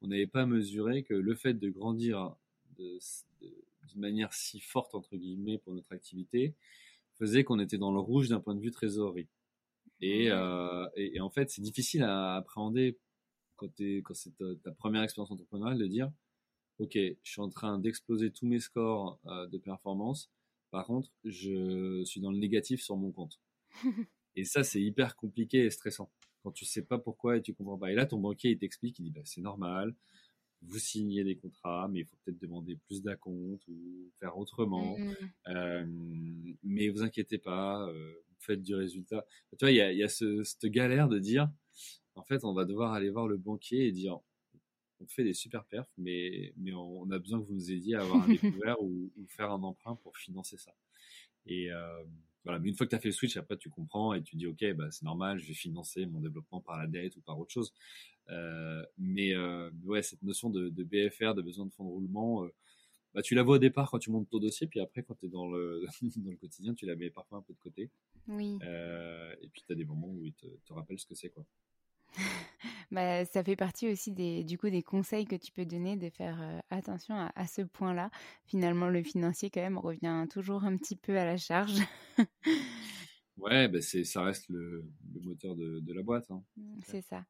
on 0.00 0.08
n'avait 0.08 0.26
pas 0.26 0.46
mesuré 0.46 1.02
que 1.02 1.14
le 1.14 1.34
fait 1.34 1.54
de 1.54 1.70
grandir 1.70 2.34
de, 2.78 2.98
d'une 3.88 4.00
manière 4.00 4.32
si 4.32 4.60
forte 4.60 4.94
entre 4.94 5.16
guillemets 5.16 5.58
pour 5.58 5.74
notre 5.74 5.92
activité 5.92 6.54
faisait 7.14 7.44
qu'on 7.44 7.58
était 7.58 7.78
dans 7.78 7.92
le 7.92 8.00
rouge 8.00 8.28
d'un 8.28 8.40
point 8.40 8.54
de 8.54 8.60
vue 8.60 8.70
trésorerie. 8.70 9.28
Et, 10.00 10.30
euh, 10.30 10.88
et, 10.96 11.20
en 11.20 11.30
fait, 11.30 11.50
c'est 11.50 11.62
difficile 11.62 12.02
à 12.02 12.34
appréhender 12.34 12.98
quand, 13.56 13.70
quand 13.78 14.14
c'est 14.14 14.32
ta, 14.62 14.72
première 14.72 15.02
expérience 15.02 15.30
entrepreneuriale 15.30 15.78
de 15.78 15.86
dire, 15.86 16.10
ok, 16.82 16.94
je 16.94 17.30
suis 17.30 17.40
en 17.40 17.48
train 17.48 17.78
d'exploser 17.78 18.30
tous 18.30 18.46
mes 18.46 18.60
scores 18.60 19.20
euh, 19.26 19.46
de 19.46 19.58
performance. 19.58 20.30
Par 20.70 20.86
contre, 20.86 21.10
je 21.24 22.02
suis 22.04 22.20
dans 22.20 22.32
le 22.32 22.38
négatif 22.38 22.82
sur 22.82 22.96
mon 22.96 23.12
compte. 23.12 23.40
et 24.36 24.44
ça, 24.44 24.64
c'est 24.64 24.82
hyper 24.82 25.16
compliqué 25.16 25.64
et 25.64 25.70
stressant 25.70 26.10
quand 26.42 26.50
tu 26.50 26.64
sais 26.64 26.82
pas 26.82 26.98
pourquoi 26.98 27.36
et 27.36 27.42
tu 27.42 27.54
comprends 27.54 27.78
pas. 27.78 27.92
Et 27.92 27.94
là, 27.94 28.04
ton 28.04 28.18
banquier, 28.18 28.50
il 28.50 28.58
t'explique, 28.58 28.98
il 28.98 29.04
dit, 29.04 29.10
bah, 29.10 29.20
c'est 29.24 29.40
normal, 29.40 29.94
vous 30.62 30.78
signez 30.78 31.22
des 31.22 31.36
contrats, 31.36 31.88
mais 31.88 32.00
il 32.00 32.04
faut 32.04 32.16
peut-être 32.24 32.40
demander 32.40 32.76
plus 32.86 33.02
d'acompte 33.02 33.62
ou 33.68 34.10
faire 34.18 34.36
autrement. 34.36 34.98
Mmh. 34.98 35.14
Euh, 35.48 35.86
mais 36.64 36.88
vous 36.88 37.02
inquiétez 37.02 37.38
pas, 37.38 37.88
euh, 37.88 38.12
vous 38.28 38.40
faites 38.40 38.62
du 38.62 38.74
résultat. 38.74 39.24
Tu 39.52 39.64
vois, 39.64 39.70
il 39.70 39.76
y 39.76 39.80
a, 39.80 39.92
y 39.92 40.02
a 40.02 40.08
ce, 40.08 40.42
cette 40.42 40.66
galère 40.66 41.08
de 41.08 41.18
dire, 41.18 41.48
en 42.14 42.24
fait, 42.24 42.44
on 42.44 42.52
va 42.52 42.64
devoir 42.64 42.92
aller 42.92 43.10
voir 43.10 43.28
le 43.28 43.36
banquier 43.36 43.86
et 43.86 43.92
dire, 43.92 44.18
on 45.02 45.06
fait 45.08 45.24
des 45.24 45.34
super 45.34 45.64
perfs, 45.64 45.90
mais, 45.98 46.52
mais 46.56 46.72
on 46.72 47.10
a 47.10 47.18
besoin 47.18 47.40
que 47.40 47.46
vous 47.46 47.54
nous 47.54 47.72
aidiez 47.72 47.96
à 47.96 48.02
avoir 48.02 48.22
un 48.22 48.28
découvert 48.28 48.80
ou, 48.82 49.10
ou, 49.16 49.26
faire 49.26 49.50
un 49.50 49.62
emprunt 49.62 49.96
pour 49.96 50.16
financer 50.16 50.56
ça. 50.56 50.74
Et 51.46 51.70
euh, 51.72 52.02
voilà, 52.44 52.58
mais 52.58 52.68
une 52.68 52.76
fois 52.76 52.86
que 52.86 52.90
tu 52.90 52.96
as 52.96 53.00
fait 53.00 53.08
le 53.08 53.14
switch, 53.14 53.36
après 53.36 53.56
tu 53.56 53.68
comprends 53.70 54.14
et 54.14 54.22
tu 54.22 54.36
dis 54.36 54.46
ok, 54.46 54.74
bah, 54.74 54.90
c'est 54.90 55.04
normal, 55.04 55.38
je 55.38 55.48
vais 55.48 55.54
financer 55.54 56.06
mon 56.06 56.20
développement 56.20 56.60
par 56.60 56.78
la 56.78 56.86
dette 56.86 57.16
ou 57.16 57.20
par 57.20 57.38
autre 57.38 57.52
chose. 57.52 57.72
Euh, 58.30 58.84
mais 58.98 59.34
euh, 59.34 59.70
ouais, 59.84 60.02
cette 60.02 60.22
notion 60.22 60.50
de, 60.50 60.68
de, 60.68 60.84
BFR, 60.84 61.34
de 61.34 61.42
besoin 61.42 61.66
de 61.66 61.72
fonds 61.72 61.84
de 61.84 61.90
roulement, 61.90 62.46
bah, 63.14 63.22
tu 63.22 63.34
la 63.34 63.42
vois 63.42 63.56
au 63.56 63.58
départ 63.58 63.90
quand 63.90 63.98
tu 63.98 64.10
montes 64.10 64.30
ton 64.30 64.38
dossier, 64.38 64.66
puis 64.66 64.80
après 64.80 65.02
quand 65.02 65.14
tu 65.14 65.26
es 65.26 65.28
dans 65.28 65.48
le, 65.48 65.84
dans 66.16 66.30
le 66.30 66.36
quotidien, 66.36 66.74
tu 66.74 66.86
la 66.86 66.96
mets 66.96 67.10
parfois 67.10 67.38
un 67.38 67.42
peu 67.42 67.52
de 67.52 67.58
côté. 67.58 67.90
Oui. 68.28 68.58
Et 68.62 69.48
puis 69.52 69.62
tu 69.66 69.72
as 69.72 69.76
des 69.76 69.84
moments 69.84 70.08
où 70.08 70.24
il 70.24 70.34
te, 70.34 70.46
te 70.46 70.72
rappelle 70.72 70.98
ce 70.98 71.06
que 71.06 71.14
c'est 71.14 71.30
quoi. 71.30 71.44
bah, 72.90 73.24
ça 73.24 73.42
fait 73.42 73.56
partie 73.56 73.90
aussi 73.90 74.12
des, 74.12 74.44
du 74.44 74.58
coup, 74.58 74.70
des 74.70 74.82
conseils 74.82 75.24
que 75.26 75.36
tu 75.36 75.52
peux 75.52 75.64
donner 75.64 75.96
de 75.96 76.10
faire 76.10 76.38
euh, 76.40 76.60
attention 76.70 77.14
à, 77.14 77.32
à 77.36 77.46
ce 77.46 77.62
point-là. 77.62 78.10
Finalement, 78.46 78.88
le 78.88 79.02
financier, 79.02 79.50
quand 79.50 79.60
même, 79.60 79.78
revient 79.78 80.26
toujours 80.30 80.64
un 80.64 80.76
petit 80.76 80.96
peu 80.96 81.18
à 81.18 81.24
la 81.24 81.36
charge. 81.36 81.80
Ouais, 83.42 83.66
bah 83.66 83.80
c'est, 83.80 84.04
ça 84.04 84.22
reste 84.22 84.48
le, 84.50 84.84
le 85.12 85.20
moteur 85.20 85.56
de, 85.56 85.80
de, 85.80 85.92
la 85.92 86.02
boîte. 86.02 86.30
Hein. 86.30 86.44
Mmh, 86.56 86.78
c'est 86.84 87.00
ça. 87.00 87.24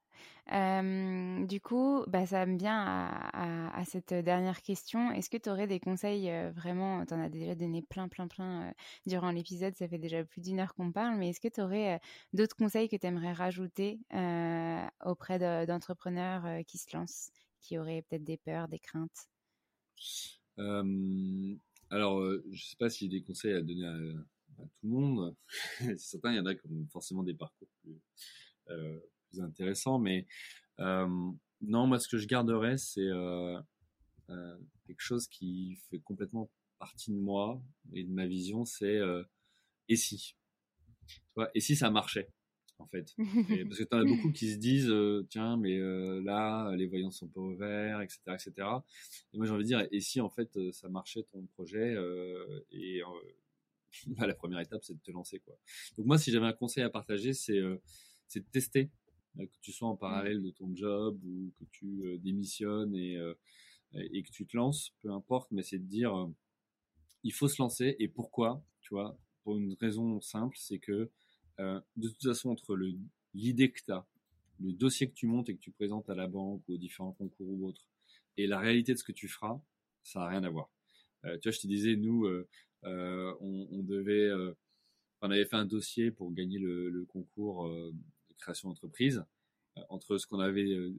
Euh, 0.52 1.46
du 1.46 1.58
coup, 1.58 2.04
bah, 2.06 2.26
ça 2.26 2.44
me 2.44 2.58
vient 2.58 2.78
à, 2.78 3.70
à, 3.72 3.80
à, 3.80 3.84
cette 3.86 4.12
dernière 4.12 4.60
question. 4.60 5.10
Est-ce 5.10 5.30
que 5.30 5.38
tu 5.38 5.48
aurais 5.48 5.66
des 5.66 5.80
conseils 5.80 6.28
euh, 6.28 6.50
vraiment 6.50 7.06
Tu 7.06 7.14
en 7.14 7.20
as 7.20 7.30
déjà 7.30 7.54
donné 7.54 7.80
plein, 7.80 8.08
plein, 8.08 8.28
plein 8.28 8.68
euh, 8.68 8.72
durant 9.06 9.30
l'épisode. 9.30 9.74
Ça 9.74 9.88
fait 9.88 9.96
déjà 9.96 10.22
plus 10.22 10.42
d'une 10.42 10.60
heure 10.60 10.74
qu'on 10.74 10.92
parle. 10.92 11.16
Mais 11.16 11.30
est-ce 11.30 11.40
que 11.40 11.48
tu 11.48 11.62
aurais 11.62 11.98
d'autres 12.34 12.56
conseils 12.56 12.90
que 12.90 12.96
tu 12.96 13.06
aimerais 13.06 13.32
rajouter 13.32 13.98
auprès 15.02 15.38
de, 15.38 15.64
d'entrepreneurs 15.64 16.62
qui 16.66 16.76
se 16.76 16.94
lancent, 16.94 17.30
qui 17.62 17.78
auraient 17.78 18.02
peut-être 18.02 18.24
des 18.24 18.36
peurs, 18.36 18.68
des 18.68 18.80
craintes? 18.80 19.28
Alors, 20.58 22.22
je 22.50 22.64
sais 22.64 22.76
pas 22.76 22.90
s'il 22.90 23.10
y 23.10 23.16
a 23.16 23.18
des 23.18 23.24
conseils 23.24 23.54
à 23.54 23.62
donner 23.62 23.86
à 23.86 23.96
tout 24.62 24.86
le 24.86 24.88
monde. 24.88 25.36
Certains, 25.98 26.32
il 26.32 26.36
y 26.36 26.40
en 26.40 26.46
a 26.46 26.54
qui 26.54 26.66
ont 26.66 26.86
forcément 26.90 27.22
des 27.22 27.34
parcours 27.34 27.68
plus, 27.82 28.00
euh, 28.70 28.98
plus 29.28 29.40
intéressants, 29.40 29.98
mais 29.98 30.26
euh, 30.80 31.06
non, 31.60 31.86
moi, 31.86 31.98
ce 31.98 32.08
que 32.08 32.18
je 32.18 32.26
garderais, 32.26 32.76
c'est 32.78 33.08
quelque 34.86 35.00
chose 35.00 35.28
qui 35.28 35.76
fait 35.90 36.00
complètement 36.00 36.50
partie 36.78 37.10
de 37.12 37.16
moi 37.16 37.62
et 37.92 38.02
de 38.04 38.10
ma 38.10 38.26
vision, 38.26 38.64
c'est 38.64 38.98
et 39.88 39.96
si? 39.96 40.36
Et 41.54 41.60
si 41.60 41.76
ça 41.76 41.90
marchait 41.90 42.28
en 42.78 42.86
fait? 42.86 43.14
Parce 43.16 43.78
que 43.78 43.84
tu 43.84 43.94
en 43.94 44.00
as 44.00 44.04
beaucoup 44.04 44.32
qui 44.32 44.50
se 44.52 44.56
disent 44.56 44.92
tiens, 45.28 45.56
mais 45.56 45.78
là, 46.22 46.74
les 46.76 46.86
voyants 46.86 47.10
sont 47.10 47.28
pas 47.28 47.40
ouverts, 47.40 48.00
etc. 48.00 48.20
etc. 48.28 48.52
Et 49.32 49.36
moi, 49.36 49.46
j'ai 49.46 49.52
envie 49.52 49.64
de 49.64 49.68
dire 49.68 49.86
et 49.92 50.00
si 50.00 50.20
en 50.20 50.30
fait 50.30 50.58
ça 50.72 50.88
marchait 50.88 51.24
ton 51.30 51.46
projet 51.54 51.94
Et 52.72 53.02
bah, 54.08 54.26
la 54.26 54.34
première 54.34 54.60
étape, 54.60 54.82
c'est 54.84 54.94
de 54.94 55.00
te 55.00 55.10
lancer. 55.10 55.40
Quoi. 55.40 55.54
Donc, 55.96 56.06
moi, 56.06 56.18
si 56.18 56.30
j'avais 56.30 56.46
un 56.46 56.52
conseil 56.52 56.84
à 56.84 56.90
partager, 56.90 57.32
c'est 57.32 57.60
c'est 58.28 58.40
de 58.40 58.46
tester, 58.50 58.90
que 59.36 59.58
tu 59.60 59.72
sois 59.72 59.88
en 59.88 59.96
parallèle 59.96 60.42
de 60.42 60.50
ton 60.50 60.74
job 60.74 61.20
ou 61.24 61.52
que 61.58 61.64
tu 61.70 62.18
démissionnes 62.20 62.94
et, 62.94 63.18
et 63.92 64.22
que 64.22 64.30
tu 64.30 64.46
te 64.46 64.56
lances, 64.56 64.94
peu 65.00 65.10
importe, 65.10 65.50
mais 65.50 65.62
c'est 65.62 65.78
de 65.78 65.84
dire 65.84 66.30
il 67.24 67.32
faut 67.32 67.48
se 67.48 67.60
lancer 67.60 67.96
et 67.98 68.08
pourquoi, 68.08 68.64
tu 68.80 68.94
vois, 68.94 69.18
pour 69.42 69.56
une 69.56 69.74
raison 69.80 70.20
simple, 70.20 70.56
c'est 70.58 70.78
que 70.78 71.10
euh, 71.60 71.80
de 71.96 72.08
toute 72.08 72.22
façon, 72.22 72.50
entre 72.50 72.76
l'idée 73.34 73.70
que 73.70 73.80
tu 73.84 73.92
as, 73.92 74.06
le 74.60 74.72
dossier 74.72 75.08
que 75.08 75.14
tu 75.14 75.26
montes 75.26 75.48
et 75.48 75.54
que 75.54 75.60
tu 75.60 75.70
présentes 75.70 76.08
à 76.08 76.14
la 76.14 76.26
banque 76.26 76.62
ou 76.68 76.74
aux 76.74 76.78
différents 76.78 77.12
concours 77.12 77.48
ou 77.48 77.66
autres, 77.66 77.86
et 78.36 78.46
la 78.46 78.58
réalité 78.58 78.92
de 78.92 78.98
ce 78.98 79.04
que 79.04 79.12
tu 79.12 79.28
feras, 79.28 79.60
ça 80.02 80.20
n'a 80.20 80.28
rien 80.28 80.44
à 80.44 80.50
voir. 80.50 80.70
Euh, 81.24 81.38
tu 81.38 81.48
vois, 81.48 81.52
je 81.52 81.60
te 81.60 81.66
disais, 81.66 81.96
nous, 81.96 82.26
euh, 82.26 82.46
on, 83.40 83.82
devait, 83.82 84.30
on 85.20 85.30
avait 85.30 85.44
fait 85.44 85.56
un 85.56 85.66
dossier 85.66 86.10
pour 86.10 86.32
gagner 86.32 86.58
le, 86.58 86.90
le 86.90 87.04
concours 87.04 87.68
de 87.68 88.34
création 88.38 88.68
d'entreprise. 88.68 89.24
entre 89.88 90.18
ce 90.18 90.26
qu'on 90.26 90.40
avait 90.40 90.92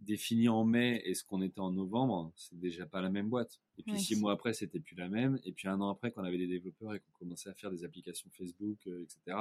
défini 0.00 0.48
en 0.48 0.64
mai 0.64 1.02
et 1.04 1.14
ce 1.14 1.24
qu'on 1.24 1.42
était 1.42 1.60
en 1.60 1.72
novembre, 1.72 2.32
c'est 2.36 2.58
déjà 2.58 2.86
pas 2.86 3.00
la 3.00 3.10
même 3.10 3.28
boîte. 3.28 3.60
Et 3.78 3.82
puis 3.82 3.98
six 3.98 4.16
mois 4.16 4.32
après, 4.32 4.52
c'était 4.52 4.80
plus 4.80 4.96
la 4.96 5.08
même. 5.08 5.38
Et 5.44 5.52
puis 5.52 5.68
un 5.68 5.80
an 5.80 5.88
après, 5.88 6.12
quand 6.12 6.22
on 6.22 6.24
avait 6.24 6.38
des 6.38 6.46
développeurs 6.46 6.94
et 6.94 7.00
qu'on 7.00 7.12
commençait 7.12 7.48
à 7.48 7.54
faire 7.54 7.70
des 7.70 7.84
applications 7.84 8.30
Facebook, 8.30 8.78
euh, 8.86 9.02
etc., 9.02 9.36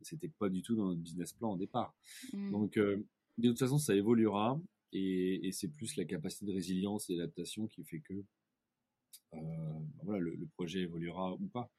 c'était 0.00 0.28
pas 0.28 0.48
du 0.48 0.62
tout 0.62 0.76
dans 0.76 0.86
notre 0.86 1.00
business 1.00 1.32
plan 1.32 1.52
au 1.52 1.56
départ. 1.56 1.94
Mm. 2.32 2.50
Donc, 2.52 2.76
euh, 2.76 3.04
de 3.36 3.48
toute 3.48 3.58
façon, 3.58 3.78
ça 3.78 3.94
évoluera 3.94 4.60
et, 4.92 5.50
c'est 5.52 5.68
plus 5.68 5.96
la 5.96 6.04
capacité 6.04 6.46
de 6.46 6.52
résilience 6.52 7.10
et 7.10 7.16
d'adaptation 7.16 7.66
qui 7.66 7.84
fait 7.84 8.00
que 8.00 8.14
euh, 9.34 9.38
voilà, 10.02 10.20
le, 10.20 10.46
projet 10.56 10.80
évoluera 10.80 11.34
ou 11.34 11.46
pas. 11.48 11.70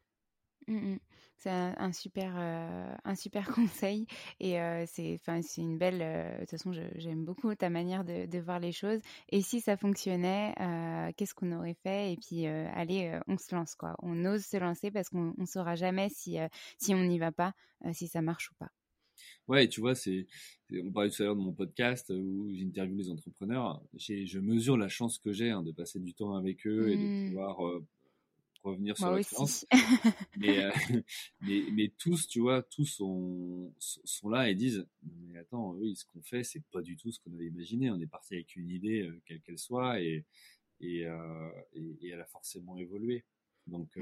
Mm, 0.68 0.93
mm. 0.93 1.00
C'est 1.38 1.50
un, 1.50 1.93
super, 1.93 2.34
euh, 2.38 2.93
un 3.06 3.16
super 3.16 3.47
conseil 3.56 4.08
et 4.41 4.60
euh, 4.60 4.84
c'est, 4.86 5.14
enfin, 5.16 5.41
c'est 5.41 5.62
une 5.62 5.78
belle. 5.78 6.02
Euh, 6.02 6.34
de 6.36 6.39
toute 6.41 6.52
façon, 6.52 6.74
j'aime 6.95 7.24
beaucoup 7.24 7.56
ta 7.56 7.70
manière 7.70 8.04
de, 8.04 8.26
de, 8.26 8.39
voir 8.39 8.60
les 8.60 8.74
choses. 8.74 9.00
Et 9.30 9.41
si 9.41 9.62
ça 9.62 9.78
fonctionnait, 9.78 10.54
qu'est-ce 11.16 11.34
qu'on 11.34 11.54
aurait 11.54 11.78
fait 11.82 12.14
Et 12.14 12.18
puis, 12.18 12.45
allez, 12.45 13.18
on 13.28 13.38
se 13.38 13.56
lance 13.56 13.76
quoi. 13.76 13.95
On 14.00 14.26
ose 14.26 14.43
se 14.45 14.58
lancer 14.58 14.91
parce 14.91 15.10
qu'on 15.10 15.34
ne 15.38 15.45
saura 15.45 15.76
jamais 15.76 16.10
si 16.10 16.38
si 16.78 16.93
on 16.93 17.04
n'y 17.04 17.20
va 17.20 17.32
pas, 17.32 17.54
si 17.93 18.08
ça 18.08 18.22
marche 18.22 18.52
ou 18.52 18.56
pas. 18.56 18.70
Ouais, 19.47 19.67
tu 19.67 19.82
vois, 19.82 19.95
c'est, 19.95 20.28
on 20.72 20.91
parlait 20.91 21.09
tout 21.09 21.22
à 21.22 21.26
l'heure 21.26 21.36
de 21.36 21.41
mon 21.41 21.53
podcast 21.53 22.11
où 22.11 22.49
j'interviewe 22.53 22.97
les 22.97 23.09
entrepreneurs. 23.09 23.82
je 23.97 24.39
mesure 24.39 24.78
la 24.78 24.89
chance 24.89 25.17
que 25.17 25.34
j'ai 25.34 25.49
hein, 25.49 25.63
de 25.63 25.72
passer 25.72 25.99
du 25.99 26.13
temps 26.13 26.36
avec 26.36 26.67
eux 26.67 26.89
et 26.89 26.95
de 26.97 27.01
mmh. 27.01 27.28
pouvoir 27.30 27.82
revenir 28.63 28.97
sur 28.97 29.11
l'expérience. 29.11 29.65
mais, 30.38 30.63
euh, 30.63 30.72
mais, 31.41 31.63
mais, 31.72 31.93
tous, 31.97 32.28
tu 32.28 32.39
vois, 32.39 32.63
tous 32.63 32.86
sont, 32.86 33.74
sont 33.80 34.30
là 34.30 34.49
et 34.49 34.55
disent 34.55 34.86
Mais 35.03 35.38
attends, 35.38 35.72
oui, 35.74 35.95
ce 35.95 36.05
qu'on 36.05 36.22
fait, 36.22 36.43
c'est 36.43 36.63
pas 36.72 36.82
du 36.82 36.97
tout 36.97 37.11
ce 37.11 37.20
qu'on 37.20 37.34
avait 37.34 37.47
imaginé. 37.47 37.89
On 37.91 37.99
est 37.99 38.07
parti 38.07 38.36
avec 38.36 38.55
une 38.55 38.70
idée, 38.70 39.01
euh, 39.01 39.22
quelle 39.26 39.41
qu'elle 39.41 39.59
soit, 39.59 40.01
et, 40.01 40.26
et, 40.82 41.05
euh, 41.05 41.49
et, 41.74 42.09
elle 42.09 42.22
a 42.22 42.26
forcément 42.26 42.78
évolué. 42.78 43.26
Donc, 43.67 43.99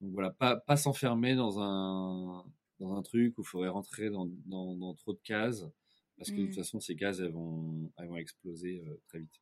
donc 0.00 0.12
voilà, 0.12 0.30
pas, 0.30 0.56
pas 0.56 0.76
s'enfermer 0.76 1.34
dans 1.34 1.60
un, 1.60 2.44
dans 2.80 2.96
un 2.96 3.02
truc 3.02 3.38
où 3.38 3.42
il 3.42 3.46
faudrait 3.46 3.68
rentrer 3.68 4.10
dans, 4.10 4.26
dans, 4.46 4.74
dans, 4.74 4.94
trop 4.94 5.12
de 5.12 5.20
cases, 5.22 5.64
parce 6.16 6.30
que 6.30 6.36
de 6.36 6.46
toute 6.46 6.50
mmh. 6.50 6.54
façon, 6.54 6.80
ces 6.80 6.96
cases, 6.96 7.20
elles 7.20 7.32
vont, 7.32 7.92
elles 7.98 8.08
vont 8.08 8.16
exploser 8.16 8.82
très 9.08 9.20
vite. 9.20 9.40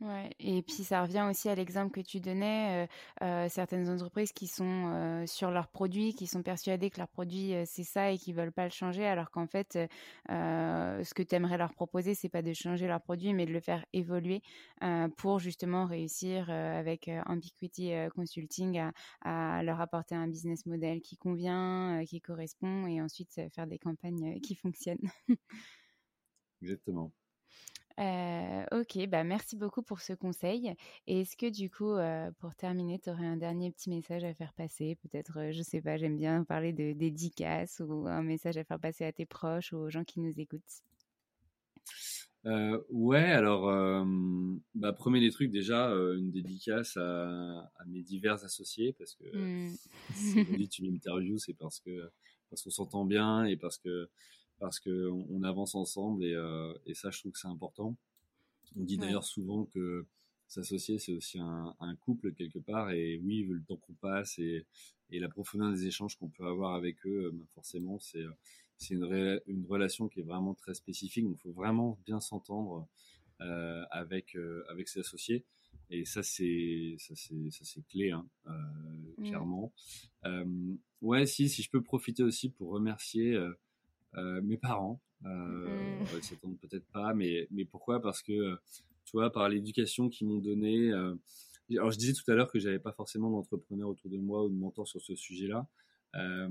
Ouais, 0.00 0.28
et 0.38 0.60
puis 0.60 0.84
ça 0.84 1.02
revient 1.02 1.26
aussi 1.30 1.48
à 1.48 1.54
l'exemple 1.54 1.90
que 1.90 2.06
tu 2.06 2.20
donnais, 2.20 2.84
euh, 3.22 3.24
euh, 3.24 3.48
certaines 3.48 3.88
entreprises 3.88 4.32
qui 4.32 4.46
sont 4.46 4.90
euh, 4.92 5.26
sur 5.26 5.50
leurs 5.50 5.68
produits, 5.68 6.14
qui 6.14 6.26
sont 6.26 6.42
persuadées 6.42 6.90
que 6.90 6.98
leur 6.98 7.08
produit 7.08 7.54
c'est 7.64 7.82
ça 7.82 8.10
et 8.10 8.18
qui 8.18 8.34
veulent 8.34 8.52
pas 8.52 8.64
le 8.64 8.70
changer, 8.70 9.06
alors 9.06 9.30
qu'en 9.30 9.46
fait, 9.46 9.78
ce 10.28 11.14
que 11.14 11.22
tu 11.22 11.34
aimerais 11.34 11.56
leur 11.56 11.72
proposer, 11.72 12.14
c'est 12.14 12.28
pas 12.28 12.42
de 12.42 12.52
changer 12.52 12.86
leur 12.86 13.00
produit, 13.00 13.32
mais 13.32 13.46
de 13.46 13.52
le 13.52 13.60
faire 13.60 13.86
évoluer 13.94 14.42
pour 15.16 15.38
justement 15.38 15.86
réussir 15.86 16.50
avec 16.50 17.10
Ambiguity 17.26 17.92
Consulting 18.14 18.90
à, 19.22 19.62
leur 19.62 19.80
apporter 19.80 20.14
un 20.14 20.28
business 20.28 20.66
model 20.66 21.00
qui 21.00 21.16
convient, 21.16 22.04
qui 22.06 22.20
correspond, 22.20 22.86
et 22.86 23.00
ensuite 23.00 23.40
faire 23.54 23.66
des 23.66 23.78
campagnes 23.78 24.40
qui 24.40 24.56
fonctionnent. 24.56 25.10
Exactement. 26.60 27.12
Euh, 27.98 28.64
ok, 28.72 29.06
bah 29.08 29.24
merci 29.24 29.56
beaucoup 29.56 29.82
pour 29.82 30.00
ce 30.00 30.12
conseil. 30.12 30.74
Et 31.06 31.22
est-ce 31.22 31.36
que 31.36 31.48
du 31.48 31.70
coup, 31.70 31.92
euh, 31.92 32.30
pour 32.40 32.54
terminer, 32.54 32.98
tu 32.98 33.10
aurais 33.10 33.26
un 33.26 33.36
dernier 33.36 33.70
petit 33.70 33.88
message 33.88 34.24
à 34.24 34.34
faire 34.34 34.52
passer? 34.52 34.98
Peut-être, 35.02 35.38
euh, 35.38 35.52
je 35.52 35.62
sais 35.62 35.80
pas, 35.80 35.96
j'aime 35.96 36.16
bien 36.16 36.44
parler 36.44 36.72
de 36.72 36.92
dédicace 36.92 37.80
ou 37.86 38.06
un 38.06 38.22
message 38.22 38.58
à 38.58 38.64
faire 38.64 38.80
passer 38.80 39.04
à 39.04 39.12
tes 39.12 39.24
proches 39.24 39.72
ou 39.72 39.78
aux 39.78 39.90
gens 39.90 40.04
qui 40.04 40.20
nous 40.20 40.38
écoutent. 40.38 40.62
ouais, 42.90 43.24
alors, 43.24 44.06
bah, 44.74 44.92
premier 44.92 45.20
des 45.20 45.30
trucs, 45.30 45.50
déjà, 45.50 45.88
une 45.88 46.30
dédicace 46.30 46.98
à, 46.98 47.70
mes 47.86 48.02
divers 48.02 48.44
associés 48.44 48.92
parce 48.92 49.14
que 49.14 49.36
mmh. 49.36 49.76
si 50.14 50.68
tu 50.68 50.82
m'interviews, 50.82 51.38
c'est 51.38 51.54
parce 51.54 51.80
que 51.80 52.10
parce 52.50 52.62
qu'on 52.62 52.70
s'entend 52.70 53.04
bien 53.04 53.44
et 53.44 53.56
parce 53.56 53.78
que 53.78 54.08
parce 54.58 54.80
qu'on 54.80 55.26
on 55.30 55.42
avance 55.42 55.74
ensemble 55.74 56.24
et, 56.24 56.34
euh, 56.34 56.72
et, 56.86 56.94
ça, 56.94 57.10
je 57.10 57.20
trouve 57.20 57.32
que 57.32 57.38
c'est 57.38 57.48
important. 57.48 57.96
On 58.76 58.84
dit 58.84 58.96
d'ailleurs 58.98 59.24
souvent 59.24 59.64
que 59.64 60.06
s'associer, 60.48 60.98
c'est 60.98 61.12
aussi 61.12 61.38
un, 61.38 61.74
un, 61.80 61.96
couple 61.96 62.32
quelque 62.32 62.58
part. 62.58 62.90
Et 62.90 63.18
oui, 63.22 63.42
le 63.42 63.62
temps 63.62 63.76
qu'on 63.76 63.94
passe 63.94 64.38
et, 64.38 64.66
et, 65.10 65.18
la 65.18 65.28
profondeur 65.28 65.72
des 65.72 65.86
échanges 65.86 66.16
qu'on 66.16 66.28
peut 66.28 66.46
avoir 66.46 66.74
avec 66.74 67.04
eux, 67.06 67.30
ben 67.32 67.46
forcément, 67.54 67.98
c'est 67.98 68.24
c'est 68.78 68.94
une, 68.94 69.40
une, 69.46 69.64
relation 69.64 70.08
qui 70.08 70.20
est 70.20 70.24
vraiment 70.24 70.54
très 70.54 70.74
spécifique. 70.74 71.24
Donc, 71.24 71.36
il 71.38 71.42
faut 71.42 71.52
vraiment 71.52 71.98
bien 72.04 72.20
s'entendre 72.20 72.86
euh, 73.40 73.84
avec 73.90 74.36
euh, 74.36 74.64
avec 74.68 74.88
ses 74.88 75.00
associés. 75.00 75.44
Et 75.90 76.04
ça, 76.04 76.22
c'est 76.22 76.96
ça, 76.98 77.14
c'est 77.14 77.50
ça, 77.50 77.64
c'est 77.64 77.86
clé, 77.86 78.10
hein, 78.10 78.26
euh, 78.46 78.50
mmh. 79.18 79.24
clairement. 79.28 79.72
Euh, 80.24 80.74
ouais, 81.00 81.26
si 81.26 81.48
si 81.48 81.62
je 81.62 81.70
peux 81.70 81.82
profiter 81.82 82.22
aussi 82.22 82.50
pour 82.50 82.70
remercier 82.70 83.34
euh, 83.34 83.50
euh, 83.50 83.54
mes 84.42 84.56
parents. 84.56 85.00
Euh, 85.24 86.00
mmh. 86.02 86.22
s'attendent 86.22 86.58
peut-être 86.58 86.86
pas, 86.92 87.14
mais, 87.14 87.48
mais 87.50 87.64
pourquoi? 87.64 88.00
Parce 88.00 88.22
que, 88.22 88.56
tu 89.04 89.12
vois, 89.12 89.32
par 89.32 89.48
l'éducation 89.48 90.08
qu'ils 90.08 90.28
m'ont 90.28 90.38
donnée. 90.38 90.92
Euh, 90.92 91.14
alors, 91.70 91.90
je 91.90 91.98
disais 91.98 92.12
tout 92.12 92.30
à 92.30 92.34
l'heure 92.34 92.50
que 92.50 92.58
j'avais 92.58 92.78
pas 92.78 92.92
forcément 92.92 93.30
d'entrepreneur 93.30 93.88
autour 93.88 94.10
de 94.10 94.18
moi 94.18 94.44
ou 94.44 94.48
de 94.48 94.54
mentor 94.54 94.86
sur 94.86 95.00
ce 95.00 95.16
sujet-là. 95.16 95.66
Euh, 96.14 96.48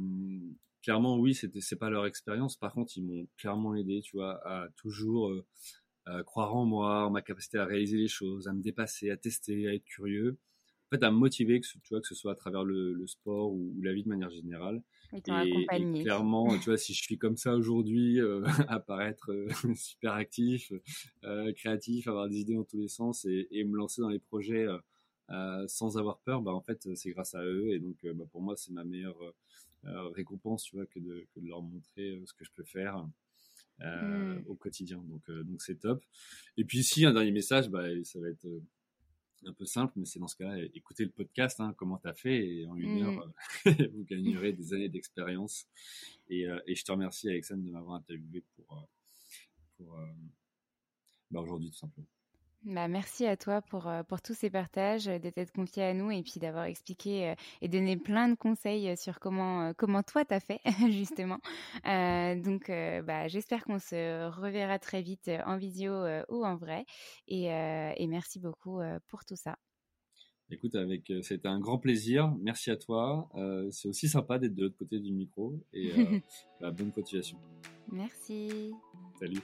clairement, 0.82 1.18
oui, 1.18 1.34
c'était 1.34 1.61
c'est 1.61 1.78
pas 1.78 1.89
leur 1.89 2.05
expérience. 2.05 2.57
Par 2.57 2.74
contre, 2.74 2.97
ils 2.97 3.03
m'ont 3.03 3.28
clairement 3.38 3.76
aidé, 3.76 4.01
tu 4.01 4.18
vois, 4.18 4.45
à 4.47 4.68
toujours 4.76 5.30
euh, 5.30 6.24
croire 6.24 6.55
en 6.55 6.66
moi, 6.66 7.05
en 7.05 7.11
ma 7.11 7.22
capacité 7.22 7.58
à 7.58 7.66
réaliser 7.66 7.97
les 7.97 8.08
choses, 8.08 8.47
à 8.47 8.54
me 8.54 8.62
dépasser, 8.62 9.09
à 9.09 9.17
tester, 9.17 9.67
à 9.67 9.74
être 9.74 9.86
curieux 9.86 10.37
en 10.86 10.96
fait, 10.96 11.04
à 11.04 11.12
me 11.12 11.17
motiver, 11.17 11.59
que, 11.59 11.66
tu 11.66 11.89
vois, 11.89 12.01
que 12.01 12.08
ce 12.08 12.16
soit 12.16 12.33
à 12.33 12.36
travers 12.36 12.63
le, 12.63 12.93
le 12.93 13.08
sport 13.08 13.51
ou, 13.51 13.74
la 13.82 13.93
vie 13.93 14.04
de 14.04 14.09
manière 14.09 14.29
générale. 14.29 14.83
Et, 15.13 15.17
et, 15.17 16.03
clairement, 16.03 16.57
tu 16.57 16.65
vois, 16.65 16.77
si 16.77 16.93
je 16.93 17.01
suis 17.01 17.17
comme 17.17 17.37
ça 17.37 17.55
aujourd'hui, 17.55 18.19
euh, 18.19 18.43
à 18.69 18.79
paraître 18.79 19.32
euh, 19.32 19.47
super 19.75 20.13
actif, 20.13 20.71
euh, 21.23 21.51
créatif, 21.53 22.07
avoir 22.07 22.27
des 22.27 22.39
idées 22.39 22.55
dans 22.55 22.63
tous 22.63 22.77
les 22.77 22.87
sens 22.87 23.25
et, 23.25 23.47
et 23.51 23.63
me 23.63 23.77
lancer 23.77 24.01
dans 24.01 24.09
les 24.09 24.19
projets 24.19 24.67
sans 25.67 25.97
avoir 25.97 26.19
peur, 26.19 26.41
bah, 26.41 26.53
en 26.53 26.61
fait, 26.61 26.87
c'est 26.95 27.11
grâce 27.11 27.33
à 27.33 27.43
eux. 27.43 27.71
Et 27.71 27.79
donc, 27.79 27.97
bah, 28.05 28.25
pour 28.32 28.41
moi, 28.41 28.55
c'est 28.55 28.71
ma 28.71 28.83
meilleure 28.83 29.33
récompense, 29.83 30.63
tu 30.63 30.75
vois, 30.75 30.86
que 30.86 30.99
de, 30.99 31.25
que 31.33 31.39
de 31.39 31.47
leur 31.47 31.61
montrer 31.61 32.21
ce 32.25 32.33
que 32.33 32.45
je 32.45 32.51
peux 32.55 32.63
faire. 32.63 33.05
Mmh. 33.79 34.43
au 34.47 34.55
quotidien. 34.55 35.03
Donc, 35.09 35.29
donc 35.29 35.61
c'est 35.61 35.75
top. 35.75 36.01
Et 36.55 36.63
puis, 36.63 36.82
si 36.82 37.05
un 37.05 37.11
dernier 37.11 37.32
message, 37.32 37.69
bah, 37.69 37.83
ça 38.03 38.19
va 38.21 38.29
être 38.29 38.47
un 39.47 39.54
peu 39.54 39.66
simple, 39.66 39.93
mais 39.96 40.05
c'est 40.05 40.20
dans 40.20 40.28
ce 40.28 40.36
cas-là, 40.38 40.63
écoutez 40.74 41.05
le 41.05 41.12
podcast, 41.12 41.59
hein, 41.59 41.74
comment 41.78 41.97
tu 41.97 42.08
as 42.08 42.13
fait, 42.13 42.47
et 42.47 42.67
en 42.67 42.76
une 42.76 43.04
heure, 43.04 43.28
mmh. 43.66 43.70
euh, 43.70 43.89
vous 43.93 44.04
gagnerez 44.05 44.54
des 44.54 44.74
années 44.74 44.89
d'expérience. 44.89 45.67
Et, 46.30 46.47
euh, 46.47 46.59
et, 46.67 46.76
je 46.76 46.84
te 46.84 46.92
remercie, 46.92 47.30
Alexandre, 47.30 47.63
de 47.63 47.70
m'avoir 47.70 47.96
interviewé 47.96 48.43
pour, 48.55 48.78
euh, 48.78 48.82
pour 49.78 50.00
bah, 51.32 51.42
aujourd'hui, 51.42 51.72
tout 51.72 51.78
simplement. 51.78 52.08
Bah, 52.66 52.87
merci 52.87 53.28
à 53.28 53.37
toi 53.37 53.62
pour, 53.62 53.87
euh, 53.87 54.01
pour 54.01 54.24
tous 54.24 54.33
ces 54.33 54.50
partages, 54.50 55.08
euh, 55.08 55.20
d'être 55.20 55.51
confié 55.51 55.83
à 55.83 55.93
nous 55.93 56.09
et 56.09 56.24
puis 56.24 56.39
d'avoir 56.39 56.63
expliqué 56.63 57.29
euh, 57.29 57.36
et 57.62 57.67
donné 57.67 57.96
plein 57.96 58.28
de 58.28 58.33
conseils 58.33 58.97
sur 58.97 59.20
comment, 59.20 59.71
comment 59.75 60.01
toi 60.01 60.25
t'as 60.25 60.39
fait, 60.39 60.59
justement. 60.89 61.37
donc, 61.83 62.71
bah, 63.05 63.28
j'espère 63.28 63.63
qu'on 63.66 63.78
se 63.78 64.29
reverra 64.29 64.79
très 64.79 65.04
vite 65.04 65.29
en 65.46 65.58
visio 65.58 65.92
ou 66.29 66.43
en 66.43 66.55
vrai. 66.55 66.86
Et, 67.28 67.46
et 67.46 68.08
merci 68.08 68.39
beaucoup 68.39 68.79
pour 69.08 69.25
tout 69.25 69.36
ça. 69.36 69.58
Écoute, 70.50 70.75
avec, 70.75 71.12
c'était 71.21 71.47
un 71.47 71.59
grand 71.59 71.78
plaisir. 71.78 72.33
Merci 72.42 72.71
à 72.71 72.78
toi. 72.78 73.29
c'est 73.71 73.87
aussi 73.87 74.08
sympa 74.08 74.39
d'être 74.39 74.55
de 74.55 74.63
l'autre 74.63 74.78
côté 74.78 75.00
du 75.00 75.12
micro 75.12 75.54
et 75.74 75.92
bah, 76.62 76.71
bonne 76.71 76.92
continuation. 76.92 77.37
Merci. 77.92 78.74
Salut. 79.20 79.42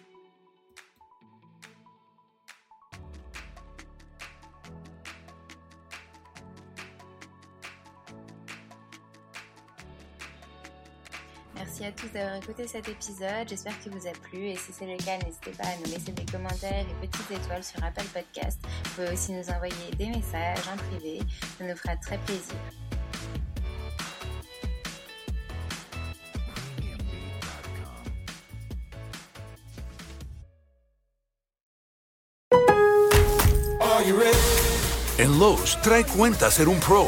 À 11.83 11.91
tous 11.91 12.11
d'avoir 12.11 12.35
écouté 12.35 12.67
cet 12.67 12.87
épisode. 12.87 13.49
J'espère 13.49 13.79
qu'il 13.79 13.91
vous 13.91 14.07
a 14.07 14.11
plu. 14.11 14.49
Et 14.49 14.55
si 14.55 14.71
c'est 14.71 14.85
le 14.85 14.97
cas, 14.97 15.17
n'hésitez 15.17 15.49
pas 15.49 15.63
à 15.63 15.75
nous 15.77 15.91
laisser 15.91 16.11
des 16.11 16.25
commentaires 16.31 16.85
et 16.87 17.07
petites 17.07 17.31
étoiles 17.31 17.63
sur 17.63 17.83
Apple 17.83 18.05
Podcast. 18.13 18.59
Vous 18.63 18.89
pouvez 18.91 19.13
aussi 19.13 19.31
nous 19.31 19.49
envoyer 19.49 19.73
des 19.97 20.05
messages 20.05 20.59
en 20.71 20.77
privé. 20.77 21.21
Ça 21.57 21.65
nous 21.65 21.75
fera 21.75 21.95
très 21.95 22.19
plaisir. 22.19 22.55
En 35.19 35.39
Lowe's, 35.39 35.77
trae 35.81 36.03
cuenta 36.03 36.51
ser 36.51 36.67
un 36.69 36.79
pro. 36.79 37.07